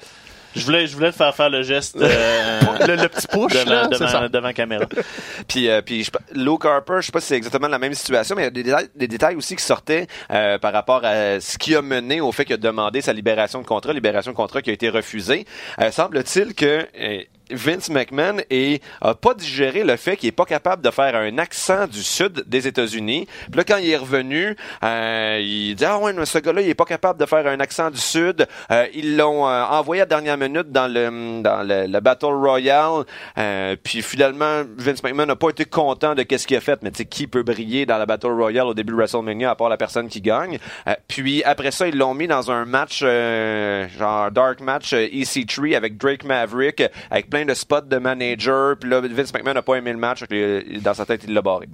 Je 0.55 0.65
voulais, 0.65 0.87
je 0.87 0.95
voulais 0.95 1.11
te 1.11 1.15
faire 1.17 1.35
faire 1.35 1.49
le 1.49 1.61
geste, 1.61 1.95
euh, 1.97 2.59
Le, 2.87 2.95
le 2.95 3.07
petit 3.09 3.27
push, 3.27 3.53
devant, 3.53 3.69
là, 3.69 3.87
devant, 3.87 4.07
ça. 4.07 4.29
devant 4.29 4.51
caméra. 4.53 4.85
Puis, 5.47 5.69
euh, 5.69 5.81
puis 5.81 6.03
je, 6.03 6.11
Luke 6.33 6.65
Harper, 6.65 6.97
je 7.01 7.07
sais 7.07 7.11
pas 7.11 7.19
si 7.21 7.27
c'est 7.27 7.37
exactement 7.37 7.67
la 7.67 7.79
même 7.79 7.93
situation, 7.93 8.35
mais 8.35 8.43
il 8.43 8.45
y 8.45 8.47
a 8.47 8.51
des 8.51 8.63
détails, 8.63 8.87
des 8.95 9.07
détails 9.07 9.35
aussi 9.35 9.55
qui 9.55 9.63
sortaient 9.63 10.07
euh, 10.31 10.57
par 10.57 10.73
rapport 10.73 11.01
à 11.03 11.39
ce 11.39 11.57
qui 11.57 11.75
a 11.75 11.81
mené 11.81 12.21
au 12.21 12.31
fait 12.31 12.45
qu'il 12.45 12.55
a 12.55 12.57
demandé 12.57 13.01
sa 13.01 13.13
libération 13.13 13.61
de 13.61 13.65
contrat, 13.65 13.93
libération 13.93 14.31
de 14.31 14.35
contrat 14.35 14.61
qui 14.61 14.69
a 14.69 14.73
été 14.73 14.89
refusée. 14.89 15.45
Euh, 15.81 15.91
semble-t-il 15.91 16.53
que 16.53 16.85
euh, 16.99 17.21
Vince 17.51 17.89
McMahon 17.89 18.37
est, 18.49 18.83
a 19.01 19.15
pas 19.15 19.33
digéré 19.33 19.83
le 19.83 19.95
fait 19.97 20.17
qu'il 20.17 20.29
est 20.29 20.33
pas 20.33 20.45
capable 20.45 20.83
de 20.83 20.91
faire 20.91 21.15
un 21.15 21.37
accent 21.37 21.87
du 21.87 22.03
sud 22.03 22.43
des 22.47 22.67
États-Unis. 22.67 23.27
Puis 23.51 23.57
là, 23.57 23.63
quand 23.63 23.77
il 23.77 23.89
est 23.89 23.97
revenu, 23.97 24.55
euh, 24.83 25.39
il 25.41 25.75
dit 25.75 25.85
ah 25.85 25.97
ouais, 25.99 26.13
mais 26.13 26.25
ce 26.25 26.37
gars-là, 26.37 26.61
il 26.61 26.69
est 26.69 26.75
pas 26.75 26.85
capable 26.85 27.19
de 27.19 27.25
faire 27.25 27.45
un 27.47 27.59
accent 27.59 27.89
du 27.89 27.99
sud. 27.99 28.47
Euh, 28.71 28.87
ils 28.93 29.17
l'ont 29.17 29.47
euh, 29.47 29.63
envoyé 29.63 30.01
à 30.01 30.05
la 30.05 30.09
dernière 30.09 30.37
minute 30.37 30.71
dans 30.71 30.87
le 30.87 31.41
dans 31.41 31.63
le, 31.67 31.87
le 31.87 31.99
Battle 31.99 32.25
Royale. 32.27 33.03
Euh, 33.37 33.75
puis 33.81 34.01
finalement, 34.01 34.63
Vince 34.77 35.03
McMahon 35.03 35.25
n'a 35.25 35.35
pas 35.35 35.49
été 35.49 35.65
content 35.65 36.15
de 36.15 36.23
qu'est-ce 36.23 36.47
qu'il 36.47 36.57
a 36.57 36.61
fait. 36.61 36.79
Mais 36.81 36.91
tu 36.91 36.97
sais, 36.97 37.05
qui 37.05 37.27
peut 37.27 37.43
briller 37.43 37.85
dans 37.85 37.97
la 37.97 38.05
Battle 38.05 38.31
Royale 38.31 38.67
au 38.67 38.73
début 38.73 38.91
de 38.93 38.97
WrestleMania 38.97 39.51
à 39.51 39.55
part 39.55 39.69
la 39.69 39.77
personne 39.77 40.07
qui 40.07 40.21
gagne? 40.21 40.59
Euh, 40.87 40.93
puis 41.07 41.43
après 41.43 41.71
ça, 41.71 41.87
ils 41.87 41.97
l'ont 41.97 42.13
mis 42.13 42.27
dans 42.27 42.51
un 42.51 42.65
match 42.65 43.01
euh, 43.03 43.87
genre 43.97 44.31
dark 44.31 44.61
match 44.61 44.93
euh, 44.93 45.07
EC3 45.07 45.75
avec 45.75 45.97
Drake 45.97 46.23
Maverick, 46.23 46.83
avec 47.09 47.29
plein 47.29 47.38
de 47.45 47.53
spots 47.53 47.81
de 47.81 47.97
manager. 47.97 48.77
Puis 48.77 48.89
là, 48.89 49.01
Vince 49.01 49.33
McMahon 49.33 49.53
n'a 49.53 49.61
pas 49.61 49.75
aimé 49.75 49.91
le 49.91 49.99
match. 49.99 50.23
puis, 50.25 50.79
Dans 50.81 50.93
sa 50.93 51.05
tête, 51.05 51.23
il 51.27 51.33
l'a 51.33 51.41
barré. 51.41 51.67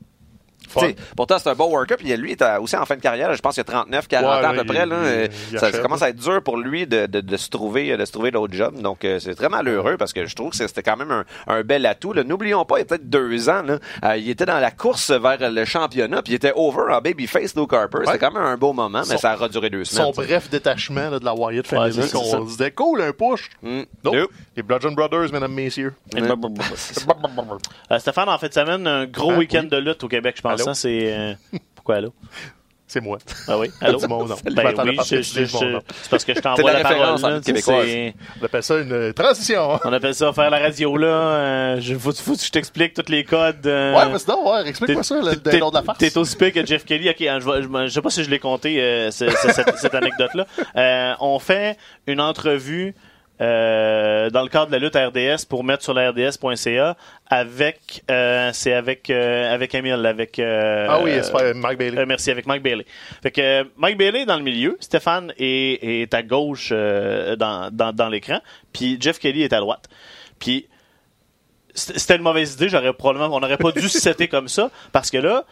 Pourtant, 1.15 1.37
c'est 1.39 1.49
un 1.49 1.55
bon 1.55 1.69
worker. 1.69 1.97
Puis 1.97 2.15
lui, 2.17 2.31
il 2.31 2.43
est 2.43 2.57
aussi 2.57 2.75
en 2.75 2.85
fin 2.85 2.95
de 2.95 3.01
carrière. 3.01 3.33
Je 3.33 3.41
pense 3.41 3.53
qu'il 3.55 3.61
a 3.61 3.65
39, 3.65 4.07
40 4.07 4.29
Ouais, 4.41 4.45
ans 4.45 4.49
à 4.49 4.53
peu 4.53 4.63
près. 4.65 4.83
il- 4.83 4.89
Là, 4.89 4.95
il- 5.01 5.05
Euh, 5.05 5.27
il 5.53 5.59
ça, 5.59 5.71
commence 5.71 6.01
à 6.01 6.09
être 6.09 6.15
dur 6.17 6.41
pour 6.43 6.57
lui 6.57 6.85
de, 6.87 7.05
de, 7.07 7.21
de 7.21 7.37
se 7.37 7.49
trouver 7.49 7.95
de 7.95 8.05
se 8.05 8.11
trouver 8.11 8.31
l'autre 8.31 8.53
job. 8.53 8.79
Donc, 8.81 9.03
euh, 9.05 9.19
c'est 9.19 9.35
très 9.35 9.49
malheureux 9.49 9.97
parce 9.97 10.13
que 10.13 10.25
je 10.25 10.35
trouve 10.35 10.51
que 10.51 10.57
c'était 10.57 10.83
quand 10.83 10.97
même 10.97 11.11
un, 11.11 11.25
un 11.47 11.63
bel 11.63 11.85
atout. 11.85 12.13
N'oublions 12.13 12.65
pas, 12.65 12.77
il 12.77 12.79
y 12.79 12.81
a 12.83 12.85
peut-être 12.85 13.09
deux 13.09 13.49
ans, 13.49 13.61
là, 13.63 13.79
euh, 14.03 14.17
il 14.17 14.29
était 14.29 14.45
dans 14.45 14.59
la 14.59 14.71
course 14.71 15.11
vers 15.11 15.37
le 15.51 15.65
championnat. 15.65 16.21
Puis 16.21 16.33
il 16.33 16.35
était 16.35 16.53
over 16.55 16.91
en 16.93 17.01
babyface, 17.01 17.55
Luke 17.55 17.73
Harper. 17.73 17.99
C'était 18.01 18.11
Ouais. 18.11 18.17
quand 18.19 18.31
même 18.31 18.43
un 18.43 18.57
beau 18.57 18.73
moment, 18.73 18.99
mais 19.07 19.15
Son- 19.15 19.17
ça 19.17 19.31
a 19.39 19.47
duré 19.47 19.69
deux 19.69 19.85
semaines. 19.85 20.05
Son 20.13 20.21
bref 20.21 20.49
détachement 20.49 21.09
là, 21.09 21.19
de 21.19 21.25
la 21.25 21.33
Wyatt 21.33 21.71
Ouais, 21.71 21.77
Family, 21.77 22.07
ça. 22.07 22.17
se 22.17 22.45
disait 22.47 22.71
cool, 22.71 23.01
un 23.01 23.11
push. 23.11 23.49
Mm. 23.61 23.81
Nope. 24.03 24.15
Nope. 24.15 24.31
Les 24.55 24.63
Bludgeon 24.63 24.91
Brothers, 24.93 25.31
mesdames, 25.33 25.53
messieurs. 25.53 25.93
Euh, 27.91 27.99
Stéphane, 27.99 28.29
en 28.29 28.37
fait, 28.37 28.53
ça 28.53 28.65
mène 28.65 28.87
un 28.87 29.05
gros 29.05 29.31
Ah, 29.31 29.37
week-end 29.37 29.61
oui. 29.63 29.69
de 29.69 29.77
lutte 29.77 30.03
au 30.03 30.07
Québec, 30.07 30.35
je 30.37 30.41
pense. 30.41 30.54
C'est 30.73 31.13
euh, 31.13 31.33
pourquoi 31.75 31.95
allô? 31.95 32.13
C'est 32.87 33.01
moi. 33.01 33.17
Ah 33.47 33.57
oui, 33.57 33.71
allô? 33.81 33.97
Dis 33.99 34.07
mon 34.07 34.25
nom. 34.27 34.35
Ben 34.45 34.63
oui, 34.85 34.97
je- 35.09 35.73
nom. 35.73 35.81
c'est 36.03 36.09
parce 36.09 36.23
que 36.23 36.33
je 36.33 36.35
C'est 36.37 36.41
t'envoie 36.43 36.71
la 36.71 36.83
la, 36.83 36.83
parole. 36.83 37.19
là, 37.19 37.39
c'est- 37.43 38.13
On 38.39 38.45
appelle 38.45 38.63
ça 38.63 38.77
une 38.77 38.93
euh, 38.93 39.11
transition. 39.11 39.79
On 39.83 39.91
appelle 39.91 40.13
ça 40.13 40.31
faire 40.33 40.51
la 40.51 40.59
radio 40.59 40.95
là. 40.95 41.07
Euh, 41.07 41.81
je, 41.81 41.95
faut, 41.95 42.11
faut 42.13 42.35
que 42.35 42.41
je 42.43 42.51
t'explique 42.51 42.93
tous 42.93 43.11
les 43.11 43.23
codes. 43.23 43.65
euh, 43.65 43.95
Ouais, 43.95 44.07
mais 44.11 44.19
sinon, 44.19 44.49
ouais, 44.51 44.67
explique-moi 44.69 45.01
ça, 45.03 45.19
le 45.19 45.35
t'es- 45.35 45.49
dindon 45.53 45.71
de 45.71 45.75
la 45.75 45.81
farce. 45.83 45.97
T'es 45.97 46.15
aussi 46.15 46.35
pire 46.35 46.53
que 46.53 46.63
Jeff 46.63 46.85
Kelly. 46.85 47.09
Ok, 47.09 47.21
hein, 47.23 47.39
je, 47.41 47.89
sais 47.89 48.01
pas 48.01 48.09
si 48.11 48.23
je 48.23 48.29
l'ai 48.29 48.39
compté 48.39 48.79
euh, 48.79 49.09
ce- 49.09 49.29
ce- 49.31 49.51
cette, 49.51 49.77
cette 49.79 49.95
anecdote-là. 49.95 51.17
On 51.19 51.39
fait 51.39 51.77
une 52.05 52.21
entrevue 52.21 52.93
euh, 53.41 54.29
dans 54.29 54.43
le 54.43 54.47
cadre 54.47 54.67
de 54.67 54.71
la 54.71 54.79
lutte 54.79 54.95
RDS 54.95 55.45
pour 55.49 55.63
mettre 55.63 55.83
sur 55.83 55.93
la 55.93 56.11
RDS.ca 56.11 56.95
avec 57.27 58.03
euh, 58.09 58.49
c'est 58.53 58.73
avec 58.73 59.09
euh, 59.09 59.53
avec 59.53 59.75
Emile 59.75 60.05
avec 60.05 60.39
euh, 60.39 60.87
Ah 60.89 61.01
oui, 61.03 61.11
c'est 61.21 61.31
pas 61.31 61.53
Mike 61.53 61.77
Bailey. 61.77 61.97
euh, 61.97 62.05
merci, 62.07 62.31
avec 62.31 62.45
Mike 62.45 62.63
Bailey. 62.63 62.85
Fait 63.21 63.31
que 63.31 63.67
Mike 63.77 63.97
Bailey 63.97 64.21
est 64.21 64.25
dans 64.25 64.37
le 64.37 64.43
milieu, 64.43 64.77
Stéphane 64.79 65.33
est, 65.37 65.83
est 65.83 66.13
à 66.13 66.23
gauche 66.23 66.69
dans, 66.71 67.69
dans, 67.73 67.93
dans 67.93 68.09
l'écran, 68.09 68.39
puis 68.71 68.97
Jeff 69.01 69.19
Kelly 69.19 69.43
est 69.43 69.53
à 69.53 69.59
droite. 69.59 69.89
Puis 70.39 70.67
c'était 71.73 72.15
une 72.15 72.21
mauvaise 72.21 72.53
idée, 72.53 72.69
j'aurais 72.69 72.93
probablement 72.93 73.35
on 73.35 73.39
n'aurait 73.41 73.57
pas 73.57 73.71
dû 73.73 73.89
se 73.89 73.99
setter 73.99 74.29
comme 74.29 74.47
ça 74.47 74.69
parce 74.93 75.11
que 75.11 75.17
là 75.17 75.43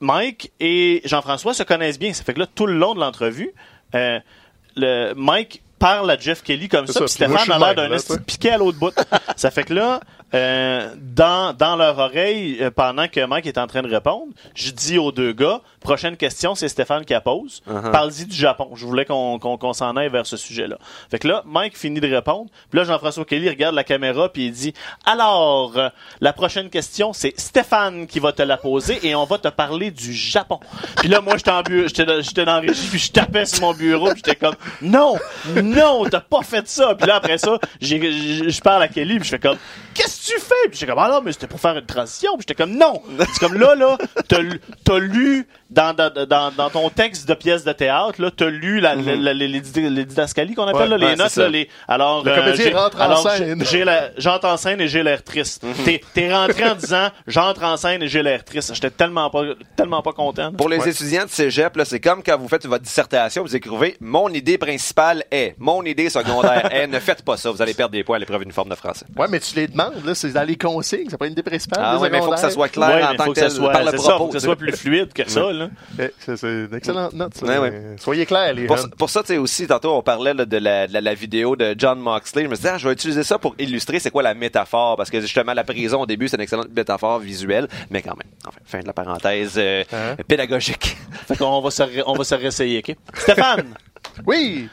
Mike 0.00 0.50
et 0.58 1.02
Jean-François 1.04 1.54
se 1.54 1.62
connaissent 1.62 1.98
bien. 2.00 2.12
Ça 2.12 2.24
fait 2.24 2.34
que 2.34 2.40
là 2.40 2.46
tout 2.52 2.66
le 2.66 2.74
long 2.74 2.94
de 2.94 3.00
l'entrevue, 3.00 3.52
le 3.94 5.12
Mike 5.14 5.62
parle 5.78 6.10
à 6.10 6.18
Jeff 6.18 6.42
Kelly 6.42 6.68
comme 6.68 6.86
ça, 6.86 6.92
ça, 6.92 7.00
puis 7.00 7.08
Stéphane 7.10 7.50
a 7.50 7.58
l'air 7.58 7.74
d'un 7.74 7.88
de 7.88 8.20
piqué 8.22 8.50
à 8.50 8.58
l'autre 8.58 8.78
bout. 8.78 8.94
ça 9.36 9.50
fait 9.50 9.64
que 9.64 9.74
là, 9.74 10.00
euh, 10.34 10.94
dans, 10.98 11.54
dans 11.56 11.76
leur 11.76 11.98
oreille, 11.98 12.58
euh, 12.60 12.70
pendant 12.70 13.08
que 13.08 13.24
Mike 13.24 13.46
est 13.46 13.58
en 13.58 13.66
train 13.66 13.82
de 13.82 13.88
répondre, 13.88 14.32
je 14.54 14.70
dis 14.70 14.98
aux 14.98 15.12
deux 15.12 15.32
gars, 15.32 15.60
prochaine 15.80 16.16
question, 16.16 16.54
c'est 16.54 16.68
Stéphane 16.68 17.04
qui 17.04 17.12
la 17.14 17.20
pose. 17.20 17.62
Uh-huh. 17.68 17.90
Parle-y 17.90 18.26
du 18.26 18.36
Japon. 18.36 18.70
Je 18.74 18.84
voulais 18.84 19.04
qu'on 19.04 19.38
qu'on 19.38 19.56
qu'on 19.56 19.72
s'en 19.72 19.96
aille 19.96 20.10
vers 20.10 20.26
ce 20.26 20.36
sujet-là. 20.36 20.76
Fait 21.10 21.18
que 21.18 21.28
là, 21.28 21.42
Mike 21.46 21.76
finit 21.78 22.00
de 22.00 22.12
répondre. 22.14 22.50
Puis 22.70 22.78
là, 22.78 22.84
Jean-François 22.84 23.24
Kelly 23.24 23.48
regarde 23.48 23.74
la 23.74 23.84
caméra 23.84 24.28
puis 24.28 24.46
il 24.46 24.52
dit, 24.52 24.74
alors, 25.06 25.72
euh, 25.76 25.88
la 26.20 26.32
prochaine 26.32 26.68
question, 26.68 27.12
c'est 27.12 27.38
Stéphane 27.40 28.06
qui 28.06 28.20
va 28.20 28.32
te 28.32 28.42
la 28.42 28.56
poser 28.56 28.98
et 29.06 29.14
on 29.14 29.24
va 29.24 29.38
te 29.38 29.48
parler 29.48 29.90
du 29.90 30.12
Japon. 30.12 30.60
Puis 30.98 31.08
là, 31.08 31.20
moi, 31.20 31.36
j'étais 31.36 31.50
en 31.50 31.62
bu- 31.62 31.88
j'étais 31.88 32.04
dans, 32.04 32.20
j'étais 32.20 32.44
dans 32.44 32.54
la 32.54 32.60
régie 32.60 32.88
puis 32.90 32.98
je 32.98 33.12
tapais 33.12 33.46
sur 33.46 33.62
mon 33.62 33.72
bureau 33.72 34.08
puis 34.10 34.22
j'étais 34.24 34.36
comme, 34.36 34.56
non, 34.82 35.16
non, 35.62 36.04
t'as 36.10 36.20
pas 36.20 36.42
fait 36.42 36.68
ça. 36.68 36.94
Puis 36.94 37.06
là, 37.06 37.16
après 37.16 37.38
ça, 37.38 37.58
je 37.80 38.60
parle 38.60 38.82
à 38.82 38.88
Kelly 38.88 39.16
puis 39.16 39.24
je 39.24 39.30
fais 39.30 39.38
comme, 39.38 39.58
qu'est-ce 39.94 40.27
tu 40.28 40.40
fais? 40.40 40.54
Puis 40.68 40.78
j'étais 40.78 40.86
comme, 40.92 40.98
ah 40.98 41.08
non, 41.08 41.20
mais 41.22 41.32
c'était 41.32 41.46
pour 41.46 41.60
faire 41.60 41.76
une 41.76 41.86
transition. 41.86 42.32
Puis 42.36 42.44
j'étais 42.48 42.62
comme, 42.62 42.76
non. 42.76 43.02
C'est 43.18 43.38
comme 43.40 43.54
là, 43.58 43.74
là, 43.74 43.98
t'as 44.28 44.98
lu 44.98 45.46
dans, 45.70 45.94
dans, 45.94 46.10
dans, 46.26 46.50
dans 46.50 46.70
ton 46.70 46.88
texte 46.90 47.28
de 47.28 47.34
pièce 47.34 47.64
de 47.64 47.72
théâtre, 47.72 48.20
là, 48.22 48.30
t'as 48.34 48.48
lu 48.48 48.80
la, 48.80 48.94
la- 48.94 49.16
la- 49.16 49.34
les, 49.34 49.48
les, 49.48 49.60
les 49.90 50.04
didascalies 50.04 50.54
qu'on 50.54 50.66
appelle, 50.66 50.82
Ouais, 50.82 50.88
là, 50.88 50.96
les 50.98 51.06
ouais, 51.06 51.16
notes, 51.16 51.36
là, 51.36 51.48
les, 51.48 51.68
alors, 51.86 52.24
Le 52.24 52.74
rentre 52.74 53.00
en 53.00 53.16
scène. 53.16 53.64
j'entre 54.16 54.46
en 54.46 54.56
scène 54.56 54.80
et 54.80 54.88
j'ai 54.88 55.02
l'air 55.02 55.22
triste. 55.22 55.64
T'es, 55.84 56.00
t'es 56.14 56.32
rentré 56.34 56.64
en 56.68 56.74
disant, 56.74 57.08
j'entre 57.26 57.64
en 57.64 57.76
scène 57.76 58.02
et 58.02 58.08
j'ai 58.08 58.22
l'air 58.22 58.44
triste. 58.44 58.72
J'étais 58.74 58.90
tellement 58.90 59.28
pas, 59.30 59.42
tellement 59.76 60.02
pas 60.02 60.12
content. 60.12 60.52
Pour 60.52 60.68
les 60.68 60.78
Ouais. 60.78 60.90
étudiants 60.90 61.24
de 61.24 61.30
cégep, 61.30 61.76
là, 61.76 61.84
c'est 61.84 62.00
comme 62.00 62.22
quand 62.22 62.38
vous 62.38 62.48
faites 62.48 62.64
votre 62.66 62.84
dissertation, 62.84 63.42
vous 63.42 63.54
écrivez 63.56 63.96
«Mon 64.00 64.28
idée 64.30 64.58
principale 64.58 65.24
est 65.30 65.54
»,«Mon 65.58 65.82
idée 65.82 66.08
secondaire 66.08 66.68
est». 66.72 66.86
Ne 66.88 66.98
faites 67.00 67.22
pas 67.22 67.36
ça, 67.36 67.50
vous 67.50 67.60
allez 67.60 67.74
perdre 67.74 67.92
des 67.92 68.04
points 68.04 68.16
à 68.16 68.18
l'épreuve 68.20 68.42
uniforme 68.42 68.68
de 68.70 68.74
français. 68.74 69.06
Ouais, 69.16 69.26
mais 69.28 69.40
tu 69.40 69.54
les 69.56 69.66
demandes, 69.68 69.94
là, 70.04 70.14
c'est 70.14 70.30
dans 70.32 70.44
les 70.46 70.56
consignes, 70.56 71.06
c'est 71.10 71.18
pas 71.18 71.26
une 71.26 71.32
idée 71.32 71.42
principale. 71.42 71.82
Ah 71.84 71.96
des 71.96 72.02
oui, 72.02 72.08
mais 72.10 72.18
il 72.18 72.24
faut 72.24 72.30
que 72.30 72.38
ça 72.38 72.50
soit 72.50 72.68
clair 72.68 72.88
Ouais, 72.88 73.02
en 73.04 73.10
mais 73.12 73.16
tant 73.16 73.24
faut 73.24 73.30
que 73.32 73.34
que 73.34 73.40
ça 73.40 73.46
tel, 73.48 73.56
soit, 73.56 73.72
par 73.72 73.84
le 73.84 73.90
c'est 73.90 73.98
ça, 73.98 74.16
faut 74.16 74.26
que 74.28 74.32
ça 74.38 74.40
soit 74.40 74.56
plus 74.56 74.72
fluide 74.72 75.12
que 75.12 75.28
ça, 75.28 75.52
là. 75.58 75.68
Eh, 75.98 76.10
C'est 76.18 76.36
c'est 76.36 76.46
une 76.66 76.74
excellente 76.74 77.12
note, 77.12 77.34
ça. 77.34 77.44
Ouais, 77.46 77.58
ouais. 77.58 77.96
Soyez 77.98 78.24
clairs, 78.26 78.54
les 78.54 78.66
Pour, 78.66 78.76
pour 78.96 79.10
ça, 79.10 79.20
tu 79.22 79.28
sais, 79.28 79.36
aussi, 79.38 79.66
tantôt, 79.66 79.92
on 79.94 80.02
parlait 80.02 80.32
là, 80.34 80.44
de, 80.44 80.56
la, 80.56 80.86
de 80.86 80.92
la- 80.94 81.00
la 81.00 81.14
vidéo 81.14 81.56
de 81.56 81.74
John 81.76 81.98
Moxley. 82.00 82.44
Je 82.44 82.48
me 82.48 82.54
disais, 82.56 82.70
ah, 82.70 82.78
je 82.78 82.86
vais 82.88 82.94
utiliser 82.94 83.22
ça 83.24 83.38
pour 83.38 83.54
illustrer 83.58 83.98
c'est 83.98 84.10
quoi 84.10 84.22
la 84.22 84.34
métaphore. 84.34 84.96
Parce 84.96 85.10
que 85.10 85.20
justement, 85.20 85.52
la 85.54 85.64
prison, 85.64 86.00
au 86.02 86.06
début, 86.06 86.28
c'est 86.28 86.36
une 86.36 86.42
excellente 86.42 86.70
métaphore 86.74 87.18
visuelle. 87.18 87.68
Mais 87.90 88.00
quand 88.02 88.16
même, 88.16 88.32
enfin, 88.46 88.58
fin 88.64 88.80
de 88.80 88.86
la 88.86 88.92
parenthèse 88.92 89.54
euh, 89.56 89.84
Hein? 89.92 90.16
pédagogique. 90.26 90.96
Fait 91.26 91.36
qu'on 91.36 91.60
va 91.60 91.70
se, 91.70 91.82
on 92.06 92.14
va 92.14 92.24
se 92.24 92.34
réessayer, 92.34 92.78
OK? 92.86 92.96
Stéphane, 93.14 93.74
Oui! 94.26 94.68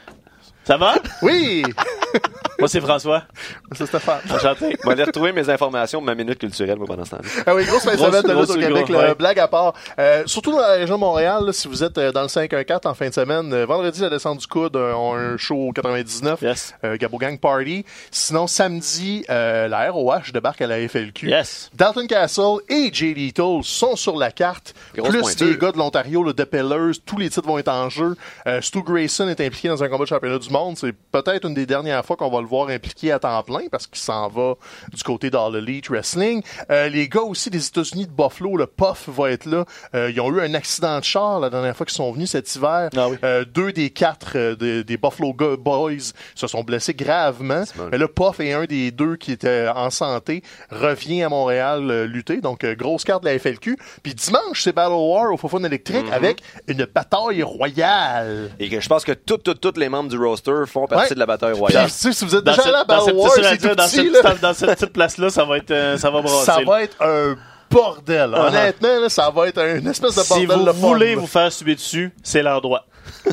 Ça 0.66 0.76
va? 0.76 0.94
Oui! 1.22 1.62
Moi, 2.58 2.68
c'est 2.68 2.80
François. 2.80 3.24
c'est 3.72 3.84
Stéphane. 3.84 4.20
Enchanté. 4.30 4.76
Vais 4.82 4.92
aller 4.92 5.04
retrouver 5.04 5.30
mes 5.30 5.50
informations, 5.50 6.00
ma 6.00 6.14
minute 6.14 6.38
culturelle, 6.38 6.78
moi, 6.78 6.86
pendant 6.86 7.04
ce 7.04 7.10
temps-là. 7.10 7.28
Ah 7.46 7.54
oui, 7.54 7.66
grosse 7.66 7.84
fin 7.84 7.92
de 7.92 7.98
semaine 7.98 8.22
grosse 8.22 8.48
au 8.48 8.54
Québec, 8.54 8.84
gros, 8.86 8.94
là, 8.94 9.08
ouais. 9.08 9.14
blague 9.14 9.38
à 9.38 9.46
part. 9.46 9.74
Euh, 9.98 10.22
surtout 10.24 10.52
dans 10.52 10.60
la 10.60 10.68
région 10.76 10.94
de 10.94 11.00
Montréal, 11.00 11.44
là, 11.44 11.52
si 11.52 11.68
vous 11.68 11.84
êtes 11.84 11.98
euh, 11.98 12.12
dans 12.12 12.22
le 12.22 12.28
5-1-4 12.28 12.88
en 12.88 12.94
fin 12.94 13.08
de 13.10 13.12
semaine, 13.14 13.52
euh, 13.52 13.66
vendredi, 13.66 14.00
la 14.00 14.08
descente 14.08 14.38
du 14.38 14.46
coude, 14.46 14.74
euh, 14.74 14.94
ont 14.94 15.14
un 15.14 15.36
show 15.36 15.68
au 15.68 15.72
99, 15.72 16.40
Yes. 16.40 16.74
Gabo 16.98 17.18
Gang 17.18 17.38
Party. 17.38 17.84
Sinon, 18.10 18.46
samedi, 18.46 19.26
la 19.28 19.90
ROH 19.90 20.32
débarque 20.32 20.62
à 20.62 20.66
la 20.66 20.88
FLQ. 20.88 21.28
Yes. 21.28 21.70
Dalton 21.74 22.06
Castle 22.06 22.60
et 22.70 22.88
Jay 22.90 23.12
Lethal 23.12 23.60
sont 23.64 23.96
sur 23.96 24.16
la 24.16 24.30
carte. 24.30 24.74
Grosse 24.96 25.10
plus 25.10 25.20
pointure. 25.20 25.46
les 25.46 25.58
gars 25.58 25.72
de 25.72 25.78
l'Ontario, 25.78 26.22
le 26.22 26.32
The 26.32 26.46
Pillars, 26.46 26.94
tous 27.04 27.18
les 27.18 27.28
titres 27.28 27.46
vont 27.46 27.58
être 27.58 27.68
en 27.68 27.90
jeu. 27.90 28.16
Stu 28.62 28.82
Grayson 28.82 29.28
est 29.28 29.40
impliqué 29.42 29.68
dans 29.68 29.82
un 29.82 29.88
combat 29.88 30.04
de 30.04 30.08
championnat 30.08 30.38
du 30.38 30.48
monde. 30.48 30.55
C'est 30.76 30.94
peut-être 31.12 31.46
une 31.46 31.54
des 31.54 31.66
dernières 31.66 32.04
fois 32.04 32.16
qu'on 32.16 32.30
va 32.30 32.40
le 32.40 32.46
voir 32.46 32.68
impliqué 32.68 33.12
à 33.12 33.18
temps 33.18 33.42
plein 33.42 33.68
parce 33.70 33.86
qu'il 33.86 33.98
s'en 33.98 34.28
va 34.28 34.54
du 34.92 35.02
côté 35.02 35.28
d'All 35.28 35.56
Elite 35.56 35.88
Wrestling. 35.88 36.42
Euh, 36.70 36.88
les 36.88 37.08
gars 37.08 37.22
aussi 37.22 37.50
des 37.50 37.66
États-Unis 37.66 38.06
de 38.06 38.10
Buffalo, 38.10 38.56
le 38.56 38.66
Puff 38.66 39.08
va 39.08 39.30
être 39.30 39.44
là. 39.44 39.64
Euh, 39.94 40.10
ils 40.10 40.20
ont 40.20 40.32
eu 40.32 40.40
un 40.40 40.54
accident 40.54 40.98
de 40.98 41.04
char 41.04 41.40
la 41.40 41.50
dernière 41.50 41.76
fois 41.76 41.84
qu'ils 41.84 41.96
sont 41.96 42.10
venus 42.12 42.30
cet 42.30 42.54
hiver. 42.54 42.88
Ah 42.96 43.08
oui. 43.08 43.16
Euh, 43.22 43.44
deux 43.44 43.72
des 43.72 43.90
quatre 43.90 44.54
des, 44.54 44.82
des 44.82 44.96
Buffalo 44.96 45.32
Boys 45.32 46.12
se 46.34 46.46
sont 46.46 46.62
blessés 46.62 46.94
gravement. 46.94 47.64
Mais 47.90 47.98
le 47.98 48.08
Puff 48.08 48.40
est 48.40 48.52
un 48.52 48.64
des 48.64 48.90
deux 48.90 49.16
qui 49.16 49.32
était 49.32 49.68
en 49.68 49.90
santé, 49.90 50.42
revient 50.70 51.22
à 51.22 51.28
Montréal 51.28 52.04
lutter. 52.04 52.40
Donc, 52.40 52.64
grosse 52.64 53.04
carte 53.04 53.24
de 53.24 53.28
la 53.28 53.38
FLQ. 53.38 53.76
Puis 54.02 54.14
dimanche, 54.14 54.62
c'est 54.62 54.72
Battle 54.72 54.94
War 54.94 55.32
au 55.32 55.36
Fofone 55.36 55.66
électrique 55.66 56.06
avec 56.12 56.42
une 56.66 56.86
bataille 56.86 57.42
royale. 57.42 58.50
Et 58.58 58.68
que 58.68 58.80
je 58.80 58.88
pense 58.88 59.04
que 59.04 59.12
tous 59.12 59.38
tous 59.38 59.54
tous 59.54 59.78
les 59.78 59.88
membres 59.88 60.08
du 60.08 60.18
roster 60.18 60.45
font 60.66 60.86
partie 60.86 61.08
Ouais. 61.10 61.14
de 61.14 61.18
la 61.20 61.26
bataille 61.26 61.52
Puis, 61.52 61.60
royale. 61.60 61.86
tu 61.86 61.92
sais, 61.92 62.12
si 62.12 62.24
vous 62.24 62.34
êtes 62.36 62.44
Dans 62.44 62.52
déjà 62.52 62.62
cette, 62.62 62.74
à 62.74 62.84
Battle 62.84 63.12
War, 63.14 63.32
c'est 63.32 63.42
c'est 63.42 63.58
tout 63.58 63.74
dans 63.74 63.84
petit, 63.84 63.96
cette, 63.96 64.12
là. 64.12 64.22
petite- 64.22 64.40
dans 64.42 64.54
cette 64.54 64.70
petite 64.78 64.92
place-là, 64.92 65.30
ça 65.30 65.44
va 65.44 65.56
être, 65.58 65.70
euh, 65.70 65.98
ça 65.98 66.10
va 66.10 66.20
brasser. 66.22 66.44
Ça 66.46 66.58
va 66.66 66.82
être 66.82 66.96
un 67.00 67.36
bordel. 67.70 68.30
Uh-huh. 68.30 68.46
Honnêtement, 68.48 69.00
là, 69.00 69.08
ça 69.08 69.30
va 69.30 69.48
être 69.48 69.58
une 69.60 69.88
espèce 69.88 70.14
de 70.14 70.20
Si 70.22 70.46
bordel 70.46 70.58
vous 70.58 70.64
de 70.66 70.70
voulez 70.86 71.14
fun. 71.14 71.20
vous 71.20 71.26
faire 71.26 71.52
suer 71.52 71.74
dessus, 71.74 72.12
c'est 72.22 72.42
l'endroit. 72.42 72.84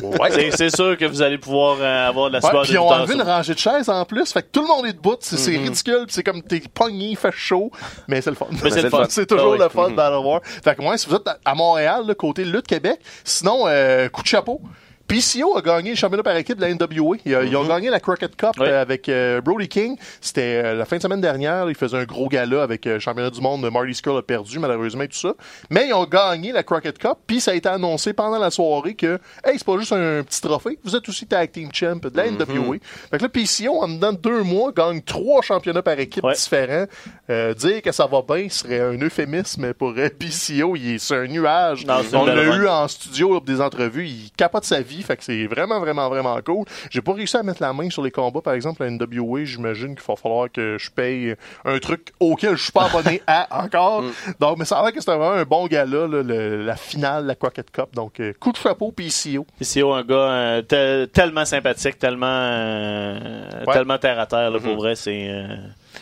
Ouais. 0.02 0.50
C'est- 0.52 0.74
sûr 0.74 0.96
que 0.96 1.04
vous 1.04 1.20
allez 1.22 1.36
pouvoir 1.38 1.78
euh, 1.80 2.08
avoir 2.08 2.28
de 2.28 2.34
la 2.34 2.38
Ouais, 2.44 2.48
sueur 2.50 2.62
puis 2.62 2.70
de 2.70 2.74
ils 2.76 2.78
ont 2.78 2.88
enlevé 2.88 3.14
une 3.14 3.22
rangée 3.22 3.54
de 3.54 3.58
chaises 3.58 3.88
en 3.88 4.04
plus, 4.04 4.32
fait 4.32 4.42
que 4.42 4.48
tout 4.52 4.62
le 4.62 4.68
monde 4.68 4.86
est 4.86 4.92
debout, 4.92 5.16
c'est 5.20 5.36
Mm-hmm. 5.36 5.62
ridicule, 5.62 6.02
puis 6.06 6.14
c'est 6.14 6.22
comme 6.22 6.42
t'es 6.42 6.62
pogné, 6.72 7.06
il 7.10 7.16
fait 7.16 7.32
chaud, 7.32 7.70
mais 8.06 8.20
c'est 8.20 8.30
le 8.30 8.36
fun. 8.36 8.46
Mais 8.62 8.70
c'est 8.70 8.82
le 8.82 8.90
fun. 8.90 9.04
c'est 9.08 9.26
toujours 9.26 9.54
Ah 9.54 9.56
oui. 9.56 9.58
le 9.58 9.68
fun 9.68 9.90
Battle 9.90 10.24
War. 10.24 10.40
Fait 10.44 10.74
que 10.76 10.82
moi, 10.82 10.96
si 10.96 11.08
vous 11.08 11.16
êtes 11.16 11.26
à- 11.26 11.38
à 11.44 11.54
Montréal, 11.54 12.04
là, 12.06 12.14
côté 12.14 12.44
Lutte 12.44 12.66
Québec, 12.68 13.00
sinon, 13.24 13.64
euh, 13.66 14.08
coup 14.08 14.22
de 14.22 14.26
chapeau. 14.28 14.60
PCO 15.06 15.56
a 15.56 15.60
gagné 15.62 15.90
le 15.90 15.96
championnat 15.96 16.22
par 16.22 16.36
équipe 16.36 16.56
de 16.56 16.62
la 16.62 16.72
NWA. 16.74 17.16
Ils, 17.24 17.34
euh, 17.34 17.44
ils 17.44 17.56
ont 17.56 17.64
gagné 17.66 17.90
la 17.90 18.00
Crockett 18.00 18.34
Cup 18.36 18.52
Oui. 18.58 18.66
euh, 18.68 18.80
avec 18.82 19.08
euh, 19.08 19.40
Brody 19.40 19.68
King. 19.68 19.96
C'était 20.20 20.62
euh, 20.64 20.74
la 20.74 20.84
fin 20.84 20.96
de 20.96 21.02
semaine 21.02 21.20
dernière. 21.20 21.68
Ils 21.68 21.74
faisaient 21.76 21.98
un 21.98 22.04
gros 22.04 22.28
gala 22.28 22.62
avec 22.62 22.86
euh, 22.86 22.94
le 22.94 22.98
championnat 23.00 23.30
du 23.30 23.40
monde. 23.40 23.68
Marty 23.70 23.94
Skrull 23.94 24.18
a 24.18 24.22
perdu 24.22 24.58
malheureusement 24.58 25.02
et 25.02 25.08
tout 25.08 25.18
ça. 25.18 25.34
Mais 25.70 25.88
ils 25.88 25.92
ont 25.92 26.04
gagné 26.06 26.52
la 26.52 26.62
Crockett 26.62 26.98
Cup. 26.98 27.18
Puis 27.26 27.40
ça 27.40 27.50
a 27.50 27.54
été 27.54 27.68
annoncé 27.68 28.12
pendant 28.12 28.38
la 28.38 28.50
soirée 28.50 28.94
que 28.94 29.18
hey, 29.44 29.54
c'est 29.58 29.64
pas 29.64 29.78
juste 29.78 29.92
un 29.92 30.22
petit 30.22 30.40
trophée. 30.40 30.78
Vous 30.84 30.96
êtes 30.96 31.08
aussi 31.08 31.26
tag 31.26 31.52
team 31.52 31.68
champ 31.72 31.96
de 31.96 32.10
la 32.16 32.30
NWA. 32.30 32.76
Fait 33.10 33.18
que 33.18 33.22
là, 33.24 33.28
PCO, 33.28 33.82
en 33.82 33.88
dedans 33.88 34.12
de 34.12 34.18
deux 34.18 34.42
mois, 34.42 34.72
gagne 34.72 35.02
trois 35.02 35.42
championnats 35.42 35.82
par 35.82 35.98
équipe 35.98 36.24
Ouais. 36.24 36.34
différents. 36.34 36.86
Dire 37.28 37.82
que 37.82 37.92
ça 37.92 38.06
va 38.06 38.22
bien 38.22 38.48
serait 38.48 38.80
un 38.80 38.98
euphémisme 39.00 39.74
pour 39.74 39.92
euh, 39.96 40.08
PCO. 40.08 40.76
Il 40.76 40.94
est 40.94 40.98
sur 40.98 41.16
un 41.16 41.26
nuage. 41.26 41.84
Non, 41.86 41.96
c'est 42.08 42.16
On 42.16 42.24
l'a 42.24 42.42
eu 42.56 42.66
en 42.68 42.88
studio 42.88 43.34
là, 43.34 43.40
pour 43.40 43.46
des 43.46 43.60
entrevues. 43.60 44.06
Il 44.08 44.30
capote 44.36 44.64
sa 44.64 44.80
vie. 44.80 44.93
Fait 45.02 45.16
que 45.16 45.24
c'est 45.24 45.46
vraiment, 45.46 45.80
vraiment, 45.80 46.08
vraiment 46.08 46.38
cool. 46.44 46.64
J'ai 46.90 47.00
pas 47.02 47.12
réussi 47.14 47.36
à 47.36 47.42
mettre 47.42 47.60
la 47.62 47.72
main 47.72 47.90
sur 47.90 48.02
les 48.02 48.10
combats. 48.10 48.40
Par 48.40 48.54
exemple, 48.54 48.82
la 48.84 48.90
NWA, 48.90 49.44
j'imagine 49.44 49.94
qu'il 49.94 50.04
va 50.06 50.16
falloir 50.16 50.50
que 50.52 50.76
je 50.78 50.90
paye 50.90 51.34
un 51.64 51.78
truc 51.78 52.12
auquel 52.20 52.56
je 52.56 52.62
suis 52.64 52.72
pas 52.72 52.86
abonné 52.86 53.22
à 53.26 53.64
encore. 53.64 54.04
Donc, 54.40 54.58
mais 54.58 54.64
ça 54.64 54.78
a 54.78 54.82
l'air 54.82 54.92
que 54.92 55.00
c'était 55.00 55.16
vraiment 55.16 55.32
un 55.32 55.44
bon 55.44 55.66
gala, 55.66 56.06
là, 56.06 56.22
le- 56.22 56.64
la 56.64 56.76
finale, 56.76 57.26
la 57.26 57.34
Crockett 57.34 57.70
Cup. 57.70 57.88
Donc, 57.94 58.20
euh, 58.20 58.32
coup 58.38 58.52
de 58.52 58.56
chapeau, 58.56 58.92
PCO. 58.92 59.46
PCO, 59.58 59.92
un 59.92 60.02
gars 60.04 60.14
euh, 60.14 60.62
tel- 60.62 61.08
tellement 61.08 61.44
sympathique, 61.44 61.98
tellement, 61.98 62.26
euh, 62.28 63.64
Ouais. 63.66 63.72
tellement 63.74 63.98
terre 63.98 64.18
à 64.20 64.26
terre, 64.26 64.50
là, 64.50 64.58
pour 64.58 64.76
vrai, 64.76 64.94
c'est. 64.94 65.28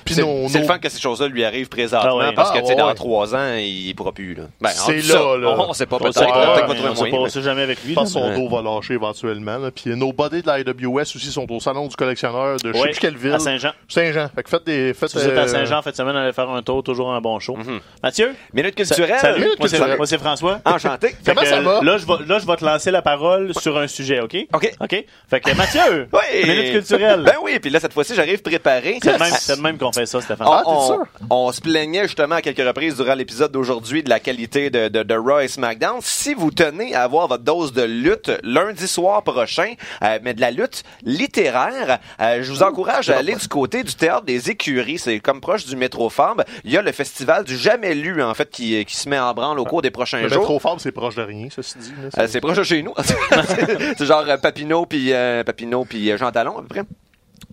Puis 0.05 0.15
C'est 0.15 0.23
nos- 0.23 0.49
c'est 0.49 0.59
le 0.61 0.65
fun 0.65 0.79
que 0.79 0.89
ces 0.89 1.01
choses-là 1.01 1.29
lui 1.29 1.45
arrivent 1.45 1.69
présentement 1.69 2.19
Ah 2.21 2.29
ouais. 2.29 2.35
parce 2.35 2.51
que 2.51 2.59
Ah, 2.59 2.63
ouais, 2.65 2.75
dans 2.75 2.89
ouais. 2.89 2.95
trois 2.95 3.35
ans 3.35 3.55
il 3.57 3.93
pourra 3.95 4.13
plus 4.13 4.35
là. 4.35 4.45
Ben, 4.61 4.71
C'est 4.71 4.97
là, 4.97 5.03
ça. 5.03 5.15
là. 5.37 5.55
On, 5.59 5.71
on 5.71 5.73
sait 5.73 5.87
pas 5.87 5.97
on 5.97 5.99
peut-être 6.01 6.67
qu'on 6.67 6.95
trouver 6.95 7.13
on 7.15 7.29
sait 7.29 7.43
jamais 7.43 7.63
avec 7.63 7.83
lui. 7.85 7.91
Je 7.91 7.95
pense 7.95 8.13
son 8.13 8.35
dos 8.35 8.49
va 8.49 8.63
lâcher 8.63 8.95
éventuellement. 8.95 9.59
Là. 9.59 9.71
Puis 9.71 9.95
nos 9.97 10.13
buddies 10.13 10.43
de 10.43 10.47
la 10.47 10.55
AWS 10.55 11.03
aussi 11.03 11.31
sont 11.33 11.51
au 11.51 11.61
salon 11.61 11.87
du 11.87 11.97
collectionneur 11.97 12.57
de 12.59 12.73
je 12.73 12.79
sais 12.79 12.89
plus 12.89 12.99
quelle 12.99 13.17
ville. 13.17 13.33
à 13.35 13.39
Saint-Jean. 13.39 13.73
Saint-Jean. 13.89 14.29
Fait 14.35 14.43
que 14.43 14.49
faites 14.49 14.65
des. 14.65 14.95
Faites, 14.95 15.11
Si 15.11 15.17
vous 15.19 15.25
êtes 15.25 15.37
à 15.39 15.43
euh, 15.43 15.47
Saint-Jean 15.47 15.81
de 15.85 15.93
semaine, 15.95 16.17
allez 16.17 16.33
faire 16.33 16.49
un 16.51 16.63
tour, 16.63 16.83
toujours 16.83 17.13
un 17.13 17.21
bon 17.21 17.39
show. 17.39 17.57
Mathieu? 18.03 18.35
Minute 18.53 18.75
culturelle. 18.75 19.19
Salut, 19.21 19.41
Minute 19.45 19.59
moi 19.59 19.69
c'est- 19.69 19.77
culturelle. 19.77 19.97
moi 19.97 20.07
c'est 20.07 20.19
François. 20.19 20.61
Enchanté. 20.65 21.15
Comment 21.27 21.45
ça 21.45 21.61
va? 21.61 21.81
Là, 21.83 21.99
je 21.99 22.07
vais, 22.07 22.27
là, 22.27 22.39
je 22.39 22.47
vais 22.47 22.57
te 22.57 22.65
lancer 22.65 22.91
la 22.91 23.03
parole 23.03 23.53
sur 23.59 23.77
un 23.79 23.87
sujet, 23.87 24.21
OK? 24.21 24.37
OK. 24.53 24.73
OK? 24.81 25.05
Fait 25.29 25.41
que 25.41 25.55
Mathieu, 25.55 26.09
minute 26.45 26.73
culturelle. 26.73 27.23
Ben 27.25 27.35
oui, 27.43 27.59
puis 27.61 27.71
là 27.71 27.81
cette 27.81 27.93
fois-ci 27.93 28.15
j'arrive 28.15 28.43
préparé. 28.43 28.99
c'est, 29.03 29.13
le 29.13 29.19
même, 29.19 29.33
c'est 29.39 29.57
le 29.57 29.63
même 29.63 29.79
qu'on 29.83 29.93
fait 29.93 30.07
ça, 30.07 30.21
Stéphane. 30.21 30.47
On, 30.49 30.53
Ah, 30.53 30.63
t'es 30.65 30.71
on- 30.71 30.87
sûr? 30.87 31.03
on 31.31 31.53
se 31.53 31.61
plaignait 31.61 32.03
justement 32.05 32.37
à 32.37 32.43
quelques 32.43 32.67
reprises 32.67 32.97
durant 32.97 33.15
l'épisode 33.15 33.53
d'aujourd'hui 33.53 34.03
de 34.03 34.09
la 34.11 34.21
qualité 34.21 34.71
de, 34.71 34.89
de, 34.89 35.03
de 35.03 35.15
Raw 35.15 35.41
et 35.41 35.49
SmackDown. 35.49 35.99
Si 36.01 36.35
vous 36.35 36.51
tenez 36.51 36.95
à 36.95 37.03
avoir 37.05 37.29
votre 37.29 37.45
dose 37.45 37.73
de 37.73 37.83
lutte 37.83 38.31
lundi 38.43 38.87
soir 38.89 39.23
prochain, 39.23 39.75
euh, 40.03 40.19
mais 40.23 40.35
de 40.35 40.41
la 40.41 40.51
lutte 40.51 40.83
littéraire, 41.05 41.99
euh, 42.21 42.43
je 42.43 42.51
vous 42.53 42.63
encourage 42.63 43.11
à 43.11 43.19
aller 43.19 43.35
du 43.35 43.49
côté 43.49 43.83
du 43.83 43.95
théâtre 43.95 44.25
des 44.25 44.51
écuries. 44.51 44.99
C'est 44.99 45.21
comme 45.21 45.41
proche 45.41 45.67
du 45.67 45.77
métro 45.77 46.09
Fab. 46.11 46.45
Il 46.65 46.71
y 46.73 46.77
a 46.77 46.83
le 46.83 46.93
festival 46.93 47.45
du 47.45 47.57
jamais 47.57 47.95
lu 47.95 48.23
en 48.23 48.35
fait 48.35 48.51
qui, 48.51 48.85
qui 48.85 48.97
se 48.97 49.09
met 49.09 49.19
en 49.19 49.33
branle 49.35 49.59
au 49.59 49.65
cours 49.65 49.83
des 49.83 49.91
prochains 49.91 50.21
Le 50.23 50.29
jours. 50.29 50.41
métro 50.41 50.59
fort, 50.59 50.77
c'est 50.81 50.93
proche 50.93 51.15
de 51.17 51.23
rien, 51.23 51.49
ceci 51.51 51.79
dit. 51.79 51.93
Euh, 52.19 52.27
c'est 52.29 52.41
proche 52.41 52.57
de 52.57 52.63
chez 52.65 52.83
nous. 52.83 52.95
c'est 53.97 54.07
genre 54.07 54.25
Papineau 54.43 54.87
puis 54.87 55.13
Papineau 55.45 55.85
puis 55.85 56.11
euh, 56.11 56.17
Jean 56.17 56.31
Talon 56.33 56.59
à 56.59 56.63
peu 56.63 56.69
près. 56.69 56.83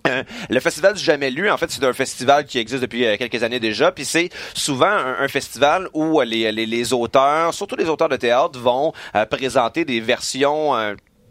Euh, 0.06 0.22
le 0.48 0.60
festival 0.60 0.94
du 0.94 1.02
jamais 1.02 1.30
lu, 1.30 1.50
en 1.50 1.56
fait, 1.56 1.70
c'est 1.70 1.84
un 1.84 1.92
festival 1.92 2.44
qui 2.44 2.58
existe 2.58 2.82
depuis 2.82 3.04
euh, 3.04 3.16
quelques 3.16 3.42
années 3.42 3.60
déjà, 3.60 3.92
puis 3.92 4.04
c'est 4.04 4.30
souvent 4.54 4.90
un, 4.90 5.28
festival 5.28 5.88
où 5.92 6.20
euh, 6.20 6.24
les, 6.24 6.92
auteurs, 6.92 7.54
surtout 7.54 7.76
les 7.76 7.88
auteurs 7.88 8.08
de 8.08 8.16
théâtre, 8.16 8.58
vont 8.58 8.92
présenter 9.30 9.84
des 9.84 10.00
versions 10.00 10.74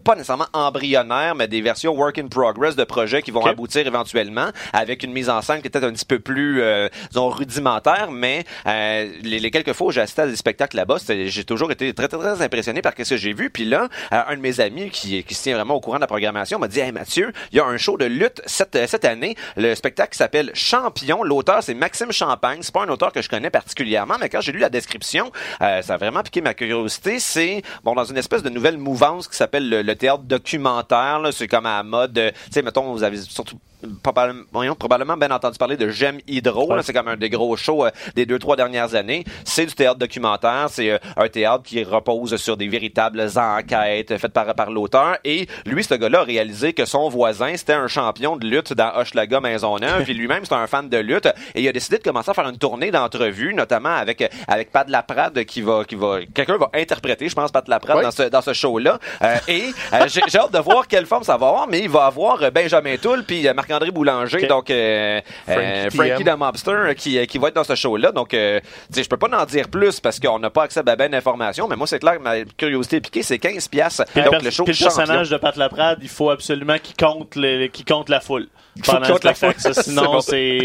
pas 0.03 0.15
nécessairement 0.15 0.47
embryonnaires, 0.53 1.35
mais 1.35 1.47
des 1.47 1.61
versions 1.61 1.93
work 1.93 2.17
in 2.17 2.27
progress 2.27 2.75
de 2.75 2.83
projets 2.83 3.21
qui 3.21 3.31
vont 3.31 3.45
aboutir 3.45 3.85
éventuellement 3.85 4.49
avec 4.73 5.03
une 5.03 5.11
mise 5.11 5.29
en 5.29 5.41
scène 5.41 5.61
qui 5.61 5.67
est 5.67 5.69
peut-être 5.69 5.85
un 5.85 5.93
petit 5.93 6.05
peu 6.05 6.19
plus, 6.19 6.61
euh, 6.61 6.89
disons, 7.09 7.29
rudimentaire, 7.29 8.09
mais 8.11 8.43
euh, 8.65 9.09
les, 9.21 9.39
les 9.39 9.51
quelques 9.51 9.73
fois 9.73 9.87
où 9.87 9.91
j'ai 9.91 10.01
assisté 10.01 10.21
à 10.23 10.27
des 10.27 10.35
spectacles 10.35 10.77
là-bas, 10.77 10.97
j'ai 11.07 11.43
toujours 11.43 11.71
été 11.71 11.93
très, 11.93 12.07
très, 12.07 12.17
très 12.17 12.41
impressionné 12.41 12.81
par 12.81 12.93
ce 12.97 13.09
que 13.09 13.17
j'ai 13.17 13.33
vu. 13.33 13.49
Puis 13.49 13.65
là, 13.65 13.87
euh, 14.13 14.21
un 14.27 14.35
de 14.35 14.41
mes 14.41 14.59
amis 14.59 14.89
qui, 14.89 15.23
qui 15.23 15.33
se 15.33 15.43
tient 15.43 15.55
vraiment 15.55 15.75
au 15.75 15.79
courant 15.79 15.97
de 15.97 16.01
la 16.01 16.07
programmation 16.07 16.59
m'a 16.59 16.67
dit, 16.67 16.79
hey 16.79 16.91
Mathieu, 16.91 17.31
il 17.51 17.57
y 17.57 17.59
a 17.59 17.65
un 17.65 17.77
show 17.77 17.97
de 17.97 18.05
lutte 18.05 18.41
cette, 18.45 18.77
cette 18.87 19.05
année. 19.05 19.35
Le 19.57 19.75
spectacle 19.75 20.15
s'appelle 20.15 20.51
Champion. 20.53 21.23
L'auteur, 21.23 21.63
c'est 21.63 21.73
Maxime 21.73 22.11
Champagne. 22.11 22.59
C'est 22.61 22.73
pas 22.73 22.83
un 22.83 22.89
auteur 22.89 23.11
que 23.11 23.21
je 23.21 23.29
connais 23.29 23.49
particulièrement, 23.49 24.15
mais 24.19 24.29
quand 24.29 24.41
j'ai 24.41 24.51
lu 24.51 24.59
la 24.59 24.69
description, 24.69 25.31
euh, 25.61 25.81
ça 25.81 25.95
a 25.95 25.97
vraiment 25.97 26.23
piqué 26.23 26.41
ma 26.41 26.53
curiosité. 26.53 27.19
C'est, 27.19 27.61
bon, 27.83 27.93
dans 27.93 28.05
une 28.05 28.17
espèce 28.17 28.43
de 28.43 28.49
nouvelle 28.49 28.77
mouvance 28.77 29.27
qui 29.27 29.35
s'appelle 29.35 29.69
le, 29.69 29.88
le 29.89 29.95
théâtre 29.95 30.23
documentaire, 30.23 31.19
c'est 31.31 31.47
comme 31.47 31.65
à 31.65 31.77
la 31.77 31.83
mode, 31.83 32.17
euh, 32.17 32.31
tu 32.45 32.51
sais, 32.51 32.61
mettons, 32.61 32.91
vous 32.93 33.03
avez 33.03 33.17
surtout 33.17 33.57
probablement, 34.03 34.43
voyons, 34.51 34.75
probablement 34.75 35.15
bien 35.17 35.31
entendu 35.31 35.57
parler 35.57 35.77
de 35.77 35.89
J'aime 35.89 36.19
Hydro. 36.27 36.75
là, 36.75 36.83
C'est 36.83 36.93
comme 36.93 37.07
un 37.07 37.15
des 37.15 37.29
gros 37.29 37.55
shows 37.55 37.85
euh, 37.85 37.91
des 38.15 38.25
deux, 38.25 38.37
trois 38.37 38.55
dernières 38.55 38.93
années. 38.93 39.23
C'est 39.45 39.65
du 39.65 39.73
théâtre 39.73 39.97
documentaire. 39.99 40.67
C'est 40.69 40.91
euh, 40.91 40.97
un 41.17 41.27
théâtre 41.29 41.63
qui 41.63 41.83
repose 41.83 42.35
sur 42.35 42.57
des 42.57 42.67
véritables 42.67 43.25
enquêtes 43.35 44.17
faites 44.17 44.33
par, 44.33 44.53
par 44.53 44.69
l'auteur. 44.69 45.17
Et 45.23 45.47
lui, 45.65 45.83
ce 45.83 45.93
gars-là, 45.95 46.19
a 46.19 46.23
réalisé 46.23 46.73
que 46.73 46.85
son 46.85 47.09
voisin, 47.09 47.55
c'était 47.55 47.73
un 47.73 47.87
champion 47.87 48.35
de 48.37 48.45
lutte 48.45 48.73
dans 48.73 48.91
Hochelaga 48.95 49.39
Maisonneuve. 49.39 50.03
Puis 50.03 50.13
lui-même, 50.13 50.43
c'est 50.45 50.55
un 50.55 50.67
fan 50.67 50.89
de 50.89 50.97
lutte. 50.97 51.27
Et 51.55 51.61
il 51.61 51.67
a 51.67 51.71
décidé 51.71 51.97
de 51.97 52.03
commencer 52.03 52.31
à 52.31 52.33
faire 52.33 52.47
une 52.49 52.57
tournée 52.57 52.91
d'entrevues, 52.91 53.53
notamment 53.53 53.95
avec, 53.95 54.29
avec 54.47 54.71
Pat 54.71 54.89
Laprade 54.89 55.45
qui 55.45 55.61
va, 55.61 55.85
qui 55.85 55.95
va, 55.95 56.19
quelqu'un 56.33 56.57
va 56.57 56.69
interpréter, 56.73 57.29
je 57.29 57.35
pense, 57.35 57.51
Pat 57.51 57.67
Laprade 57.67 57.97
Oui. 57.97 58.03
dans 58.03 58.11
ce, 58.11 58.23
dans 58.23 58.41
ce 58.41 58.53
show-là. 58.53 58.99
Euh, 59.23 59.35
et 59.47 59.63
euh, 59.93 60.05
j'ai 60.07 60.21
j'ai 60.27 60.37
hâte 60.37 60.51
de 60.53 60.59
voir 60.59 60.87
quelle 60.87 61.05
forme 61.05 61.23
ça 61.23 61.37
va 61.37 61.47
avoir, 61.47 61.67
mais 61.67 61.79
il 61.79 61.89
va 61.89 62.05
avoir 62.05 62.41
euh, 62.43 62.49
Benjamin 62.51 62.97
Toul 62.97 63.23
puis 63.23 63.47
euh, 63.47 63.53
Marc-André 63.53 63.91
Boulanger, 63.91 64.47
donc 64.47 64.69
euh, 64.69 65.21
euh, 65.49 65.89
Frankie 65.89 65.97
Frankie 65.97 66.23
the 66.23 66.37
Mobster 66.37 66.93
qui, 66.97 67.27
qui 67.27 67.37
va 67.37 67.47
être 67.49 67.55
dans 67.55 67.63
ce 67.63 67.75
show-là. 67.75 68.11
Donc, 68.11 68.33
euh, 68.33 68.59
je 68.95 69.03
peux 69.07 69.17
pas 69.17 69.27
en 69.37 69.45
dire 69.45 69.67
plus 69.69 69.99
parce 69.99 70.19
qu'on 70.19 70.39
n'a 70.39 70.49
pas 70.49 70.63
accès 70.63 70.79
à 70.79 70.95
ben 70.95 71.09
d'informations, 71.09 71.67
mais 71.67 71.75
moi, 71.75 71.87
c'est 71.87 71.99
clair 71.99 72.17
que 72.17 72.23
ma 72.23 72.41
curiosité 72.57 72.97
est 72.97 73.01
piquée, 73.01 73.23
c'est 73.23 73.39
15 73.39 73.67
piastres. 73.67 74.03
Puis 74.13 74.21
Donc, 74.23 74.33
le, 74.33 74.39
le 74.45 74.49
show 74.51 74.63
puis 74.63 74.73
le 74.73 74.77
champion. 74.77 74.95
personnage 74.97 75.29
de 75.29 75.37
Pat 75.37 75.55
Laprade, 75.55 75.99
il 76.01 76.09
faut 76.09 76.29
absolument 76.29 76.77
qu'il 76.81 76.95
compte, 76.95 77.35
le- 77.35 77.67
qu'il 77.67 77.85
compte 77.85 78.09
la 78.09 78.19
foule. 78.19 78.47
faut 78.83 78.91
Pendant 78.91 79.05
qu'il 79.05 79.13
compte 79.13 79.23
le 79.23 79.29
la 79.29 79.35
spectacle. 79.35 79.61
foule. 79.61 79.73
Ça, 79.73 79.83
Sinon, 79.83 80.01
C'est 80.03 80.11
bon. 80.11 80.21
c'est 80.21 80.57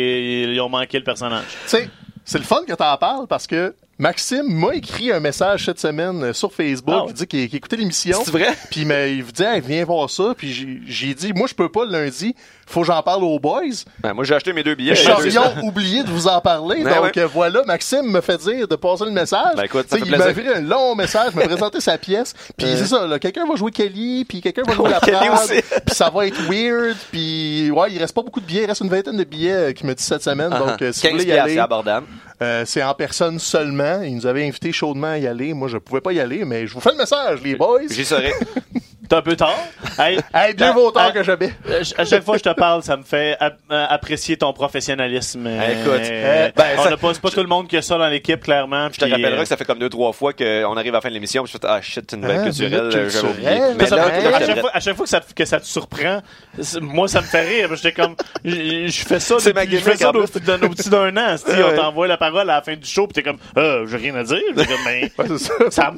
ils 0.52 0.60
ont 0.60 0.68
manqué 0.68 0.98
le 0.98 1.04
personnage. 1.04 1.44
Tu 1.64 1.68
sais, 1.68 1.88
c'est 2.24 2.38
le 2.38 2.44
fun 2.44 2.62
que 2.66 2.72
t'en 2.74 2.96
parles 2.96 3.26
parce 3.26 3.46
que 3.46 3.74
Maxime 4.04 4.46
m'a 4.46 4.74
écrit 4.74 5.10
un 5.10 5.18
message 5.18 5.64
cette 5.64 5.80
semaine 5.80 6.22
euh, 6.24 6.32
sur 6.34 6.52
Facebook. 6.52 6.94
Ah 6.94 7.04
ouais? 7.04 7.10
Il 7.12 7.14
dit 7.14 7.26
qu'il 7.26 7.54
écoutait 7.54 7.76
l'émission. 7.76 8.20
C'est 8.22 8.30
vrai? 8.32 8.54
Puis 8.70 8.82
il 8.82 8.86
me 8.86 9.22
dit, 9.32 9.42
Hey, 9.42 9.62
viens 9.62 9.82
voir 9.86 10.10
ça. 10.10 10.34
Puis 10.36 10.82
j'ai- 10.86 11.14
dit, 11.14 11.32
moi, 11.32 11.46
je 11.48 11.54
peux 11.54 11.70
pas 11.70 11.86
le 11.86 11.92
lundi. 11.92 12.34
Faut 12.66 12.80
que 12.80 12.86
j'en 12.86 13.02
parle 13.02 13.24
aux 13.24 13.38
boys. 13.38 13.62
Ben, 14.00 14.12
moi, 14.12 14.24
j'ai 14.24 14.34
acheté 14.34 14.52
mes 14.52 14.62
deux 14.62 14.74
billets. 14.74 14.92
Nous 14.92 15.10
aurions 15.10 15.54
oublié 15.62 16.02
de 16.02 16.10
vous 16.10 16.28
en 16.28 16.40
parler. 16.42 16.82
Ben 16.84 16.94
donc 16.96 17.04
ouais. 17.04 17.18
euh, 17.18 17.26
voilà, 17.26 17.62
Maxime 17.64 18.10
me 18.10 18.20
fait 18.20 18.36
dire 18.38 18.68
de 18.68 18.76
passer 18.76 19.04
le 19.06 19.10
message. 19.10 19.54
Ben, 19.56 19.62
écoute, 19.64 19.86
il 20.04 20.10
m'a 20.10 20.30
écrit 20.30 20.48
un 20.48 20.60
long 20.60 20.94
message, 20.94 21.34
m'a 21.34 21.42
présenté 21.44 21.80
sa 21.80 21.96
pièce. 21.96 22.34
Puis 22.58 22.66
c'est 22.76 22.86
ça, 22.86 23.06
là, 23.06 23.18
quelqu'un 23.18 23.46
va 23.46 23.54
jouer 23.56 23.70
Kelly, 23.70 24.24
puis 24.26 24.40
quelqu'un 24.42 24.62
va 24.66 24.74
jouer 24.74 24.90
la 24.90 25.00
Kelly 25.00 25.16
Prade, 25.16 25.32
aussi. 25.44 25.62
Puis 25.86 25.94
ça 25.94 26.10
va 26.10 26.26
être 26.26 26.40
weird. 26.50 26.96
Puis 27.10 27.70
ouais, 27.70 27.92
il 27.92 27.98
reste 27.98 28.14
pas 28.14 28.22
beaucoup 28.22 28.40
de 28.40 28.46
billets. 28.46 28.62
Il 28.64 28.66
reste 28.66 28.80
une 28.82 28.90
vingtaine 28.90 29.16
de 29.16 29.24
billets 29.24 29.52
euh, 29.52 29.72
qu'il 29.72 29.86
m'a 29.86 29.94
dit 29.94 30.02
cette 30.02 30.22
semaine. 30.22 30.50
Donc 30.50 30.80
euh, 30.82 30.92
si 30.92 31.00
vous 31.06 31.12
15 31.16 31.22
voulez 31.22 31.24
y 31.34 31.38
aller, 31.38 31.58
abordable. 31.58 32.06
Euh, 32.42 32.64
c'est 32.66 32.82
en 32.82 32.94
personne 32.94 33.38
seulement. 33.38 34.02
Il 34.02 34.16
nous 34.16 34.26
avait 34.26 34.46
invité 34.46 34.72
chaudement 34.72 35.08
à 35.08 35.18
y 35.18 35.26
aller. 35.26 35.54
Moi, 35.54 35.68
je 35.68 35.78
pouvais 35.78 36.00
pas 36.00 36.12
y 36.12 36.20
aller, 36.20 36.44
mais 36.44 36.66
je 36.66 36.74
vous 36.74 36.80
fais 36.80 36.90
le 36.90 36.98
message, 36.98 37.40
les 37.42 37.54
boys. 37.56 37.82
J'y 37.90 38.04
serai. 38.04 38.32
T'es 39.08 39.16
un 39.16 39.22
peu 39.22 39.36
tard. 39.36 39.54
Hey, 39.98 40.18
Hey, 40.32 40.54
Dieu 40.54 40.70
vaut 40.72 40.90
tard 40.90 41.06
à- 41.08 41.10
que 41.12 41.22
j'avais. 41.22 41.52
euh, 41.68 41.82
À 41.98 42.04
chaque 42.04 42.24
fois 42.24 42.36
que 42.38 42.44
je 42.44 42.50
te 42.50 42.54
parle, 42.54 42.82
ça 42.82 42.96
me 42.96 43.02
fait 43.02 43.36
ap- 43.38 43.58
euh, 43.70 43.86
apprécier 43.88 44.36
ton 44.36 44.52
professionnalisme. 44.52 45.46
Écoute, 45.46 46.00
Euh, 46.10 46.50
ben, 46.56 46.64
on 46.78 46.82
ça- 46.84 46.90
n'a 46.90 46.96
pas, 46.96 47.12
c'est 47.14 47.20
pas 47.20 47.30
tout 47.30 47.40
le 47.40 47.46
monde 47.46 47.68
qui 47.68 47.76
a 47.76 47.82
ça 47.82 47.98
dans 47.98 48.08
l'équipe, 48.08 48.40
clairement. 48.42 48.88
Je 48.92 48.98
te 48.98 49.04
rappellerai 49.04 49.42
que 49.42 49.48
ça 49.48 49.56
fait 49.56 49.64
comme 49.64 49.78
deux, 49.78 49.88
trois 49.90 50.12
fois 50.12 50.32
qu'on 50.32 50.76
arrive 50.76 50.92
à 50.94 50.98
la 50.98 51.00
fin 51.00 51.08
de 51.08 51.14
l'émission. 51.14 51.44
puis 51.44 51.52
Je 51.52 51.58
fais, 51.58 51.66
ah 51.68 51.80
shit, 51.82 52.10
une 52.12 52.20
nouvelle 52.22 52.38
Ah, 52.40 52.44
culturelle. 52.44 52.90
j'avais 53.10 53.28
oublié. 53.28 53.50
Mais 53.78 53.86
Ça 53.86 53.96
là, 53.96 54.04
à, 54.06 54.40
chaque 54.40 54.56
je 54.56 54.60
fois, 54.60 54.70
à 54.72 54.80
chaque 54.80 54.96
fois 54.96 55.04
que 55.04 55.10
ça, 55.10 55.20
te- 55.20 55.34
que 55.34 55.44
ça 55.44 55.60
te 55.60 55.66
surprend, 55.66 56.20
c'est- 56.60 56.80
moi, 56.80 57.06
ça 57.08 57.20
me 57.20 57.26
fait 57.26 57.42
rire. 57.42 57.76
J'étais 57.76 57.92
comme, 57.92 58.16
je 58.44 58.90
fais 59.06 59.20
ça 59.20 59.36
C'est 59.38 59.52
depuis, 59.52 59.70
je 59.76 59.82
fais 59.82 59.96
ça 59.96 60.10
au-dessus 60.10 60.88
d'un 60.88 61.16
an. 61.16 61.36
si. 61.36 61.44
On 61.62 61.76
t'envoie 61.76 62.06
la 62.08 62.16
parole 62.16 62.48
à 62.50 62.54
la 62.56 62.62
fin 62.62 62.74
du 62.74 62.86
show, 62.88 63.06
puis 63.06 63.14
t'es 63.14 63.22
comme, 63.22 63.38
euh, 63.58 63.86
j'ai 63.86 63.96
rien 63.98 64.14
à 64.16 64.22
dire. 64.24 64.40
Comme, 64.56 64.66
ben, 64.84 65.10
Ouais, 65.18 65.38
c'est 65.38 65.70
ça. 65.72 65.92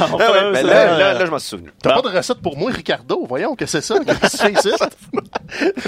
Ah 0.00 0.16
ouais, 0.16 0.24
ça- 0.24 0.62
là, 0.62 0.98
là, 0.98 1.12
là, 1.14 1.26
je 1.26 1.30
m'en 1.30 1.38
suis 1.38 1.48
souvenu. 1.50 1.70
T'as 1.82 1.94
Bon. 1.94 2.00
pas 2.02 2.10
de 2.10 2.16
recette 2.16 2.38
pour 2.40 2.56
moi, 2.56 2.70
Ricardo? 2.70 3.24
Voyons 3.28 3.54
que 3.54 3.66
c'est 3.66 3.80
ça? 3.82 3.96
Qu'est-ce 3.98 4.18
que 4.20 4.30
tu 4.30 4.36
fais 4.38 4.70
ici? 4.70 4.70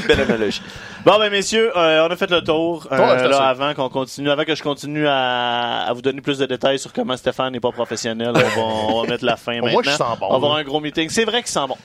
Belle 0.07 0.21
analogie. 0.21 0.61
Bon, 1.05 1.19
ben, 1.19 1.31
messieurs, 1.31 1.73
euh, 1.77 2.07
on 2.07 2.11
a 2.13 2.17
fait 2.17 2.31
le 2.31 2.43
tour. 2.43 2.87
euh, 2.93 2.97
Ouais, 2.99 3.29
là, 3.29 3.49
avant 3.49 3.73
qu'on 3.75 3.89
continue, 3.89 4.31
avant 4.31 4.45
que 4.45 4.55
je 4.55 4.63
continue 4.63 5.07
à, 5.09 5.85
à 5.87 5.93
vous 5.93 6.03
donner 6.03 6.21
plus 6.21 6.39
de 6.39 6.47
détails 6.47 6.79
sur 6.79 6.93
comment 6.93 7.17
Stéphane 7.17 7.53
n'est 7.53 7.61
pas 7.61 7.73
professionnel, 7.73 8.33
on 8.35 8.39
va, 8.39 8.63
on 8.63 9.03
va 9.03 9.09
mettre 9.09 9.25
la 9.25 9.37
fin 9.37 9.53
maintenant. 9.61 9.73
moins, 9.73 9.83
je 9.83 9.91
sens 9.91 10.19
bon, 10.19 10.27
On 10.27 10.31
va 10.31 10.37
avoir 10.37 10.57
un 10.57 10.63
gros 10.65 10.81
meeting. 10.81 11.09
C'est 11.09 11.25
vrai 11.25 11.43
qu'il 11.43 11.51
sent 11.51 11.67
bon. 11.69 11.77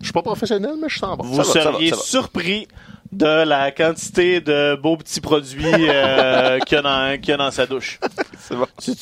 Je 0.00 0.04
suis 0.06 0.12
pas 0.12 0.22
professionnel, 0.22 0.74
mais 0.80 0.88
je 0.88 0.98
sens 0.98 1.16
bon. 1.16 1.24
Vous 1.24 1.34
va, 1.36 1.44
ça 1.44 1.58
va, 1.60 1.72
seriez 1.72 1.90
ça 1.90 1.96
va. 1.96 2.02
surpris 2.02 2.68
de 3.12 3.44
la 3.44 3.70
quantité 3.70 4.40
de 4.40 4.76
beaux 4.76 4.96
petits 4.96 5.20
produits 5.20 5.64
euh, 5.66 6.58
qu'il 6.66 6.78
y, 6.78 7.32
a 7.32 7.36
dans 7.36 7.50
sa 7.50 7.66
douche. 7.66 8.00
Bon. 8.50 8.66
Tu, 8.82 8.92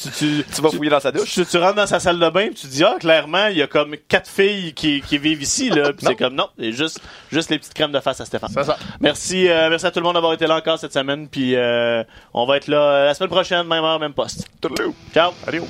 vas 0.60 0.70
fouiller 0.70 0.90
dans 0.90 1.00
sa 1.00 1.12
douche? 1.12 1.38
Tu, 1.50 1.56
rentres 1.56 1.76
dans 1.76 1.86
sa 1.86 2.00
salle 2.00 2.18
de 2.18 2.28
bain 2.28 2.46
et 2.46 2.50
tu 2.54 2.66
dis, 2.66 2.84
ah, 2.84 2.96
clairement, 3.00 3.46
il 3.46 3.56
y 3.56 3.62
a 3.62 3.66
comme 3.66 3.96
quatre 4.08 4.28
filles 4.28 4.74
qui, 4.74 5.00
vivent 5.18 5.42
ici. 5.42 5.70
Là. 5.70 5.92
Puis 5.92 6.06
c'est 6.06 6.16
comme, 6.16 6.34
non, 6.34 6.48
c'est 6.58 6.72
juste, 6.72 7.00
les 7.32 7.58
petites 7.58 7.74
crèmes 7.74 7.92
de 7.92 8.00
face 8.00 8.20
à 8.20 8.24
Stéphane. 8.24 8.50
Ça. 8.50 8.76
Merci, 9.00 9.48
euh, 9.48 9.70
merci 9.70 9.86
à 9.86 9.90
tout 9.90 10.00
le 10.00 10.04
monde 10.04 10.14
d'avoir 10.14 10.32
été 10.34 10.46
là 10.46 10.56
encore 10.56 10.78
cette 10.78 10.92
semaine. 10.92 11.28
Puis 11.28 11.54
euh, 11.56 12.04
on 12.34 12.46
va 12.46 12.56
être 12.58 12.68
là 12.68 13.06
la 13.06 13.14
semaine 13.14 13.30
prochaine, 13.30 13.66
même 13.66 13.84
heure, 13.84 13.98
même 13.98 14.14
poste. 14.14 14.46
Toulou. 14.60 14.94
Ciao. 15.12 15.32
Adios. 15.46 15.66